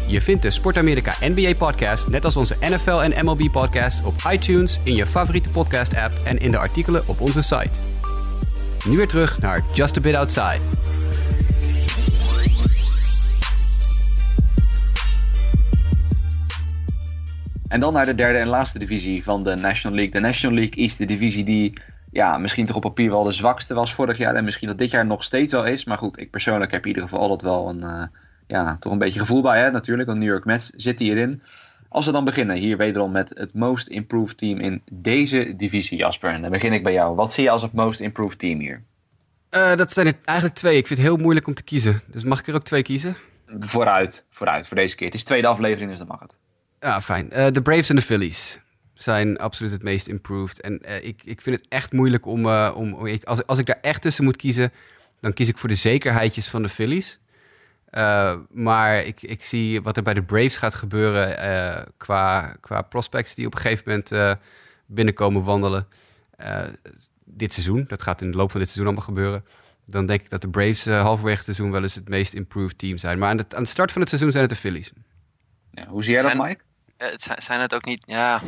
Je 0.08 0.22
vindt 0.22 0.42
de 0.42 0.52
Sport 0.52 0.78
Amerika 0.78 1.16
NBA-podcast, 1.20 2.08
net 2.08 2.26
als 2.26 2.38
onze 2.38 2.56
NFL 2.60 3.02
en 3.02 3.26
MLB-podcast... 3.26 4.06
op 4.06 4.14
iTunes, 4.32 4.80
in 4.84 4.96
je 4.96 5.06
favoriete 5.06 5.50
podcast-app 5.50 6.14
en 6.24 6.38
in 6.38 6.52
de 6.52 6.58
artikelen 6.58 7.08
op 7.08 7.22
onze 7.22 7.42
site. 7.42 7.80
Nu 8.86 8.98
weer 8.98 9.08
terug 9.08 9.42
naar 9.42 9.64
Just 9.74 9.98
a 9.98 10.02
Bit 10.02 10.16
Outside. 10.16 10.83
En 17.74 17.80
dan 17.80 17.94
naar 17.94 18.06
de 18.06 18.16
derde 18.16 18.38
en 18.38 18.48
laatste 18.48 18.80
divisie 18.80 19.24
van 19.24 19.44
de 19.44 19.56
National 19.56 19.98
League. 19.98 20.14
De 20.14 20.28
National 20.28 20.56
League 20.56 20.84
is 20.84 20.96
de 20.96 21.06
divisie 21.06 21.44
die 21.44 21.74
ja, 22.12 22.38
misschien 22.38 22.66
toch 22.66 22.76
op 22.76 22.82
papier 22.82 23.10
wel 23.10 23.24
de 23.24 23.32
zwakste 23.32 23.74
was 23.74 23.94
vorig 23.94 24.18
jaar. 24.18 24.36
En 24.36 24.44
misschien 24.44 24.68
dat 24.68 24.78
dit 24.78 24.92
jaar 24.92 25.06
nog 25.06 25.24
steeds 25.24 25.54
wel 25.54 25.66
is. 25.66 25.86
Maar 25.86 25.98
goed, 25.98 26.20
ik 26.20 26.32
persoonlijk 26.32 26.72
heb 26.72 26.82
in 26.82 26.88
ieder 26.88 27.04
geval 27.04 27.20
altijd 27.20 27.42
wel 27.42 27.70
een, 27.70 27.84
eh, 27.84 28.04
ja, 28.48 28.78
toch 28.80 28.92
een 28.92 28.98
beetje 28.98 29.20
gevoel 29.20 29.42
bij. 29.42 29.60
Hè? 29.60 29.72
Natuurlijk, 29.72 30.08
want 30.08 30.20
New 30.20 30.30
York 30.30 30.46
Mets 30.46 30.70
zitten 30.70 31.06
hierin. 31.06 31.42
Als 31.90 32.06
we 32.06 32.12
dan 32.12 32.26
beginnen, 32.26 32.56
hier 32.56 32.78
wederom 32.78 33.12
met 33.12 33.32
het 33.34 33.54
most 33.54 33.88
improved 33.88 34.38
team 34.38 34.60
in 34.60 34.82
deze 34.92 35.54
divisie, 35.58 35.98
Jasper. 35.98 36.30
En 36.30 36.42
dan 36.42 36.52
begin 36.52 36.74
ik 36.74 36.84
bij 36.84 36.94
jou. 36.94 37.16
Wat 37.16 37.34
zie 37.34 37.44
je 37.44 37.50
als 37.50 37.62
het 37.62 37.74
most 37.74 38.00
improved 38.00 38.40
team 38.40 38.60
hier? 38.60 38.84
Eh, 39.50 39.76
dat 39.76 39.92
zijn 39.92 40.08
er 40.08 40.16
eigenlijk 40.24 40.58
twee. 40.58 40.78
Ik 40.78 40.88
vind 40.88 41.00
het 41.00 41.08
heel 41.08 41.18
moeilijk 41.18 41.48
om 41.48 41.54
te 41.54 41.64
kiezen. 41.64 42.02
Dus 42.06 42.24
mag 42.24 42.40
ik 42.40 42.48
er 42.48 42.56
ook 42.56 42.64
twee 42.64 42.82
kiezen? 42.82 43.16
Vooruit, 43.60 44.26
vooruit, 44.30 44.68
voor 44.68 44.78
deze 44.78 44.96
keer. 44.96 45.08
Het 45.08 45.16
is 45.16 45.24
tweede 45.24 45.48
aflevering, 45.48 45.90
dus 45.90 46.00
dan 46.00 46.08
mag 46.08 46.20
het. 46.20 46.42
Ja, 46.84 47.02
fijn. 47.02 47.32
Eh, 47.32 47.48
de 47.52 47.62
Braves 47.62 47.90
en 47.90 47.96
de 47.96 48.02
Phillies 48.02 48.60
zijn 48.94 49.38
absoluut 49.38 49.72
het 49.72 49.84
meest 49.84 50.08
improved. 50.08 50.62
En 50.62 50.80
eh, 50.82 51.04
ik, 51.08 51.22
ik 51.26 51.42
vind 51.42 51.56
het 51.56 51.68
echt 51.70 51.92
moeilijk 51.92 52.26
om... 52.26 52.46
eh, 52.46 52.72
om 52.76 52.94
om- 52.94 53.18
als, 53.24 53.46
als 53.46 53.58
ik 53.58 53.66
daar 53.66 53.80
echt 53.82 54.02
tussen 54.02 54.24
moet 54.24 54.36
kiezen... 54.36 54.72
dan 55.20 55.34
kies 55.34 55.48
ik 55.48 55.58
voor 55.58 55.70
de 55.70 55.76
zekerheidjes 55.76 56.48
van 56.48 56.62
de 56.62 56.70
Phillies. 56.70 57.20
Eh, 57.90 58.36
maar 58.50 59.04
ik, 59.06 59.22
ik 59.22 59.44
zie 59.44 59.82
wat 59.82 59.98
er 59.98 60.04
bij 60.04 60.14
de 60.14 60.24
Braves 60.24 60.58
gaat 60.58 60.74
gebeuren... 60.74 61.38
eh, 61.38 61.84
qua, 61.98 62.56
qua 62.60 62.82
prospects 62.82 63.36
die 63.36 63.46
op 63.46 63.54
een 63.54 63.60
gegeven 63.62 63.84
moment 63.88 64.12
eh, 64.12 64.34
binnenkomen 64.86 65.44
wandelen. 65.44 65.88
Eh, 66.38 66.62
dit 67.26 67.54
seizoen, 67.54 67.86
dat 67.88 68.02
gaat 68.02 68.22
in 68.22 68.32
de 68.32 68.38
loop 68.38 68.52
van 68.52 68.60
dit 68.60 68.70
seizoen 68.70 68.94
allemaal 68.94 69.16
gebeuren. 69.16 69.46
Dan 69.86 70.06
denk 70.06 70.22
ik 70.22 70.30
dat 70.30 70.42
de 70.42 70.50
Braves 70.50 70.86
halverwege 70.86 71.36
het 71.36 71.46
seizoen 71.46 71.72
wel 71.72 71.84
eens 71.84 71.96
het 71.96 72.10
meest 72.10 72.34
improved 72.34 72.78
team 72.78 72.98
zijn. 72.98 73.20
Maar 73.20 73.30
aan 73.30 73.38
de, 73.38 73.46
aan 73.56 73.64
de 73.64 73.70
start 73.70 73.92
van 73.92 74.02
het 74.02 74.10
seizoen 74.10 74.32
zijn 74.32 74.44
het 74.44 74.54
de 74.54 74.60
Phillies. 74.60 74.92
Ja, 75.72 75.88
hoe 75.88 76.04
zie 76.04 76.14
jij 76.14 76.22
dat, 76.22 76.34
Mike? 76.34 76.62
Eh, 77.04 77.12
het 77.12 77.44
zijn, 77.44 77.60
het 77.60 77.74
ook 77.74 77.86
niet, 77.86 78.04
ja. 78.08 78.42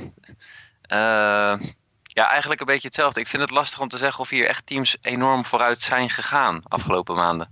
eh, 0.81 1.67
ja, 2.03 2.29
eigenlijk 2.29 2.59
een 2.59 2.65
beetje 2.65 2.87
hetzelfde. 2.87 3.19
Ik 3.19 3.27
vind 3.27 3.41
het 3.41 3.51
lastig 3.51 3.79
om 3.79 3.87
te 3.87 3.97
zeggen 3.97 4.19
of 4.19 4.29
hier 4.29 4.47
echt 4.47 4.65
teams 4.65 4.97
enorm 5.01 5.45
vooruit 5.45 5.81
zijn 5.81 6.09
gegaan 6.09 6.61
afgelopen 6.63 7.15
maanden. 7.15 7.49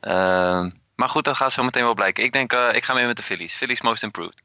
Eh, 0.00 0.66
maar 0.94 1.08
goed, 1.08 1.24
dat 1.24 1.36
gaat 1.36 1.52
zo 1.52 1.62
meteen 1.62 1.84
wel 1.84 1.94
blijken. 1.94 2.24
Ik 2.24 2.32
denk, 2.32 2.52
ik 2.52 2.84
ga 2.84 2.94
mee 2.94 3.06
met 3.06 3.16
de 3.16 3.22
Phillies. 3.22 3.54
Phillies 3.54 3.80
most 3.80 4.02
improved. 4.02 4.42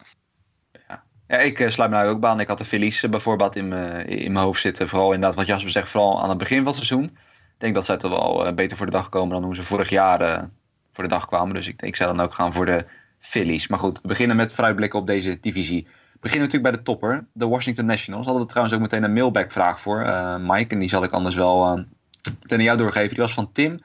Ja, 1.28 1.38
ik 1.38 1.60
eh, 1.60 1.70
sluit 1.70 1.90
me 1.90 1.96
daar 1.96 2.08
ook 2.08 2.20
bij 2.20 2.30
aan. 2.30 2.40
Ik 2.40 2.48
had 2.48 2.58
de 2.58 2.66
Phillies 2.66 3.02
bijvoorbeeld 3.02 3.56
in 3.56 3.68
mijn 3.68 4.08
in 4.08 4.32
mijn 4.32 4.46
hoofd 4.46 4.62
zitten. 4.62 4.90
Vooral 4.90 5.14
inderdaad 5.14 5.38
wat 5.38 5.48
Jasper 5.48 5.72
zegt, 5.72 5.90
vooral 5.90 6.22
aan 6.22 6.30
het 6.30 6.38
begin 6.38 6.58
van 6.58 6.66
het 6.66 6.76
seizoen. 6.76 7.04
Ik 7.04 7.64
denk 7.64 7.74
dat 7.74 7.86
zij 7.86 7.98
toch 7.98 8.12
wel 8.12 8.54
beter 8.54 8.78
voor 8.78 8.86
de 8.86 8.92
dag 8.92 9.10
komen 9.10 9.30
dan 9.30 9.44
hoe 9.44 9.56
ze 9.56 9.64
vorig 9.64 9.90
jaar 9.90 10.50
voor 10.94 11.04
de 11.04 11.10
dag 11.10 11.28
kwamen. 11.28 11.56
Dus 11.56 11.68
ik, 11.68 11.82
ik 11.82 11.96
zou 11.96 12.16
dan 12.16 12.26
ook 12.26 12.34
gaan 12.34 12.54
voor 12.54 12.66
de 12.66 12.86
Phillies. 13.19 13.68
Maar 13.68 13.80
goed, 13.80 14.02
we 14.02 14.07
beginnen 14.07 14.35
met 14.35 14.53
vooruitblikken 14.53 14.99
op 14.99 15.07
deze 15.07 15.38
divisie. 15.41 15.84
We 15.84 16.19
beginnen 16.19 16.48
natuurlijk 16.48 16.73
bij 16.73 16.84
de 16.84 16.91
topper, 16.91 17.26
de 17.34 17.48
Washington 17.48 17.85
Nationals. 17.85 18.26
Hadden 18.26 18.44
we 18.44 18.49
trouwens 18.49 18.76
ook 18.76 18.81
meteen 18.81 19.03
een 19.03 19.14
mailback 19.14 19.52
vraag 19.52 19.81
voor, 19.81 20.02
eh, 20.02 20.35
Mike. 20.39 20.73
En 20.73 20.80
die 20.80 20.89
zal 20.89 21.03
ik 21.03 21.11
anders 21.11 21.35
wel 21.35 21.85
meteen 22.41 22.60
aan 22.60 22.64
jou 22.64 22.77
doorgeven. 22.77 23.10
Die 23.10 23.18
was 23.18 23.34
van 23.34 23.52
Tim. 23.52 23.80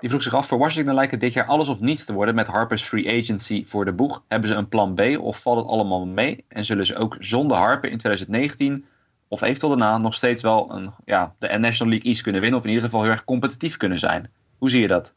Die 0.00 0.08
vroeg 0.08 0.22
zich 0.22 0.34
af, 0.34 0.48
voor 0.48 0.58
Washington 0.58 0.94
lijkt 0.94 1.10
het 1.10 1.20
dit 1.20 1.32
jaar 1.32 1.46
alles 1.46 1.68
of 1.68 1.80
niets 1.80 2.04
te 2.04 2.12
worden 2.12 2.34
met 2.34 2.46
Harper's 2.46 2.82
free 2.82 3.20
agency 3.20 3.66
voor 3.66 3.84
de 3.84 3.92
boeg. 3.92 4.22
Hebben 4.28 4.48
ze 4.50 4.54
een 4.54 4.68
plan 4.68 4.94
B 4.94 5.00
of 5.18 5.40
valt 5.40 5.58
het 5.58 5.66
allemaal 5.66 6.06
mee? 6.06 6.44
En 6.48 6.64
zullen 6.64 6.86
ze 6.86 6.96
ook 6.96 7.16
zonder 7.18 7.56
Harper 7.56 7.90
in 7.90 7.98
2019 7.98 8.84
of 9.28 9.42
eventueel 9.42 9.76
daarna 9.76 9.98
nog 9.98 10.14
steeds 10.14 10.42
wel 10.42 10.74
een, 10.74 10.92
ja, 11.04 11.34
de 11.38 11.58
National 11.58 11.92
League 11.92 12.10
East 12.10 12.22
kunnen 12.22 12.40
winnen? 12.40 12.58
Of 12.58 12.64
in 12.64 12.70
ieder 12.70 12.84
geval 12.84 13.02
heel 13.02 13.12
erg 13.12 13.24
competitief 13.24 13.76
kunnen 13.76 13.98
zijn? 13.98 14.30
Hoe 14.58 14.70
zie 14.70 14.80
je 14.80 14.88
dat? 14.88 15.14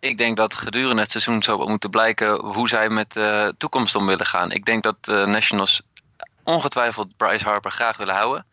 Ik 0.00 0.18
denk 0.18 0.36
dat 0.36 0.54
gedurende 0.54 1.02
het 1.02 1.10
seizoen 1.10 1.42
zou 1.42 1.68
moeten 1.68 1.90
blijken 1.90 2.44
hoe 2.44 2.68
zij 2.68 2.88
met 2.88 3.12
de 3.12 3.54
toekomst 3.58 3.94
om 3.94 4.06
willen 4.06 4.26
gaan. 4.26 4.52
Ik 4.52 4.64
denk 4.64 4.82
dat 4.82 5.04
de 5.04 5.26
Nationals 5.26 5.82
ongetwijfeld 6.44 7.16
Bryce 7.16 7.44
Harper 7.44 7.70
graag 7.70 7.96
willen 7.96 8.14
houden. 8.14 8.46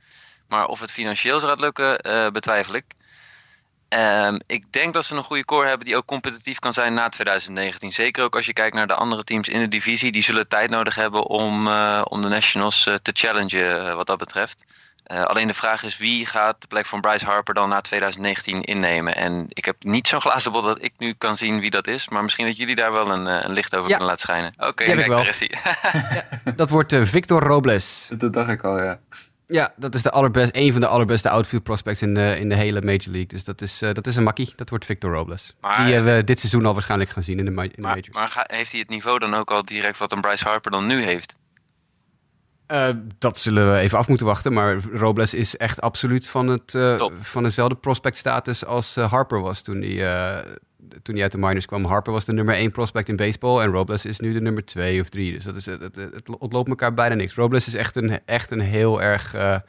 Maar 0.47 0.65
of 0.65 0.79
het 0.79 0.91
financieel 0.91 1.39
gaat 1.39 1.59
lukken, 1.59 1.99
eh, 1.99 2.29
betwijfel 2.29 2.73
ik. 2.73 2.85
Ehm, 3.89 4.39
ik 4.47 4.71
denk 4.71 4.93
dat 4.93 5.05
ze 5.05 5.15
een 5.15 5.23
goede 5.23 5.45
core 5.45 5.67
hebben 5.67 5.85
die 5.85 5.95
ook 5.95 6.05
competitief 6.05 6.59
kan 6.59 6.73
zijn 6.73 6.93
na 6.93 7.09
2019. 7.09 7.91
Zeker 7.91 8.23
ook 8.23 8.35
als 8.35 8.45
je 8.45 8.53
kijkt 8.53 8.75
naar 8.75 8.87
de 8.87 8.93
andere 8.95 9.23
teams 9.23 9.47
in 9.47 9.59
de 9.59 9.67
divisie. 9.67 10.11
Die 10.11 10.23
zullen 10.23 10.47
tijd 10.47 10.69
nodig 10.69 10.95
hebben 10.95 11.25
om, 11.25 11.67
eh, 11.67 12.01
om 12.03 12.21
de 12.21 12.27
Nationals 12.27 12.85
eh, 12.85 12.93
te 12.93 13.11
challengen 13.13 13.87
eh, 13.87 13.95
wat 13.95 14.07
dat 14.07 14.17
betreft. 14.17 14.65
Eh, 15.05 15.23
alleen 15.23 15.47
de 15.47 15.53
vraag 15.53 15.83
is 15.83 15.97
wie 15.97 16.25
gaat 16.25 16.55
de 16.61 16.67
plek 16.67 16.85
van 16.85 17.01
Bryce 17.01 17.25
Harper 17.25 17.53
dan 17.53 17.69
na 17.69 17.81
2019 17.81 18.61
innemen. 18.61 19.15
En 19.15 19.45
ik 19.49 19.65
heb 19.65 19.75
niet 19.83 20.07
zo'n 20.07 20.21
glazen 20.21 20.51
bol 20.51 20.61
dat 20.61 20.77
ik 20.83 20.93
nu 20.97 21.13
kan 21.17 21.37
zien 21.37 21.59
wie 21.59 21.69
dat 21.69 21.87
is. 21.87 22.09
Maar 22.09 22.23
misschien 22.23 22.45
dat 22.45 22.57
jullie 22.57 22.75
daar 22.75 22.91
wel 22.91 23.11
een, 23.11 23.27
eh, 23.27 23.37
een 23.41 23.51
licht 23.53 23.75
over 23.75 23.89
Ja. 23.89 23.97
kunnen 23.97 24.07
laten 24.15 24.21
schijnen. 24.27 24.53
Oké, 24.57 24.83
heb 24.83 24.91
ik 24.93 24.95
kijk, 24.95 25.07
wel. 25.07 25.17
daar 25.17 25.27
is 25.27 25.39
hij. 25.39 26.53
Dat 26.55 26.69
wordt 26.69 26.93
eh, 26.93 27.01
Victor 27.03 27.41
Robles. 27.43 28.09
Dat 28.17 28.33
dacht 28.33 28.49
ik 28.49 28.63
al, 28.63 28.83
ja. 28.83 28.99
Ja, 29.47 29.73
dat 29.75 29.93
is 29.93 30.01
de 30.01 30.11
allerbest, 30.11 30.49
een 30.55 30.71
van 30.71 30.81
de 30.81 30.87
allerbeste 30.87 31.29
outfield 31.29 31.63
prospects 31.63 32.01
in 32.01 32.13
de, 32.13 32.35
in 32.39 32.49
de 32.49 32.55
hele 32.55 32.81
Major 32.81 32.99
League. 33.05 33.25
Dus 33.27 33.43
dat 33.43 33.61
is, 33.61 33.81
eh, 33.81 33.93
dat 33.93 34.07
is 34.07 34.15
een 34.15 34.23
makkie. 34.23 34.53
Dat 34.55 34.69
wordt 34.69 34.85
Victor 34.85 35.13
Robles. 35.13 35.55
Maar- 35.61 35.83
Die 35.85 35.93
hebben 35.93 36.15
we 36.15 36.23
dit 36.23 36.39
seizoen 36.39 36.65
al 36.65 36.73
waarschijnlijk 36.73 37.09
gaan 37.09 37.23
zien 37.23 37.39
in 37.39 37.45
de, 37.45 37.51
ma- 37.51 37.63
in 37.63 37.69
de 37.75 37.81
Maar, 37.81 37.89
Majors. 37.89 38.09
maar 38.15 38.27
ga- 38.27 38.43
heeft 38.47 38.71
hij 38.71 38.79
het 38.79 38.89
niveau 38.89 39.19
dan 39.19 39.33
ook 39.33 39.51
al 39.51 39.65
direct 39.65 39.97
wat 39.97 40.11
een 40.11 40.21
Bryce 40.21 40.47
Harper 40.47 40.71
dan 40.71 40.85
nu 40.85 41.03
heeft? 41.03 41.35
Eh, 42.67 42.89
dat 43.17 43.37
zullen 43.37 43.71
we 43.73 43.79
even 43.79 43.97
af 43.97 44.07
moeten 44.07 44.25
wachten. 44.25 44.53
Maar 44.53 44.77
Robles 44.93 45.33
is 45.33 45.57
echt 45.57 45.81
absoluut 45.81 46.27
van, 46.27 46.47
het, 46.47 46.75
eh, 46.75 46.95
Top. 46.95 47.13
van 47.19 47.43
dezelfde 47.43 47.75
prospect 47.75 48.17
status 48.17 48.65
als 48.65 48.97
eh, 48.97 49.11
Harper 49.11 49.41
was 49.41 49.61
toen 49.61 49.81
hij, 49.81 50.13
eh, 50.13 50.51
toen 51.01 51.13
hij 51.13 51.23
uit 51.23 51.31
de 51.31 51.37
minors 51.37 51.65
kwam. 51.65 51.85
Harper 51.85 52.13
was 52.13 52.25
de 52.25 52.33
nummer 52.33 52.55
1 52.55 52.71
prospect 52.71 53.09
in 53.09 53.15
baseball 53.15 53.61
en 53.61 53.71
Robles 53.71 54.05
is 54.05 54.19
nu 54.19 54.33
de 54.33 54.41
nummer 54.41 54.65
2 54.65 55.01
of 55.01 55.09
3. 55.09 55.31
Dus 55.33 55.43
dat 55.43 55.55
is, 55.55 55.65
het, 55.65 55.81
het, 55.81 55.95
het 55.95 56.37
ontloopt 56.37 56.69
elkaar 56.69 56.93
bijna 56.93 57.15
niks. 57.15 57.35
Robles 57.35 57.67
is 57.67 57.73
echt 57.73 57.95
een, 57.95 58.19
echt 58.25 58.51
een 58.51 58.59
heel, 58.59 59.01
erg, 59.01 59.33
eh, 59.33 59.59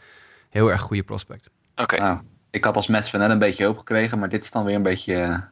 heel 0.50 0.70
erg 0.70 0.80
goede 0.80 1.02
prospect. 1.02 1.50
Oké. 1.76 1.96
Nou, 1.96 2.18
ik 2.50 2.64
had 2.64 2.76
als 2.76 2.86
Mets 2.86 3.08
fan 3.08 3.20
net 3.20 3.30
een 3.30 3.38
beetje 3.38 3.64
hoop 3.64 3.78
gekregen, 3.78 4.18
maar 4.18 4.28
dit 4.28 4.44
is 4.44 4.50
dan 4.50 4.64
weer 4.64 4.74
een 4.74 4.82
beetje, 4.82 5.14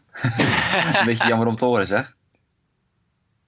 een 0.98 1.04
beetje 1.06 1.28
jammer 1.28 1.46
om 1.46 1.56
te 1.56 1.64
horen, 1.64 1.86
zeg. 1.86 2.14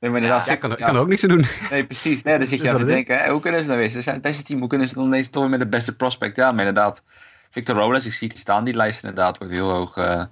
Nee, 0.00 0.10
maar 0.10 0.20
inderdaad, 0.20 0.46
Ja, 0.46 0.52
ik 0.52 0.58
kan, 0.58 0.70
er- 0.70 0.78
ik 0.78 0.84
kan 0.84 0.94
er 0.94 1.00
ook 1.00 1.08
niks 1.08 1.22
aan 1.22 1.28
doen. 1.28 1.44
Nee, 1.70 1.84
precies. 1.84 2.22
Nee, 2.22 2.38
dan 2.38 2.46
zit 2.46 2.60
je 2.62 2.70
aan 2.70 2.78
te 2.78 2.84
denken, 2.84 3.18
hè, 3.18 3.30
hoe 3.30 3.40
kunnen 3.40 3.60
ze 3.60 3.66
nou 3.68 3.80
weer? 3.80 3.90
Ze 3.90 4.00
zijn 4.00 4.14
het 4.14 4.24
beste 4.24 4.42
team, 4.42 4.58
hoe 4.60 4.68
kunnen 4.68 4.88
ze 4.88 4.94
dan 4.94 5.04
ineens 5.04 5.28
toch 5.28 5.42
weer 5.42 5.50
met 5.50 5.60
de 5.60 5.66
beste 5.66 5.96
prospect? 5.96 6.36
Ja, 6.36 6.50
maar 6.52 6.66
inderdaad, 6.66 7.02
Victor 7.50 7.76
Robles, 7.76 8.06
ik 8.06 8.12
zie 8.12 8.28
het 8.28 8.38
staan, 8.38 8.64
die 8.64 8.74
lijst 8.74 9.02
inderdaad 9.02 9.38
wordt 9.38 9.52
heel 9.52 9.70
hoog, 9.70 9.96
eh, 9.96 10.22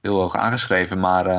heel 0.00 0.20
hoog 0.20 0.36
aangeschreven. 0.36 1.00
Maar 1.00 1.26
eh, 1.26 1.36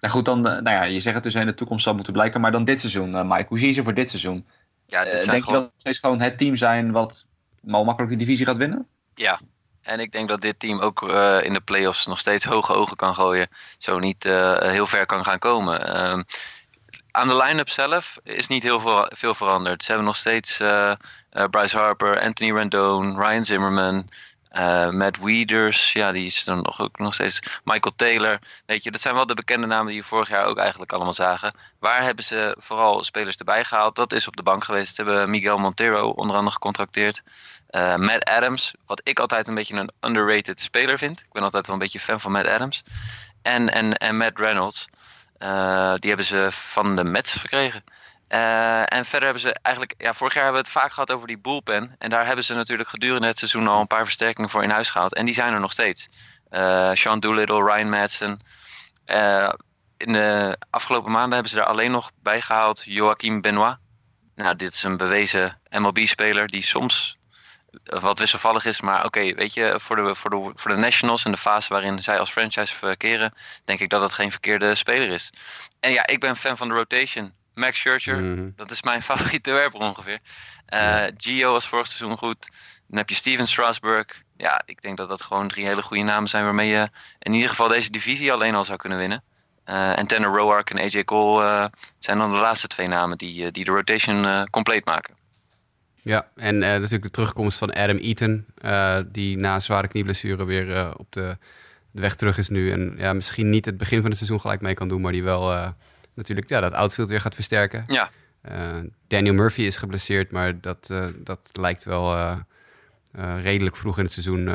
nou 0.00 0.12
goed, 0.14 0.24
dan, 0.24 0.46
eh, 0.48 0.52
nou 0.62 0.76
ja, 0.76 0.82
je 0.82 1.00
zegt 1.00 1.14
het 1.14 1.24
dus 1.24 1.34
in 1.34 1.46
de 1.46 1.54
toekomst 1.54 1.84
zal 1.84 1.94
moeten 1.94 2.12
blijken, 2.12 2.40
maar 2.40 2.52
dan 2.52 2.64
dit 2.64 2.80
seizoen, 2.80 3.14
eh, 3.16 3.24
Mike, 3.24 3.46
hoe 3.48 3.58
zie 3.58 3.68
je 3.68 3.74
ze 3.74 3.82
voor 3.82 3.94
dit 3.94 4.10
seizoen? 4.10 4.46
Ja, 4.86 5.04
dit 5.04 5.12
denk 5.12 5.26
gewoon- 5.44 5.44
je 5.44 5.52
dat 5.52 5.62
ze 5.74 5.80
steeds 5.80 5.98
gewoon 5.98 6.20
het 6.20 6.38
team 6.38 6.56
zijn 6.56 6.92
wat 6.92 7.26
al 7.70 7.84
makkelijk 7.84 8.12
de 8.12 8.18
divisie 8.18 8.46
gaat 8.46 8.56
winnen? 8.56 8.86
Ja, 9.14 9.40
en 9.82 10.00
ik 10.00 10.12
denk 10.12 10.28
dat 10.28 10.40
dit 10.40 10.58
team 10.58 10.78
ook 10.80 11.08
eh, 11.10 11.36
in 11.42 11.52
de 11.52 11.60
playoffs 11.60 12.06
nog 12.06 12.18
steeds 12.18 12.44
hoge 12.44 12.74
ogen 12.74 12.96
kan 12.96 13.14
gooien. 13.14 13.48
Zo 13.78 13.98
niet 13.98 14.24
eh, 14.24 14.58
heel 14.60 14.86
ver 14.86 15.06
kan 15.06 15.24
gaan 15.24 15.38
komen. 15.38 15.80
Aan 17.12 17.28
de 17.28 17.36
line-up 17.36 17.68
zelf 17.68 18.18
is 18.22 18.46
niet 18.46 18.62
heel 18.62 18.80
veel, 18.80 19.10
veel 19.14 19.34
veranderd. 19.34 19.82
Ze 19.82 19.88
hebben 19.88 20.06
nog 20.06 20.16
steeds 20.16 20.60
eh, 20.60 20.90
eh, 21.30 21.44
Bryce 21.50 21.78
Harper, 21.78 22.20
Anthony 22.20 22.52
Rendon, 22.52 23.16
Ryan 23.20 23.44
Zimmerman, 23.44 24.08
eh, 24.48 24.90
Matt 24.90 25.18
Wieters. 25.18 25.92
Ja, 25.92 26.12
die 26.12 26.26
is 26.26 26.44
dan 26.44 26.62
nog, 26.62 26.80
ook 26.80 26.98
nog 26.98 27.14
steeds. 27.14 27.40
Michael 27.64 27.94
Taylor. 27.96 28.38
Weet 28.66 28.84
je, 28.84 28.90
dat 28.90 29.00
zijn 29.00 29.14
wel 29.14 29.26
de 29.26 29.34
bekende 29.34 29.66
namen 29.66 29.92
die 29.92 30.00
we 30.00 30.06
vorig 30.06 30.28
jaar 30.28 30.46
ook 30.46 30.58
eigenlijk 30.58 30.92
allemaal 30.92 31.12
zagen. 31.12 31.54
Waar 31.78 32.02
hebben 32.02 32.24
ze 32.24 32.56
vooral 32.58 33.04
spelers 33.04 33.36
erbij 33.36 33.64
gehaald? 33.64 33.96
Dat 33.96 34.12
is 34.12 34.28
op 34.28 34.36
de 34.36 34.42
bank 34.42 34.64
geweest. 34.64 34.94
Ze 34.94 35.02
hebben 35.02 35.30
Miguel 35.30 35.58
Montero 35.58 36.08
onder 36.08 36.36
andere 36.36 36.54
gecontracteerd. 36.54 37.22
Eh, 37.66 37.96
Matt 37.96 38.24
Adams, 38.24 38.74
wat 38.86 39.00
ik 39.04 39.18
altijd 39.18 39.48
een 39.48 39.54
beetje 39.54 39.76
een 39.76 39.92
underrated 40.00 40.60
speler 40.60 40.98
vind. 40.98 41.20
Ik 41.20 41.32
ben 41.32 41.42
altijd 41.42 41.66
wel 41.66 41.74
een 41.74 41.82
beetje 41.82 42.00
fan 42.00 42.20
van 42.20 42.32
Matt 42.32 42.48
Adams. 42.48 42.82
En, 43.42 43.72
en, 43.72 43.96
en 43.96 44.16
Matt 44.16 44.38
Reynolds. 44.38 44.88
Eh, 45.42 45.94
die 45.94 46.08
hebben 46.08 46.26
ze 46.26 46.48
van 46.50 46.96
de 46.96 47.04
Mets 47.04 47.32
gekregen. 47.32 47.84
Eh, 48.28 48.92
en 48.92 49.04
verder 49.04 49.22
hebben 49.22 49.40
ze 49.40 49.56
eigenlijk, 49.62 49.94
ja, 49.98 50.14
vorig 50.14 50.34
jaar 50.34 50.42
hebben 50.44 50.62
we 50.62 50.68
het 50.68 50.78
vaak 50.78 50.92
gehad 50.92 51.10
over 51.10 51.26
die 51.26 51.38
bullpen. 51.38 51.94
En 51.98 52.10
daar 52.10 52.26
hebben 52.26 52.44
ze 52.44 52.54
natuurlijk 52.54 52.88
gedurende 52.88 53.26
het 53.26 53.38
seizoen 53.38 53.68
al 53.68 53.80
een 53.80 53.86
paar 53.86 54.04
versterkingen 54.04 54.50
voor 54.50 54.62
in 54.62 54.70
huis 54.70 54.90
gehaald. 54.90 55.14
En 55.14 55.24
die 55.24 55.34
zijn 55.34 55.52
er 55.52 55.60
nog 55.60 55.72
steeds. 55.72 56.08
Eh, 56.50 56.90
Sean 56.92 57.20
Doolittle, 57.20 57.64
Ryan 57.64 57.88
Madsen. 57.88 58.40
In 59.96 60.12
de 60.12 60.58
afgelopen 60.70 61.12
maanden 61.12 61.32
hebben 61.32 61.50
ze 61.50 61.60
er 61.60 61.66
alleen 61.66 61.90
nog 61.90 62.10
bij 62.22 62.40
gehaald 62.40 62.82
Joachim 62.84 63.40
Benoit. 63.40 63.76
Nou, 64.34 64.56
dit 64.56 64.72
is 64.72 64.82
een 64.82 64.96
bewezen 64.96 65.60
MLB-speler 65.70 66.48
die 66.48 66.62
soms 66.62 67.18
wat 67.84 68.18
wisselvallig 68.18 68.64
is. 68.64 68.80
Maar 68.80 69.04
oké, 69.04 69.34
weet 69.34 69.54
je, 69.54 69.74
voor 69.78 69.96
de, 69.96 70.14
voor, 70.14 70.30
de, 70.30 70.52
voor 70.54 70.70
de 70.70 70.76
Nationals 70.76 71.24
en 71.24 71.30
de 71.32 71.38
fase 71.38 71.68
waarin 71.72 72.02
zij 72.02 72.18
als 72.18 72.30
franchise 72.30 72.74
verkeren, 72.74 73.34
denk 73.64 73.80
ik 73.80 73.88
dat 73.90 74.02
het 74.02 74.12
geen 74.12 74.30
verkeerde 74.30 74.74
speler 74.74 75.08
is. 75.08 75.30
En 75.80 75.92
ja, 75.92 76.06
ik 76.06 76.20
ben 76.20 76.36
fan 76.36 76.56
van 76.56 76.68
de 76.68 76.74
rotation. 76.74 77.32
Max 77.54 77.78
Scherzer, 77.78 78.16
Mhm. 78.18 78.50
dat 78.56 78.70
is 78.70 78.82
mijn 78.82 79.02
favoriete 79.12 79.52
werper 79.52 79.80
ongeveer. 79.80 80.18
Eh 80.66 81.04
Gio 81.16 81.52
was 81.52 81.66
vorig 81.68 81.86
seizoen 81.86 82.18
goed. 82.18 82.48
Dan 82.88 82.98
heb 82.98 83.08
je 83.08 83.14
Steven 83.14 83.46
Strasburg. 83.46 84.06
Ja, 84.36 84.62
ik 84.64 84.82
denk 84.82 84.96
dat 84.96 85.08
dat 85.08 85.22
gewoon 85.22 85.48
drie 85.48 85.66
hele 85.66 85.82
goede 85.82 86.02
namen 86.02 86.28
zijn 86.28 86.44
waarmee 86.44 86.68
je 86.68 86.88
in 87.18 87.32
ieder 87.34 87.48
geval 87.48 87.68
deze 87.68 87.90
divisie 87.90 88.32
alleen 88.32 88.54
al 88.54 88.64
zou 88.64 88.78
kunnen 88.78 88.98
winnen. 88.98 89.22
Eh, 89.64 89.98
en 89.98 90.06
Tanner 90.06 90.30
Roark 90.30 90.70
en 90.70 90.78
AJ 90.78 91.04
Cole 91.04 91.44
eh, 91.46 91.64
zijn 91.98 92.18
dan 92.18 92.30
de 92.30 92.36
laatste 92.36 92.66
twee 92.68 92.88
namen 92.88 93.18
die, 93.18 93.50
die 93.50 93.64
de 93.64 93.70
rotation 93.70 94.48
compleet 94.50 94.84
maken. 94.84 95.14
Ja, 96.04 96.28
en 96.36 96.62
eh, 96.62 96.70
natuurlijk 96.70 97.02
de 97.02 97.10
terugkomst 97.10 97.58
van 97.58 97.72
Adam 97.72 97.96
Eaton, 97.96 98.46
eh, 98.54 98.98
die 99.06 99.36
na 99.36 99.60
zware 99.60 99.88
knieblessure 99.88 100.44
weer 100.44 100.76
eh, 100.76 100.90
op 100.96 101.12
de, 101.12 101.36
de 101.90 102.00
weg 102.00 102.14
terug 102.14 102.38
is 102.38 102.48
nu. 102.48 102.72
En 102.72 102.94
ja, 102.96 103.12
misschien 103.12 103.50
niet 103.50 103.64
het 103.64 103.76
begin 103.76 104.00
van 104.00 104.08
het 104.08 104.16
seizoen 104.16 104.40
gelijk 104.40 104.60
mee 104.60 104.74
kan 104.74 104.88
doen, 104.88 105.00
maar 105.00 105.12
die 105.12 105.22
wel 105.22 105.74
natuurlijk 106.14 106.48
ja, 106.48 106.60
dat 106.60 106.72
outfield 106.72 107.08
weer 107.08 107.20
gaat 107.20 107.34
versterken. 107.34 107.84
Ja, 107.86 108.10
Daniel 109.06 109.34
Murphy 109.34 109.62
is 109.62 109.76
geblesseerd, 109.76 110.30
maar 110.30 110.60
dat, 110.60 110.94
dat 111.16 111.50
lijkt 111.52 111.84
wel 111.84 112.36
redelijk 113.42 113.76
vroeg 113.76 113.98
in 113.98 114.04
het 114.04 114.12
seizoen 114.12 114.50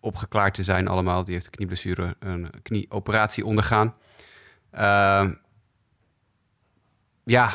opgeklaard 0.00 0.54
te 0.54 0.62
zijn 0.62 0.88
allemaal. 0.88 1.24
Die 1.24 1.34
heeft 1.34 1.46
een 1.46 1.52
knieblessure, 1.52 2.16
een 2.18 2.50
knieoperatie 2.62 3.46
ondergaan. 3.46 3.94
Ja, 7.24 7.52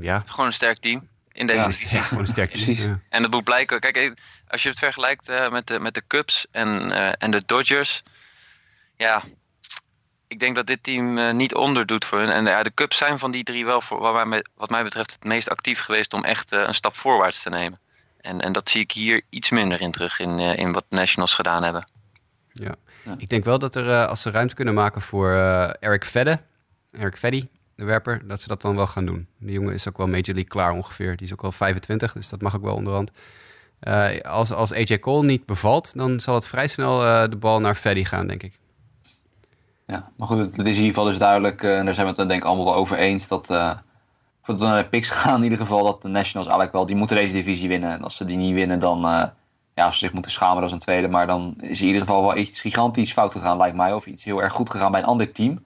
ja. 0.00 0.22
gewoon 0.26 0.46
een 0.46 0.52
sterk 0.52 0.78
team 0.78 1.08
in 1.34 1.46
deze 1.46 1.58
Ja, 1.58 1.66
divisie. 1.66 1.98
Gewoon 1.98 2.22
een 2.22 2.28
sterk 2.28 2.50
team. 2.50 2.64
Precies. 2.64 2.84
Ja. 2.84 3.00
En 3.08 3.22
dat 3.22 3.30
moet 3.30 3.44
blijken. 3.44 3.80
Kijk, 3.80 3.96
eh, 3.96 4.10
als 4.48 4.62
je 4.62 4.68
het 4.68 4.78
vergelijkt 4.78 5.28
eh, 5.28 5.50
met, 5.50 5.66
de, 5.66 5.80
met 5.80 5.94
de 5.94 6.02
Cubs 6.06 6.46
en, 6.50 6.92
eh, 6.92 7.12
en 7.18 7.30
de 7.30 7.42
Dodgers. 7.46 8.02
Ja, 8.96 9.22
ik 10.34 10.40
denk 10.40 10.54
dat 10.56 10.66
dit 10.66 10.82
team 10.82 11.18
eh, 11.18 11.32
niet 11.32 11.54
onderdoet 11.54 12.04
voor 12.04 12.18
hun. 12.18 12.30
En 12.30 12.44
ja, 12.44 12.62
de 12.62 12.74
Cubs 12.74 12.96
zijn 12.96 13.18
van 13.18 13.30
die 13.30 13.44
drie 13.44 13.64
wel, 13.64 13.80
voor, 13.80 13.98
wat, 14.00 14.26
mij, 14.26 14.44
wat 14.54 14.70
mij 14.70 14.82
betreft, 14.82 15.12
het 15.12 15.24
meest 15.24 15.48
actief 15.50 15.80
geweest 15.80 16.12
om 16.12 16.24
echt 16.24 16.52
eh, 16.52 16.60
een 16.66 16.74
stap 16.74 16.96
voorwaarts 16.96 17.42
te 17.42 17.50
nemen. 17.50 17.78
En, 18.20 18.40
en 18.40 18.52
dat 18.52 18.68
zie 18.68 18.80
ik 18.80 18.92
hier 18.92 19.22
iets 19.30 19.50
minder 19.50 19.80
in 19.80 19.90
terug 19.90 20.18
in, 20.18 20.38
eh, 20.38 20.56
in 20.56 20.72
wat 20.72 20.84
de 20.88 20.96
Nationals 20.96 21.34
gedaan 21.34 21.62
hebben. 21.62 21.88
Ja. 22.52 22.74
Ja. 23.04 23.14
Ik 23.18 23.28
denk 23.28 23.44
wel 23.44 23.58
dat 23.58 23.74
er, 23.74 23.90
eh, 23.90 24.06
als 24.06 24.22
ze 24.22 24.30
ruimte 24.30 24.54
kunnen 24.54 24.74
maken 24.74 25.00
voor 25.00 25.30
eh, 25.32 25.70
Eric 25.80 26.04
Vedde, 26.04 26.40
Eric 26.90 27.16
Veddy, 27.16 27.48
de 27.76 27.84
werper, 27.84 28.26
dat 28.26 28.40
ze 28.40 28.48
dat 28.48 28.62
dan 28.62 28.76
wel 28.76 28.86
gaan 28.86 29.06
doen. 29.06 29.26
Die 29.38 29.52
jongen 29.52 29.74
is 29.74 29.88
ook 29.88 29.96
wel 29.96 30.06
Major 30.06 30.24
League 30.34 30.44
klaar 30.44 30.72
ongeveer. 30.72 31.16
Die 31.16 31.26
is 31.26 31.32
ook 31.32 31.42
al 31.42 31.52
25, 31.52 32.12
dus 32.12 32.28
dat 32.28 32.40
mag 32.40 32.56
ook 32.56 32.62
wel 32.62 32.74
onderhand. 32.74 33.10
Eh, 33.80 34.20
als, 34.20 34.52
als 34.52 34.72
AJ 34.72 34.98
Cole 34.98 35.26
niet 35.26 35.46
bevalt, 35.46 35.96
dan 35.96 36.20
zal 36.20 36.34
het 36.34 36.46
vrij 36.46 36.66
snel 36.66 37.04
eh, 37.04 37.28
de 37.28 37.36
bal 37.36 37.60
naar 37.60 37.76
Veddy 37.76 38.04
gaan, 38.04 38.26
denk 38.26 38.42
ik. 38.42 38.58
Ja, 39.86 40.08
maar 40.16 40.28
goed, 40.28 40.38
het 40.38 40.66
is 40.66 40.76
in 40.76 40.82
ieder 40.82 40.86
geval 40.86 41.04
dus 41.04 41.18
duidelijk, 41.18 41.62
eh, 41.62 41.78
en 41.78 41.84
daar 41.84 41.94
zijn 41.94 42.06
we 42.06 42.12
het 42.16 42.28
denk 42.28 42.40
ik 42.40 42.46
allemaal 42.46 42.64
wel 42.64 42.74
over 42.74 42.96
eens, 42.96 43.28
dat 43.28 43.46
voordat 44.42 44.68
naar 44.68 44.82
de 44.82 44.88
picks 44.88 45.10
gaan, 45.20 45.36
in 45.36 45.42
ieder 45.42 45.58
geval 45.58 45.84
dat 45.84 46.02
de 46.02 46.08
Nationals 46.08 46.46
eigenlijk 46.46 46.72
wel, 46.72 46.86
die 46.86 46.96
moeten 46.96 47.16
deze 47.16 47.34
divisie 47.34 47.68
winnen. 47.68 47.92
En 47.92 48.02
als 48.02 48.16
ze 48.16 48.24
die 48.24 48.36
niet 48.36 48.54
winnen, 48.54 48.78
dan, 48.78 49.00
ja, 49.74 49.84
als 49.84 49.98
ze 49.98 50.04
zich 50.04 50.12
moeten 50.12 50.30
schamen, 50.30 50.64
is 50.64 50.72
een 50.72 50.78
tweede. 50.78 51.08
Maar 51.08 51.26
dan 51.26 51.54
is 51.60 51.80
in 51.80 51.86
ieder 51.86 52.00
geval 52.00 52.22
wel 52.22 52.36
iets 52.36 52.60
gigantisch 52.60 53.12
fout 53.12 53.32
gegaan, 53.32 53.56
lijkt 53.56 53.76
mij, 53.76 53.92
of 53.92 54.06
iets 54.06 54.24
heel 54.24 54.42
erg 54.42 54.52
goed 54.52 54.70
gegaan 54.70 54.90
bij 54.90 55.00
een 55.00 55.06
ander 55.06 55.32
team. 55.32 55.64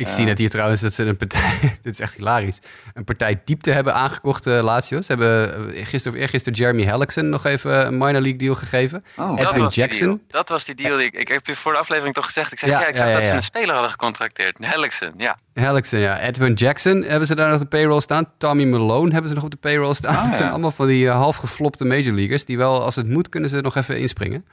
Ik 0.00 0.08
zie 0.08 0.24
net 0.24 0.38
hier 0.38 0.50
trouwens 0.50 0.80
dat 0.80 0.92
ze 0.92 1.04
een 1.04 1.16
partij, 1.16 1.58
dit 1.82 1.92
is 1.92 2.00
echt 2.00 2.14
hilarisch, 2.16 2.58
een 2.94 3.04
partij 3.04 3.40
diepte 3.44 3.70
hebben 3.70 3.94
aangekocht, 3.94 4.46
uh, 4.46 4.62
Lazio. 4.62 5.00
Ze 5.00 5.06
hebben 5.12 5.54
eh, 5.74 5.86
gisteren 5.86 6.18
of 6.18 6.22
eergisteren 6.24 6.58
Jeremy 6.58 6.84
Hellickson 6.84 7.28
nog 7.28 7.44
even 7.44 7.86
een 7.86 7.98
minor 7.98 8.20
league 8.20 8.36
deal 8.36 8.54
gegeven. 8.54 9.04
Oh, 9.16 9.40
Edwin 9.40 9.66
Jackson. 9.66 10.22
Dat 10.28 10.48
was 10.48 10.64
die 10.64 10.74
deal. 10.74 10.96
Die 10.96 11.06
ik, 11.06 11.14
ik 11.14 11.28
heb 11.28 11.46
je 11.46 11.56
voor 11.56 11.72
de 11.72 11.78
aflevering 11.78 12.14
toch 12.14 12.24
gezegd. 12.24 12.52
Ik 12.52 12.58
zeg, 12.58 12.70
Ja, 12.70 12.80
ja, 12.80 12.86
ik 12.86 12.96
zag 12.96 13.04
ja, 13.04 13.10
ja, 13.10 13.16
dat 13.18 13.26
ze 13.26 13.32
een 13.32 13.42
speler 13.42 13.72
hadden 13.72 13.90
gecontracteerd. 13.90 14.56
Hellickson, 14.60 15.12
ja. 15.16 15.36
Hellickson, 15.54 15.98
ja. 15.98 16.20
Edwin 16.20 16.52
Jackson 16.52 17.02
hebben 17.02 17.26
ze 17.26 17.34
daar 17.34 17.46
nog 17.46 17.54
op 17.54 17.60
de 17.60 17.76
payroll 17.76 18.00
staan. 18.00 18.26
Tommy 18.38 18.64
Malone 18.64 19.12
hebben 19.12 19.28
ze 19.28 19.34
nog 19.34 19.44
op 19.44 19.50
de 19.50 19.56
payroll 19.56 19.94
staan. 19.94 20.16
Ah, 20.16 20.24
Het 20.24 20.34
zijn 20.34 20.44
ja. 20.46 20.50
allemaal 20.50 20.70
van 20.70 20.86
die 20.86 21.08
half 21.08 21.36
geflopte 21.36 21.84
major 21.84 22.12
leaguers... 22.12 22.44
die 22.44 22.56
wel, 22.56 22.82
als 22.82 22.96
het 22.96 23.08
moet, 23.08 23.28
kunnen 23.28 23.50
ze 23.50 23.60
nog 23.60 23.76
even 23.76 23.98
inspringen. 23.98 24.44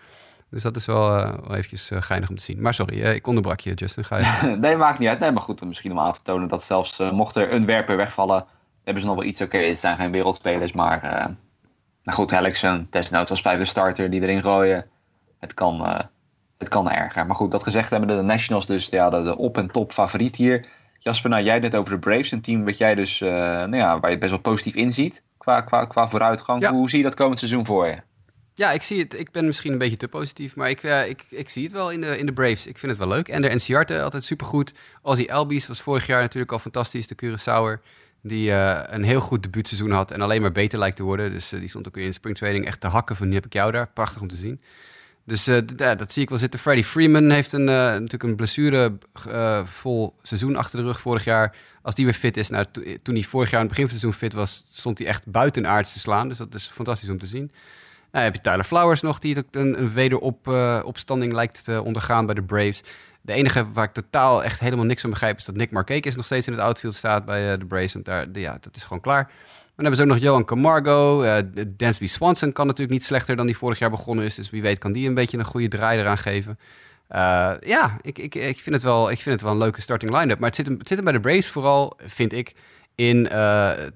Dus 0.50 0.64
dat 0.64 0.76
is 0.76 0.86
wel, 0.86 1.18
uh, 1.18 1.24
wel 1.24 1.56
eventjes 1.56 1.92
uh, 1.92 2.02
geinig 2.02 2.30
om 2.30 2.36
te 2.36 2.44
zien. 2.44 2.62
Maar 2.62 2.74
sorry, 2.74 3.00
uh, 3.00 3.14
ik 3.14 3.28
onderbrak 3.28 3.60
je, 3.60 3.74
Justin. 3.74 4.04
Ga 4.04 4.18
je. 4.18 4.48
nee, 4.56 4.76
maakt 4.76 5.00
niet 5.00 5.10
uit. 5.10 5.20
Nee, 5.20 5.32
maar 5.32 5.42
goed, 5.42 5.66
misschien 5.66 5.92
om 5.92 6.00
aan 6.00 6.14
te 6.14 6.22
tonen 6.24 6.48
dat 6.48 6.64
zelfs 6.64 6.98
mocht 6.98 7.36
er 7.36 7.54
een 7.54 7.66
werper 7.66 7.98
wegvallen, 7.98 8.46
hebben 8.84 9.02
ze 9.04 9.08
nog 9.10 9.18
wel 9.18 9.28
iets. 9.28 9.42
Oké, 9.42 9.56
okay, 9.56 9.70
het 9.70 9.80
zijn 9.80 9.98
geen 9.98 10.12
wereldspelers, 10.12 10.72
maar 10.72 11.02
nou 12.04 12.18
goed, 12.18 12.32
Hellickson, 12.32 12.88
desnoods 12.90 13.30
als 13.30 13.42
vijfde 13.42 13.66
starter 13.66 14.10
die 14.10 14.22
erin 14.22 14.42
gooien. 14.42 14.86
Het 15.40 15.54
kan, 15.54 16.06
het 16.58 16.70
kan 16.70 16.92
erger. 16.92 17.26
Maar 17.26 17.36
goed, 17.36 17.52
dat 17.52 17.64
gezegd 17.64 17.90
hebben 17.90 18.18
de 18.18 18.22
Nationals 18.22 18.66
dus 18.66 18.88
ja, 18.88 19.10
de, 19.10 19.24
de 19.24 19.38
op- 19.38 19.58
en 19.58 19.72
top 19.72 19.92
favoriet 19.92 20.36
hier. 20.36 20.66
Jasper, 21.00 21.30
nou, 21.30 21.44
jij 21.44 21.54
het 21.54 21.64
net 21.64 21.76
over 21.76 21.92
de 21.92 22.00
Braves, 22.00 22.32
een 22.32 22.42
team 22.42 22.66
wat 22.66 22.78
jij 22.78 22.96
dus, 22.96 23.20
nou 23.20 23.76
ja, 23.76 24.00
waar 24.00 24.12
je 24.12 24.18
best 24.18 24.32
wel 24.32 24.40
positief 24.40 24.76
in 24.76 24.92
ziet 24.92 25.24
qua, 25.38 25.62
qua, 25.62 25.86
qua 25.86 26.08
vooruitgang. 26.08 26.62
Ja. 26.62 26.72
Hoe 26.72 26.90
zie 26.90 26.98
je 26.98 27.04
dat 27.04 27.16
komend 27.16 27.40
seizoen 27.40 27.66
voor 27.66 27.88
je? 27.88 27.98
Ja, 28.58 28.72
ik 28.72 28.82
zie 28.82 29.00
het. 29.00 29.20
Ik 29.20 29.32
ben 29.32 29.46
misschien 29.46 29.72
een 29.72 29.78
beetje 29.78 29.98
te 29.98 30.08
positief, 30.08 30.56
maar 30.56 30.70
ik, 30.70 30.84
uh, 30.84 31.10
ik, 31.10 31.24
ik 31.30 31.50
zie 31.50 31.64
het 31.64 31.72
wel 31.72 31.92
in 31.92 32.02
de, 32.02 32.18
in 32.18 32.26
de 32.26 32.34
Braves. 32.34 32.68
Ik 32.68 32.78
vind 32.78 32.92
het 32.92 33.02
wel 33.02 33.10
leuk. 33.10 33.28
En 33.28 33.42
de 33.42 33.56
NCR 33.56 33.94
altijd 33.94 34.24
supergoed. 34.24 34.72
Ozzy 35.02 35.26
Albies 35.30 35.68
was 35.68 35.82
vorig 35.82 36.08
jaar 36.08 36.22
natuurlijk 36.22 36.52
al 36.52 36.60
fantastisch, 36.60 37.08
de 37.08 37.16
Curaçaoer. 37.16 37.82
Die 38.22 38.50
uh, 38.50 38.80
een 38.84 39.04
heel 39.04 39.20
goed 39.20 39.44
debuutseizoen 39.44 39.92
had 39.92 40.12
en 40.12 40.22
alleen 40.22 40.42
maar 40.42 40.52
beter 40.52 40.80
lijkt 40.80 40.96
te 40.96 41.04
worden. 41.04 41.32
Dus 41.32 41.54
uh, 41.54 41.60
die 41.60 41.70
stond 41.70 41.88
ook 41.88 41.96
weer 41.96 42.06
in 42.06 42.14
springtraining 42.14 42.66
echt 42.66 42.82
te 42.82 42.88
hakken 42.88 43.16
van, 43.16 43.26
die 43.26 43.36
heb 43.36 43.46
ik 43.46 43.54
jou 43.54 43.72
daar. 43.72 43.88
Prachtig 43.88 44.22
om 44.22 44.28
te 44.28 44.36
zien. 44.36 44.62
Dus 45.26 45.44
dat 45.78 46.12
zie 46.12 46.24
ik 46.24 46.30
wel 46.30 46.38
zitten. 46.38 46.60
Freddie 46.60 46.86
Freeman 46.86 47.30
heeft 47.30 47.54
een, 47.54 47.64
natuurlijk 47.66 48.24
een 48.24 48.36
blessure 48.36 48.98
vol 49.66 50.16
seizoen 50.22 50.56
achter 50.56 50.80
de 50.80 50.86
rug 50.86 51.00
vorig 51.00 51.24
jaar. 51.24 51.56
Als 51.82 51.96
die 51.96 52.06
weer 52.06 52.14
fit 52.14 52.38
is, 52.38 52.50
nou, 52.50 52.66
to 52.72 52.82
toen 53.02 53.16
hij 53.16 53.24
vorig 53.24 53.50
jaar 53.50 53.60
aan 53.60 53.66
het 53.66 53.76
begin 53.76 53.88
van 53.90 53.98
het 53.98 54.04
seizoen 54.04 54.30
fit 54.30 54.34
was, 54.34 54.66
stond 54.72 54.98
hij 54.98 55.08
echt 55.08 55.28
buitenaards 55.28 55.94
te 55.94 56.00
slaan. 56.00 56.28
Dus 56.28 56.38
dat 56.38 56.54
is 56.54 56.68
fantastisch 56.68 57.10
om 57.10 57.20
te 57.20 57.26
zien. 57.26 57.52
Nou, 58.12 58.26
heb 58.26 58.36
je 58.36 58.42
Tyler 58.42 58.64
Flowers 58.64 59.02
nog, 59.02 59.20
die 59.20 59.46
een, 59.52 59.80
een 59.80 59.94
wederopstanding 59.94 61.34
lijkt 61.34 61.64
te 61.64 61.84
ondergaan 61.84 62.26
bij 62.26 62.36
de 62.36 62.44
Braves. 62.44 62.84
De 63.22 63.34
enige 63.34 63.72
waar 63.72 63.86
ik 63.86 63.94
totaal 63.94 64.44
echt 64.44 64.60
helemaal 64.60 64.86
niks 64.86 65.02
van 65.02 65.10
begrijp... 65.10 65.38
is 65.38 65.46
dat 65.46 65.56
Nick 65.56 65.72
Markakis 65.72 66.16
nog 66.16 66.26
steeds 66.26 66.48
in 66.48 66.54
het 66.54 66.62
outfield 66.62 66.96
staat 66.96 67.26
bij 67.26 67.52
uh, 67.52 67.60
de 67.60 67.66
Braves. 67.66 67.94
Want 67.94 68.06
daar, 68.06 68.28
ja, 68.34 68.58
dat 68.62 68.76
is 68.76 68.84
gewoon 68.84 69.02
klaar. 69.02 69.24
Dan 69.24 69.86
hebben 69.86 69.96
ze 69.96 70.02
ook 70.02 70.08
nog 70.08 70.18
Johan 70.18 70.46
Camargo. 70.46 71.24
Uh, 71.24 71.38
Dansby 71.76 72.08
Swanson 72.08 72.52
kan 72.52 72.66
natuurlijk 72.66 72.94
niet 72.94 73.06
slechter 73.06 73.36
dan 73.36 73.46
die 73.46 73.58
vorig 73.58 73.80
jaar 73.80 73.90
begonnen 73.90 74.26
is. 74.26 74.36
Dus 74.36 74.50
wie 74.50 74.62
weet 74.62 74.78
kan 74.78 74.92
die 74.92 75.08
een 75.08 75.14
beetje 75.14 75.38
een 75.38 75.46
goede 75.46 75.68
draai 75.68 76.00
eraan 76.00 76.18
geven. 76.18 76.60
Uh, 77.12 77.54
ja, 77.60 77.98
ik, 78.02 78.20
ik, 78.20 78.36
ik, 78.36 78.60
vind 78.60 78.76
het 78.76 78.84
wel, 78.84 79.12
ik 79.12 79.20
vind 79.20 79.36
het 79.36 79.42
wel 79.42 79.52
een 79.52 79.58
leuke 79.58 79.82
starting 79.82 80.18
line-up. 80.18 80.40
Maar 80.40 80.48
het 80.48 80.56
zit, 80.56 80.68
het 80.68 80.88
zit 80.88 80.96
hem 80.96 81.04
bij 81.04 81.14
de 81.14 81.20
Braves 81.20 81.48
vooral, 81.48 81.98
vind 82.06 82.34
ik 82.34 82.56
in 82.98 83.18
uh, 83.18 83.32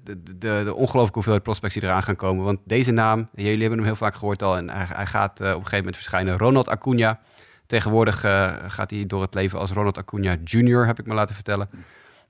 de, 0.02 0.22
de, 0.22 0.62
de 0.64 0.74
ongelooflijke 0.74 1.12
hoeveelheid 1.12 1.42
prospects 1.42 1.74
die 1.74 1.82
eraan 1.82 2.02
gaan 2.02 2.16
komen. 2.16 2.44
Want 2.44 2.58
deze 2.64 2.92
naam, 2.92 3.28
jullie 3.34 3.60
hebben 3.60 3.78
hem 3.78 3.86
heel 3.86 3.96
vaak 3.96 4.14
gehoord 4.14 4.42
al... 4.42 4.56
en 4.56 4.70
hij, 4.70 5.06
gaat 5.06 5.40
uh, 5.40 5.46
op 5.48 5.54
een 5.54 5.58
gegeven 5.58 5.76
moment 5.76 5.96
verschijnen. 5.96 6.38
Ronald 6.38 6.68
Acuna. 6.68 7.20
Tegenwoordig 7.66 8.24
uh, 8.24 8.54
gaat 8.66 8.90
hij 8.90 9.06
door 9.06 9.22
het 9.22 9.34
leven 9.34 9.58
als 9.58 9.70
Ronald 9.70 9.98
Acuna 9.98 10.36
Jr., 10.44 10.86
heb 10.86 10.98
ik 10.98 11.06
me 11.06 11.14
laten 11.14 11.34
vertellen. 11.34 11.70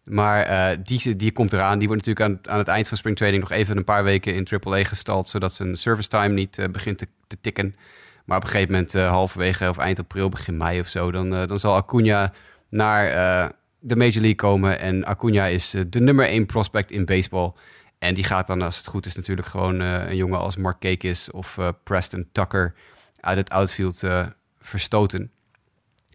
Maar 0.05 0.77
die, 0.83 1.17
die 1.17 1.33
komt 1.33 1.53
eraan. 1.53 1.79
Die 1.79 1.89
wordt 1.89 2.07
natuurlijk 2.07 2.47
aan, 2.47 2.53
aan 2.53 2.59
het 2.59 2.69
eind 2.69 2.89
van 2.89 2.97
springtraining... 2.97 3.43
nog 3.43 3.53
even 3.53 3.77
een 3.77 3.85
paar 3.85 4.05
weken 4.05 4.35
in 4.35 4.47
AAA 4.51 4.85
gestald... 4.85 5.29
zodat 5.29 5.53
zijn 5.53 5.77
service 5.77 6.09
time 6.09 6.35
niet 6.35 6.69
begint 6.71 6.99
te, 6.99 7.07
te, 7.27 7.37
tikken. 7.41 7.77
Maar 8.25 8.37
op 8.37 8.43
een 8.43 8.51
gegeven 8.51 8.73
moment, 8.73 8.93
halverwege 8.93 9.69
of 9.69 9.79
eind 9.79 9.99
april, 9.99 10.29
begin 10.29 10.57
mei 10.57 10.81
of 10.81 10.89
zo... 10.89 11.11
dan, 11.11 11.31
dan 11.31 11.59
zal 11.59 11.75
Acuna 11.75 12.33
naar 12.69 13.53
de 13.83 13.97
Major 13.97 14.21
League 14.21 14.35
komen. 14.35 14.79
En 14.79 15.05
Acuna 15.05 15.47
is 15.47 15.75
de 15.89 16.01
nummer 16.01 16.27
één 16.27 16.47
prospect 16.47 16.91
in 16.91 17.05
baseball. 17.05 17.53
En 17.99 18.15
die 18.15 18.25
gaat 18.25 18.47
dan, 18.47 18.63
als 18.63 18.77
het 18.77 18.87
goed 18.87 19.07
is, 19.07 19.15
natuurlijk 19.15 19.49
gewoon 19.49 19.81
uh, 19.81 20.09
een 20.09 20.17
jongen 20.17 20.39
als 20.39 20.57
Mark 20.57 20.81
Kekis 20.81 21.31
of 21.31 21.57
uh, 21.57 21.69
Preston 21.83 22.29
Tucker 22.33 22.75
uit 23.21 23.37
het 23.39 23.51
outfield 23.51 24.03
uh, 24.03 24.27
verstoten. 24.61 25.31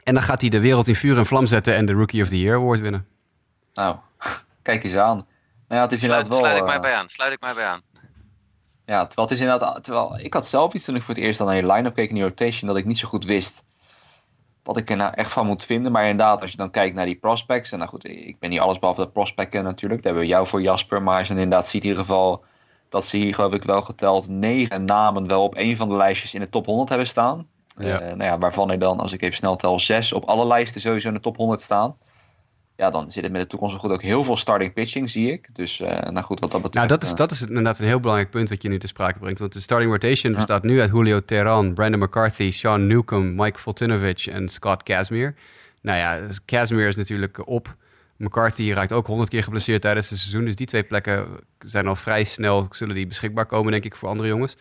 En 0.03 0.13
dan 0.13 0.23
gaat 0.23 0.41
hij 0.41 0.49
de 0.49 0.59
wereld 0.59 0.87
in 0.87 0.95
vuur 0.95 1.17
en 1.17 1.25
vlam 1.25 1.45
zetten 1.45 1.75
en 1.75 1.85
de 1.85 1.93
Rookie 1.93 2.21
of 2.21 2.29
the 2.29 2.39
Year 2.39 2.55
award 2.57 2.79
winnen. 2.79 3.07
Nou, 3.73 3.95
kijk 4.61 4.83
eens 4.83 4.95
aan. 4.95 5.15
Nou 5.15 5.25
ja, 5.67 5.81
het 5.81 5.91
is 5.91 5.99
sluit, 5.99 6.25
inderdaad 6.25 6.27
wel... 6.27 6.39
Sluit 6.39 6.57
ik 6.57 6.65
mij 6.65 6.79
bij 6.79 6.93
aan, 6.93 7.09
sluit 7.09 7.33
ik 7.33 7.41
mij 7.41 7.53
bij 7.53 7.65
aan. 7.65 7.81
Ja, 8.85 9.05
terwijl 9.05 9.27
het 9.27 9.37
is 9.37 9.43
inderdaad... 9.43 9.83
Terwijl 9.83 10.19
ik 10.19 10.33
had 10.33 10.47
zelf 10.47 10.73
iets 10.73 10.85
toen 10.85 10.95
ik 10.95 11.03
voor 11.03 11.15
het 11.15 11.23
eerst 11.23 11.37
dan 11.37 11.47
naar 11.47 11.55
je 11.55 11.65
line-up 11.65 11.95
keek 11.95 12.09
in 12.09 12.15
die 12.15 12.23
rotation... 12.23 12.67
dat 12.67 12.77
ik 12.77 12.85
niet 12.85 12.97
zo 12.97 13.07
goed 13.07 13.25
wist 13.25 13.63
wat 14.67 14.77
ik 14.77 14.89
er 14.89 14.95
nou 14.95 15.13
echt 15.15 15.33
van 15.33 15.45
moet 15.45 15.65
vinden. 15.65 15.91
Maar 15.91 16.09
inderdaad, 16.09 16.41
als 16.41 16.51
je 16.51 16.57
dan 16.57 16.71
kijkt 16.71 16.95
naar 16.95 17.05
die 17.05 17.15
prospects. 17.15 17.71
En 17.71 17.77
nou 17.77 17.89
goed, 17.89 18.07
ik 18.07 18.39
ben 18.39 18.49
niet 18.49 18.59
alles 18.59 18.79
behalve 18.79 19.01
de 19.01 19.09
prospecten 19.09 19.63
natuurlijk. 19.63 20.03
Daar 20.03 20.11
hebben 20.11 20.29
we 20.29 20.35
jou 20.35 20.47
voor 20.47 20.61
Jasper. 20.61 21.03
Maar 21.03 21.17
als 21.19 21.27
je 21.27 21.33
inderdaad 21.33 21.67
ziet 21.67 21.83
in 21.83 21.89
ieder 21.89 22.03
geval 22.05 22.43
dat 22.89 23.05
ze 23.05 23.17
hier 23.17 23.33
geloof 23.33 23.53
ik 23.53 23.63
wel 23.63 23.81
geteld 23.81 24.27
negen 24.29 24.85
namen 24.85 25.27
wel 25.27 25.43
op 25.43 25.57
een 25.57 25.77
van 25.77 25.89
de 25.89 25.95
lijstjes 25.95 26.33
in 26.33 26.39
de 26.39 26.49
top 26.49 26.65
100 26.65 26.89
hebben 26.89 27.07
staan. 27.07 27.47
Ja. 27.77 28.01
Uh, 28.01 28.07
nou 28.07 28.23
ja, 28.23 28.37
waarvan 28.37 28.71
er 28.71 28.79
dan, 28.79 28.99
als 28.99 29.13
ik 29.13 29.21
even 29.21 29.35
snel 29.35 29.55
tel, 29.55 29.79
zes 29.79 30.13
op 30.13 30.23
alle 30.23 30.45
lijsten 30.45 30.81
sowieso 30.81 31.07
in 31.07 31.13
de 31.13 31.19
top 31.19 31.37
100 31.37 31.61
staan. 31.61 31.97
Ja, 32.77 32.89
dan 32.89 33.11
zit 33.11 33.23
het 33.23 33.31
met 33.31 33.41
de 33.41 33.47
toekomst 33.47 33.75
goed 33.75 33.91
ook 33.91 34.01
heel 34.01 34.23
veel 34.23 34.37
starting 34.37 34.73
pitching, 34.73 35.09
zie 35.09 35.31
ik. 35.31 35.55
Dus, 35.55 35.79
uh, 35.79 35.87
nou 35.87 36.21
goed, 36.21 36.39
wat 36.39 36.51
dat 36.51 36.61
betreft... 36.61 36.87
Nou, 36.87 36.99
dat 36.99 37.03
is, 37.03 37.15
dat 37.15 37.31
is 37.31 37.41
inderdaad 37.41 37.79
een 37.79 37.85
heel 37.85 37.99
belangrijk 37.99 38.31
punt 38.31 38.49
wat 38.49 38.61
je 38.61 38.69
nu 38.69 38.79
te 38.79 38.87
sprake 38.87 39.19
brengt. 39.19 39.39
Want 39.39 39.53
de 39.53 39.61
starting 39.61 39.91
rotation 39.91 40.31
ja. 40.31 40.37
bestaat 40.37 40.63
nu 40.63 40.81
uit 40.81 40.91
Julio 40.91 41.19
Teheran, 41.25 41.73
Brandon 41.73 41.99
McCarthy, 41.99 42.51
Sean 42.51 42.87
Newcomb, 42.87 43.39
Mike 43.39 43.59
Fultinovich 43.59 44.27
en 44.27 44.49
Scott 44.49 44.83
Casimir. 44.83 45.35
Nou 45.81 45.97
ja, 45.97 46.27
Casimir 46.45 46.87
is 46.87 46.95
natuurlijk 46.95 47.47
op. 47.47 47.75
McCarthy 48.17 48.71
raakt 48.71 48.91
ook 48.91 49.07
honderd 49.07 49.29
keer 49.29 49.43
geblesseerd 49.43 49.81
tijdens 49.81 50.09
het 50.09 50.19
seizoen. 50.19 50.45
Dus 50.45 50.55
die 50.55 50.67
twee 50.67 50.83
plekken 50.83 51.27
zijn 51.65 51.87
al 51.87 51.95
vrij 51.95 52.23
snel, 52.23 52.67
zullen 52.69 52.95
die 52.95 53.07
beschikbaar 53.07 53.45
komen, 53.45 53.71
denk 53.71 53.83
ik, 53.85 53.95
voor 53.95 54.09
andere 54.09 54.29
jongens. 54.29 54.55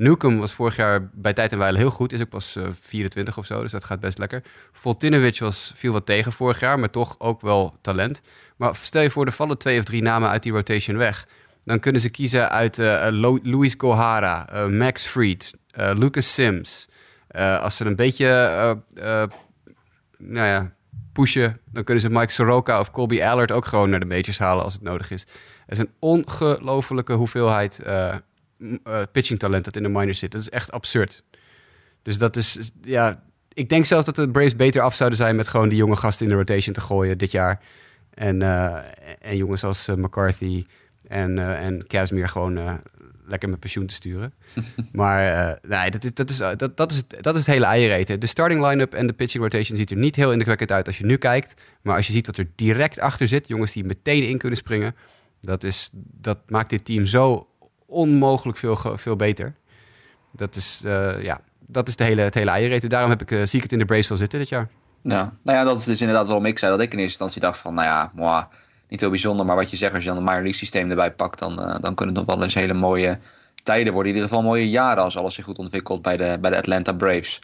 Newcomb 0.00 0.38
was 0.38 0.52
vorig 0.52 0.76
jaar 0.76 1.08
bij 1.12 1.32
tijd 1.32 1.52
en 1.52 1.58
wijle 1.58 1.78
heel 1.78 1.90
goed. 1.90 2.12
Is 2.12 2.20
ook 2.20 2.28
pas 2.28 2.56
uh, 2.56 2.66
24 2.72 3.38
of 3.38 3.46
zo, 3.46 3.62
dus 3.62 3.72
dat 3.72 3.84
gaat 3.84 4.00
best 4.00 4.18
lekker. 4.18 4.42
Voltinovic 4.72 5.38
was, 5.38 5.72
viel 5.74 5.92
wat 5.92 6.06
tegen 6.06 6.32
vorig 6.32 6.60
jaar, 6.60 6.78
maar 6.78 6.90
toch 6.90 7.14
ook 7.18 7.40
wel 7.40 7.74
talent. 7.80 8.20
Maar 8.56 8.74
stel 8.74 9.02
je 9.02 9.10
voor, 9.10 9.26
er 9.26 9.32
vallen 9.32 9.58
twee 9.58 9.78
of 9.78 9.84
drie 9.84 10.02
namen 10.02 10.28
uit 10.28 10.42
die 10.42 10.52
rotation 10.52 10.96
weg. 10.96 11.28
Dan 11.64 11.80
kunnen 11.80 12.00
ze 12.00 12.08
kiezen 12.08 12.50
uit 12.50 12.78
uh, 12.78 13.06
Luis 13.42 13.74
Gohara, 13.78 14.68
Max 14.68 15.06
Fried, 15.06 15.54
Lucas 15.72 16.34
Sims. 16.34 16.88
als 17.60 17.76
ze 17.76 17.84
een 17.84 17.96
beetje 17.96 18.26
nou 20.18 20.46
ja, 20.46 20.72
pushen, 21.12 21.60
dan 21.72 21.84
kunnen 21.84 22.02
ze 22.02 22.10
Mike 22.10 22.32
Soroka 22.32 22.80
of 22.80 22.90
Colby 22.90 23.22
Allard 23.22 23.52
ook 23.52 23.66
gewoon 23.66 23.90
naar 23.90 24.00
de 24.00 24.06
majors 24.06 24.38
halen 24.38 24.64
als 24.64 24.72
het 24.72 24.82
nodig 24.82 25.10
is. 25.10 25.22
Er 25.66 25.72
is 25.72 25.78
een 25.78 25.92
ongelofelijke 25.98 27.12
hoeveelheid 27.12 27.82
uh, 28.60 29.02
pitching 29.12 29.38
talent 29.38 29.64
dat 29.64 29.76
in 29.76 29.82
de 29.82 29.88
minors 29.88 30.18
zit. 30.18 30.32
Dat 30.32 30.40
is 30.40 30.48
echt 30.48 30.72
absurd. 30.72 31.22
Dus 32.02 32.18
dat 32.18 32.36
is, 32.36 32.70
ja, 32.82 33.22
ik 33.52 33.68
denk 33.68 33.84
zelfs 33.84 34.06
dat 34.06 34.16
de 34.16 34.30
Braves 34.30 34.56
beter 34.56 34.82
af 34.82 34.94
zouden 34.94 35.18
zijn 35.18 35.36
met 35.36 35.48
gewoon 35.48 35.68
die 35.68 35.78
jonge 35.78 35.96
gasten 35.96 36.26
in 36.26 36.32
de 36.32 36.38
rotation 36.38 36.74
te 36.74 36.80
gooien 36.80 37.18
dit 37.18 37.30
jaar. 37.30 37.60
En, 38.14 38.40
uh, 38.40 38.78
en 39.20 39.36
jongens 39.36 39.64
als 39.64 39.88
uh, 39.88 39.96
McCarthy 39.96 40.66
en, 41.08 41.36
uh, 41.36 41.64
en 41.64 41.86
Casimir 41.86 42.28
gewoon 42.28 42.80
lekker 43.24 43.48
met 43.48 43.60
pensioen 43.60 43.86
te 43.86 43.94
sturen. 43.94 44.32
maar 44.92 45.58
nee, 45.62 45.90
dat 45.90 46.04
is, 46.04 46.14
dat, 46.14 46.30
is, 46.30 46.36
dat, 46.36 46.76
dat, 46.76 46.90
is, 46.92 47.02
dat 47.08 47.34
is 47.34 47.46
het 47.46 47.54
hele 47.54 47.64
eiereten. 47.64 48.20
De 48.20 48.26
starting 48.26 48.66
line-up 48.66 48.94
en 48.94 49.06
de 49.06 49.12
pitching 49.12 49.42
rotation 49.42 49.76
ziet 49.76 49.90
er 49.90 49.96
niet 49.96 50.16
heel 50.16 50.30
indrukwekkend 50.30 50.72
uit 50.72 50.86
als 50.86 50.98
je 50.98 51.04
nu 51.04 51.16
kijkt. 51.16 51.54
Maar 51.82 51.96
als 51.96 52.06
je 52.06 52.12
ziet 52.12 52.26
wat 52.26 52.36
er 52.36 52.48
direct 52.54 52.98
achter 52.98 53.28
zit, 53.28 53.48
jongens 53.48 53.72
die 53.72 53.84
meteen 53.84 54.28
in 54.28 54.38
kunnen 54.38 54.58
springen. 54.58 54.94
Dat, 55.40 55.64
is, 55.64 55.90
dat 55.92 56.38
maakt 56.46 56.70
dit 56.70 56.84
team 56.84 57.06
zo 57.06 57.49
onmogelijk 57.90 58.58
veel, 58.58 58.76
veel 58.76 59.16
beter. 59.16 59.54
Dat 60.32 60.54
is, 60.54 60.82
uh, 60.84 61.22
ja, 61.22 61.40
dat 61.66 61.88
is 61.88 61.96
de 61.96 62.04
hele, 62.04 62.20
het 62.20 62.34
hele. 62.34 62.80
Daarom 62.88 63.10
heb 63.10 63.22
ik, 63.22 63.30
uh, 63.30 63.40
het 63.40 63.72
in 63.72 63.78
de 63.78 63.84
Brace 63.84 64.08
wel 64.08 64.18
zitten 64.18 64.38
dit 64.38 64.48
jaar. 64.48 64.68
Ja, 65.02 65.32
nou 65.42 65.58
ja, 65.58 65.64
dat 65.64 65.78
is 65.78 65.84
dus 65.84 66.00
inderdaad 66.00 66.26
waarom 66.26 66.46
ik 66.46 66.58
zei 66.58 66.70
dat 66.70 66.80
ik 66.80 66.92
in 66.92 66.98
eerste 66.98 67.10
instantie 67.10 67.40
dacht 67.40 67.58
van, 67.58 67.74
nou 67.74 67.86
ja, 67.86 68.10
moi, 68.14 68.44
niet 68.88 69.00
heel 69.00 69.10
bijzonder. 69.10 69.46
Maar 69.46 69.56
wat 69.56 69.70
je 69.70 69.76
zegt, 69.76 69.94
als 69.94 70.02
je 70.02 70.08
dan 70.08 70.18
een 70.18 70.24
minor 70.24 70.40
league 70.40 70.58
systeem 70.58 70.90
erbij 70.90 71.12
pakt, 71.12 71.38
dan, 71.38 71.52
uh, 71.52 71.74
dan 71.80 71.94
kunnen 71.94 72.16
het 72.16 72.26
nog 72.26 72.36
wel 72.36 72.44
eens 72.44 72.54
hele 72.54 72.74
mooie 72.74 73.18
tijden 73.62 73.92
worden. 73.92 74.12
In 74.12 74.16
ieder 74.16 74.30
geval 74.30 74.44
mooie 74.44 74.70
jaren 74.70 75.02
als 75.02 75.16
alles 75.16 75.34
zich 75.34 75.44
goed 75.44 75.58
ontwikkelt 75.58 76.02
bij 76.02 76.16
de, 76.16 76.38
bij 76.40 76.50
de 76.50 76.56
Atlanta 76.56 76.92
Braves. 76.92 77.40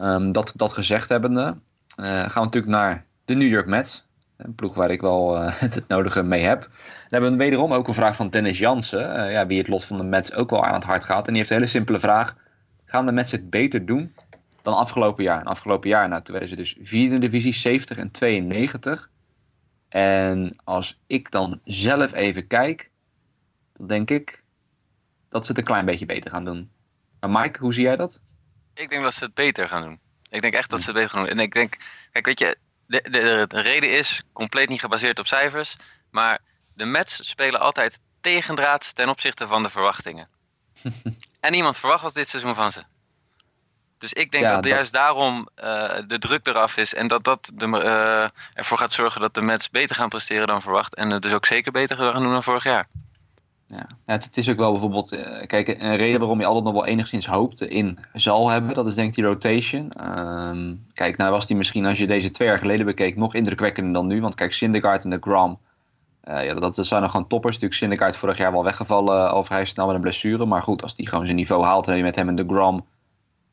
Um, 0.00 0.32
dat, 0.32 0.52
dat 0.56 0.72
gezegd 0.72 1.08
hebbende, 1.08 1.56
gaan 1.96 2.28
we 2.28 2.40
natuurlijk 2.40 2.72
naar 2.72 3.04
de 3.24 3.34
New 3.34 3.48
York 3.48 3.66
Mets. 3.66 4.08
Een 4.42 4.54
ploeg 4.54 4.74
waar 4.74 4.90
ik 4.90 5.00
wel 5.00 5.36
uh, 5.36 5.56
het 5.60 5.88
nodige 5.88 6.22
mee 6.22 6.42
heb. 6.42 6.60
Dan 6.60 6.70
hebben 7.08 7.30
we 7.30 7.36
wederom 7.36 7.72
ook 7.72 7.88
een 7.88 7.94
vraag 7.94 8.16
van 8.16 8.30
Dennis 8.30 8.58
Jansen. 8.58 9.16
Uh, 9.16 9.32
ja, 9.32 9.46
wie 9.46 9.58
het 9.58 9.68
lot 9.68 9.84
van 9.84 9.96
de 9.96 10.02
Mets 10.02 10.32
ook 10.34 10.50
wel 10.50 10.64
aan 10.64 10.74
het 10.74 10.84
hart 10.84 11.04
gaat. 11.04 11.26
En 11.26 11.32
die 11.32 11.36
heeft 11.36 11.50
een 11.50 11.56
hele 11.56 11.68
simpele 11.68 12.00
vraag. 12.00 12.36
Gaan 12.84 13.06
de 13.06 13.12
Mets 13.12 13.30
het 13.30 13.50
beter 13.50 13.86
doen 13.86 14.14
dan 14.62 14.74
afgelopen 14.74 15.24
jaar? 15.24 15.40
En 15.40 15.46
afgelopen 15.46 15.88
jaar, 15.88 16.08
nou, 16.08 16.22
toen 16.22 16.32
werden 16.32 16.50
ze 16.50 16.56
dus 16.56 16.76
vierde 16.82 17.18
divisie, 17.18 17.54
70 17.54 17.96
en 17.96 18.10
92. 18.10 19.10
En 19.88 20.56
als 20.64 21.00
ik 21.06 21.30
dan 21.30 21.60
zelf 21.64 22.12
even 22.12 22.46
kijk, 22.46 22.90
dan 23.76 23.86
denk 23.86 24.10
ik 24.10 24.42
dat 25.28 25.44
ze 25.44 25.50
het 25.50 25.60
een 25.60 25.66
klein 25.66 25.84
beetje 25.84 26.06
beter 26.06 26.30
gaan 26.30 26.44
doen. 26.44 26.70
Maar 27.20 27.30
Mike, 27.30 27.58
hoe 27.60 27.74
zie 27.74 27.82
jij 27.82 27.96
dat? 27.96 28.20
Ik 28.74 28.90
denk 28.90 29.02
dat 29.02 29.14
ze 29.14 29.24
het 29.24 29.34
beter 29.34 29.68
gaan 29.68 29.82
doen. 29.82 29.98
Ik 30.28 30.42
denk 30.42 30.54
echt 30.54 30.70
dat 30.70 30.80
ze 30.80 30.86
het 30.86 30.94
beter 30.94 31.10
gaan 31.10 31.20
doen. 31.20 31.30
En 31.30 31.38
ik 31.38 31.52
denk, 31.52 31.76
kijk, 32.12 32.26
weet 32.26 32.38
je, 32.38 32.56
de, 32.90 33.10
de, 33.10 33.44
de, 33.48 33.60
reden 33.60 33.90
is 33.98 34.22
compleet 34.32 34.68
niet 34.68 34.80
gebaseerd 34.80 35.18
op 35.18 35.26
cijfers. 35.26 35.76
Maar 36.10 36.38
de 36.74 36.84
Mets 36.84 37.28
spelen 37.28 37.60
altijd 37.60 38.00
tegendraads 38.20 38.92
ten 38.92 39.08
opzichte 39.08 39.46
van 39.46 39.62
de 39.62 39.70
verwachtingen. 39.70 40.28
en 41.40 41.52
niemand 41.52 41.78
verwacht 41.78 42.02
was 42.02 42.12
dit 42.12 42.28
seizoen 42.28 42.54
van 42.54 42.72
ze. 42.72 42.82
Dus 43.98 44.12
ik 44.12 44.30
denk 44.30 44.44
ja, 44.44 44.52
dat, 44.52 44.62
dat, 44.62 44.72
juist 44.72 44.92
daarom 44.92 45.48
uh, 45.56 45.98
de 46.06 46.18
druk 46.18 46.46
eraf 46.46 46.76
is. 46.76 46.94
En 46.94 47.08
dat 47.08 47.24
dat 47.24 47.50
de, 47.54 47.66
uh, 47.66 48.58
ervoor 48.58 48.78
gaat 48.78 48.92
zorgen 48.92 49.20
dat 49.20 49.34
de 49.34 49.42
Mets 49.42 49.70
beter 49.70 49.96
gaan 49.96 50.08
presteren 50.08 50.46
dan 50.46 50.62
verwacht. 50.62 50.94
En 50.94 51.10
het 51.10 51.22
dus 51.22 51.32
ook 51.32 51.46
zeker 51.46 51.72
beter 51.72 51.96
gaan 51.96 52.22
doen 52.22 52.32
dan 52.32 52.42
vorig 52.42 52.64
jaar. 52.64 52.88
Ja, 53.70 53.86
het, 54.04 54.36
is 54.36 54.48
ook 54.48 54.56
wel 54.56 54.70
bijvoorbeeld, 54.70 55.12
uh, 55.12 55.46
kijk, 55.46 55.68
een 55.68 55.96
reden 55.96 56.20
waarom 56.20 56.40
je 56.40 56.46
altijd 56.46 56.64
nog 56.64 56.72
wel 56.72 56.86
enigszins 56.86 57.26
hoop 57.26 57.54
in 57.54 57.98
zal 58.12 58.48
hebben, 58.48 58.74
dat 58.74 58.86
is 58.86 58.94
denk 58.94 59.08
ik 59.08 59.14
die 59.14 59.24
rotation. 59.24 59.92
Uh, 60.00 60.72
kijk, 60.92 61.16
nou 61.16 61.30
was 61.30 61.46
die 61.46 61.56
misschien 61.56 61.86
als 61.86 61.98
je 61.98 62.06
deze 62.06 62.30
twee 62.30 62.48
jaar 62.48 62.58
geleden 62.58 62.86
bekeek 62.86 63.16
nog 63.16 63.34
indrukwekkender 63.34 63.92
dan 63.92 64.06
nu, 64.06 64.20
want 64.20 64.34
kijk, 64.34 64.52
Syndergaard 64.52 65.04
en 65.04 65.10
de 65.10 65.18
Gram, 65.20 65.58
uh, 66.28 66.44
ja, 66.44 66.54
dat, 66.54 66.74
dat 66.74 66.86
zijn 66.86 67.02
nog 67.02 67.10
gewoon 67.10 67.26
toppers. 67.26 67.52
Natuurlijk 67.52 67.80
Syndergaard 67.80 68.16
vorig 68.16 68.38
jaar 68.38 68.52
wel 68.52 68.64
weggevallen 68.64 69.30
al 69.30 69.44
vrij 69.44 69.64
snel 69.64 69.86
met 69.86 69.94
een 69.94 70.00
blessure, 70.00 70.46
maar 70.46 70.62
goed, 70.62 70.82
als 70.82 70.94
die 70.94 71.08
gewoon 71.08 71.24
zijn 71.24 71.36
niveau 71.36 71.64
haalt 71.64 71.88
en 71.88 71.96
je 71.96 72.02
met 72.02 72.16
hem 72.16 72.28
en 72.28 72.34
de 72.34 72.44
Gram 72.48 72.86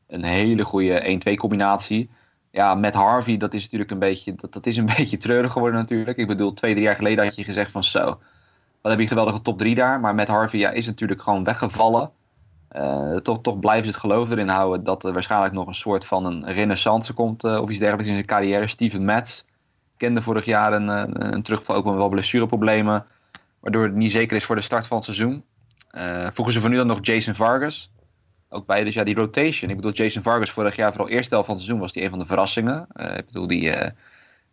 een 0.06 0.24
hele 0.24 0.64
goede 0.64 1.20
1-2 1.30 1.34
combinatie. 1.34 2.10
Ja, 2.50 2.74
met 2.74 2.94
Harvey, 2.94 3.36
dat 3.36 3.54
is 3.54 3.62
natuurlijk 3.62 3.90
een 3.90 3.98
beetje, 3.98 4.34
dat, 4.34 4.52
dat 4.52 4.66
is 4.66 4.76
een 4.76 4.90
beetje 4.96 5.16
treurig 5.16 5.52
geworden 5.52 5.80
natuurlijk. 5.80 6.18
Ik 6.18 6.26
bedoel, 6.26 6.52
twee, 6.52 6.72
drie 6.72 6.84
jaar 6.84 6.96
geleden 6.96 7.24
had 7.24 7.36
je 7.36 7.44
gezegd 7.44 7.70
van 7.70 7.84
zo, 7.84 8.18
wat 8.82 8.92
heb 8.92 9.00
je 9.00 9.06
geweldige 9.06 9.42
top 9.42 9.58
3 9.58 9.74
daar. 9.74 10.00
Maar 10.00 10.14
met 10.14 10.28
Harvey 10.28 10.60
ja, 10.60 10.70
is 10.70 10.86
natuurlijk 10.86 11.22
gewoon 11.22 11.44
weggevallen. 11.44 12.10
Uh, 12.76 13.16
toch, 13.16 13.40
toch 13.40 13.58
blijven 13.58 13.84
ze 13.84 13.90
het 13.90 14.00
geloof 14.00 14.30
erin 14.30 14.48
houden 14.48 14.84
dat 14.84 15.04
er 15.04 15.12
waarschijnlijk 15.12 15.52
nog 15.52 15.66
een 15.66 15.74
soort 15.74 16.06
van 16.06 16.24
een 16.24 16.52
renaissance 16.52 17.12
komt 17.12 17.44
uh, 17.44 17.60
of 17.60 17.68
iets 17.68 17.78
dergelijks 17.78 18.08
in 18.08 18.14
zijn 18.14 18.26
carrière. 18.26 18.66
Steven 18.66 19.04
Metz 19.04 19.42
kende 19.96 20.22
vorig 20.22 20.44
jaar 20.44 20.72
een, 20.72 20.88
een, 20.88 21.34
een 21.34 21.42
terugval, 21.42 21.76
ook 21.76 21.84
met 21.84 21.94
wel 21.94 22.08
blessureproblemen, 22.08 23.06
waardoor 23.60 23.82
het 23.82 23.94
niet 23.94 24.10
zeker 24.10 24.36
is 24.36 24.44
voor 24.44 24.56
de 24.56 24.62
start 24.62 24.86
van 24.86 24.96
het 24.96 25.06
seizoen. 25.06 25.44
Uh, 25.92 26.26
voegen 26.32 26.54
ze 26.54 26.60
van 26.60 26.70
nu 26.70 26.76
dan 26.76 26.86
nog 26.86 26.98
Jason 27.00 27.34
Vargas. 27.34 27.90
Ook 28.48 28.66
bij, 28.66 28.84
dus 28.84 28.94
ja, 28.94 29.04
die 29.04 29.14
rotation. 29.14 29.70
Ik 29.70 29.76
bedoel, 29.76 29.92
Jason 29.92 30.22
Vargas 30.22 30.50
vorig 30.50 30.76
jaar, 30.76 30.90
vooral 30.92 31.08
eerste 31.08 31.34
helft 31.34 31.46
van 31.46 31.56
het 31.56 31.64
seizoen, 31.64 31.84
was 31.84 31.92
die 31.92 32.02
een 32.04 32.10
van 32.10 32.18
de 32.18 32.26
verrassingen. 32.26 32.86
ik 33.16 33.26
bedoel, 33.26 33.46
die, 33.46 33.72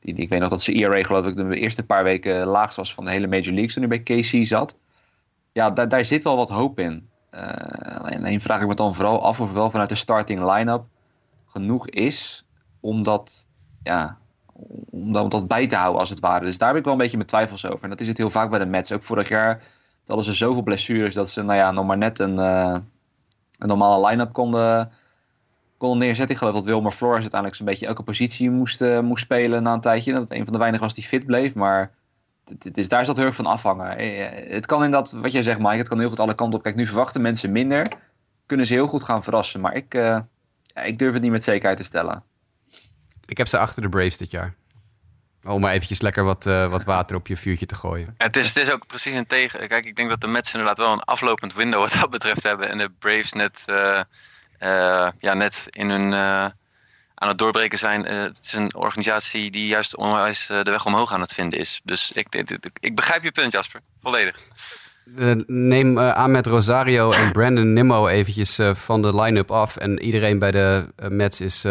die, 0.05 0.15
ik 0.15 0.29
weet 0.29 0.39
nog 0.39 0.49
dat 0.49 0.61
zijn 0.61 0.77
ERA 0.77 1.03
geloof 1.03 1.25
ik 1.25 1.35
de 1.35 1.59
eerste 1.59 1.85
paar 1.85 2.03
weken 2.03 2.45
laagst 2.45 2.77
was 2.77 2.93
van 2.93 3.05
de 3.05 3.11
hele 3.11 3.27
Major 3.27 3.53
Leagues 3.53 3.73
toen 3.73 3.89
hij 3.89 4.01
bij 4.03 4.21
KC 4.21 4.45
zat. 4.45 4.75
Ja, 5.51 5.69
daar, 5.69 5.89
daar 5.89 6.05
zit 6.05 6.23
wel 6.23 6.35
wat 6.35 6.49
hoop 6.49 6.79
in. 6.79 7.09
Uh, 7.31 7.41
alleen 8.13 8.41
vraag 8.41 8.61
ik 8.61 8.67
me 8.67 8.75
dan 8.75 8.95
vooral 8.95 9.23
af 9.23 9.39
of 9.39 9.51
wel 9.51 9.69
vanuit 9.69 9.89
de 9.89 9.95
starting 9.95 10.53
line-up 10.53 10.83
genoeg 11.45 11.89
is 11.89 12.45
om 12.79 13.03
dat, 13.03 13.47
ja, 13.83 14.17
om 14.91 15.29
dat, 15.29 15.47
bij 15.47 15.67
te 15.67 15.75
houden 15.75 15.99
als 15.99 16.09
het 16.09 16.19
ware. 16.19 16.45
Dus 16.45 16.57
daar 16.57 16.67
heb 16.67 16.77
ik 16.77 16.83
wel 16.83 16.93
een 16.93 16.99
beetje 16.99 17.17
mijn 17.17 17.29
twijfels 17.29 17.65
over. 17.65 17.83
En 17.83 17.89
dat 17.89 17.99
is 17.99 18.07
het 18.07 18.17
heel 18.17 18.29
vaak 18.29 18.49
bij 18.49 18.59
de 18.59 18.65
Mets. 18.65 18.91
Ook 18.91 19.03
vorig 19.03 19.29
jaar 19.29 19.63
hadden 20.05 20.25
ze 20.25 20.33
zoveel 20.33 20.63
blessures 20.63 21.13
dat 21.13 21.29
ze 21.29 21.41
nou 21.41 21.57
ja, 21.57 21.71
nog 21.71 21.85
maar 21.85 21.97
net 21.97 22.19
een, 22.19 22.37
uh, 22.37 22.77
een 23.57 23.67
normale 23.67 24.07
line-up 24.07 24.33
konden, 24.33 24.91
konden 25.77 25.97
neerzetten. 25.97 26.35
Ik 26.35 26.41
geloof 26.41 26.55
dat 26.55 26.65
Wilmer 26.65 26.91
Flores 26.91 27.21
uiteindelijk 27.21 27.55
zo'n 27.55 27.65
beetje 27.65 27.87
elke 27.87 28.03
positie 28.03 28.49
moest, 28.49 28.81
uh, 28.81 28.99
moest 28.99 29.23
spelen 29.23 29.63
na 29.63 29.73
een 29.73 29.81
tijdje. 29.81 30.11
Dat 30.11 30.21
het 30.21 30.31
een 30.31 30.43
van 30.43 30.53
de 30.53 30.59
weinigen 30.59 30.85
was 30.85 30.95
die 30.95 31.03
fit 31.03 31.25
bleef. 31.25 31.53
Maar 31.53 31.91
dus 32.71 32.87
daar 32.87 33.01
is 33.01 33.07
dat 33.07 33.17
heel 33.17 33.25
erg 33.25 33.35
van 33.35 33.45
afhangen. 33.45 33.97
Eh, 33.97 34.53
het 34.53 34.65
kan 34.65 34.83
inderdaad, 34.83 35.11
wat 35.11 35.31
jij 35.31 35.41
zegt 35.41 35.59
Mike, 35.59 35.77
het 35.77 35.87
kan 35.87 35.99
heel 35.99 36.09
goed 36.09 36.19
alle 36.19 36.35
kanten 36.35 36.57
op. 36.57 36.63
Kijk, 36.63 36.75
nu 36.75 36.87
verwachten 36.87 37.21
mensen 37.21 37.51
minder. 37.51 37.87
Kunnen 38.45 38.65
ze 38.65 38.73
heel 38.73 38.87
goed 38.87 39.03
gaan 39.03 39.23
verrassen. 39.23 39.61
Maar 39.61 39.75
ik, 39.75 39.93
uh, 39.93 40.19
ik 40.83 40.99
durf 40.99 41.13
het 41.13 41.21
niet 41.21 41.31
met 41.31 41.43
zekerheid 41.43 41.77
te 41.77 41.83
stellen. 41.83 42.23
Ik 43.25 43.37
heb 43.37 43.47
ze 43.47 43.57
achter 43.57 43.81
de 43.81 43.89
Braves 43.89 44.17
dit 44.17 44.31
jaar. 44.31 44.55
Om 45.43 45.61
maar 45.61 45.71
eventjes 45.71 46.01
lekker 46.01 46.23
wat, 46.23 46.45
uh, 46.45 46.67
wat 46.69 46.83
water 46.83 47.15
op 47.15 47.27
je 47.27 47.37
vuurtje 47.37 47.65
te 47.65 47.75
gooien. 47.75 48.15
Het 48.17 48.35
is, 48.35 48.47
het 48.47 48.57
is 48.57 48.71
ook 48.71 48.87
precies 48.87 49.13
een 49.13 49.27
tegen. 49.27 49.67
Kijk, 49.67 49.85
ik 49.85 49.95
denk 49.95 50.09
dat 50.09 50.21
de 50.21 50.27
Mets 50.27 50.53
inderdaad 50.53 50.77
wel 50.77 50.91
een 50.91 51.03
aflopend 51.03 51.53
window 51.53 51.79
wat 51.79 51.91
dat 52.01 52.09
betreft 52.09 52.43
hebben. 52.43 52.69
En 52.69 52.77
de 52.77 52.91
Braves 52.99 53.33
net, 53.33 53.63
uh, 53.69 54.01
ja, 55.19 55.33
net 55.33 55.65
in 55.69 55.89
hun 55.89 56.13
aan 57.15 57.27
het 57.27 57.37
doorbreken 57.37 57.77
zijn. 57.77 58.13
Uh, 58.13 58.21
het 58.21 58.39
is 58.43 58.53
een 58.53 58.75
organisatie 58.75 59.51
die 59.51 59.67
juist 59.67 59.95
onwijs 59.95 60.45
de 60.47 60.63
weg 60.63 60.85
omhoog 60.85 61.13
aan 61.13 61.21
het 61.21 61.33
vinden 61.33 61.59
is. 61.59 61.81
Dus 61.83 62.11
ik, 62.11 62.27
ik, 62.35 62.57
ik 62.79 62.95
begrijp 62.95 63.23
je 63.23 63.31
punt, 63.31 63.51
Jasper. 63.51 63.81
Volledig. 64.01 64.39
Uh, 65.17 65.31
neem 65.47 65.97
Ahmed 65.97 66.45
Rosario 66.45 67.11
en 67.11 67.31
Brandon 67.37 67.73
Nimmo 67.73 68.07
eventjes 68.07 68.59
van 68.73 69.01
de 69.01 69.21
line-up 69.21 69.51
af. 69.51 69.77
En 69.77 69.99
iedereen 69.99 70.39
bij 70.39 70.51
de 70.51 70.87
Mets 71.09 71.41
is 71.41 71.61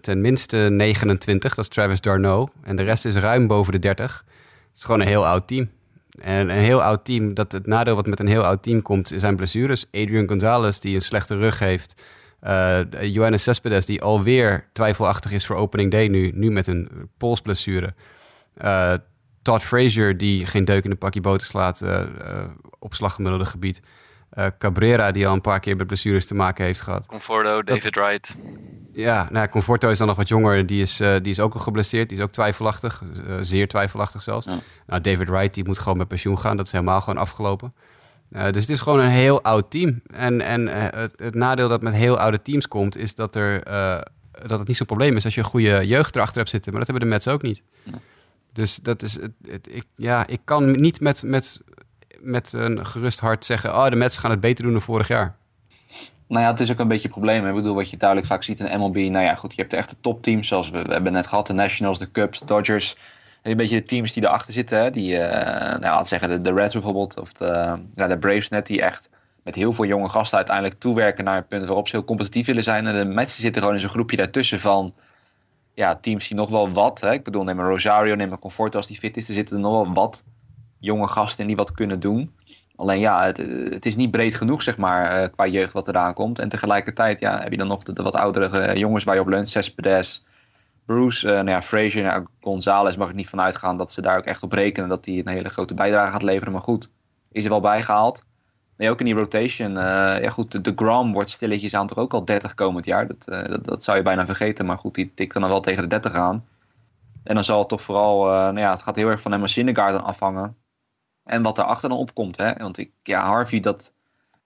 ten 0.00 0.20
minste 0.20 0.56
29. 0.56 1.54
Dat 1.54 1.64
is 1.64 1.70
Travis 1.70 2.00
Darno. 2.00 2.48
En 2.64 2.76
de 2.76 2.82
rest 2.82 3.04
is 3.04 3.16
ruim 3.16 3.46
boven 3.46 3.72
de 3.72 3.78
30. 3.78 4.24
Het 4.68 4.76
is 4.78 4.84
gewoon 4.84 5.00
een 5.00 5.06
heel 5.06 5.26
oud 5.26 5.48
team. 5.48 5.70
En 6.22 6.48
een 6.48 6.64
heel 6.64 6.82
oud 6.82 7.04
team, 7.04 7.34
dat 7.34 7.52
het 7.52 7.66
nadeel 7.66 7.94
wat 7.94 8.06
met 8.06 8.20
een 8.20 8.26
heel 8.26 8.44
oud 8.44 8.62
team 8.62 8.82
komt, 8.82 9.12
zijn 9.16 9.36
blessures. 9.36 9.86
Adrian 9.86 10.28
Gonzalez, 10.28 10.78
die 10.78 10.94
een 10.94 11.00
slechte 11.00 11.36
rug 11.36 11.58
heeft. 11.58 12.02
Uh, 12.42 12.80
Johannes 13.00 13.42
Cespedes, 13.42 13.86
die 13.86 14.02
alweer 14.02 14.68
twijfelachtig 14.72 15.30
is 15.32 15.46
voor 15.46 15.56
opening 15.56 15.90
day 15.90 16.06
nu, 16.06 16.30
nu 16.34 16.50
met 16.50 16.66
een 16.66 17.10
polsblessure. 17.16 17.94
Uh, 18.62 18.92
Todd 19.42 19.62
Frazier, 19.62 20.16
die 20.16 20.46
geen 20.46 20.64
deuk 20.64 20.84
in 20.84 20.90
de 20.90 20.96
pakje 20.96 21.20
boter 21.20 21.46
slaat 21.46 21.80
uh, 21.84 22.00
op 22.78 22.94
slaggemiddelde 22.94 23.46
gebied. 23.46 23.80
Cabrera, 24.58 25.10
die 25.10 25.26
al 25.26 25.34
een 25.34 25.40
paar 25.40 25.60
keer 25.60 25.76
met 25.76 25.86
blessures 25.86 26.26
te 26.26 26.34
maken 26.34 26.64
heeft 26.64 26.80
gehad. 26.80 27.06
Conforto, 27.06 27.62
David 27.62 27.82
Dat, 27.82 27.94
Wright. 27.94 28.36
Ja, 28.92 29.28
nou, 29.30 29.48
Conforto 29.48 29.90
is 29.90 29.98
dan 29.98 30.06
nog 30.06 30.16
wat 30.16 30.28
jonger. 30.28 30.66
Die 30.66 30.82
is, 30.82 30.96
die 30.96 31.20
is 31.22 31.40
ook 31.40 31.54
al 31.54 31.60
geblesseerd. 31.60 32.08
Die 32.08 32.18
is 32.18 32.24
ook 32.24 32.32
twijfelachtig. 32.32 33.02
zeer 33.40 33.68
twijfelachtig 33.68 34.22
zelfs. 34.22 34.46
Ja. 34.46 34.58
Nou, 34.86 35.00
David 35.00 35.28
Wright, 35.28 35.54
die 35.54 35.64
moet 35.64 35.78
gewoon 35.78 35.98
met 35.98 36.08
pensioen 36.08 36.38
gaan. 36.38 36.56
Dat 36.56 36.66
is 36.66 36.72
helemaal 36.72 37.00
gewoon 37.00 37.20
afgelopen. 37.20 37.74
Uh, 38.30 38.44
dus 38.50 38.60
het 38.60 38.70
is 38.70 38.80
gewoon 38.80 39.00
een 39.00 39.10
heel 39.10 39.42
oud 39.42 39.70
team. 39.70 40.00
En, 40.06 40.40
en 40.40 40.66
het, 40.66 41.18
het, 41.18 41.34
nadeel 41.34 41.68
dat 41.68 41.82
met 41.82 41.94
heel 41.94 42.18
oude 42.18 42.42
teams 42.42 42.68
komt, 42.68 42.96
is 42.96 43.14
dat, 43.14 43.36
er, 43.36 43.62
dat 44.46 44.58
het 44.58 44.68
niet 44.68 44.76
zo'n 44.76 44.86
probleem 44.86 45.16
is 45.16 45.24
als 45.24 45.34
je 45.34 45.40
een 45.40 45.46
goede 45.46 45.86
jeugd 45.86 46.16
erachter 46.16 46.38
hebt 46.38 46.50
zitten. 46.50 46.72
Maar 46.72 46.80
dat 46.80 46.90
hebben 46.90 47.08
de 47.08 47.14
Mets 47.14 47.28
ook 47.28 47.42
niet. 47.42 47.62
Ja. 47.82 47.98
Dus 48.52 48.76
dat 48.76 49.02
is, 49.02 49.12
het, 49.12 49.32
het, 49.48 49.68
ik, 49.74 49.84
ja, 49.96 50.26
ik 50.26 50.40
kan 50.44 50.80
niet 50.80 51.00
met, 51.00 51.22
met, 51.22 51.60
met 52.20 52.52
een 52.52 52.86
gerust 52.86 53.20
hart 53.20 53.44
zeggen, 53.44 53.74
oh, 53.74 53.88
de 53.88 53.96
Mets 53.96 54.16
gaan 54.16 54.30
het 54.30 54.40
beter 54.40 54.64
doen 54.64 54.72
dan 54.72 54.82
vorig 54.82 55.08
jaar. 55.08 55.36
Nou 56.32 56.44
ja, 56.44 56.50
het 56.50 56.60
is 56.60 56.70
ook 56.70 56.78
een 56.78 56.88
beetje 56.88 57.04
een 57.04 57.14
probleem. 57.14 57.46
Ik 57.46 57.54
bedoel, 57.54 57.74
wat 57.74 57.90
je 57.90 57.96
duidelijk 57.96 58.28
vaak 58.28 58.42
ziet 58.42 58.60
in 58.60 58.80
MLB. 58.80 58.96
Nou 58.96 59.24
ja, 59.24 59.34
goed, 59.34 59.50
je 59.50 59.58
hebt 59.58 59.70
de 59.70 59.76
echte 59.76 59.96
topteams, 60.00 60.48
zoals 60.48 60.70
we, 60.70 60.82
we 60.82 60.92
hebben 60.92 61.12
net 61.12 61.26
gehad. 61.26 61.46
De 61.46 61.52
Nationals, 61.52 61.98
de 61.98 62.10
Cubs, 62.10 62.38
de 62.38 62.44
Dodgers 62.44 62.96
een 63.42 63.56
beetje 63.56 63.76
de 63.76 63.84
teams 63.84 64.12
die 64.12 64.22
erachter 64.22 64.52
zitten. 64.52 64.78
Hè? 64.78 64.90
Die, 64.90 65.12
uh, 65.12 65.20
nou, 65.20 65.80
laten 65.80 66.06
zeggen 66.06 66.42
de, 66.42 66.52
Reds 66.52 66.72
bijvoorbeeld. 66.72 67.20
Of 67.20 67.32
de, 67.32 67.78
ja, 67.94 68.06
de 68.06 68.18
Braves 68.18 68.48
net. 68.48 68.66
Die 68.66 68.82
echt 68.82 69.08
met 69.42 69.54
heel 69.54 69.72
veel 69.72 69.84
jonge 69.84 70.08
gasten 70.08 70.36
uiteindelijk 70.36 70.78
toewerken 70.80 71.24
naar 71.24 71.36
een 71.36 71.46
punt 71.46 71.66
waarop 71.66 71.88
ze 71.88 71.96
heel 71.96 72.04
competitief 72.04 72.46
willen 72.46 72.64
zijn. 72.64 72.86
En 72.86 72.94
de 72.94 73.14
Mets 73.14 73.40
zitten 73.40 73.60
gewoon 73.62 73.76
in 73.76 73.82
zo'n 73.82 73.90
groepje 73.90 74.16
daartussen 74.16 74.60
van 74.60 74.94
ja, 75.74 75.96
teams 75.96 76.28
die 76.28 76.36
nog 76.36 76.50
wel 76.50 76.72
wat. 76.72 77.00
Hè? 77.00 77.12
Ik 77.12 77.24
bedoel, 77.24 77.44
neem 77.44 77.58
een 77.58 77.68
Rosario, 77.68 78.14
neem 78.14 78.32
een 78.32 78.38
Comfort 78.38 78.76
als 78.76 78.86
die 78.86 78.98
fit 78.98 79.16
is. 79.16 79.28
Er 79.28 79.34
zitten 79.34 79.60
nog 79.60 79.72
wel 79.72 79.92
wat 79.94 80.24
jonge 80.78 81.06
gasten 81.06 81.40
in 81.40 81.46
die 81.46 81.56
wat 81.56 81.72
kunnen 81.72 82.00
doen. 82.00 82.32
Alleen 82.76 83.00
ja, 83.00 83.24
het, 83.24 83.36
het 83.70 83.86
is 83.86 83.96
niet 83.96 84.10
breed 84.10 84.34
genoeg, 84.34 84.62
zeg 84.62 84.76
maar, 84.76 85.22
uh, 85.22 85.28
qua 85.32 85.46
jeugd 85.46 85.72
wat 85.72 85.88
eraan 85.88 86.14
komt. 86.14 86.38
En 86.38 86.48
tegelijkertijd 86.48 87.20
ja, 87.20 87.40
heb 87.40 87.50
je 87.50 87.56
dan 87.56 87.66
nog 87.66 87.82
de, 87.82 88.02
wat 88.02 88.14
oudere 88.14 88.78
jongens 88.78 89.04
waar 89.04 89.14
je 89.14 89.20
op 89.20 89.28
leunt. 89.28 89.48
Cespedes, 89.48 90.24
Bruce, 90.86 91.26
uh, 91.26 91.32
nou 91.32 91.48
ja, 91.48 91.62
Frazier, 91.62 92.02
nou, 92.02 92.26
Gonzalez 92.40 92.96
mag 92.96 93.08
ik 93.08 93.14
niet 93.14 93.28
vanuit 93.28 93.56
gaan 93.56 93.76
dat 93.76 93.92
ze 93.92 94.02
daar 94.02 94.18
ook 94.18 94.24
echt 94.24 94.42
op 94.42 94.52
rekenen 94.52 94.88
dat 94.88 95.04
hij 95.04 95.18
een 95.18 95.28
hele 95.28 95.48
grote 95.48 95.74
bijdrage 95.74 96.12
gaat 96.12 96.22
leveren. 96.22 96.52
Maar 96.52 96.62
goed, 96.62 96.92
is 97.32 97.44
er 97.44 97.50
wel 97.50 97.60
bijgehaald. 97.60 98.24
Nee, 98.76 98.90
ook 98.90 98.98
in 98.98 99.04
die 99.04 99.14
rotation. 99.14 99.72
Ja 99.72 100.28
goed, 100.28 100.64
de, 100.64 100.72
Grom 100.76 101.12
wordt 101.12 101.28
stilletjes 101.28 101.74
aan 101.74 101.86
toch 101.86 101.98
ook 101.98 102.14
al 102.14 102.24
30 102.24 102.54
komend 102.54 102.84
jaar. 102.84 103.06
Dat, 103.06 103.24
dat, 103.64 103.84
zou 103.84 103.96
je 103.96 104.02
bijna 104.02 104.26
vergeten. 104.26 104.66
Maar 104.66 104.78
goed, 104.78 104.94
die 104.94 105.12
tikt 105.14 105.32
dan 105.32 105.48
wel 105.48 105.60
tegen 105.60 105.82
de 105.82 105.88
30 105.88 106.14
aan. 106.14 106.44
En 107.24 107.34
dan 107.34 107.44
zal 107.44 107.58
het 107.58 107.68
toch 107.68 107.82
vooral, 107.82 108.24
nou 108.24 108.58
ja, 108.58 108.70
het 108.70 108.82
gaat 108.82 108.96
heel 108.96 109.08
erg 109.08 109.20
van 109.20 109.32
Emma 109.32 109.46
Syndergaard 109.46 110.02
afhangen. 110.02 110.56
En 111.24 111.42
wat 111.42 111.56
daarachter 111.56 111.88
dan 111.88 111.98
opkomt. 111.98 112.36
Hè? 112.36 112.52
Want 112.54 112.78
ik, 112.78 112.90
ja, 113.02 113.24
Harvey, 113.24 113.60
dat, 113.60 113.92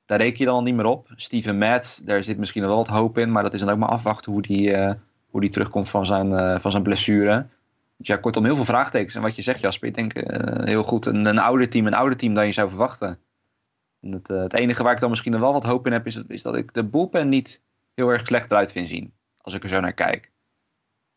daar 0.07 0.19
reken 0.19 0.39
je 0.39 0.44
dan 0.44 0.65
niet 0.65 0.74
meer 0.74 0.86
op. 0.86 1.09
Steven 1.15 1.59
Matz, 1.59 1.98
daar 1.98 2.23
zit 2.23 2.39
misschien 2.39 2.62
wel 2.62 2.77
wat 2.77 2.86
hoop 2.86 3.19
in. 3.19 3.32
Maar 3.32 3.43
dat 3.43 3.55
is 3.55 3.61
dan 3.61 3.69
ook 3.69 3.78
maar 3.78 3.89
afwachten 3.89 4.32
hoe 4.32 4.43
die 4.43 4.94
hoe 5.36 5.44
die 5.44 5.55
terugkomt 5.55 5.89
van 5.89 6.07
zijn, 6.07 6.31
uh, 6.31 6.59
van 6.59 6.70
zijn 6.70 6.82
blessure. 6.82 7.47
Dus 7.97 8.07
ja, 8.07 8.16
kortom, 8.16 8.44
heel 8.44 8.55
veel 8.55 8.65
vraagtekens. 8.65 9.15
En 9.15 9.23
wat 9.23 9.36
je 9.36 9.43
zegt, 9.43 9.61
Jasper, 9.61 9.89
ik 9.89 9.94
denk 9.94 10.15
uh, 10.16 10.65
heel 10.65 10.82
goed. 10.82 11.07
Een, 11.07 11.27
een 11.27 11.39
ouder 11.39 11.69
team, 11.69 11.86
een 11.86 11.94
ouder 11.94 12.19
team 12.19 12.35
dan 12.35 12.47
je 12.47 12.53
zou 12.53 12.69
verwachten. 12.69 13.19
En 14.01 14.12
het, 14.12 14.28
het 14.28 14.55
enige 14.55 14.82
waar 14.82 14.93
ik 14.93 15.01
dan 15.01 15.11
misschien 15.11 15.40
wel 15.40 15.53
wat 15.53 15.65
hoop 15.65 15.86
in 15.86 15.93
heb, 15.93 16.07
is, 16.07 16.16
is 16.28 16.43
dat 16.43 16.57
ik 16.57 16.74
de 16.74 16.85
bullpen 16.85 17.28
niet 17.28 17.62
heel 17.94 18.09
erg 18.09 18.27
slecht 18.27 18.51
eruit 18.51 18.73
vind 18.73 18.89
zien. 18.89 19.12
Als 19.40 19.55
ik 19.55 19.62
er 19.62 19.69
zo 19.69 19.81
naar 19.81 19.93
kijk. 19.93 20.31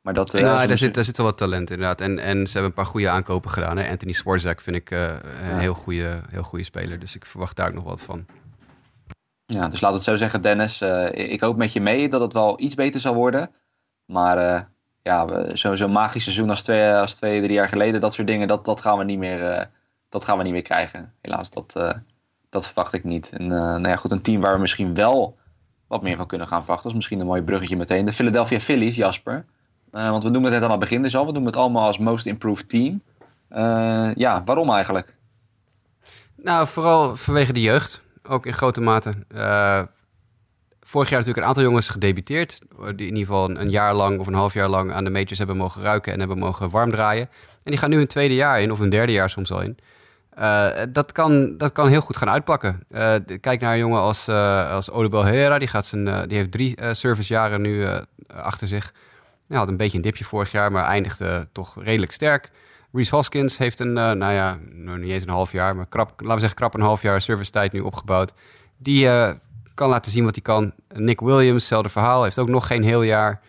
Maar 0.02 0.14
dat, 0.14 0.34
uh, 0.34 0.42
nou, 0.42 0.68
daar, 0.68 0.78
zit, 0.78 0.94
daar 0.94 1.04
zit 1.04 1.18
wel 1.18 1.26
wat 1.26 1.38
talent 1.38 1.70
inderdaad. 1.70 2.02
En, 2.02 2.20
en 2.20 2.48
ze 2.48 2.54
hebben 2.54 2.70
een 2.70 2.84
paar 2.84 2.86
goede 2.86 3.10
aankopen 3.10 3.52
gedaan. 3.52 3.78
Hè? 3.78 3.90
Anthony 3.90 4.12
Swarzak 4.12 4.62
vind 4.62 4.76
ik 4.76 4.92
uh, 4.92 5.02
een 5.02 5.50
ja. 5.50 5.58
heel 5.58 5.74
goede 5.74 6.22
heel 6.30 6.44
goede 6.44 6.64
speler. 6.64 7.00
Dus 7.00 7.16
ik 7.16 7.26
verwacht 7.26 7.56
daar 7.56 7.68
ook 7.68 7.74
nog 7.74 7.84
wat 7.84 8.02
van. 8.02 8.26
Ja, 9.46 9.68
dus 9.68 9.82
laat 9.82 9.94
het 9.94 10.04
zo 10.04 10.16
zeggen, 10.16 10.42
Dennis. 10.42 10.82
Uh, 10.82 11.12
ik 11.12 11.42
hoop 11.42 11.58
met 11.58 11.74
je 11.74 11.82
mee 11.82 12.10
dat 12.10 12.22
het 12.22 12.34
wel 12.34 12.60
iets 12.60 12.76
beter 12.76 13.00
zal 13.00 13.14
worden. 13.14 13.52
Maar 14.06 14.38
uh, 14.38 14.62
ja, 15.02 15.46
zo'n 15.56 15.78
zo 15.78 15.88
magisch 15.88 16.24
seizoen 16.24 16.50
als 16.50 16.62
twee, 16.62 16.94
als 16.94 17.16
twee, 17.16 17.42
drie 17.42 17.54
jaar 17.54 17.70
geleden, 17.70 18.02
dat 18.02 18.14
soort 18.14 18.28
dingen, 18.28 18.48
dat, 18.48 18.66
dat, 18.66 18.82
gaan, 18.82 18.98
we 18.98 19.04
niet 19.04 19.20
meer, 19.20 19.60
uh, 19.60 19.66
dat 20.10 20.24
gaan 20.24 20.38
we 20.38 20.44
niet 20.44 20.54
meer 20.54 20.62
krijgen. 20.62 21.14
Helaas, 21.22 21.50
dat, 21.50 21.74
dat 22.50 22.66
verwacht 22.66 22.94
ik 22.94 23.04
niet. 23.04 23.30
En 23.30 23.48
nou 23.48 23.88
ja, 23.88 23.96
goed, 23.96 24.12
een 24.12 24.22
team 24.22 24.42
waar 24.42 24.54
we 24.54 24.60
misschien 24.60 24.94
wel 24.94 25.38
wat 25.88 26.02
meer 26.02 26.18
van 26.18 26.28
kunnen 26.28 26.48
gaan 26.48 26.60
verwachten, 26.60 26.90
is 26.90 26.96
misschien 26.96 27.20
een 27.20 27.26
mooi 27.26 27.42
bruggetje 27.42 27.78
meteen. 27.78 28.06
De 28.06 28.14
Philadelphia 28.14 28.60
Phillies, 28.60 28.96
Jasper. 28.96 29.46
Want 29.92 30.24
we 30.24 30.30
noemen 30.30 30.52
het 30.52 30.62
net 30.62 30.70
aan 30.70 30.72
het 30.72 30.80
begin 30.80 31.02
dus 31.02 31.16
al, 31.16 31.26
we 31.26 31.32
noemen 31.32 31.52
het 31.52 31.60
allemaal 31.60 31.86
als 31.86 31.98
Most 31.98 32.26
Improved 32.26 32.70
Team. 32.70 33.02
ja, 34.16 34.42
waarom 34.46 34.70
eigenlijk? 34.70 35.16
Nou, 36.36 36.68
vooral 36.68 37.16
vanwege 37.16 37.54
de 37.54 37.62
jeugd. 37.62 38.02
Ook 38.24 38.46
in 38.46 38.54
grote 38.54 38.82
mate 38.82 39.14
vorig 40.90 41.10
jaar 41.10 41.20
natuurlijk 41.20 41.46
een 41.46 41.52
aantal 41.52 41.64
jongens 41.64 41.90
gedebuteerd. 41.90 42.60
Die 42.96 43.08
in 43.08 43.16
ieder 43.16 43.18
geval 43.18 43.50
een, 43.50 43.70
jaar 43.70 43.94
lang 43.94 44.20
of 44.20 44.28
een 44.28 44.34
half 44.34 44.54
jaar 44.54 44.68
lang 44.68 44.92
aan 44.92 45.04
de 45.04 45.10
majors 45.10 45.38
hebben 45.38 45.58
mogen 45.58 45.82
ruiken 45.82 46.14
en 46.14 46.20
hebben 46.20 46.38
mogen 46.38 46.70
warm 46.70 46.92
draaien. 46.92 47.30
En 47.64 47.72
die 47.72 47.78
gaan 47.78 47.90
nu 47.90 48.00
een 48.00 48.08
tweede 48.08 48.36
jaar 48.36 48.62
in, 48.62 48.72
of 48.72 48.80
een 48.80 48.90
derde 48.90 49.12
jaar 49.12 49.30
soms 49.30 49.52
al 49.52 49.62
in. 49.62 49.78
Dat, 50.92 51.12
kan, 51.12 51.58
dat 51.58 51.72
kan 51.72 51.88
heel 51.88 52.02
goed 52.02 52.18
gaan 52.18 52.30
uitpakken. 52.30 52.84
Kijk 53.42 53.62
naar 53.62 53.74
een 53.74 53.80
jongen 53.80 54.00
als, 54.00 54.28
uh, 54.28 54.72
als 54.72 54.92
Odubel 54.92 55.24
Herrera. 55.24 55.60
Die, 55.60 55.68
gaat 55.68 55.86
zijn, 55.86 56.28
die 56.28 56.38
heeft 56.38 56.52
drie 56.52 56.78
servicejaren 56.92 57.62
nu 57.62 57.86
achter 58.28 58.68
zich. 58.68 58.94
Hij 59.50 59.58
had 59.58 59.70
een 59.70 59.78
beetje 59.78 59.98
een 59.98 60.04
dipje 60.04 60.26
vorig 60.26 60.52
jaar, 60.52 60.72
maar 60.72 60.86
eindigde 60.86 61.48
toch 61.52 61.84
redelijk 61.84 62.12
sterk. 62.12 62.52
Reese 62.92 63.16
Hoskins 63.16 63.58
heeft 63.58 63.80
een, 63.80 63.94
nou 63.94 64.32
ja, 64.32 64.60
niet 64.72 65.12
eens 65.12 65.24
een 65.24 65.30
half 65.30 65.52
jaar, 65.52 65.76
maar 65.76 65.86
krap, 65.86 66.10
laten 66.10 66.34
we 66.34 66.40
zeggen 66.40 66.58
krap 66.58 66.74
een 66.74 66.82
half 66.82 67.02
jaar 67.02 67.22
servicetijd 67.22 67.72
nu 67.72 67.80
opgebouwd. 67.80 68.34
Die 68.78 69.10
kan 69.74 69.90
laten 69.90 70.12
zien 70.12 70.24
wat 70.24 70.34
hij 70.34 70.44
kan. 70.44 70.74
Nick 70.94 71.20
Williams, 71.20 71.60
hetzelfde 71.60 71.90
verhaal, 71.90 72.24
heeft 72.24 72.40
ook 72.40 72.50
nog 72.50 72.68
geen 72.68 72.84
heel 72.84 73.02
jaar. 73.02 73.42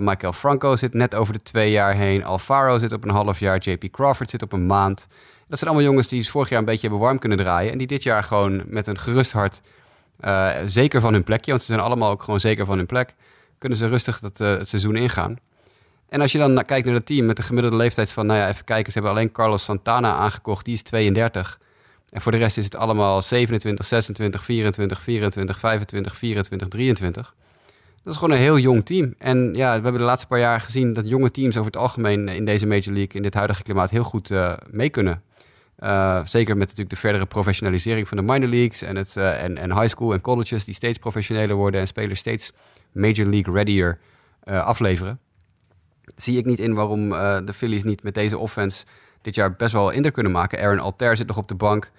Michael 0.00 0.32
Franco 0.32 0.76
zit 0.76 0.94
net 0.94 1.14
over 1.14 1.32
de 1.32 1.42
twee 1.42 1.70
jaar 1.70 1.94
heen. 1.94 2.24
Alfaro 2.24 2.78
zit 2.78 2.92
op 2.92 3.04
een 3.04 3.10
half 3.10 3.40
jaar. 3.40 3.58
JP 3.58 3.90
Crawford 3.90 4.30
zit 4.30 4.42
op 4.42 4.52
een 4.52 4.66
maand. 4.66 5.06
Dat 5.48 5.58
zijn 5.58 5.70
allemaal 5.70 5.90
jongens 5.90 6.08
die 6.08 6.28
vorig 6.28 6.48
jaar 6.48 6.58
een 6.58 6.64
beetje 6.64 6.88
hebben 6.88 6.98
warm 6.98 7.18
kunnen 7.18 7.38
draaien. 7.38 7.72
En 7.72 7.78
die 7.78 7.86
dit 7.86 8.02
jaar 8.02 8.22
gewoon 8.22 8.62
met 8.66 8.86
een 8.86 8.98
gerust 8.98 9.32
hart, 9.32 9.60
zeker 10.66 11.00
van 11.00 11.12
hun 11.12 11.24
plekje, 11.24 11.50
want 11.50 11.62
ze 11.62 11.72
zijn 11.72 11.84
allemaal 11.84 12.10
ook 12.10 12.22
gewoon 12.22 12.40
zeker 12.40 12.66
van 12.66 12.76
hun 12.76 12.86
plek, 12.86 13.14
kunnen 13.60 13.78
ze 13.78 13.88
rustig 13.88 14.20
dat, 14.20 14.40
uh, 14.40 14.48
het 14.48 14.68
seizoen 14.68 14.96
ingaan. 14.96 15.38
En 16.08 16.20
als 16.20 16.32
je 16.32 16.38
dan 16.38 16.64
kijkt 16.64 16.86
naar 16.86 16.94
het 16.94 17.06
team 17.06 17.26
met 17.26 17.36
de 17.36 17.42
gemiddelde 17.42 17.76
leeftijd 17.76 18.10
van, 18.10 18.26
nou 18.26 18.38
ja, 18.38 18.48
even 18.48 18.64
kijken, 18.64 18.92
ze 18.92 18.98
hebben 18.98 19.16
alleen 19.16 19.32
Carlos 19.32 19.64
Santana 19.64 20.14
aangekocht, 20.14 20.64
die 20.64 20.74
is 20.74 20.82
32. 20.82 21.58
En 22.08 22.20
voor 22.20 22.32
de 22.32 22.38
rest 22.38 22.58
is 22.58 22.64
het 22.64 22.76
allemaal 22.76 23.22
27, 23.22 23.86
26, 23.86 24.44
24, 24.44 25.00
24, 25.00 25.58
25, 25.58 26.16
24, 26.16 26.68
23. 26.68 27.34
Dat 28.02 28.12
is 28.12 28.18
gewoon 28.18 28.34
een 28.34 28.42
heel 28.42 28.58
jong 28.58 28.84
team. 28.84 29.14
En 29.18 29.54
ja, 29.54 29.76
we 29.76 29.82
hebben 29.82 30.00
de 30.00 30.06
laatste 30.06 30.26
paar 30.26 30.38
jaar 30.38 30.60
gezien 30.60 30.92
dat 30.92 31.08
jonge 31.08 31.30
teams 31.30 31.56
over 31.56 31.70
het 31.70 31.80
algemeen 31.80 32.28
in 32.28 32.44
deze 32.44 32.66
Major 32.66 32.92
League, 32.94 33.12
in 33.12 33.22
dit 33.22 33.34
huidige 33.34 33.62
klimaat, 33.62 33.90
heel 33.90 34.02
goed 34.02 34.30
uh, 34.30 34.52
mee 34.70 34.90
kunnen. 34.90 35.22
Uh, 35.78 36.20
zeker 36.24 36.56
met 36.56 36.62
natuurlijk 36.62 36.90
de 36.90 36.96
verdere 36.96 37.26
professionalisering 37.26 38.08
van 38.08 38.16
de 38.16 38.22
minor 38.22 38.48
leagues 38.48 38.82
en, 38.82 38.96
het, 38.96 39.16
en, 39.16 39.56
en 39.56 39.72
high 39.72 39.88
school 39.88 40.12
en 40.12 40.20
colleges 40.20 40.64
die 40.64 40.74
steeds 40.74 40.98
professioneler 40.98 41.56
worden 41.56 41.80
en 41.80 41.86
spelers 41.86 42.20
steeds 42.20 42.52
major 42.92 43.26
league 43.26 43.54
readier 43.54 43.98
uh, 44.44 44.64
afleveren. 44.64 45.18
Zie 46.16 46.38
ik 46.38 46.44
niet 46.44 46.58
in 46.58 46.74
waarom 46.74 47.08
de 47.44 47.52
Phillies 47.52 47.84
niet 47.84 48.02
met 48.02 48.14
deze 48.14 48.38
offense 48.38 48.84
dit 49.22 49.34
jaar 49.34 49.56
best 49.56 49.72
wel 49.72 49.90
indruk 49.90 50.14
kunnen 50.14 50.32
maken. 50.32 50.60
Aaron 50.60 50.80
Alter 50.80 51.16
zit 51.16 51.26
nog 51.26 51.36
op 51.36 51.48
de 51.48 51.54
bank. 51.54 51.90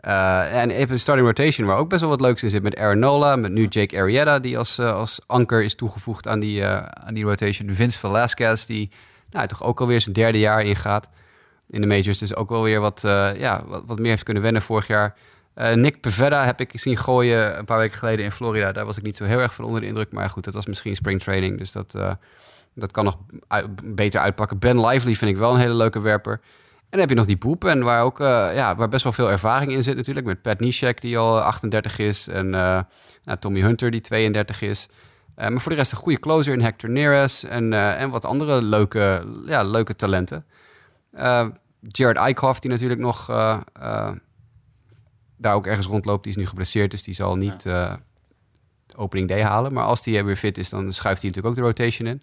en 0.00 0.70
even 0.70 0.92
een 0.92 1.00
starting 1.00 1.26
rotation 1.26 1.66
waar 1.66 1.76
ook 1.76 1.88
best 1.88 2.00
wel 2.00 2.10
wat 2.10 2.20
leuks 2.20 2.42
in 2.42 2.50
zit 2.50 2.62
met 2.62 2.76
Aaron 2.76 2.98
Nola, 2.98 3.36
met 3.36 3.52
nu 3.52 3.66
Jake 3.66 3.98
Arrieta 3.98 4.38
die 4.38 4.58
als, 4.58 4.78
als 4.78 5.20
anker 5.26 5.62
is 5.62 5.74
toegevoegd 5.74 6.28
aan 6.28 6.40
die, 6.40 6.64
aan 6.66 7.14
die 7.14 7.24
rotation. 7.24 7.74
Vince 7.74 7.98
Velasquez 7.98 8.64
die 8.64 8.90
nou, 9.30 9.46
toch 9.46 9.62
ook 9.62 9.80
alweer 9.80 10.00
zijn 10.00 10.14
derde 10.14 10.38
jaar 10.38 10.62
ingaat 10.62 11.08
in 11.68 11.80
de 11.80 11.86
majors. 11.86 12.18
Dus 12.18 12.34
ook 12.34 12.48
wel 12.48 12.62
weer 12.62 12.80
wat, 12.80 13.00
ja, 13.36 13.64
wat, 13.66 13.82
wat, 13.86 13.98
meer 13.98 14.10
heeft 14.10 14.22
kunnen 14.22 14.42
wennen 14.42 14.62
vorig 14.62 14.86
jaar. 14.86 15.16
Uh, 15.56 15.72
Nick 15.72 16.00
Pevetta 16.00 16.44
heb 16.44 16.60
ik 16.60 16.70
zien 16.74 16.96
gooien 16.96 17.58
een 17.58 17.64
paar 17.64 17.78
weken 17.78 17.98
geleden 17.98 18.24
in 18.24 18.30
Florida. 18.30 18.72
Daar 18.72 18.84
was 18.84 18.96
ik 18.96 19.02
niet 19.02 19.16
zo 19.16 19.24
heel 19.24 19.38
erg 19.38 19.54
van 19.54 19.64
onder 19.64 19.80
de 19.80 19.86
indruk. 19.86 20.12
Maar 20.12 20.30
goed, 20.30 20.44
dat 20.44 20.54
was 20.54 20.66
misschien 20.66 20.94
springtraining. 20.94 21.58
Dus 21.58 21.72
dat, 21.72 21.94
uh, 21.96 22.12
dat 22.74 22.92
kan 22.92 23.04
nog 23.04 23.18
beter 23.84 24.20
uitpakken. 24.20 24.58
Ben 24.58 24.86
Lively 24.86 25.14
vind 25.14 25.30
ik 25.30 25.36
wel 25.36 25.54
een 25.54 25.60
hele 25.60 25.74
leuke 25.74 26.00
werper. 26.00 26.32
En 26.32 27.00
dan 27.00 27.00
heb 27.00 27.08
je 27.08 27.14
nog 27.14 27.26
die 27.26 27.38
Boepen, 27.38 27.82
waar, 27.82 28.02
ook, 28.02 28.18
ja, 28.18 28.76
waar 28.76 28.88
best 28.88 29.02
wel 29.02 29.12
veel 29.12 29.30
ervaring 29.30 29.72
in 29.72 29.82
zit 29.82 29.96
natuurlijk. 29.96 30.26
Met 30.26 30.42
Pat 30.42 30.60
Nishek, 30.60 31.00
die 31.00 31.18
al 31.18 31.40
38 31.40 31.98
is. 31.98 32.28
En 32.28 32.50
nou, 32.50 32.84
Tommy 33.38 33.60
Hunter, 33.60 33.90
die 33.90 34.00
32 34.00 34.62
is. 34.62 34.88
maar 35.36 35.60
voor 35.60 35.70
de 35.72 35.78
rest 35.78 35.92
een 35.92 35.98
goede 35.98 36.20
closer 36.20 36.52
in 36.52 36.60
Hector 36.60 36.90
Neres. 36.90 37.44
En, 37.44 37.72
en 37.72 38.10
wat 38.10 38.24
andere 38.24 38.62
leuke, 38.62 39.26
ja, 39.46 39.62
leuke 39.62 39.96
talenten. 39.96 40.44
Jared 41.88 42.16
Eickhoff, 42.16 42.60
die 42.60 42.70
natuurlijk 42.70 43.00
nog 43.00 43.26
daar 45.36 45.54
ook 45.54 45.66
ergens 45.66 45.86
rondloopt, 45.86 46.22
die 46.22 46.32
is 46.32 46.38
nu 46.38 46.46
geblesseerd, 46.46 46.90
dus 46.90 47.02
die 47.02 47.14
zal 47.14 47.36
niet 47.36 47.62
ja. 47.62 48.00
opening 48.96 49.28
day 49.28 49.42
halen. 49.42 49.72
Maar 49.72 49.84
als 49.84 50.02
die 50.02 50.24
weer 50.24 50.36
fit 50.36 50.58
is, 50.58 50.68
dan 50.68 50.92
schuift 50.92 51.22
hij 51.22 51.30
natuurlijk 51.30 51.46
ook 51.46 51.62
de 51.64 51.70
rotation 51.70 52.08
in. 52.08 52.22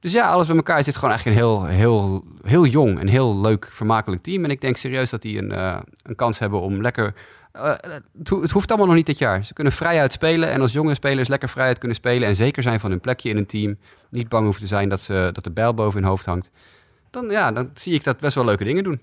Dus 0.00 0.12
ja, 0.12 0.30
alles 0.30 0.46
bij 0.46 0.56
elkaar 0.56 0.78
is 0.78 0.84
dit 0.84 0.94
gewoon 0.94 1.10
eigenlijk 1.10 1.40
een 1.40 1.46
heel, 1.46 1.66
heel, 1.66 2.24
heel 2.42 2.66
jong 2.66 2.98
en 2.98 3.06
heel 3.06 3.40
leuk, 3.40 3.68
vermakelijk 3.70 4.22
team. 4.22 4.44
En 4.44 4.50
ik 4.50 4.60
denk 4.60 4.76
serieus 4.76 5.10
dat 5.10 5.22
die 5.22 5.38
een, 5.38 5.50
een 6.02 6.16
kans 6.16 6.38
hebben 6.38 6.60
om 6.60 6.80
lekker 6.80 7.14
uh, 7.56 7.74
het, 8.18 8.50
hoeft 8.50 8.68
allemaal 8.68 8.86
nog 8.86 8.96
niet 8.96 9.06
dit 9.06 9.18
jaar. 9.18 9.44
Ze 9.44 9.52
kunnen 9.52 9.72
vrijuit 9.72 10.12
spelen 10.12 10.50
en 10.50 10.60
als 10.60 10.72
jonge 10.72 10.94
spelers 10.94 11.28
lekker 11.28 11.48
vrijuit 11.48 11.78
kunnen 11.78 11.96
spelen 11.96 12.28
en 12.28 12.34
zeker 12.34 12.62
zijn 12.62 12.80
van 12.80 12.90
hun 12.90 13.00
plekje 13.00 13.28
in 13.28 13.36
een 13.36 13.46
team. 13.46 13.78
Niet 14.10 14.28
bang 14.28 14.44
hoeven 14.44 14.62
te 14.62 14.68
zijn 14.68 14.88
dat, 14.88 15.00
ze, 15.00 15.30
dat 15.32 15.44
de 15.44 15.50
bijl 15.50 15.74
boven 15.74 16.00
hun 16.00 16.08
hoofd 16.08 16.24
hangt 16.24 16.50
dan, 17.10 17.30
ja, 17.30 17.52
dan 17.52 17.70
zie 17.74 17.94
ik 17.94 18.04
dat 18.04 18.18
best 18.18 18.34
wel 18.34 18.44
leuke 18.44 18.64
dingen 18.64 18.84
doen. 18.84 19.00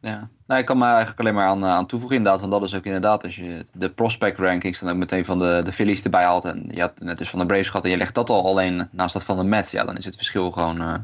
Ja, 0.00 0.28
nou, 0.46 0.60
ik 0.60 0.66
kan 0.66 0.78
me 0.78 0.84
eigenlijk 0.84 1.20
alleen 1.20 1.34
maar 1.34 1.46
aan, 1.46 1.64
aan 1.64 1.86
toevoegen 1.86 2.16
inderdaad. 2.16 2.40
Want 2.40 2.52
dat 2.52 2.62
is 2.62 2.74
ook 2.74 2.84
inderdaad, 2.84 3.24
als 3.24 3.36
je 3.36 3.64
de 3.72 3.90
prospect 3.90 4.38
rankings 4.38 4.80
dan 4.80 4.90
ook 4.90 4.96
meteen 4.96 5.24
van 5.24 5.38
de, 5.38 5.60
de 5.64 5.72
Phillies 5.72 6.02
erbij 6.02 6.24
haalt. 6.24 6.44
En 6.44 6.68
je 6.70 6.80
had 6.80 7.00
net 7.00 7.20
eens 7.20 7.30
van 7.30 7.38
de 7.38 7.46
Braves 7.46 7.66
gehad 7.66 7.84
en 7.84 7.90
je 7.90 7.96
legt 7.96 8.14
dat 8.14 8.30
al 8.30 8.46
alleen 8.46 8.88
naast 8.90 9.12
dat 9.12 9.24
van 9.24 9.36
de 9.36 9.44
Mets. 9.44 9.70
Ja, 9.70 9.84
dan 9.84 9.96
is 9.96 10.04
het 10.04 10.16
verschil 10.16 10.50
gewoon 10.50 10.80
uh, 10.82 10.94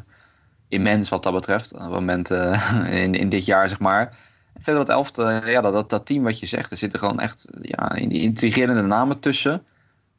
immens 0.69 1.09
wat 1.09 1.23
dat 1.23 1.33
betreft. 1.33 1.73
Op 1.73 1.81
het 1.81 1.91
moment 1.91 2.31
uh, 2.31 2.89
in, 3.03 3.15
in 3.15 3.29
dit 3.29 3.45
jaar, 3.45 3.69
zeg 3.69 3.79
maar. 3.79 4.17
Verder 4.61 4.85
dat 4.85 4.95
elft, 4.95 5.19
uh, 5.19 5.39
ja, 5.45 5.61
dat, 5.61 5.73
dat, 5.73 5.91
dat 5.91 6.07
team 6.07 6.23
wat 6.23 6.39
je 6.39 6.47
zegt, 6.47 6.71
er 6.71 6.77
zitten 6.77 6.99
gewoon 6.99 7.21
echt 7.21 7.49
ja, 7.61 7.95
intrigerende 7.95 8.83
namen 8.83 9.21
tussen. 9.21 9.63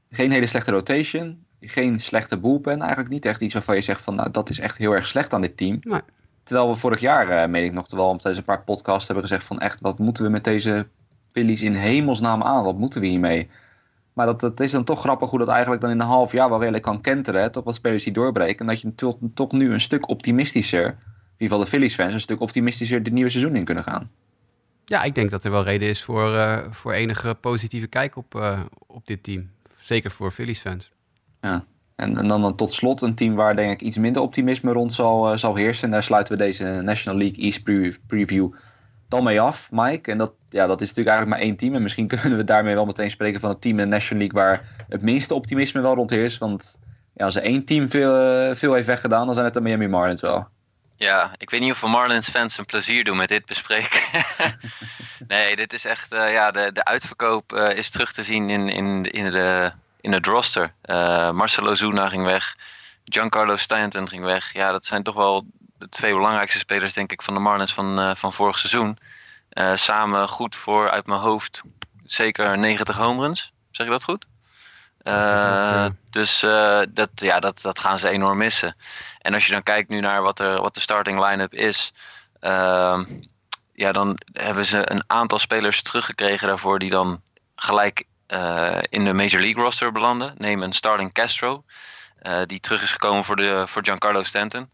Geen 0.10 0.32
hele 0.32 0.48
slechte 0.48 0.72
rotation 0.72 1.46
geen 1.60 2.00
slechte 2.00 2.38
bullpen. 2.38 2.80
Eigenlijk 2.80 3.10
niet 3.10 3.26
echt 3.26 3.42
iets 3.42 3.54
waarvan 3.54 3.76
je 3.76 3.82
zegt 3.82 4.02
van 4.02 4.16
nou, 4.16 4.32
dat 4.32 4.50
is 4.50 4.60
echt 4.60 4.78
heel 4.78 4.92
erg 4.92 5.08
slecht 5.08 5.34
aan 5.34 5.42
dit 5.42 5.58
team. 5.58 5.80
Nee. 5.82 6.02
Terwijl 6.48 6.70
we 6.70 6.76
vorig 6.76 7.00
jaar, 7.00 7.44
uh, 7.44 7.50
meen 7.50 7.64
ik 7.64 7.74
nog, 7.74 7.88
terwijl 7.88 8.14
we 8.14 8.20
tijdens 8.20 8.38
een 8.38 8.54
paar 8.54 8.64
podcasts 8.64 9.08
hebben 9.08 9.26
gezegd 9.26 9.46
van 9.46 9.60
echt, 9.60 9.82
wat 9.82 10.00
moeten 10.00 10.24
we 10.24 10.30
met 10.30 10.44
deze 10.44 10.88
Phillies 11.32 11.62
in 11.62 11.74
hemelsnaam 11.74 12.44
aan? 12.44 12.64
Wat 12.64 12.78
moeten 12.78 13.02
we 13.02 13.08
hiermee? 13.08 13.50
Maar 14.14 14.26
dat, 14.26 14.40
dat 14.40 14.60
is 14.60 14.72
dan 14.72 14.84
toch 14.84 15.00
grappig 15.00 15.30
hoe 15.30 15.40
dat 15.40 15.48
eigenlijk 15.48 15.82
dan 15.82 15.92
in 15.92 16.00
een 16.00 16.06
half 16.06 16.32
jaar 16.32 16.50
wel 16.50 16.60
redelijk 16.60 16.84
kan 16.84 17.02
kenteren. 17.02 17.42
Hè? 17.42 17.50
Toch 17.50 17.64
wat 17.64 17.76
spelers 17.76 18.04
die 18.04 18.14
doorbreken. 18.14 18.60
En 18.60 18.66
dat 18.66 18.82
je 18.82 18.96
toch, 18.96 19.18
toch 19.34 19.52
nu 19.52 19.74
een 19.74 19.82
stuk 19.82 20.10
optimistischer, 20.10 20.86
in 20.86 20.94
ieder 21.38 21.48
geval 21.48 21.60
de 21.60 21.66
Phillies 21.66 21.96
fans, 21.96 22.14
een 22.14 22.22
stuk 22.22 22.42
optimistischer 22.42 23.04
dit 23.04 23.14
nieuwe 23.14 23.30
seizoen 23.30 23.56
in 23.56 23.66
kunnen 23.66 23.84
gaan. 23.84 24.12
Ja, 24.86 25.04
ik 25.04 25.16
denk 25.16 25.32
dat 25.32 25.44
er 25.44 25.52
wel 25.52 25.64
reden 25.64 25.88
is 25.88 26.04
voor, 26.04 26.34
uh, 26.34 26.58
voor 26.70 26.94
enige 26.94 27.36
positieve 27.36 27.88
kijk 27.88 28.16
op, 28.16 28.36
uh, 28.36 28.60
op 28.88 29.08
dit 29.08 29.24
team. 29.24 29.50
Zeker 29.78 30.12
voor 30.12 30.32
Phillies 30.32 30.60
fans. 30.60 30.92
Ja, 31.42 31.66
en, 31.98 32.18
en, 32.18 32.28
dan 32.28 32.56
tot 32.56 32.74
slot 32.74 33.02
een 33.02 33.16
team 33.16 33.36
waar 33.36 33.56
denk 33.56 33.72
ik 33.72 33.82
iets 33.82 33.98
minder 33.98 34.22
optimisme 34.22 34.72
rond 34.72 34.94
zal, 34.94 35.32
uh, 35.32 35.38
zal 35.38 35.56
heersen. 35.56 35.84
En 35.84 35.92
daar 35.92 36.04
sluiten 36.04 36.38
we 36.38 36.44
deze 36.44 36.64
National 36.64 37.20
League 37.20 37.44
East 37.44 37.64
preview 38.08 38.54
dan 39.08 39.24
mee 39.24 39.42
af, 39.42 39.70
Mike. 39.72 40.12
En 40.12 40.18
dat, 40.18 40.34
ja, 40.50 40.68
dat 40.68 40.82
is 40.82 40.88
natuurlijk 40.88 41.16
eigenlijk 41.16 41.38
maar 41.38 41.48
één 41.48 41.58
team. 41.58 41.76
En 41.76 41.82
misschien 41.82 42.08
kunnen 42.22 42.38
we 42.38 42.44
daarmee 42.44 42.76
wel 42.76 42.86
meteen 42.86 43.10
spreken 43.10 43.40
van 43.40 43.50
het 43.50 43.62
team 43.62 43.80
in 43.80 43.90
de 43.90 43.96
National 43.96 44.28
League 44.28 44.42
waar 44.42 44.86
het 44.90 45.02
minste 45.02 45.34
optimisme 45.34 45.82
wel 45.82 45.96
rond 45.96 46.10
heerst. 46.10 46.38
Want 46.38 46.78
ja, 47.14 47.26
als 47.26 47.36
er 47.36 47.44
één 47.44 47.66
team 47.66 47.90
veel, 47.90 48.50
uh, 48.50 48.56
veel 48.56 48.74
heeft 48.74 48.88
weggedaan, 48.88 49.26
dan 49.26 49.34
zijn 49.34 49.46
het 49.46 49.54
de 49.54 49.62
Miami 49.62 49.88
Marlins 49.88 50.22
wel. 50.22 50.48
Ja, 50.96 51.32
ik 51.38 51.50
weet 51.50 51.62
niet 51.62 51.72
of 51.72 51.82
we 51.82 51.88
Marlins 51.88 52.30
fans 52.30 52.58
een 52.58 52.66
plezier 52.66 53.04
doen 53.04 53.18
met 53.18 53.30
dit 53.30 53.46
bespreken. 53.46 54.02
nee, 55.28 55.56
dit 55.56 55.74
is 55.74 55.86
echt, 55.86 56.14
uh, 56.14 56.32
ja, 56.32 56.52
de, 56.52 56.70
de 56.74 56.86
uitverkoop 56.86 57.54
is 57.54 57.90
terug 57.90 58.14
te 58.14 58.24
zien 58.24 58.50
in, 58.50 58.70
in, 58.70 59.04
in 59.04 59.32
de 59.32 59.72
in 60.02 60.12
het 60.12 60.26
roster. 60.26 60.74
Uh, 60.86 61.32
Marcelo 61.32 61.74
Zuna 61.74 62.10
ging 62.10 62.24
weg. 62.24 62.56
Giancarlo 63.06 63.56
Stanton 63.56 64.08
ging 64.08 64.24
weg. 64.24 64.54
Ja, 64.54 64.72
dat 64.72 64.86
zijn 64.86 65.04
toch 65.04 65.16
wel 65.16 65.46
de 65.78 65.90
twee 65.90 66.14
belangrijkste 66.14 66.60
spelers, 66.60 66.94
denk 66.94 67.12
ik, 67.12 67.22
van 67.22 67.34
de 67.34 67.40
Marlins 67.40 67.74
van, 67.74 68.00
uh, 68.00 68.12
van 68.16 68.34
vorig 68.34 68.58
seizoen. 68.58 68.98
Uh, 69.54 69.76
samen 69.76 70.28
goed 70.28 70.56
voor, 70.56 70.90
uit 70.90 71.08
mijn 71.08 71.20
hoofd, 71.20 71.62
zeker 72.06 72.58
90 72.58 72.98
home 72.98 73.22
runs. 73.22 73.54
Zeg 73.72 73.86
je 73.86 73.92
dat 73.92 74.04
goed? 74.04 74.26
dus 76.10 76.40
dat, 76.90 77.10
ja, 77.16 77.40
dat, 77.40 77.62
dat 77.62 77.80
gaan 77.80 78.00
ze 78.00 78.10
enorm 78.10 78.38
missen. 78.38 78.76
En 79.22 79.34
als 79.34 79.46
je 79.46 79.52
dan 79.52 79.64
kijkt 79.64 79.90
nu 79.90 80.00
naar 80.00 80.22
wat, 80.22 80.40
er, 80.40 80.62
wat 80.62 80.76
de 80.76 80.82
starting 80.82 81.26
line-up 81.26 81.54
is... 81.54 81.94
Ehm, 82.40 83.04
ja, 83.78 83.92
dan 83.92 84.18
hebben 84.32 84.66
ze 84.66 84.92
een 84.92 85.04
aantal 85.08 85.40
spelers 85.40 85.82
teruggekregen 85.82 86.48
daarvoor 86.48 86.80
die 86.80 86.90
dan 86.90 87.22
gelijk 87.56 88.04
uh, 88.28 88.80
in 88.90 89.06
de 89.06 89.14
Major 89.14 89.42
League 89.42 89.64
roster 89.64 89.92
belanden. 89.92 90.34
Neem 90.38 90.62
een 90.62 90.74
Starling 90.74 91.14
Castro, 91.14 91.64
uh, 92.22 92.42
die 92.46 92.60
terug 92.60 92.82
is 92.82 92.92
gekomen 92.92 93.24
voor, 93.24 93.36
de, 93.36 93.64
voor 93.68 93.84
Giancarlo 93.84 94.24
Stanton. 94.24 94.70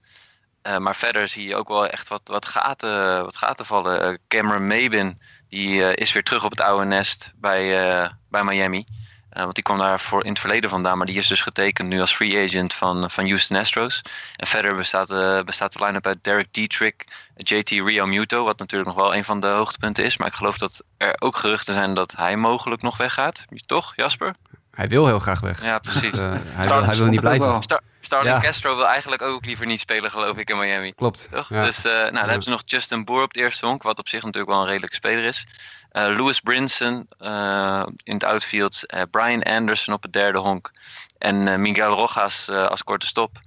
Uh, 0.67 0.77
maar 0.77 0.95
verder 0.95 1.27
zie 1.27 1.47
je 1.47 1.55
ook 1.55 1.67
wel 1.67 1.87
echt 1.87 2.07
wat, 2.07 2.21
wat, 2.23 2.45
gaten, 2.45 3.23
wat 3.23 3.37
gaten 3.37 3.65
vallen. 3.65 4.19
Cameron 4.27 4.67
Mabin 4.67 5.21
die, 5.49 5.95
is 5.95 6.13
weer 6.13 6.23
terug 6.23 6.43
op 6.43 6.51
het 6.51 6.61
oude 6.61 6.85
nest 6.85 7.31
bij, 7.35 8.11
bij 8.29 8.43
Miami. 8.43 8.85
Uh, 9.33 9.41
want 9.41 9.55
die 9.55 9.63
kwam 9.63 9.77
daar 9.77 9.99
voor 9.99 10.23
in 10.23 10.29
het 10.29 10.39
verleden 10.39 10.69
vandaan. 10.69 10.97
Maar 10.97 11.07
die 11.07 11.17
is 11.17 11.27
dus 11.27 11.41
getekend 11.41 11.89
nu 11.89 11.99
als 11.99 12.15
free 12.15 12.45
agent 12.45 12.73
van, 12.73 13.11
van 13.11 13.25
Houston 13.25 13.57
Astros. 13.57 14.01
En 14.35 14.47
verder 14.47 14.75
bestaat, 14.75 15.11
uh, 15.11 15.41
bestaat 15.41 15.73
de 15.73 15.85
line-up 15.85 16.05
uit 16.05 16.23
Derek 16.23 16.47
Dietrich, 16.51 16.93
JT 17.35 17.69
Rio 17.69 18.05
Muto. 18.05 18.43
Wat 18.43 18.59
natuurlijk 18.59 18.95
nog 18.95 18.99
wel 18.99 19.15
een 19.15 19.25
van 19.25 19.39
de 19.39 19.47
hoogtepunten 19.47 20.03
is. 20.03 20.17
Maar 20.17 20.27
ik 20.27 20.33
geloof 20.33 20.57
dat 20.57 20.83
er 20.97 21.15
ook 21.19 21.37
geruchten 21.37 21.73
zijn 21.73 21.93
dat 21.93 22.13
hij 22.17 22.37
mogelijk 22.37 22.81
nog 22.81 22.97
weggaat. 22.97 23.45
Toch, 23.65 23.93
Jasper? 23.95 24.35
Hij 24.71 24.87
wil 24.87 25.05
heel 25.07 25.19
graag 25.19 25.39
weg. 25.39 25.61
Ja, 25.61 25.79
precies. 25.79 26.11
Dus, 26.11 26.19
eh, 26.19 26.33
hij, 26.43 26.67
wil, 26.67 26.83
hij 26.83 26.95
wil 26.95 27.07
niet 27.07 27.19
blijven. 27.19 27.61
Star 27.63 27.81
Starlin 28.01 28.31
Ja. 28.31 28.39
Castro 28.39 28.75
wil 28.75 28.87
eigenlijk 28.87 29.21
ook 29.21 29.45
liever 29.45 29.65
niet 29.65 29.79
spelen, 29.79 30.11
geloof 30.11 30.37
ik, 30.37 30.49
in 30.49 30.57
Miami. 30.57 30.93
Klopt. 30.93 31.29
Toch? 31.31 31.49
Ja. 31.49 31.63
Dus 31.63 31.77
eh, 31.77 31.91
nou, 31.91 32.11
dan 32.11 32.23
hebben 32.23 32.43
ze 32.43 32.49
nog 32.49 32.61
Justin 32.65 33.05
Boer 33.05 33.23
op 33.23 33.33
de 33.33 33.39
eerste 33.39 33.65
honk, 33.65 33.83
wat 33.83 33.99
op 33.99 34.07
zich 34.07 34.23
natuurlijk 34.23 34.51
wel 34.51 34.61
een 34.61 34.67
redelijke 34.67 34.95
speler 34.95 35.23
is. 35.23 35.47
Eh 35.93 36.07
Lewis 36.07 36.39
Brinson 36.39 37.07
eh, 37.17 37.83
in 38.03 38.13
het 38.13 38.23
outfield. 38.23 38.85
eh, 38.85 39.01
Brian 39.11 39.43
Anderson 39.43 39.93
op 39.93 40.03
het 40.03 40.13
derde 40.13 40.39
honk. 40.39 40.71
En 41.17 41.47
eh, 41.47 41.57
Miguel 41.57 41.93
Rojas 41.93 42.47
eh, 42.49 42.65
als 42.65 42.83
korte 42.83 43.05
stop. 43.07 43.39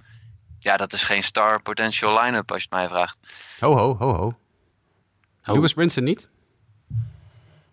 Ja, 0.59 0.77
dat 0.77 0.93
is 0.93 1.03
geen 1.03 1.23
star 1.23 1.61
potential 1.61 2.21
line-up 2.21 2.51
als 2.51 2.63
je 2.63 2.67
het 2.69 2.79
mij 2.79 2.87
vraagt. 2.87 3.17
Ho, 3.59 3.75
ho, 3.75 3.95
ho, 3.99 4.13
ho. 4.13 4.33
Lewis 5.43 5.73
Brinson 5.73 6.03
niet? 6.03 6.29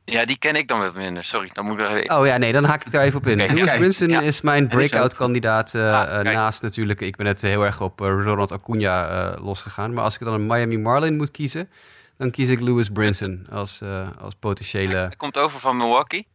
Ja, 0.04 0.24
die 0.24 0.38
ken 0.38 0.56
ik 0.56 0.68
dan 0.68 0.80
wat 0.80 0.94
minder. 0.94 1.24
Sorry, 1.24 1.50
dan 1.52 1.66
moet 1.66 1.78
ik 1.78 1.84
er 1.84 1.96
even... 1.96 2.16
Oh 2.18 2.26
ja, 2.26 2.36
nee, 2.36 2.52
dan 2.52 2.64
haak 2.64 2.84
ik 2.84 2.92
daar 2.92 3.04
even 3.04 3.18
op 3.18 3.26
in. 3.26 3.36
Lewis 3.36 3.64
kijk, 3.64 3.76
Brinson 3.76 4.08
ja. 4.08 4.20
is 4.20 4.40
mijn 4.40 4.68
breakout-kandidaat 4.68 5.74
eh, 5.74 6.00
Ah, 6.00 6.24
naast 6.24 6.62
natuurlijk... 6.62 7.00
Ik 7.00 7.16
ben 7.16 7.26
net 7.26 7.42
heel 7.42 7.64
erg 7.64 7.80
op 7.80 8.00
eh, 8.00 8.06
Ronald 8.06 8.52
Acuna 8.52 9.08
eh, 9.08 9.44
losgegaan. 9.44 9.92
Maar 9.94 10.04
als 10.04 10.14
ik 10.14 10.20
dan 10.20 10.34
een 10.34 10.46
Miami 10.46 10.78
Marlin 10.78 11.16
moet 11.16 11.30
kiezen... 11.30 11.68
dan 12.16 12.30
kies 12.30 12.50
ik 12.50 12.60
Lewis 12.60 12.88
Brinson 12.88 13.46
als, 13.50 13.80
eh, 13.80 14.08
als 14.18 14.34
potentiële... 14.38 14.94
Hij 14.94 15.16
komt 15.16 15.38
over 15.38 15.60
van 15.60 15.76
Milwaukee. 15.76 16.26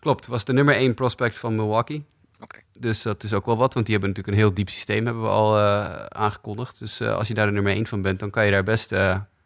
Klopt, 0.00 0.26
was 0.26 0.44
de 0.44 0.52
nummer 0.52 0.74
1 0.74 0.94
prospect 0.94 1.36
van 1.36 1.54
Milwaukee. 1.54 2.04
Oké. 2.40 2.58
Dus 2.78 3.02
dat 3.02 3.22
is 3.22 3.32
ook 3.32 3.46
wel 3.46 3.56
wat, 3.56 3.74
want 3.74 3.86
die 3.86 3.94
hebben 3.94 4.14
natuurlijk 4.14 4.38
een 4.38 4.44
heel 4.44 4.54
diep 4.54 4.68
systeem, 4.68 5.04
hebben 5.04 5.22
we 5.22 5.28
al 5.28 5.58
eh, 5.58 6.04
aangekondigd. 6.04 6.78
Dus 6.78 7.00
eh, 7.00 7.16
als 7.16 7.28
je 7.28 7.34
daar 7.34 7.46
de 7.46 7.52
nummer 7.52 7.72
1 7.72 7.86
van 7.86 8.02
bent, 8.02 8.20
dan 8.20 8.30
kan 8.30 8.44
je 8.44 8.50
daar 8.50 8.62
best, 8.62 8.94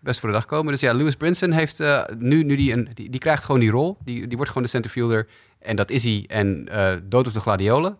best 0.01 0.21
voor 0.21 0.29
de 0.29 0.35
dag 0.35 0.47
komen. 0.47 0.73
Dus 0.73 0.81
ja, 0.81 0.93
Lewis 0.93 1.17
Brinson 1.17 1.51
heeft 1.51 1.83
nu, 2.19 2.43
nu 2.43 2.57
die, 2.57 2.73
een, 2.73 2.91
die, 2.95 3.11
die 3.11 3.21
krijgt 3.21 3.45
gewoon 3.45 3.61
die 3.61 3.71
rol. 3.71 3.97
Die, 4.05 4.27
die 4.27 4.37
wordt 4.37 4.49
gewoon 4.49 4.63
de 4.63 4.73
centerfielder 4.73 5.29
en 5.59 5.77
dat 5.77 5.91
is 5.91 6.05
hij. 6.05 6.25
En 6.29 6.69
dood 7.09 7.27
of 7.27 7.33
de 7.33 7.41
gladiolen. 7.41 7.99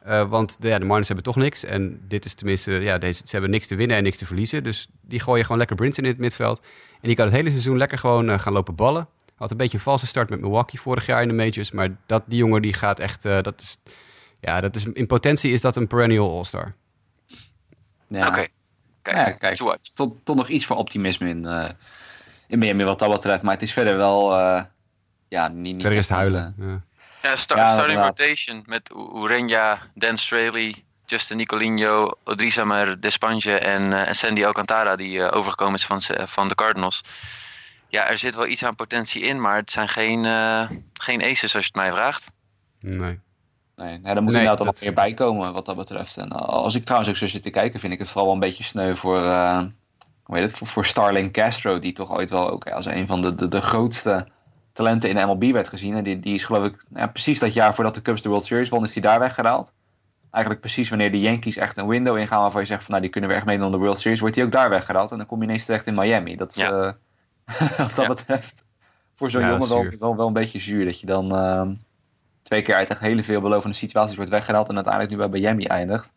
Eh, 0.00 0.28
want 0.28 0.62
de, 0.62 0.68
ja, 0.68 0.78
de 0.78 0.84
Marlins 0.84 1.06
hebben 1.08 1.26
toch 1.26 1.36
niks. 1.36 1.64
En 1.64 2.00
dit 2.08 2.24
is 2.24 2.34
tenminste, 2.34 2.72
ja, 2.72 2.98
deze, 2.98 3.22
ze 3.24 3.30
hebben 3.30 3.50
niks 3.50 3.66
te 3.66 3.74
winnen 3.74 3.96
en 3.96 4.02
niks 4.02 4.18
te 4.18 4.26
verliezen. 4.26 4.62
Dus 4.62 4.88
die 5.00 5.20
gooien 5.20 5.42
gewoon 5.42 5.58
lekker 5.58 5.76
Brinson 5.76 6.04
in 6.04 6.10
het 6.10 6.18
midveld. 6.18 6.60
En 7.00 7.06
die 7.08 7.16
kan 7.16 7.24
het 7.24 7.34
hele 7.34 7.50
seizoen 7.50 7.76
lekker 7.76 7.98
gewoon 7.98 8.30
eh, 8.30 8.38
gaan 8.38 8.52
lopen 8.52 8.74
ballen. 8.74 9.08
Had 9.36 9.50
een 9.50 9.56
beetje 9.56 9.76
een 9.76 9.82
valse 9.82 10.06
start 10.06 10.30
met 10.30 10.40
Milwaukee 10.40 10.80
vorig 10.80 11.06
jaar 11.06 11.22
in 11.22 11.28
de 11.28 11.34
majors. 11.34 11.70
Maar 11.70 11.88
dat, 12.06 12.22
die 12.26 12.38
jongen 12.38 12.62
die 12.62 12.72
gaat 12.72 12.98
echt, 12.98 13.24
eh, 13.24 13.40
dat 13.42 13.60
is, 13.60 13.76
ja, 14.40 14.60
dat 14.60 14.76
is, 14.76 14.84
in 14.84 15.06
potentie 15.06 15.52
is 15.52 15.60
dat 15.60 15.76
een 15.76 15.86
perennial 15.86 16.36
all-star. 16.36 16.74
Ja. 18.06 18.26
Oké. 18.26 18.46
Kijk, 19.02 19.16
Ja, 19.16 19.32
kijk. 19.32 19.56
Tot, 19.94 20.24
tot 20.24 20.36
nog 20.36 20.48
iets 20.48 20.66
voor 20.66 20.76
optimisme 20.76 21.28
in, 21.28 21.46
eh 21.46 21.68
in 22.50 22.58
Miami 22.58 22.84
wat 22.84 22.98
dat 22.98 23.10
betreft. 23.10 23.42
Maar 23.42 23.52
het 23.52 23.62
is 23.62 23.72
verder 23.72 23.96
wel... 23.96 24.32
eh, 24.36 24.64
ja, 25.28 25.48
niet, 25.48 25.62
niet 25.62 25.80
Verder 25.80 25.98
is 25.98 26.08
het 26.08 26.16
huilen. 26.16 26.54
Ja. 26.58 26.80
Ja, 27.22 27.36
star 27.36 27.58
Ja, 27.58 27.72
starting 27.72 27.98
rotation 28.06 28.62
met 28.66 28.90
U- 28.90 29.28
Ureña, 29.28 29.78
Dan 29.94 30.16
Straley, 30.16 30.84
Justin 31.06 31.36
Nicolino, 31.36 32.10
Odrisamer 32.24 33.00
Despanje 33.00 33.58
en, 33.58 33.92
eh, 33.92 34.08
en 34.08 34.14
Sandy 34.14 34.44
Alcantara 34.44 34.96
die 34.96 35.22
eh, 35.22 35.36
overgekomen 35.36 35.74
is 35.74 35.86
van, 35.86 36.00
ze- 36.00 36.22
van 36.26 36.48
de 36.48 36.54
Cardinals. 36.54 37.04
Ja, 37.88 38.08
er 38.08 38.18
zit 38.18 38.34
wel 38.34 38.46
iets 38.46 38.64
aan 38.64 38.74
potentie 38.74 39.22
in, 39.22 39.40
maar 39.40 39.56
het 39.56 39.70
zijn 39.70 39.88
geen, 39.88 40.24
eh, 40.24 40.70
geen 40.92 41.22
aces 41.22 41.54
als 41.54 41.64
je 41.66 41.70
het 41.72 41.74
mij 41.74 41.92
vraagt. 41.92 42.30
Nee. 42.80 42.98
Nee, 43.76 43.98
nee, 43.98 44.14
daar 44.14 44.22
moet 44.22 44.32
Nee, 44.32 44.40
inderdaad 44.40 44.58
dat- 44.58 44.66
wat 44.66 44.80
meer 44.80 44.94
bij 44.94 45.14
komen 45.14 45.52
wat 45.52 45.66
dat 45.66 45.76
betreft. 45.76 46.16
En 46.16 46.28
als 46.32 46.74
ik 46.74 46.84
trouwens 46.84 47.10
ook 47.10 47.16
zo 47.16 47.26
zit 47.26 47.42
te 47.42 47.50
kijken, 47.50 47.80
vind 47.80 47.92
ik 47.92 47.98
het 47.98 48.08
vooral 48.08 48.24
wel 48.24 48.34
een 48.34 48.40
beetje 48.40 48.64
sneu 48.64 48.94
voor, 48.94 49.24
eh, 49.24 49.62
hoe 50.22 50.36
heet 50.38 50.48
het, 50.48 50.58
voor, 50.58 50.66
voor 50.66 50.86
Starling 50.86 51.32
Castro, 51.32 51.78
die 51.78 51.92
toch 51.92 52.10
ooit 52.10 52.30
wel 52.30 52.50
ook 52.50 52.70
als 52.70 52.86
een 52.86 53.06
van 53.06 53.20
de, 53.22 53.34
de, 53.34 53.48
de 53.48 53.60
grootste 53.60 54.28
talenten 54.84 55.08
in 55.08 55.16
de 55.16 55.24
MLB 55.26 55.52
werd 55.52 55.68
gezien. 55.68 55.94
En 55.96 56.04
die, 56.04 56.20
die 56.20 56.34
is 56.34 56.44
geloof 56.44 56.64
ik, 56.64 56.84
ja, 56.94 57.06
precies 57.06 57.38
dat 57.38 57.52
jaar 57.52 57.74
voordat 57.74 57.94
de 57.94 58.02
Cubs 58.02 58.22
de 58.22 58.28
World 58.28 58.44
Series 58.44 58.68
won, 58.68 58.84
is 58.84 58.92
die 58.92 59.02
daar 59.02 59.18
weggehaald. 59.18 59.72
Eigenlijk 60.30 60.62
precies 60.62 60.88
wanneer 60.88 61.10
de 61.10 61.20
Yankees 61.20 61.56
echt 61.56 61.76
een 61.76 61.86
window 61.86 62.16
ingaan 62.16 62.40
waarvan 62.40 62.60
je 62.60 62.66
zegt 62.66 62.80
van 62.80 62.90
nou 62.90 63.02
die 63.02 63.10
kunnen 63.10 63.30
we 63.30 63.36
echt 63.36 63.44
meedoen 63.46 63.64
aan 63.64 63.70
de 63.72 63.78
World 63.78 63.98
Series, 63.98 64.20
wordt 64.20 64.34
hij 64.36 64.44
ook 64.44 64.52
daar 64.52 64.70
weggehaald. 64.70 65.10
En 65.10 65.16
dan 65.16 65.26
kom 65.26 65.38
je 65.38 65.44
ineens 65.44 65.64
terecht 65.64 65.86
in 65.86 65.94
Miami. 65.94 66.36
Dat 66.36 66.50
is 66.50 66.56
Ja. 66.56 66.70
eh, 67.44 67.68
wat 67.78 67.94
dat 67.94 67.96
Ja. 67.96 68.06
betreft 68.06 68.64
voor 69.14 69.30
zo'n 69.30 69.40
jongen 69.40 69.62
is 69.62 69.68
wel, 69.68 69.86
wel, 69.98 70.16
wel 70.16 70.26
een 70.26 70.32
beetje 70.32 70.58
zuur. 70.58 70.84
Dat 70.84 71.00
je 71.00 71.06
dan 71.06 71.36
ehm, 71.36 71.74
twee 72.42 72.62
keer 72.62 72.74
uit 72.74 72.90
echt 72.90 73.00
hele 73.00 73.22
veelbelovende 73.22 73.76
situaties 73.76 74.16
wordt 74.16 74.30
weggehaald 74.30 74.68
en 74.68 74.74
uiteindelijk 74.74 75.12
nu 75.14 75.18
bij 75.28 75.40
Miami 75.40 75.64
eindigt. 75.64 76.12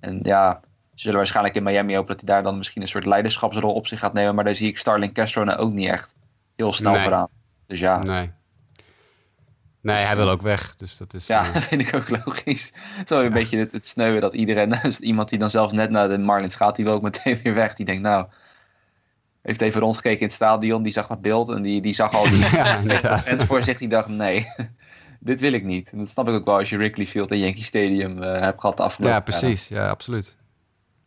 En 0.00 0.20
ja, 0.22 0.60
ze 0.94 1.00
zullen 1.02 1.16
waarschijnlijk 1.16 1.54
in 1.56 1.62
Miami 1.62 1.94
hopen 1.94 2.16
dat 2.16 2.24
hij 2.26 2.34
daar 2.34 2.42
dan 2.42 2.56
misschien 2.56 2.82
een 2.82 2.88
soort 2.88 3.04
leiderschapsrol 3.06 3.72
op 3.74 3.86
zich 3.86 3.98
gaat 3.98 4.12
nemen. 4.12 4.34
Maar 4.34 4.44
daar 4.44 4.54
zie 4.54 4.68
ik 4.68 4.78
Starling 4.78 5.12
Castro 5.14 5.44
nou 5.44 5.58
ook 5.58 5.72
niet 5.72 5.88
echt 5.88 6.14
heel 6.56 6.72
snel 6.72 6.92
Nee. 6.92 7.02
vooraan. 7.02 7.28
Dus 7.66 7.78
ja, 7.78 7.98
Nee. 7.98 8.30
Nee, 9.86 10.04
hij 10.04 10.16
wil 10.16 10.30
ook 10.30 10.42
weg. 10.42 10.76
Dus 10.76 10.96
dat 10.96 11.14
is. 11.14 11.26
ja, 11.26 11.46
eh, 11.46 11.54
dat 11.54 11.64
vind 11.64 11.80
ik 11.80 11.94
ook 11.94 12.08
logisch. 12.10 12.72
Zo 13.06 13.20
een 13.20 13.32
beetje 13.32 13.58
het, 13.58 13.72
het 13.72 13.86
sneuwen 13.86 14.20
dat 14.20 14.34
iedereen, 14.34 14.74
iemand 15.00 15.28
die 15.28 15.38
dan 15.38 15.50
zelfs 15.50 15.72
net 15.72 15.90
naar 15.90 16.08
de 16.08 16.18
Marlins 16.18 16.54
gaat, 16.54 16.76
die 16.76 16.84
wil 16.84 16.94
ook 16.94 17.02
meteen 17.02 17.40
weer 17.42 17.54
weg. 17.54 17.74
Die 17.74 17.86
denkt 17.86 18.02
nou, 18.02 18.26
heeft 19.42 19.60
even 19.60 19.80
rondgekeken 19.80 20.20
in 20.20 20.26
het 20.26 20.34
stadion, 20.34 20.82
die 20.82 20.92
zag 20.92 21.06
dat 21.06 21.20
beeld 21.20 21.48
en 21.48 21.62
die, 21.62 21.80
die 21.80 21.92
zag 21.92 22.12
al 22.12 22.24
die 22.24 22.38
ja, 22.56 23.18
fans 23.18 23.44
voor 23.44 23.62
zich. 23.62 23.78
Die 23.78 23.88
dacht 23.88 24.08
nee, 24.08 24.46
dit 25.20 25.40
wil 25.40 25.52
ik 25.52 25.64
niet. 25.64 25.90
En 25.90 25.98
dat 25.98 26.10
snap 26.10 26.28
ik 26.28 26.34
ook 26.34 26.44
wel 26.44 26.58
als 26.58 26.68
je 26.68 26.76
Wrigley 26.76 27.06
Field 27.06 27.30
en 27.30 27.38
Yankee 27.38 27.64
Stadium 27.64 28.22
eh, 28.22 28.40
hebt 28.40 28.60
gehad 28.60 28.76
de 28.76 28.82
afgelopen 28.82 29.16
Ja, 29.16 29.22
precies. 29.22 29.68
Ja, 29.68 29.88
absoluut. 29.88 30.36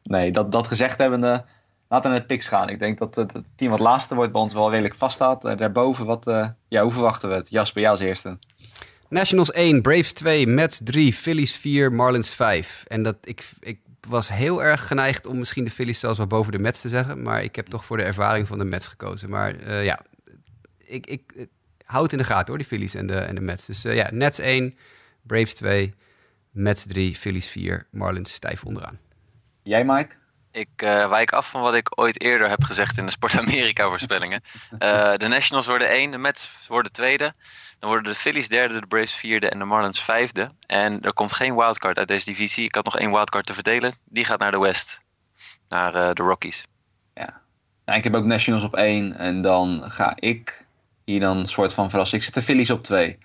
Nee, 0.04 0.32
dat, 0.32 0.52
dat 0.52 0.68
gezegd 0.68 0.98
hebbende, 0.98 1.46
laten 1.90 2.10
we 2.10 2.10
naar 2.10 2.18
het 2.18 2.28
picks 2.28 2.48
gaan. 2.48 2.70
Ik 2.70 2.80
denk 2.80 2.98
dat 2.98 3.16
het, 3.16 3.34
team 3.56 3.72
wat 3.72 3.80
laatste 3.80 4.16
wordt 4.16 4.32
bij 4.32 4.42
ons 4.42 4.54
wel 4.54 4.70
redelijk 4.70 4.96
vaststaat. 4.96 5.46
Uh, 5.46 5.58
daarboven, 5.58 6.06
wat, 6.06 6.28
eh, 6.28 6.48
ja, 6.68 6.84
hoe 6.84 6.94
verwachten 6.94 7.30
we 7.30 7.36
het? 7.36 7.50
Jasper, 7.50 7.82
jou 7.82 7.94
als 7.94 8.04
eerste. 8.04 8.38
Nationals 9.10 9.52
1, 9.52 9.82
Braves 9.82 10.14
2, 10.14 10.48
Mets 10.48 10.82
3, 10.84 11.14
Phillies 11.14 11.56
4, 11.56 11.94
Marlins 11.94 12.30
5. 12.30 12.84
En 12.88 13.04
dat, 13.04 13.18
ik, 13.22 13.50
ik 13.60 13.80
was 14.08 14.30
heel 14.30 14.64
erg 14.64 14.88
geneigd 14.88 15.26
om 15.26 15.38
misschien 15.38 15.64
de 15.64 15.72
Phillies 15.72 16.00
zelfs 16.00 16.18
wel 16.18 16.28
boven 16.28 16.52
de 16.52 16.60
Mets 16.60 16.82
te 16.82 16.90
zeggen. 16.90 17.22
Maar 17.22 17.44
ik 17.44 17.56
heb 17.56 17.68
toch 17.68 17.86
voor 17.86 17.98
de 17.98 18.04
ervaring 18.04 18.48
van 18.48 18.58
de 18.58 18.66
Mets 18.66 18.88
gekozen. 18.88 19.30
Maar 19.30 19.56
eh, 19.56 19.84
ja, 19.84 20.00
ik, 20.78 21.08
ik, 21.08 21.32
ik 21.36 21.50
hou 21.86 22.04
het 22.04 22.12
in 22.12 22.18
de 22.18 22.24
gaten 22.24 22.48
hoor, 22.48 22.58
die 22.58 22.68
Phillies 22.68 22.96
en 22.96 23.08
de, 23.08 23.18
en 23.18 23.36
de 23.36 23.42
Mets. 23.42 23.66
Dus 23.66 23.86
eh, 23.86 23.96
ja, 23.96 24.10
Nets 24.12 24.40
1, 24.40 24.78
Braves 25.22 25.54
2, 25.54 25.94
Mets 26.52 26.86
3, 26.86 27.16
Phillies 27.16 27.48
4, 27.48 27.88
Marlins 27.92 28.34
stijf 28.34 28.64
onderaan. 28.64 29.00
Jij, 29.64 29.86
Mike? 29.86 30.19
Ik 30.52 30.70
eh, 30.76 31.10
wijk 31.10 31.32
af 31.32 31.50
van 31.50 31.62
wat 31.62 31.74
ik 31.74 32.00
ooit 32.00 32.22
eerder 32.22 32.50
heb 32.50 32.64
gezegd 32.64 32.98
in 32.98 33.06
de 33.06 33.12
Sport 33.12 33.38
Amerika 33.38 33.90
voorspellingen. 33.90 34.42
Eh, 34.80 35.14
de 35.16 35.28
Nationals 35.28 35.66
worden 35.68 35.90
één, 35.90 36.12
de 36.12 36.18
Mets 36.18 36.52
worden 36.68 36.92
tweede. 36.92 37.34
Dan 37.80 37.90
worden 37.90 38.12
de 38.12 38.20
Phillies 38.20 38.48
derde, 38.48 38.80
de 38.80 38.88
Braves 38.88 39.14
vierde 39.14 39.50
en 39.50 39.60
de 39.60 39.66
Marlins 39.66 40.02
vijfde. 40.02 40.52
En 40.68 41.02
er 41.02 41.14
komt 41.14 41.32
geen 41.32 41.56
wildcard 41.56 41.98
uit 41.98 42.08
deze 42.08 42.26
divisie. 42.26 42.64
Ik 42.64 42.76
had 42.76 42.86
nog 42.86 42.98
één 42.98 43.12
wildcard 43.12 43.46
te 43.46 43.54
verdelen. 43.54 43.94
Die 44.06 44.26
gaat 44.26 44.40
naar 44.40 44.52
de 44.52 44.60
West. 44.60 45.02
Naar 45.70 45.96
eh, 45.96 46.10
de 46.14 46.24
Rockies. 46.24 46.66
Nou, 47.90 48.02
ik 48.02 48.08
heb 48.08 48.16
ook 48.16 48.26
Nationals 48.26 48.64
op 48.64 48.76
1 48.76 49.18
en 49.18 49.42
dan 49.42 49.84
ga 49.86 50.14
ik 50.16 50.66
hier 51.06 51.20
dan 51.20 51.38
een 51.38 51.48
soort 51.48 51.74
van 51.74 51.90
verrassen. 51.90 52.18
Ik 52.18 52.24
zet 52.24 52.34
de 52.34 52.42
Phillies 52.42 52.70
op 52.70 52.84
2. 52.84 53.18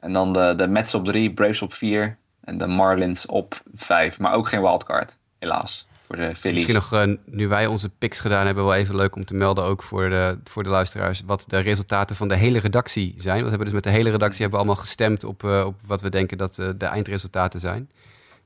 En 0.00 0.12
dan 0.12 0.32
de, 0.32 0.54
de 0.56 0.66
Mets 0.66 0.94
op 0.94 1.04
3, 1.04 1.32
Braves 1.32 1.62
op 1.62 1.72
4 1.72 2.16
en 2.40 2.58
de 2.58 2.66
Marlins 2.66 3.26
op 3.26 3.62
5. 3.74 4.18
Maar 4.18 4.32
ook 4.32 4.48
geen 4.48 4.60
wildcard, 4.60 5.16
helaas, 5.38 5.86
voor. 6.16 6.52
Misschien 6.52 6.74
nog, 6.74 6.92
uh, 6.92 7.02
nu 7.24 7.48
wij 7.48 7.66
onze 7.66 7.88
picks 7.88 8.20
gedaan 8.20 8.46
hebben, 8.46 8.64
wel 8.64 8.74
even 8.74 8.96
leuk 8.96 9.16
om 9.16 9.24
te 9.24 9.34
melden, 9.34 9.64
ook 9.64 9.82
voor 9.82 10.08
de, 10.08 10.38
voor 10.44 10.62
de 10.62 10.68
luisteraars, 10.68 11.22
wat 11.26 11.44
de 11.46 11.58
resultaten 11.58 12.16
van 12.16 12.28
de 12.28 12.36
hele 12.36 12.58
redactie 12.58 13.14
zijn. 13.16 13.34
Want 13.34 13.42
we 13.42 13.48
hebben 13.48 13.66
dus 13.66 13.74
met 13.74 13.84
de 13.84 13.90
hele 13.90 14.10
redactie 14.10 14.40
hebben 14.40 14.58
we 14.58 14.64
allemaal 14.64 14.84
gestemd 14.84 15.24
op, 15.24 15.42
uh, 15.42 15.64
op 15.66 15.80
wat 15.86 16.00
we 16.00 16.08
denken 16.08 16.38
dat 16.38 16.58
uh, 16.58 16.68
de 16.76 16.86
eindresultaten 16.86 17.60
zijn. 17.60 17.90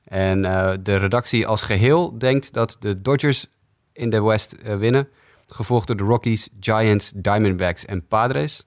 En 0.05 0.43
de 0.83 0.97
redactie 0.97 1.47
als 1.47 1.63
geheel 1.63 2.19
denkt 2.19 2.53
dat 2.53 2.77
de 2.81 3.03
Dodgers 3.03 3.47
in 3.93 4.11
de 4.11 4.23
West 4.23 4.57
winnen, 4.63 5.09
gevolgd 5.47 5.87
door 5.87 5.97
de 5.97 6.03
Rockies, 6.03 6.49
Giants, 6.61 7.13
Diamondbacks 7.15 7.85
en 7.85 8.07
Padres. 8.07 8.67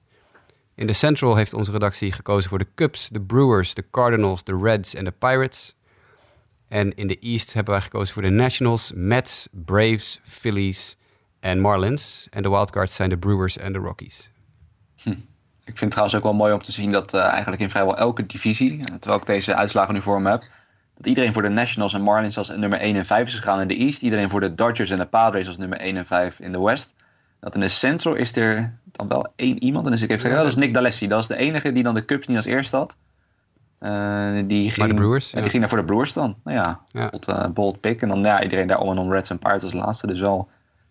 In 0.75 0.87
de 0.87 0.93
Central 0.93 1.35
heeft 1.35 1.53
onze 1.53 1.71
redactie 1.71 2.11
gekozen 2.11 2.49
voor 2.49 2.59
de 2.59 2.67
Cubs, 2.75 3.09
de 3.09 3.21
Brewers, 3.21 3.73
de 3.73 3.83
Cardinals, 3.91 4.43
de 4.43 4.59
Reds 4.61 4.95
en 4.95 5.03
de 5.03 5.11
Pirates. 5.11 5.76
En 6.67 6.95
in 6.95 7.07
de 7.07 7.19
East 7.19 7.53
hebben 7.53 7.73
wij 7.73 7.83
gekozen 7.83 8.13
voor 8.13 8.23
de 8.23 8.29
Nationals, 8.29 8.91
Mets, 8.95 9.47
Braves, 9.51 10.19
Phillies 10.23 10.97
en 11.39 11.59
Marlins. 11.59 12.27
En 12.29 12.41
de 12.43 12.49
wildcards 12.49 12.95
zijn 12.95 13.09
de 13.09 13.17
Brewers 13.17 13.57
en 13.57 13.73
de 13.73 13.79
Rockies. 13.79 14.31
Hm. 14.95 15.09
Ik 15.09 15.77
vind 15.77 15.79
het 15.79 15.89
trouwens 15.91 16.17
ook 16.17 16.23
wel 16.23 16.33
mooi 16.33 16.53
om 16.53 16.61
te 16.61 16.71
zien 16.71 16.91
dat 16.91 17.13
uh, 17.13 17.21
eigenlijk 17.21 17.61
in 17.61 17.69
vrijwel 17.69 17.97
elke 17.97 18.25
divisie, 18.25 18.83
terwijl 18.83 19.19
ik 19.19 19.25
deze 19.25 19.55
uitslagen 19.55 19.93
nu 19.93 20.01
voor 20.01 20.21
me 20.21 20.29
heb, 20.29 20.43
dat 20.97 21.05
iedereen 21.05 21.33
voor 21.33 21.41
de 21.41 21.49
Nationals 21.49 21.93
en 21.93 22.01
Marlins 22.01 22.37
als 22.37 22.49
nummer 22.49 22.79
1 22.79 22.95
en 22.95 23.05
5 23.05 23.27
is 23.27 23.35
gegaan 23.35 23.61
in 23.61 23.67
de 23.67 23.75
East. 23.75 24.01
Iedereen 24.01 24.29
voor 24.29 24.39
de 24.39 24.55
Dodgers 24.55 24.89
en 24.89 24.97
de 24.97 25.05
Padres 25.05 25.47
als 25.47 25.57
nummer 25.57 25.79
1 25.79 25.97
en 25.97 26.05
5 26.05 26.39
in 26.39 26.51
de 26.51 26.59
West. 26.59 26.95
Dat 27.39 27.55
in 27.55 27.59
de 27.59 27.67
Central 27.67 28.15
is 28.15 28.35
er 28.35 28.77
dan 28.91 29.07
wel 29.07 29.27
één 29.35 29.63
iemand. 29.63 29.85
En 29.85 29.91
dus 29.91 30.01
ik 30.01 30.09
even 30.09 30.21
zeggen, 30.21 30.39
ja, 30.39 30.45
dat 30.45 30.55
is 30.55 30.63
Nick 30.63 30.73
D'Alessi. 30.73 31.07
Dat 31.07 31.19
is 31.19 31.27
de 31.27 31.37
enige 31.37 31.71
die 31.71 31.83
dan 31.83 31.93
de 31.93 32.05
Cubs 32.05 32.27
niet 32.27 32.37
als 32.37 32.45
eerste 32.45 32.75
had. 32.75 32.95
Uh, 33.79 34.43
die 34.47 34.71
ging, 34.71 34.95
Brewers? 34.95 35.31
Ja. 35.31 35.39
Die 35.41 35.49
ging 35.49 35.59
naar 35.59 35.69
voor 35.69 35.77
de 35.77 35.85
Brewers 35.85 36.13
dan. 36.13 36.35
Nou 36.43 36.57
ja, 36.57 36.81
ja. 36.87 37.09
Bold, 37.09 37.53
bold 37.53 37.79
pick. 37.79 38.01
En 38.01 38.07
dan 38.07 38.23
ja, 38.23 38.43
iedereen 38.43 38.67
daar 38.67 38.79
om 38.79 38.91
en 38.91 38.97
om 38.97 39.11
Reds 39.11 39.29
en 39.29 39.39
Pirates 39.39 39.63
als 39.63 39.73
laatste. 39.73 40.07
Dus 40.07 40.19
wel 40.19 40.37
een 40.39 40.47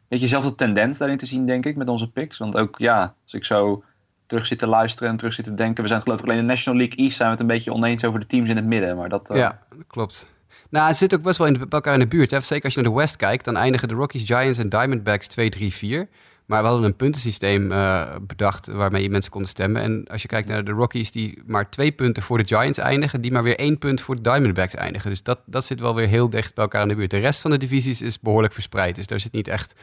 beetje 0.08 0.24
dezelfde 0.24 0.54
tendens 0.54 0.98
daarin 0.98 1.18
te 1.18 1.26
zien, 1.26 1.46
denk 1.46 1.66
ik, 1.66 1.76
met 1.76 1.88
onze 1.88 2.10
picks. 2.10 2.38
Want 2.38 2.56
ook, 2.56 2.78
ja, 2.78 3.14
als 3.24 3.34
ik 3.34 3.44
zo 3.44 3.82
terug 4.26 4.46
zit 4.46 4.58
te 4.58 4.66
luisteren 4.66 5.08
en 5.08 5.16
terug 5.16 5.32
zit 5.32 5.44
te 5.44 5.54
denken. 5.54 5.82
We 5.82 5.88
zijn 5.88 6.00
geloof 6.00 6.18
ik 6.18 6.24
alleen 6.24 6.38
in 6.38 6.46
de 6.46 6.52
National 6.52 6.78
League 6.78 6.98
East 6.98 7.16
zijn 7.16 7.28
we 7.28 7.34
het 7.34 7.42
een 7.42 7.54
beetje 7.54 7.72
oneens 7.72 8.04
over 8.04 8.20
de 8.20 8.26
teams 8.26 8.48
in 8.48 8.56
het 8.56 8.64
midden. 8.64 8.96
Maar 8.96 9.08
dat, 9.08 9.30
uh... 9.30 9.36
Ja, 9.36 9.58
dat 9.68 9.86
klopt. 9.86 10.28
Nou, 10.70 10.86
het 10.86 10.96
zit 10.96 11.14
ook 11.14 11.22
best 11.22 11.38
wel 11.38 11.46
in 11.46 11.52
de, 11.52 11.58
bij 11.58 11.68
elkaar 11.68 11.94
in 11.94 12.00
de 12.00 12.06
buurt. 12.06 12.30
Hè? 12.30 12.40
Zeker 12.40 12.64
als 12.64 12.74
je 12.74 12.80
naar 12.80 12.90
de 12.90 12.96
West 12.96 13.16
kijkt, 13.16 13.44
dan 13.44 13.56
eindigen 13.56 13.88
de 13.88 13.94
Rockies, 13.94 14.22
Giants 14.24 14.58
en 14.58 14.68
Diamondbacks 14.68 15.26
2, 15.26 15.48
3, 15.48 15.72
4. 15.72 16.08
Maar 16.46 16.62
we 16.62 16.68
hadden 16.68 16.86
een 16.86 16.96
puntensysteem 16.96 17.72
uh, 17.72 18.14
bedacht 18.22 18.66
waarmee 18.66 19.10
mensen 19.10 19.30
konden 19.30 19.50
stemmen. 19.50 19.82
En 19.82 20.06
als 20.06 20.22
je 20.22 20.28
kijkt 20.28 20.48
naar 20.48 20.64
de 20.64 20.70
Rockies 20.70 21.10
die 21.10 21.42
maar 21.46 21.70
twee 21.70 21.92
punten 21.92 22.22
voor 22.22 22.38
de 22.38 22.46
Giants 22.46 22.78
eindigen, 22.78 23.20
die 23.20 23.32
maar 23.32 23.42
weer 23.42 23.58
één 23.58 23.78
punt 23.78 24.00
voor 24.00 24.16
de 24.16 24.22
Diamondbacks 24.22 24.74
eindigen. 24.74 25.10
Dus 25.10 25.22
dat, 25.22 25.38
dat 25.46 25.64
zit 25.64 25.80
wel 25.80 25.94
weer 25.94 26.08
heel 26.08 26.30
dicht 26.30 26.54
bij 26.54 26.64
elkaar 26.64 26.82
in 26.82 26.88
de 26.88 26.94
buurt. 26.94 27.10
De 27.10 27.18
rest 27.18 27.40
van 27.40 27.50
de 27.50 27.56
divisies 27.56 28.02
is 28.02 28.20
behoorlijk 28.20 28.52
verspreid. 28.52 28.94
Dus 28.94 29.06
daar 29.06 29.20
zit 29.20 29.32
niet 29.32 29.48
echt, 29.48 29.74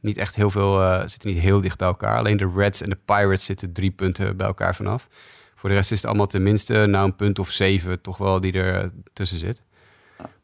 niet 0.00 0.16
echt 0.16 0.34
heel 0.34 0.50
veel, 0.50 0.82
uh, 0.82 1.00
zitten 1.06 1.30
niet 1.30 1.42
heel 1.42 1.60
dicht 1.60 1.78
bij 1.78 1.88
elkaar. 1.88 2.18
Alleen 2.18 2.36
de 2.36 2.52
Reds 2.56 2.82
en 2.82 2.90
de 2.90 2.98
Pirates 3.04 3.44
zitten 3.44 3.72
drie 3.72 3.90
punten 3.90 4.36
bij 4.36 4.46
elkaar 4.46 4.74
vanaf. 4.74 5.08
Voor 5.54 5.68
de 5.68 5.74
rest 5.74 5.92
is 5.92 5.96
het 5.96 6.06
allemaal 6.06 6.26
tenminste 6.26 6.86
nou 6.86 7.04
een 7.04 7.16
punt 7.16 7.38
of 7.38 7.50
zeven 7.50 8.00
toch 8.00 8.16
wel 8.16 8.40
die 8.40 8.52
er 8.52 8.90
tussen 9.12 9.38
zit. 9.38 9.62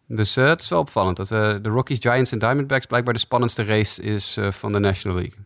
Dus 0.07 0.37
uh, 0.37 0.49
het 0.49 0.61
is 0.61 0.69
wel 0.69 0.79
opvallend 0.79 1.17
dat 1.17 1.29
de 1.29 1.61
Rockies, 1.63 1.99
Giants 2.01 2.33
en 2.33 2.39
Diamondbacks 2.39 2.87
blijkbaar 2.87 3.15
de 3.15 3.21
spannendste 3.21 3.65
race 3.65 4.03
is 4.03 4.39
van 4.51 4.73
de 4.73 4.79
National 4.79 5.19
League. 5.19 5.39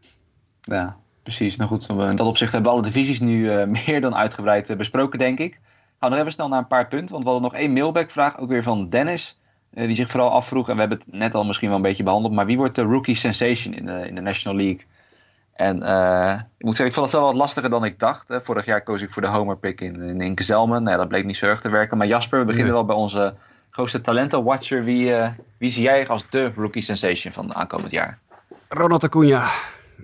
Ja, 0.75 0.97
precies. 1.23 1.57
Nou 1.57 1.71
goed, 1.71 1.89
in 1.89 2.17
dat 2.17 2.27
opzicht 2.27 2.53
hebben 2.53 2.71
we 2.71 2.77
alle 2.77 2.87
divisies 2.87 3.21
nu 3.21 3.53
uh, 3.53 3.67
meer 3.87 4.01
dan 4.01 4.17
uitgebreid 4.17 4.77
besproken, 4.77 5.19
denk 5.19 5.39
ik. 5.39 5.61
Gaan 6.01 6.09
we 6.11 6.17
nog 6.17 6.19
even 6.19 6.33
snel 6.33 6.49
naar 6.49 6.59
een 6.59 6.67
paar 6.67 6.89
punten, 6.89 7.13
want 7.13 7.25
we 7.25 7.31
hadden 7.31 7.51
nog 7.51 7.61
één 7.61 7.73
mailback-vraag, 7.73 8.39
ook 8.39 8.49
weer 8.49 8.63
van 8.63 8.89
Dennis. 8.89 9.39
die 9.71 9.95
zich 9.95 10.11
vooral 10.11 10.31
afvroeg, 10.31 10.69
en 10.69 10.75
we 10.75 10.81
hebben 10.81 10.99
het 10.99 11.13
net 11.13 11.35
al 11.35 11.45
misschien 11.45 11.69
wel 11.69 11.77
een 11.77 11.83
beetje 11.83 12.03
behandeld, 12.03 12.35
maar 12.35 12.47
wie 12.47 12.57
wordt 12.57 12.75
de 12.75 12.83
rookie 12.83 13.15
sensation 13.15 13.75
in 13.75 13.87
de, 13.87 14.09
in 14.09 14.15
de 14.15 14.21
National 14.21 14.59
League? 14.59 14.81
En 15.53 15.77
ik 16.59 16.65
moet 16.65 16.77
zeggen, 16.77 16.87
ik 16.87 16.95
vond 16.95 17.07
het 17.07 17.21
wel 17.21 17.25
wat 17.25 17.35
lastiger 17.35 17.71
dan 17.71 17.85
ik 17.85 17.99
dacht. 17.99 18.27
Vorig 18.29 18.65
jaar 18.65 18.83
koos 18.83 19.03
ik 19.03 19.13
voor 19.13 19.23
de 19.23 19.29
homer 19.29 19.57
pick 19.57 19.81
in, 19.81 20.03
in, 20.03 20.21
in 20.21 20.37
Gezelmen. 20.37 20.83
Nou, 20.83 20.97
dat 20.97 21.09
bleek 21.09 21.25
niet 21.25 21.37
zo 21.37 21.47
erg 21.47 21.61
te 21.61 21.69
werken. 21.69 21.99
Maar 21.99 22.07
Jasper, 22.07 22.39
we 22.39 22.45
beginnen 22.45 22.73
nee. 22.73 22.83
wel 22.83 22.87
bij 22.87 22.97
onze 22.97 23.35
grootste 23.71 24.01
talenten-watcher. 24.01 24.85
Wie, 24.85 25.11
uh, 25.11 25.29
wie 25.59 25.71
zie 25.71 25.83
jij 25.83 26.09
als 26.09 26.31
de 26.31 26.53
rookie 26.57 26.83
sensation 26.83 27.33
van 27.33 27.55
aankomend 27.55 27.91
jaar? 27.91 28.19
Ronald 28.69 29.05
Acuna. 29.05 29.49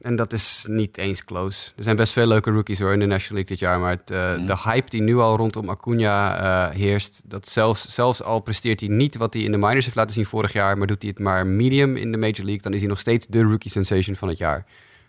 En 0.02 0.16
dat 0.16 0.32
is 0.32 0.64
niet 0.68 0.98
eens 0.98 1.24
close. 1.24 1.72
Er 1.76 1.82
zijn 1.82 1.96
best 1.96 2.12
veel 2.12 2.26
leuke 2.26 2.50
rookies 2.50 2.80
hoor 2.80 2.92
in 2.92 2.98
de 2.98 3.06
National 3.06 3.34
League 3.34 3.56
dit 3.56 3.58
jaar. 3.58 3.80
Maar 3.80 3.90
het, 3.90 4.10
uh, 4.10 4.36
mm. 4.36 4.46
de 4.46 4.56
hype 4.64 4.90
die 4.90 5.02
nu 5.02 5.18
al 5.18 5.36
rondom 5.36 5.68
Acuna 5.68 6.42
uh, 6.42 6.74
heerst... 6.74 7.22
dat 7.24 7.48
zelfs, 7.48 7.88
zelfs 7.88 8.22
al 8.22 8.40
presteert 8.40 8.80
hij 8.80 8.88
niet 8.88 9.16
wat 9.16 9.34
hij 9.34 9.42
in 9.42 9.50
de 9.50 9.58
minors 9.58 9.84
heeft 9.84 9.96
laten 9.96 10.14
zien 10.14 10.26
vorig 10.26 10.52
jaar... 10.52 10.78
maar 10.78 10.86
doet 10.86 11.02
hij 11.02 11.10
het 11.10 11.24
maar 11.24 11.46
medium 11.46 11.96
in 11.96 12.12
de 12.12 12.18
Major 12.18 12.44
League... 12.44 12.62
dan 12.62 12.74
is 12.74 12.80
hij 12.80 12.88
nog 12.88 13.00
steeds 13.00 13.26
de 13.26 13.42
rookie 13.42 13.70
sensation 13.70 14.16
van 14.16 14.28
het 14.28 14.38
jaar. 14.38 14.66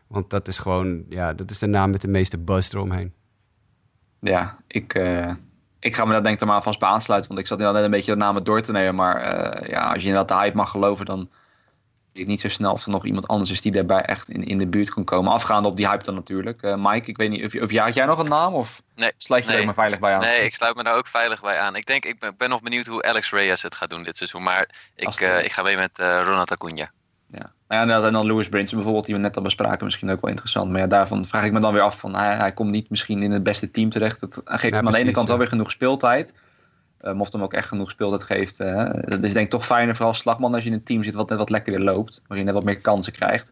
Want 0.08 0.30
dat 0.30 0.48
is 0.48 0.58
gewoon... 0.58 1.04
Ja, 1.10 1.34
dat 1.34 1.52
is 1.52 1.60
de 1.60 1.68
naam 1.68 1.90
met 1.90 2.02
de 2.02 2.08
meeste 2.08 2.38
buzz 2.38 2.74
eromheen. 2.74 3.14
Ja, 4.20 4.58
ik 4.68 5.02
ik 5.80 5.96
ga 5.96 6.06
me 6.06 6.12
daar 6.12 6.24
denk 6.24 6.42
ik 6.42 6.48
maar 6.48 6.64
vast 6.64 6.80
bij 6.80 6.90
aansluiten. 6.90 7.30
Want 7.30 7.42
ik 7.42 7.48
zat 7.48 7.60
net 7.60 7.76
een 7.76 7.92
beetje 7.92 8.12
de 8.12 8.18
namen 8.18 8.44
door 8.44 8.62
te 8.62 8.72
nemen. 8.72 8.96
Maar 8.96 9.70
ja, 9.70 9.92
als 9.94 10.02
je 10.02 10.08
inderdaad 10.08 10.38
de 10.38 10.44
hype 10.44 10.58
mag 10.58 10.70
geloven, 10.70 11.06
dan 11.06 11.30
ik 12.14 12.28
niet 12.28 12.40
zo 12.40 12.50
snel 12.50 12.72
of 12.72 12.86
er 12.86 12.92
nog 12.92 13.06
iemand 13.06 13.28
anders 13.28 13.52
is 13.52 13.62
die 13.62 13.72
daarbij 13.72 14.02
echt 14.02 14.30
in, 14.30 14.44
in 14.44 14.58
de 14.58 14.68
buurt 14.68 14.90
kon 14.90 15.04
komen. 15.04 15.32
Afgaande 15.32 15.70
op 15.70 15.78
die 15.78 15.88
hype 15.88 16.04
dan 16.04 16.16
natuurlijk. 16.16 16.62
Uh, 16.62 16.76
Mike, 16.78 17.10
ik 17.10 17.18
weet 17.18 17.30
niet, 17.30 17.46
of, 17.46 17.62
of 17.62 17.72
ja, 17.72 17.86
had 17.86 17.94
jij 17.94 18.06
nog 18.06 18.20
een 18.20 18.30
naam? 18.30 18.54
Of 18.54 18.82
nee, 18.96 19.12
sluit 19.18 19.44
je 19.44 19.50
nee, 19.50 19.60
er 19.60 19.66
maar 19.66 19.74
veilig 19.74 20.00
bij 20.00 20.14
aan? 20.14 20.22
Nee, 20.22 20.46
ik 20.46 20.56
sluit 20.56 20.76
me 20.76 20.84
daar 20.84 20.96
ook 20.96 21.08
veilig 21.08 21.42
bij 21.42 21.60
aan. 21.60 21.76
Ik 21.76 21.86
denk, 21.86 22.06
ik 22.06 22.20
ben, 22.20 22.34
ben 22.38 22.50
nog 22.50 22.62
benieuwd 22.62 22.86
hoe 22.86 23.04
Alex 23.04 23.32
Reyes 23.32 23.62
het 23.62 23.76
gaat 23.76 23.90
doen 23.90 24.04
dit 24.04 24.18
seizoen. 24.18 24.44
Maar 24.44 24.92
ik, 24.96 25.20
uh, 25.20 25.44
ik 25.44 25.52
ga 25.52 25.62
mee 25.62 25.78
met 25.78 25.92
Ronald 25.98 26.52
Acuna. 26.52 26.92
Ja. 27.28 27.52
Nou 27.68 27.90
ja, 27.90 28.06
en 28.06 28.14
dan 28.14 28.26
Lewis 28.26 28.50
Brinson 28.50 28.76
bijvoorbeeld, 28.76 29.06
die 29.06 29.16
we 29.16 29.22
net 29.22 29.36
al 29.36 29.44
bespraken, 29.44 29.86
misschien 29.86 30.12
ook 30.12 30.22
wel 30.22 30.30
interessant. 30.30 30.72
Maar 30.72 30.80
ja, 30.80 30.88
daarvan 30.88 31.26
vraag 31.26 31.44
ik 31.44 31.52
me 31.52 31.60
dan 31.60 31.74
weer 31.74 31.82
af 31.82 32.00
van 32.00 32.16
hij, 32.16 32.36
hij 32.36 32.52
komt 32.52 32.72
niet 32.72 32.90
misschien 32.90 33.22
in 33.22 33.32
het 33.32 33.44
beste 33.44 33.72
team 33.72 33.90
terecht. 33.90 34.22
Hij 34.22 34.58
geeft 34.58 34.74
ja, 34.74 34.78
hem 34.78 34.88
aan 34.88 34.94
de 34.94 35.00
ene 35.00 35.12
kant 35.12 35.26
ja. 35.26 35.30
wel 35.30 35.38
weer 35.38 35.48
genoeg 35.48 35.72
speeltijd. 35.72 36.34
Um, 37.06 37.22
of 37.22 37.32
hem 37.32 37.44
ook 37.44 37.54
echt 37.54 37.68
genoeg 37.68 37.90
speeltijd 37.90 38.24
geeft. 38.24 38.60
Uh, 38.60 38.90
dat 39.06 39.24
is 39.24 39.34
denk 39.34 39.46
ik 39.46 39.50
toch 39.50 39.66
fijner, 39.66 39.96
vooral 39.96 40.14
slagman, 40.14 40.54
als 40.54 40.64
je 40.64 40.70
in 40.70 40.76
een 40.76 40.84
team 40.84 41.04
zit 41.04 41.14
wat 41.14 41.30
net 41.30 41.38
wat 41.38 41.50
lekkerder 41.50 41.82
loopt. 41.82 42.22
Waarin 42.28 42.46
je 42.46 42.52
net 42.52 42.54
wat 42.54 42.64
meer 42.64 42.82
kansen 42.82 43.14
krijgt. 43.14 43.52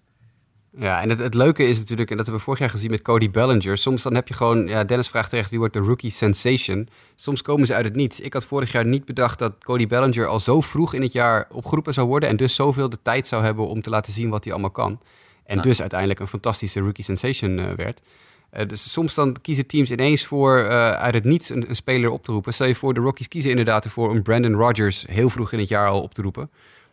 Ja, 0.77 1.01
en 1.01 1.09
het, 1.09 1.19
het 1.19 1.33
leuke 1.33 1.63
is 1.63 1.77
natuurlijk, 1.79 2.09
en 2.09 2.17
dat 2.17 2.25
hebben 2.25 2.43
we 2.43 2.49
vorig 2.49 2.59
jaar 2.59 2.69
gezien 2.69 2.91
met 2.91 3.01
Cody 3.01 3.31
Bellinger. 3.31 3.77
Soms 3.77 4.01
dan 4.01 4.15
heb 4.15 4.27
je 4.27 4.33
gewoon, 4.33 4.67
ja, 4.67 4.83
Dennis 4.83 5.07
vraagt 5.07 5.29
terecht, 5.29 5.49
wie 5.49 5.59
wordt 5.59 5.73
de 5.73 5.79
rookie 5.79 6.09
sensation? 6.09 6.89
Soms 7.15 7.41
komen 7.41 7.67
ze 7.67 7.73
uit 7.73 7.85
het 7.85 7.95
niets. 7.95 8.19
Ik 8.19 8.33
had 8.33 8.45
vorig 8.45 8.71
jaar 8.71 8.85
niet 8.85 9.05
bedacht 9.05 9.39
dat 9.39 9.63
Cody 9.63 9.87
Bellinger 9.87 10.27
al 10.27 10.39
zo 10.39 10.61
vroeg 10.61 10.93
in 10.93 11.01
het 11.01 11.11
jaar 11.11 11.47
opgeroepen 11.49 11.93
zou 11.93 12.07
worden. 12.07 12.29
En 12.29 12.37
dus 12.37 12.55
zoveel 12.55 12.89
de 12.89 13.01
tijd 13.01 13.27
zou 13.27 13.43
hebben 13.43 13.67
om 13.67 13.81
te 13.81 13.89
laten 13.89 14.13
zien 14.13 14.29
wat 14.29 14.43
hij 14.43 14.53
allemaal 14.53 14.71
kan. 14.71 15.01
En 15.43 15.55
ja. 15.55 15.61
dus 15.61 15.79
uiteindelijk 15.79 16.19
een 16.19 16.27
fantastische 16.27 16.79
rookie 16.79 17.03
sensation 17.03 17.57
uh, 17.57 17.71
werd. 17.71 18.01
Uh, 18.57 18.67
dus 18.67 18.91
soms 18.91 19.13
dan 19.13 19.35
kiezen 19.41 19.67
teams 19.67 19.91
ineens 19.91 20.25
voor 20.25 20.59
uh, 20.59 20.91
uit 20.91 21.13
het 21.13 21.23
niets 21.23 21.49
een, 21.49 21.69
een, 21.69 21.75
speler 21.75 22.09
op 22.09 22.23
te 22.23 22.31
roepen. 22.31 22.53
Stel 22.53 22.67
je 22.67 22.75
voor, 22.75 22.93
de 22.93 22.99
Rockies 22.99 23.27
kiezen 23.27 23.49
inderdaad 23.49 23.83
ervoor 23.83 24.09
om 24.09 24.23
Brandon 24.23 24.53
Rodgers 24.53 25.05
heel 25.07 25.29
vroeg 25.29 25.51
in 25.51 25.59
het 25.59 25.67
jaar 25.67 25.89
al 25.89 26.01
op 26.01 26.13
te 26.13 26.21
roepen. 26.21 26.49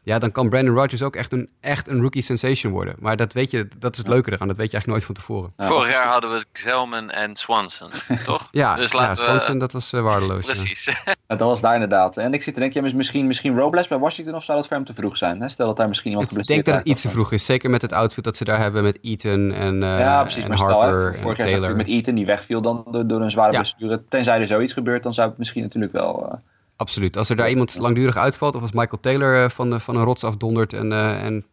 Ja, 0.09 0.19
dan 0.19 0.33
kan 0.33 0.49
Brandon 0.49 0.75
Rodgers 0.75 1.03
ook 1.03 1.17
echt 1.17 1.33
een, 1.33 1.49
echt 1.61 1.89
een 1.89 2.01
rookie 2.01 2.23
sensation 2.23 2.73
worden. 2.73 2.95
Maar 2.99 3.17
dat 3.17 3.33
weet 3.33 3.51
je, 3.51 3.69
dat 3.79 3.93
is 3.93 3.99
het 3.99 4.09
leuke 4.09 4.33
eraan. 4.33 4.49
Dat 4.49 4.57
weet 4.57 4.71
je 4.71 4.73
eigenlijk 4.73 4.87
nooit 4.87 5.05
van 5.05 5.15
tevoren. 5.15 5.53
Ja. 5.57 5.67
Vorig 5.67 5.91
jaar 5.93 6.07
hadden 6.07 6.31
we 6.31 6.45
Zelman 6.53 7.11
en 7.11 7.37
Swanson, 7.37 7.91
toch? 8.25 8.49
ja, 8.51 8.75
dus 8.75 8.93
ja, 8.93 9.15
Swanson, 9.15 9.53
we... 9.53 9.59
dat 9.59 9.73
was 9.73 9.93
uh, 9.93 10.01
waardeloos. 10.01 10.45
Precies. 10.45 10.85
Ja. 11.29 11.37
dat 11.37 11.49
was 11.49 11.61
daar 11.61 11.75
inderdaad. 11.75 12.17
En 12.17 12.35
ik 12.35 12.43
zit 12.43 12.55
te 12.55 12.61
denken, 12.61 12.85
ja, 12.85 12.95
misschien, 12.95 13.27
misschien 13.27 13.59
Robles 13.59 13.89
bij 13.89 13.99
Washington 13.99 14.35
of 14.35 14.45
zou 14.45 14.59
dat 14.59 14.67
voor 14.67 14.77
hem 14.77 14.87
te 14.87 14.95
vroeg 14.95 15.17
zijn? 15.17 15.41
Hè? 15.41 15.49
Stel 15.49 15.67
dat 15.67 15.77
daar 15.77 15.89
misschien 15.89 16.11
iemand 16.11 16.39
Ik 16.39 16.47
denk 16.47 16.65
dat 16.65 16.75
het 16.75 16.87
iets 16.87 17.01
te 17.01 17.09
vroeg 17.09 17.33
is. 17.33 17.45
Zeker 17.45 17.71
met 17.71 17.83
het 17.83 17.93
outfit 17.93 18.25
dat 18.25 18.37
ze 18.37 18.45
daar 18.45 18.61
hebben 18.61 18.83
met 18.83 18.99
Eaton 19.03 19.53
en, 19.53 19.75
uh, 19.75 19.99
ja, 19.99 20.23
precies, 20.23 20.43
en 20.43 20.49
maar 20.49 20.59
Harper 20.59 21.11
stel, 21.13 21.23
vorig 21.23 21.39
en 21.39 21.49
jaar 21.49 21.59
Taylor. 21.61 21.77
met 21.77 21.89
Eaton, 21.89 22.15
die 22.15 22.27
wegviel 22.27 22.61
dan 22.61 22.85
door, 22.91 23.07
door 23.07 23.21
een 23.21 23.31
zware 23.31 23.51
blessure. 23.51 24.03
Tenzij 24.09 24.41
er 24.41 24.47
zoiets 24.47 24.73
gebeurt, 24.73 25.03
dan 25.03 25.15
zou 25.15 25.29
het 25.29 25.39
misschien 25.39 25.63
natuurlijk 25.63 25.93
wel... 25.93 26.29
Uh, 26.33 26.39
Absoluut. 26.79 27.17
Als 27.17 27.31
er 27.31 27.37
daar 27.37 27.49
iemand 27.49 27.79
langdurig 27.79 28.17
uitvalt, 28.17 28.55
of 28.55 28.63
als 28.63 28.73
Michael 28.73 29.01
Taylor 29.01 29.51
van, 29.51 29.81
van 29.81 29.97
een 29.97 30.05
rots 30.05 30.25
afdondert 30.25 30.73
en, 30.73 30.87
uh, 30.87 31.25
en 31.25 31.45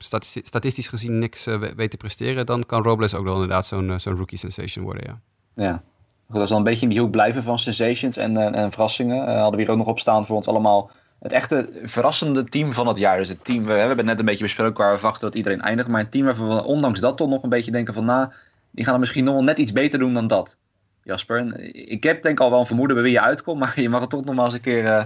statistisch, 0.42 0.88
gezien 0.88 1.20
niks 1.20 1.48
uh, 1.48 1.58
weet 1.76 1.92
te 1.92 1.98
presteren, 1.98 2.46
dan 2.46 2.64
kan 2.66 2.84
Robles 2.84 3.14
ook 3.14 3.24
wel 3.24 3.34
inderdaad 3.34 3.66
zo'n 3.66 4.00
zo'n 4.00 4.16
rookie 4.16 4.38
sensation 4.38 4.86
worden, 4.86 5.04
ja. 5.08 5.20
Ja. 5.64 5.84
Goed, 6.26 6.34
dat 6.36 6.44
is 6.44 6.50
wel 6.50 6.58
een 6.58 6.64
beetje 6.64 6.82
in 6.82 6.90
die 6.90 7.00
hoek 7.00 7.12
blijven 7.12 7.44
van 7.44 7.60
sensations 7.60 8.18
en, 8.18 8.38
en, 8.38 8.54
en 8.54 8.72
verrassingen. 8.72 9.28
hadden 9.28 9.52
we 9.52 9.62
hier 9.62 9.72
ook 9.72 9.78
nog 9.78 9.88
op 9.88 10.00
staan 10.00 10.26
voor 10.26 10.36
ons 10.36 10.48
allemaal 10.48 10.92
het 11.20 11.32
echte 11.32 11.82
verrassende 11.84 12.44
team 12.44 12.74
van 12.74 12.88
het 12.88 12.98
jaar. 12.98 13.18
Dus 13.18 13.28
het 13.28 13.46
team, 13.46 13.66
we, 13.66 13.74
we 13.74 13.80
hebben 13.80 13.98
het 13.98 14.06
net 14.06 14.20
een 14.20 14.26
beetje 14.26 14.44
besproken 14.44 14.84
waar 14.84 14.92
we 14.92 14.98
verwachten 14.98 15.26
dat 15.28 15.36
iedereen 15.36 15.62
eindigt, 15.62 15.88
maar 15.88 16.02
een 16.02 16.10
team 16.10 16.26
waarvan 16.26 16.48
we 16.48 16.64
ondanks 16.64 17.00
dat 17.00 17.18
toch 17.18 17.30
nog 17.30 17.44
een 17.44 17.50
beetje 17.50 17.72
denken 17.72 17.94
van, 17.94 18.06
nou, 18.06 18.30
die 18.72 18.84
gaan 18.84 18.94
het 18.94 19.02
misschien 19.02 19.24
nog 19.24 19.34
wel 19.34 19.44
net 19.44 19.58
iets 19.58 19.72
beter 19.72 20.00
doen 20.00 20.14
dan 20.14 20.28
dat. 20.28 20.56
Jasper. 21.06 21.60
Ik 21.74 22.04
heb 22.04 22.22
denk 22.22 22.38
ik 22.38 22.44
al 22.44 22.50
wel 22.50 22.60
een 22.60 22.66
vermoeden 22.66 22.96
bij 22.96 23.06
wie 23.06 23.14
je 23.14 23.22
uitkomt, 23.22 23.60
maar 23.60 23.82
je 23.82 23.90
mag 23.90 24.02
het 24.02 24.10
toch 24.10 24.26
nog 24.26 24.36
maar 24.36 24.46
eens 24.46 24.54
een 24.54 24.62
keer 24.62 24.84
uh, 24.84 25.04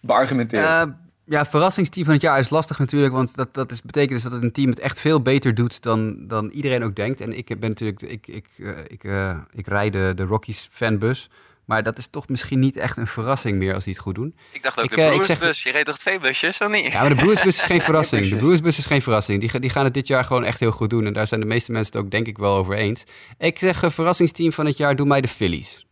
beargumenteren. 0.00 0.88
Uh, 0.88 0.94
ja, 1.24 1.46
verrassingsteam 1.46 2.04
van 2.04 2.14
het 2.14 2.22
jaar 2.22 2.38
is 2.38 2.50
lastig 2.50 2.78
natuurlijk, 2.78 3.12
want 3.12 3.36
dat, 3.36 3.54
dat 3.54 3.70
is, 3.70 3.82
betekent 3.82 4.12
dus 4.12 4.22
dat 4.22 4.32
het 4.32 4.42
een 4.42 4.52
team 4.52 4.68
het 4.70 4.78
echt 4.78 5.00
veel 5.00 5.22
beter 5.22 5.54
doet 5.54 5.82
dan, 5.82 6.26
dan 6.26 6.48
iedereen 6.48 6.84
ook 6.84 6.94
denkt. 6.94 7.20
En 7.20 7.36
ik 7.36 7.60
ben 7.60 7.68
natuurlijk, 7.68 8.02
ik, 8.02 8.26
ik, 8.26 8.46
uh, 8.56 8.70
ik, 8.86 9.04
uh, 9.04 9.36
ik 9.50 9.92
de, 9.92 10.12
de 10.14 10.24
Rockies 10.24 10.68
fanbus. 10.70 11.30
Maar 11.66 11.82
dat 11.82 11.98
is 11.98 12.06
toch 12.06 12.28
misschien 12.28 12.58
niet 12.58 12.76
echt 12.76 12.96
een 12.96 13.06
verrassing 13.06 13.58
meer 13.58 13.74
als 13.74 13.84
die 13.84 13.92
het 13.92 14.02
goed 14.02 14.14
doen. 14.14 14.36
Ik 14.52 14.62
dacht 14.62 14.78
ook 14.78 14.84
ik, 14.84 14.90
de 14.90 14.96
Brewers 14.96 15.38
bus. 15.38 15.62
Je 15.62 15.70
reed 15.70 15.84
toch 15.84 15.98
twee 15.98 16.18
busjes, 16.18 16.58
of 16.58 16.68
niet? 16.68 16.92
Ja, 16.92 17.00
maar 17.00 17.08
de 17.08 17.14
Brewers 17.14 17.42
bus 17.42 17.56
is 17.56 17.62
geen 17.62 17.80
verrassing. 17.90 18.28
De 18.28 18.36
Brewers 18.36 18.60
bus 18.60 18.78
is 18.78 18.86
geen 18.86 19.02
verrassing. 19.02 19.40
Die, 19.40 19.60
die 19.60 19.70
gaan 19.70 19.84
het 19.84 19.94
dit 19.94 20.06
jaar 20.06 20.24
gewoon 20.24 20.44
echt 20.44 20.60
heel 20.60 20.70
goed 20.70 20.90
doen. 20.90 21.06
En 21.06 21.12
daar 21.12 21.26
zijn 21.26 21.40
de 21.40 21.46
meeste 21.46 21.72
mensen 21.72 21.92
het 21.92 22.04
ook 22.04 22.10
denk 22.10 22.26
ik 22.26 22.38
wel 22.38 22.56
over 22.56 22.74
eens. 22.74 23.04
Ik 23.38 23.58
zeg 23.58 23.82
uh, 23.82 23.90
verrassingsteam 23.90 24.52
van 24.52 24.66
het 24.66 24.76
jaar, 24.76 24.96
doe 24.96 25.06
mij 25.06 25.20
de 25.20 25.28
Phillies. 25.28 25.86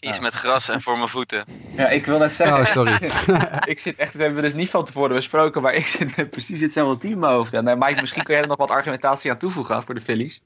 Iets 0.00 0.20
met 0.20 0.34
gras 0.34 0.68
en 0.68 0.82
voor 0.82 0.96
mijn 0.96 1.08
voeten. 1.08 1.44
Ja, 1.76 1.88
ik 1.88 2.06
wil 2.06 2.18
net 2.18 2.34
zeggen. 2.34 2.58
Oh, 2.58 2.64
sorry. 2.64 3.10
ik 3.72 3.78
zit 3.78 3.96
echt, 3.96 4.14
we 4.14 4.22
hebben 4.22 4.42
dus 4.42 4.54
niet 4.54 4.70
van 4.70 4.84
tevoren 4.84 5.16
besproken, 5.16 5.62
maar 5.62 5.74
ik 5.74 5.86
zit 5.86 6.16
met 6.16 6.30
precies 6.30 6.60
hetzelfde 6.60 6.98
team 6.98 7.12
in 7.12 7.18
mijn 7.18 7.32
hoofd. 7.32 7.52
En 7.52 7.68
uh, 7.68 7.74
Mike, 7.74 8.00
misschien 8.00 8.22
kun 8.22 8.34
jij 8.34 8.42
er 8.42 8.48
nog 8.48 8.58
wat 8.58 8.70
argumentatie 8.70 9.30
aan 9.30 9.38
toevoegen 9.38 9.82
voor 9.82 9.94
de 9.94 10.00
Phillies? 10.00 10.40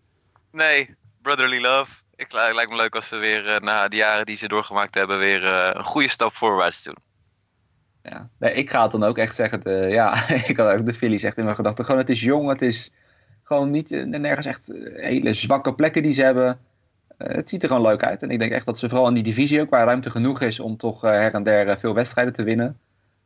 Nee, 0.50 0.94
brotherly 1.22 1.60
love. 1.60 2.01
Ik 2.16 2.32
lijkt 2.32 2.70
me 2.70 2.76
leuk 2.76 2.94
als 2.94 3.09
ze 3.09 3.16
weer 3.16 3.47
uh, 3.47 3.59
na 3.59 3.89
de 3.89 3.97
jaren 3.97 4.26
die 4.26 4.36
ze 4.36 4.48
doorgemaakt 4.48 4.94
hebben, 4.94 5.18
weer 5.18 5.43
uh, 5.43 5.70
een 5.72 5.84
goede 5.84 6.09
stap 6.09 6.34
voorwaarts 6.34 6.82
doen. 6.82 6.97
Ja, 8.02 8.28
nee, 8.39 8.52
ik 8.52 8.70
ga 8.70 8.82
het 8.82 8.90
dan 8.90 9.02
ook 9.02 9.18
echt 9.18 9.34
zeggen. 9.34 9.90
Ja, 9.90 10.28
ik 10.51 10.56
had 10.56 10.78
ook 10.78 10.86
de 10.86 10.94
Phillies 10.94 11.22
echt 11.22 11.36
in 11.36 11.44
mijn 11.44 11.56
gedachten. 11.56 11.84
Gewoon, 11.84 12.01
het 12.01 12.10
is 12.10 12.20
jong, 12.20 12.48
het 12.48 12.62
is 12.62 12.93
gewoon 13.43 13.70
niet 13.70 13.90
nergens 14.06 14.47
echt 14.47 14.72
hele 14.94 15.32
zwakke 15.32 15.74
plekken 15.74 16.02
die 16.02 16.12
ze 16.12 16.22
hebben. 16.22 16.60
Het 17.16 17.48
ziet 17.48 17.62
er 17.62 17.68
gewoon 17.68 17.86
leuk 17.86 18.02
uit. 18.02 18.22
En 18.22 18.30
ik 18.30 18.39
denk 18.39 18.52
echt 18.52 18.66
dat 18.66 18.78
ze 18.78 18.89
vooral 18.89 19.09
in 19.09 19.14
die 19.14 19.22
divisie 19.22 19.60
ook, 19.60 19.70
waar 19.70 19.86
ruimte 19.86 20.10
genoeg 20.10 20.40
is 20.40 20.60
om 20.60 20.76
toch 20.76 21.01
her 21.01 21.34
en 21.34 21.43
der 21.43 21.78
veel 21.78 21.94
wedstrijden 21.94 22.32
te 22.32 22.43
winnen, 22.43 22.78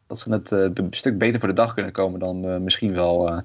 dat 0.06 0.18
ze 0.18 0.32
het 0.32 0.50
een 0.50 0.86
stuk 0.90 1.18
beter 1.18 1.40
voor 1.40 1.48
de 1.48 1.54
dag 1.54 1.74
kunnen 1.74 1.92
komen 1.92 2.20
dan 2.20 2.62
misschien 2.62 2.92
wel 2.92 3.42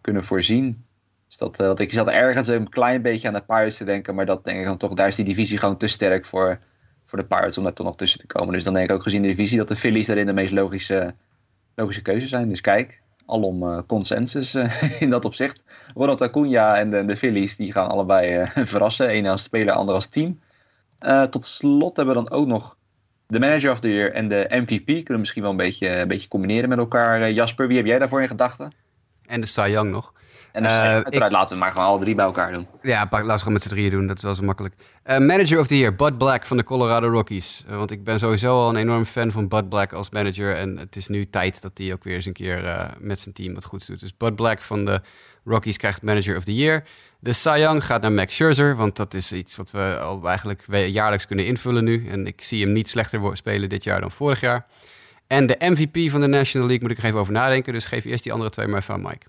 kunnen 0.00 0.24
voorzien. 0.24 0.84
Dus 1.28 1.36
dat, 1.36 1.56
dat, 1.56 1.80
ik 1.80 1.92
zat 1.92 2.08
ergens 2.08 2.48
een 2.48 2.68
klein 2.68 3.02
beetje 3.02 3.28
aan 3.28 3.34
de 3.34 3.42
Pirates 3.46 3.76
te 3.76 3.84
denken, 3.84 4.14
maar 4.14 4.26
dat 4.26 4.44
denk 4.44 4.58
ik 4.58 4.64
dan 4.64 4.76
toch, 4.76 4.94
daar 4.94 5.06
is 5.06 5.14
die 5.14 5.24
divisie 5.24 5.58
gewoon 5.58 5.76
te 5.76 5.86
sterk 5.86 6.24
voor, 6.24 6.58
voor 7.04 7.18
de 7.18 7.24
Pirates 7.24 7.58
om 7.58 7.64
daar 7.64 7.72
toch 7.72 7.86
nog 7.86 7.96
tussen 7.96 8.20
te 8.20 8.26
komen. 8.26 8.52
Dus 8.52 8.64
dan 8.64 8.74
denk 8.74 8.90
ik 8.90 8.96
ook 8.96 9.02
gezien 9.02 9.22
de 9.22 9.28
divisie 9.28 9.58
dat 9.58 9.68
de 9.68 9.76
Phillies 9.76 10.06
daarin 10.06 10.26
de 10.26 10.32
meest 10.32 10.52
logische, 10.52 11.14
logische 11.74 12.02
keuze 12.02 12.28
zijn. 12.28 12.48
Dus 12.48 12.60
kijk, 12.60 13.00
alom 13.26 13.62
uh, 13.62 13.78
consensus 13.86 14.54
uh, 14.54 14.82
in 15.02 15.10
dat 15.10 15.24
opzicht. 15.24 15.64
Ronald 15.94 16.22
Acuna 16.22 16.76
en 16.76 16.90
de, 16.90 17.04
de 17.04 17.16
Phillies 17.16 17.56
die 17.56 17.72
gaan 17.72 17.88
allebei 17.88 18.46
verrassen. 18.72 19.14
Eén 19.14 19.26
als 19.26 19.42
speler, 19.42 19.74
ander 19.74 19.94
als 19.94 20.06
team. 20.06 20.40
tot 21.30 21.44
slot 21.44 21.96
hebben 21.96 22.14
we 22.14 22.22
dan 22.22 22.38
ook 22.38 22.46
nog 22.46 22.76
de 23.26 23.38
Manager 23.38 23.70
of 23.70 23.80
the 23.80 23.90
Year 23.90 24.12
en 24.12 24.28
de 24.28 24.46
MVP. 24.50 24.86
Kunnen 24.86 25.12
we 25.12 25.18
misschien 25.18 25.42
wel 25.42 25.50
een 25.50 25.56
beetje, 25.56 25.96
een 25.96 26.08
beetje 26.08 26.28
combineren 26.28 26.68
met 26.68 26.78
elkaar. 26.78 27.32
Jasper, 27.32 27.66
wie 27.66 27.76
heb 27.76 27.86
jij 27.86 27.98
daarvoor 27.98 28.22
in 28.22 28.28
gedachten? 28.28 28.72
En 29.26 29.40
de 29.40 29.46
Cy 29.46 29.68
Young 29.70 29.90
nog. 29.90 30.12
En 30.58 30.64
dus, 30.64 31.04
uiteraard 31.04 31.32
laten 31.32 31.56
we 31.56 31.62
maar 31.62 31.72
gewoon 31.72 31.86
alle 31.86 32.00
drie 32.00 32.14
bij 32.14 32.24
elkaar 32.24 32.52
doen. 32.52 32.66
Ja, 32.82 33.06
laten 33.10 33.26
we 33.26 33.38
gewoon 33.38 33.52
met 33.52 33.62
z'n 33.62 33.68
drieën 33.68 33.90
doen. 33.90 34.06
Dat 34.06 34.16
is 34.16 34.22
wel 34.22 34.34
zo 34.34 34.42
makkelijk. 34.42 34.74
manager 35.04 35.58
of 35.58 35.66
the 35.66 35.78
Year, 35.78 35.94
Bud 35.94 36.18
Black 36.18 36.46
van 36.46 36.56
de 36.56 36.64
Colorado 36.64 37.08
Rockies. 37.08 37.64
want 37.68 37.90
ik 37.90 38.04
ben 38.04 38.18
sowieso 38.18 38.62
al 38.62 38.68
een 38.68 38.76
enorm 38.76 39.04
fan 39.04 39.30
van 39.30 39.48
Bud 39.48 39.68
Black 39.68 39.92
als 39.92 40.10
manager. 40.10 40.56
En 40.56 40.76
het 40.76 40.96
is 40.96 41.08
nu 41.08 41.30
tijd 41.30 41.62
dat 41.62 41.70
hij 41.74 41.92
ook 41.92 42.04
weer 42.04 42.14
eens 42.14 42.26
een 42.26 42.32
keer 42.32 42.90
met 42.98 43.18
zijn 43.18 43.34
team 43.34 43.54
wat 43.54 43.64
goeds 43.64 43.86
doet. 43.86 44.00
Dus 44.00 44.16
Bud 44.16 44.36
Black 44.36 44.62
van 44.62 44.84
de 44.84 45.00
Rockies 45.44 45.76
krijgt 45.76 46.02
Manager 46.02 46.36
of 46.36 46.44
the 46.44 46.54
Year. 46.54 46.84
De 47.20 47.32
Cy 47.32 47.56
Young 47.58 47.84
gaat 47.84 48.02
naar 48.02 48.12
Max 48.12 48.34
Scherzer, 48.34 48.76
want 48.76 48.96
dat 48.96 49.14
is 49.14 49.32
iets 49.32 49.56
wat 49.56 49.70
we 49.70 49.98
al 50.00 50.28
eigenlijk 50.28 50.64
jaarlijks 50.68 51.26
kunnen 51.26 51.46
invullen 51.46 51.84
nu. 51.84 52.08
En 52.08 52.26
ik 52.26 52.42
zie 52.42 52.64
hem 52.64 52.72
niet 52.72 52.88
slechter 52.88 53.36
spelen 53.36 53.68
dit 53.68 53.84
jaar 53.84 54.00
dan 54.00 54.10
vorig 54.10 54.40
jaar. 54.40 54.66
En 55.26 55.46
de 55.46 55.56
MVP 55.58 56.10
van 56.10 56.20
de 56.20 56.26
National 56.26 56.66
League 56.68 56.88
moet 56.88 56.96
ik 56.96 57.02
er 57.02 57.08
even 57.08 57.20
over 57.20 57.32
nadenken. 57.32 57.72
Dus 57.72 57.84
geef 57.84 58.04
eerst 58.04 58.22
die 58.22 58.32
andere 58.32 58.50
twee 58.50 58.66
maar 58.66 58.80
even 58.80 58.94
aan 58.94 59.02
Mike. 59.02 59.26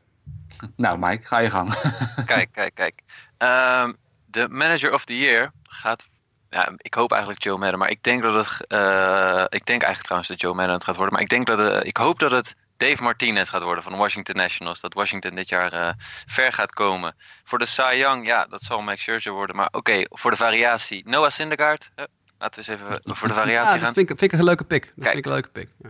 Nou, 0.76 0.98
Mike, 1.00 1.26
ga 1.26 1.38
je 1.38 1.50
gang. 1.50 1.74
kijk, 2.26 2.50
kijk, 2.52 2.76
kijk. 2.76 3.02
Um, 3.38 3.98
de 4.26 4.48
Manager 4.50 4.94
of 4.94 5.06
the 5.06 5.18
Year 5.18 5.52
gaat. 5.64 6.08
Ja, 6.50 6.72
ik 6.78 6.94
hoop 6.94 7.12
eigenlijk 7.12 7.44
Joe 7.44 7.58
Madden, 7.58 7.80
maar 7.80 7.90
ik 7.90 8.04
denk 8.04 8.22
dat 8.22 8.36
het. 8.36 8.72
Uh, 8.74 9.44
ik 9.50 9.66
denk 9.66 9.82
eigenlijk 9.82 10.02
trouwens 10.02 10.30
dat 10.30 10.42
Joe 10.42 10.54
Madden 10.54 10.74
het 10.74 10.84
gaat 10.84 10.96
worden. 10.96 11.14
Maar 11.14 11.24
ik 11.24 11.30
denk 11.30 11.48
dat 11.48 11.58
het, 11.58 11.86
ik 11.86 11.98
hoop 11.98 12.20
dat 12.20 12.32
het 12.32 12.56
Dave 12.78 13.04
Martinez 13.04 13.50
gaat 13.50 13.64
worden 13.64 13.84
van 13.84 13.92
de 13.92 13.98
Washington 13.98 14.36
Nationals. 14.36 14.80
Dat 14.80 14.94
Washington 14.94 15.36
dit 15.36 15.50
jaar 15.50 15.74
uh, 15.74 15.90
ver 16.26 16.54
gaat 16.54 16.74
komen. 16.74 17.16
Voor 17.44 17.60
de 17.60 17.66
Cy 17.66 17.94
Young, 17.96 18.28
ja, 18.28 18.46
dat 18.46 18.62
zal 18.62 18.82
Max 18.82 19.02
Scherzer 19.02 19.34
worden. 19.34 19.56
Maar 19.56 19.68
oké, 19.68 19.78
okay, 19.78 20.06
voor 20.10 20.32
de 20.32 20.38
variatie, 20.38 21.04
Noah 21.06 21.30
Syndergaard. 21.30 21.92
Uh, 21.96 22.06
laten 22.38 22.64
we 22.64 22.72
eens 22.72 22.82
even 22.82 23.16
voor 23.16 23.28
de 23.28 23.34
variatie 23.34 23.66
ja, 23.66 23.70
gaan. 23.72 23.80
Dat 23.80 23.94
vind 23.94 24.10
ik, 24.10 24.18
vind 24.18 24.34
ik 24.34 24.40
een 24.40 24.46
leuke 24.46 24.64
pick. 24.64 24.84
Dat 24.84 24.94
Kijk, 24.96 25.06
vind 25.06 25.18
ik 25.18 25.26
een 25.26 25.32
leuke 25.32 25.50
pick. 25.50 25.70
Ja. 25.78 25.90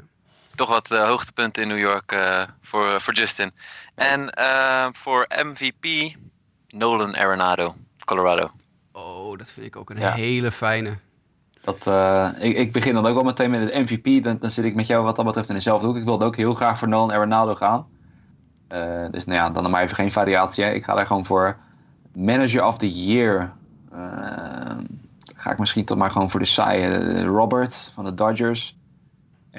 Toch 0.60 0.70
wat 0.70 0.92
uh, 0.92 1.08
hoogtepunten 1.08 1.62
in 1.62 1.68
New 1.68 1.80
York 1.80 2.16
voor, 2.62 3.02
voor 3.02 3.14
Justin. 3.14 3.52
En 3.96 4.32
voor 4.94 5.28
MVP, 5.44 6.16
Nolan 6.68 7.16
Arenado, 7.16 7.76
Colorado. 8.06 8.52
Oh, 8.92 9.38
dat 9.38 9.52
vind 9.52 9.66
ik 9.66 9.76
ook 9.76 9.90
een 9.90 10.00
ja. 10.00 10.12
hele 10.12 10.52
fijne. 10.52 10.98
Dat, 11.62 11.88
uh, 11.88 12.30
ik, 12.40 12.58
ik, 12.58 12.72
begin 12.72 12.94
dan 12.94 13.06
ook 13.06 13.18
al 13.18 13.24
meteen 13.24 13.52
met 13.52 13.62
het 13.62 13.74
MVP. 13.74 14.24
Dan, 14.24 14.38
dan, 14.40 14.50
zit 14.50 14.66
ik 14.66 14.76
met 14.76 14.88
jou 14.88 15.04
wat 15.04 15.16
dat 15.16 15.26
betreft 15.26 15.50
in 15.50 15.56
dezelfde 15.56 15.88
hoek. 15.88 15.98
Ik 15.98 16.04
wilde 16.04 16.26
ook 16.26 16.36
heel 16.36 16.54
graag 16.54 16.78
voor 16.78 16.88
Nolan 16.88 17.12
en 17.12 17.20
Ronaldo 17.20 17.56
gaan. 17.56 17.88
Uh, 18.72 19.06
dus 19.12 19.26
nou 19.26 19.38
ja, 19.38 19.50
dan 19.50 19.72
maar 19.72 19.84
even 19.84 19.96
geen 19.96 20.12
variatie. 20.12 20.64
Hè. 20.64 20.72
Ik 20.72 20.84
ga 20.84 20.96
daar 20.96 21.06
gewoon 21.06 21.26
voor 21.26 21.58
Manager 22.14 22.66
of 22.66 22.78
the 22.78 23.06
Year. 23.06 23.52
Uh, 23.94 24.00
ga 25.36 25.52
ik 25.52 25.58
misschien 25.58 25.86
toch 25.86 25.98
maar 25.98 26.12
gewoon 26.12 26.30
voor 26.30 26.40
de 26.40 26.46
saaie 26.46 27.24
Robert 27.24 27.92
van 27.94 28.06
de 28.06 28.14
Dodgers. 28.14 28.78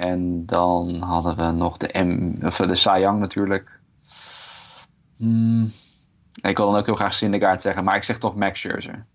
En 0.01 0.45
dan 0.45 1.01
hadden 1.01 1.37
we 1.37 1.51
nog 1.51 1.77
de, 1.77 2.03
M, 2.03 2.45
of 2.45 2.55
de 2.55 2.75
Cy 2.75 2.97
Young 2.99 3.19
natuurlijk. 3.19 3.79
Hmm. 5.17 5.71
Ik 6.41 6.57
wil 6.57 6.71
dan 6.71 6.79
ook 6.79 6.85
heel 6.85 6.95
graag 6.95 7.13
Syndergaard 7.13 7.61
zeggen, 7.61 7.83
maar 7.83 7.95
ik 7.95 8.03
zeg 8.03 8.17
toch 8.17 8.35
Max 8.35 8.59
Scherzer. 8.59 9.05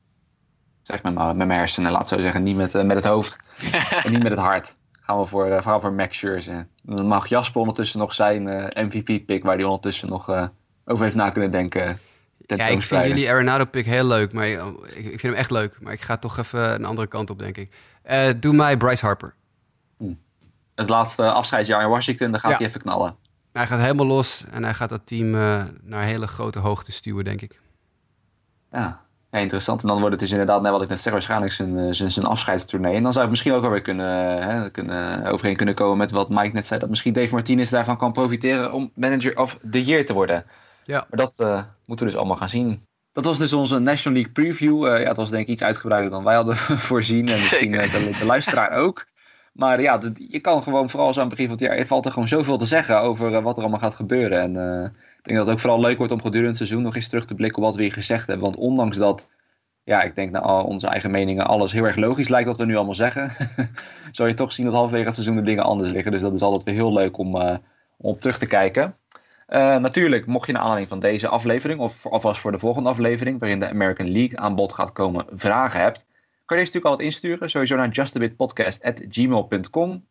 Zeg 0.82 1.02
met 1.02 1.14
mijn, 1.14 1.36
met 1.36 1.46
mijn 1.46 1.58
hersenen, 1.58 1.92
laat 1.92 2.08
zo 2.08 2.18
zeggen. 2.18 2.42
Niet 2.42 2.56
met, 2.56 2.74
uh, 2.74 2.84
met 2.84 2.96
het 2.96 3.04
hoofd 3.04 3.36
en 4.04 4.12
niet 4.12 4.22
met 4.22 4.30
het 4.30 4.40
hart. 4.40 4.74
Gaan 4.92 5.20
we 5.20 5.26
voor, 5.26 5.46
uh, 5.48 5.62
vooral 5.62 5.80
voor 5.80 5.92
Max 5.92 6.16
Scherzer. 6.16 6.66
Dan 6.82 7.06
mag 7.06 7.26
Jasper 7.26 7.60
ondertussen 7.60 7.98
nog 7.98 8.14
zijn 8.14 8.46
uh, 8.46 8.84
MVP-pick, 8.84 9.42
waar 9.42 9.56
hij 9.56 9.64
ondertussen 9.64 10.08
nog 10.08 10.50
over 10.84 11.04
heeft 11.04 11.16
na 11.16 11.30
kunnen 11.30 11.50
denken. 11.50 11.98
Ja, 12.46 12.66
ik 12.66 12.82
vind 12.82 13.06
jullie 13.06 13.30
Arenado-pick 13.30 13.86
heel 13.86 14.06
leuk. 14.06 14.32
Maar 14.32 14.46
ik, 14.46 14.58
ik, 14.94 15.04
vind 15.04 15.22
hem 15.22 15.34
echt 15.34 15.50
leuk. 15.50 15.80
Maar 15.80 15.92
ik 15.92 16.00
ga 16.00 16.16
toch 16.16 16.38
even 16.38 16.74
een 16.74 16.84
andere 16.84 17.08
kant 17.08 17.30
op, 17.30 17.38
denk 17.38 17.56
ik. 17.56 17.70
doe 18.40 18.54
mij 18.54 18.76
Bryce 18.76 19.06
Harper. 19.06 19.34
Het 20.76 20.88
laatste 20.88 21.30
afscheidsjaar 21.30 21.82
in 21.82 21.88
Washington, 21.88 22.30
dan 22.30 22.40
gaat 22.40 22.50
ja. 22.50 22.56
hij 22.56 22.66
even 22.66 22.80
knallen. 22.80 23.16
Hij 23.52 23.66
gaat 23.66 23.80
helemaal 23.80 24.06
los 24.06 24.44
en 24.50 24.64
hij 24.64 24.74
gaat 24.74 24.88
dat 24.88 25.06
team 25.06 25.30
naar 25.82 26.02
hele 26.02 26.26
grote 26.26 26.58
hoogte 26.58 26.92
stuwen, 26.92 27.24
denk 27.24 27.42
ik. 27.42 27.60
Ja, 28.70 29.06
ja, 29.30 29.38
interessant. 29.38 29.82
En 29.82 29.88
dan 29.88 29.96
wordt 29.96 30.12
het 30.12 30.20
dus 30.20 30.30
inderdaad, 30.30 30.62
net 30.62 30.72
wat 30.72 30.82
ik 30.82 30.88
net 30.88 31.00
zeg, 31.00 31.12
waarschijnlijk 31.12 31.52
zijn, 31.52 31.78
eh, 31.78 31.92
zijn, 31.92 32.10
zijn 32.10 32.26
afscheidstournee. 32.26 32.94
En 32.94 33.02
dan 33.02 33.12
zou 33.12 33.22
het 33.22 33.30
misschien 33.30 33.52
ook 33.52 33.64
alweer 33.64 33.82
kunnen, 33.82 34.38
hè, 34.48 34.70
kunnen, 34.70 35.24
overeen 35.26 35.56
kunnen 35.56 35.74
komen 35.74 35.96
met 35.96 36.10
wat 36.10 36.28
Mike 36.28 36.50
net 36.52 36.66
zei. 36.66 36.80
Dat 36.80 36.88
misschien 36.88 37.12
Dave 37.12 37.32
Martinez 37.32 37.70
daarvan 37.70 37.96
kan 37.96 38.12
profiteren 38.12 38.72
om 38.72 38.90
manager 38.94 39.38
of 39.38 39.58
the 39.70 39.84
year 39.84 40.06
te 40.06 40.12
worden. 40.12 40.44
Ja. 40.84 41.06
Maar 41.10 41.18
dat 41.18 41.40
uh, 41.40 41.62
moeten 41.86 42.06
we 42.06 42.12
dus 42.12 42.20
allemaal 42.20 42.36
gaan 42.36 42.48
zien. 42.48 42.84
Dat 43.12 43.24
was 43.24 43.38
dus 43.38 43.52
onze 43.52 43.78
National 43.78 44.18
League 44.18 44.32
preview. 44.32 44.86
Uh, 44.86 45.00
ja, 45.00 45.08
het 45.08 45.16
was 45.16 45.30
denk 45.30 45.42
ik 45.42 45.48
iets 45.48 45.62
uitgebreider 45.62 46.10
dan 46.10 46.24
wij 46.24 46.34
hadden 46.34 46.56
voorzien. 46.88 47.26
En 47.26 47.38
misschien 47.38 47.70
de, 47.70 48.10
de, 48.18 48.24
luisteraar 48.24 48.70
ook. 48.70 49.06
Maar 49.56 49.80
ja, 49.80 50.00
je 50.28 50.40
kan 50.40 50.62
gewoon 50.62 50.90
vooral 50.90 51.12
zo 51.12 51.20
aan 51.20 51.26
het 51.26 51.36
begin 51.36 51.48
van 51.48 51.56
het 51.56 51.66
jaar... 51.66 51.78
Er 51.78 51.86
valt 51.86 52.04
er 52.04 52.12
gewoon 52.12 52.28
zoveel 52.28 52.58
te 52.58 52.64
zeggen 52.64 53.00
over 53.00 53.42
wat 53.42 53.56
er 53.56 53.62
allemaal 53.62 53.80
gaat 53.80 53.94
gebeuren. 53.94 54.40
En 54.40 54.84
ik 55.18 55.24
denk 55.24 55.36
dat 55.36 55.46
het 55.46 55.50
ook 55.50 55.60
vooral 55.60 55.80
leuk 55.80 55.98
wordt 55.98 56.12
om 56.12 56.20
gedurende 56.20 56.48
het 56.48 56.56
seizoen 56.56 56.82
nog 56.82 56.96
eens 56.96 57.08
terug 57.08 57.24
te 57.24 57.34
blikken 57.34 57.58
op 57.58 57.64
wat 57.64 57.74
we 57.74 57.82
hier 57.82 57.92
gezegd 57.92 58.26
hebben. 58.26 58.44
Want 58.44 58.56
ondanks 58.56 58.96
dat, 58.96 59.32
ja, 59.84 60.02
ik 60.02 60.14
denk 60.14 60.30
naar 60.30 60.42
al 60.42 60.64
onze 60.64 60.86
eigen 60.86 61.10
meningen 61.10 61.46
alles 61.46 61.72
heel 61.72 61.84
erg 61.84 61.96
logisch 61.96 62.28
lijkt 62.28 62.46
wat 62.46 62.56
we 62.56 62.64
nu 62.64 62.76
allemaal 62.76 62.94
zeggen, 62.94 63.32
zou 64.12 64.28
je 64.28 64.34
toch 64.34 64.52
zien 64.52 64.64
dat 64.64 64.74
halverwege 64.74 65.06
het 65.06 65.14
seizoen 65.14 65.36
de 65.36 65.42
dingen 65.42 65.64
anders 65.64 65.92
liggen. 65.92 66.12
Dus 66.12 66.20
dat 66.20 66.32
is 66.32 66.42
altijd 66.42 66.62
weer 66.62 66.74
heel 66.74 66.92
leuk 66.92 67.18
om, 67.18 67.36
uh, 67.36 67.56
om 67.96 68.10
op 68.10 68.20
terug 68.20 68.38
te 68.38 68.46
kijken. 68.46 68.96
Natuurlijk, 69.80 70.26
mocht 70.26 70.46
je 70.46 70.52
naar 70.52 70.62
aanleiding 70.62 70.90
van 70.90 71.00
deze 71.00 71.28
aflevering, 71.28 71.80
of 71.80 72.06
alvast 72.06 72.40
voor 72.40 72.52
de 72.52 72.58
volgende 72.58 72.88
aflevering, 72.88 73.40
waarin 73.40 73.60
de 73.60 73.68
American 73.68 74.12
League 74.12 74.38
aan 74.38 74.54
bod 74.54 74.72
gaat 74.72 74.92
komen, 74.92 75.26
vragen 75.30 75.80
hebt, 75.80 76.06
kan 76.46 76.56
je 76.56 76.62
deze 76.62 76.72
natuurlijk 76.72 76.86
altijd 76.86 77.08
insturen. 77.08 77.50
Sowieso 77.50 77.76
naar 77.76 77.88
justabitpodcast.gmail.com. 77.88 80.06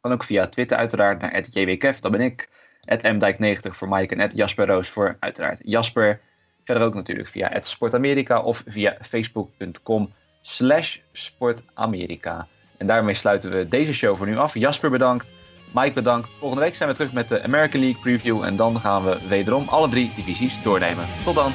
Dan 0.00 0.12
ook 0.12 0.24
via 0.24 0.48
Twitter 0.48 0.76
uiteraard 0.76 1.20
naar 1.20 1.40
jwkef, 1.40 2.00
dat 2.00 2.10
ben 2.10 2.20
ik. 2.20 2.48
Mdijk90 2.88 3.70
voor 3.70 3.88
Mike 3.88 4.14
en 4.14 4.30
Jasper 4.34 4.66
Roos 4.66 4.88
voor 4.88 5.16
uiteraard 5.20 5.60
Jasper. 5.64 6.20
Verder 6.64 6.82
ook 6.82 6.94
natuurlijk 6.94 7.28
via 7.28 7.60
Sportamerika 7.60 8.40
of 8.40 8.62
via 8.66 8.96
facebook.com 9.00 10.12
slash 10.42 10.98
sportamerika. 11.12 12.48
En 12.76 12.86
daarmee 12.86 13.14
sluiten 13.14 13.50
we 13.50 13.68
deze 13.68 13.94
show 13.94 14.16
voor 14.16 14.26
nu 14.26 14.36
af. 14.36 14.54
Jasper 14.54 14.90
bedankt, 14.90 15.32
Mike 15.74 15.92
bedankt. 15.92 16.30
Volgende 16.30 16.64
week 16.64 16.74
zijn 16.74 16.88
we 16.88 16.94
terug 16.94 17.12
met 17.12 17.28
de 17.28 17.42
American 17.42 17.80
League 17.80 18.00
preview 18.00 18.44
en 18.44 18.56
dan 18.56 18.80
gaan 18.80 19.04
we 19.04 19.18
wederom 19.28 19.68
alle 19.68 19.88
drie 19.88 20.12
divisies 20.16 20.62
doornemen. 20.62 21.06
Tot 21.24 21.34
dan! 21.34 21.52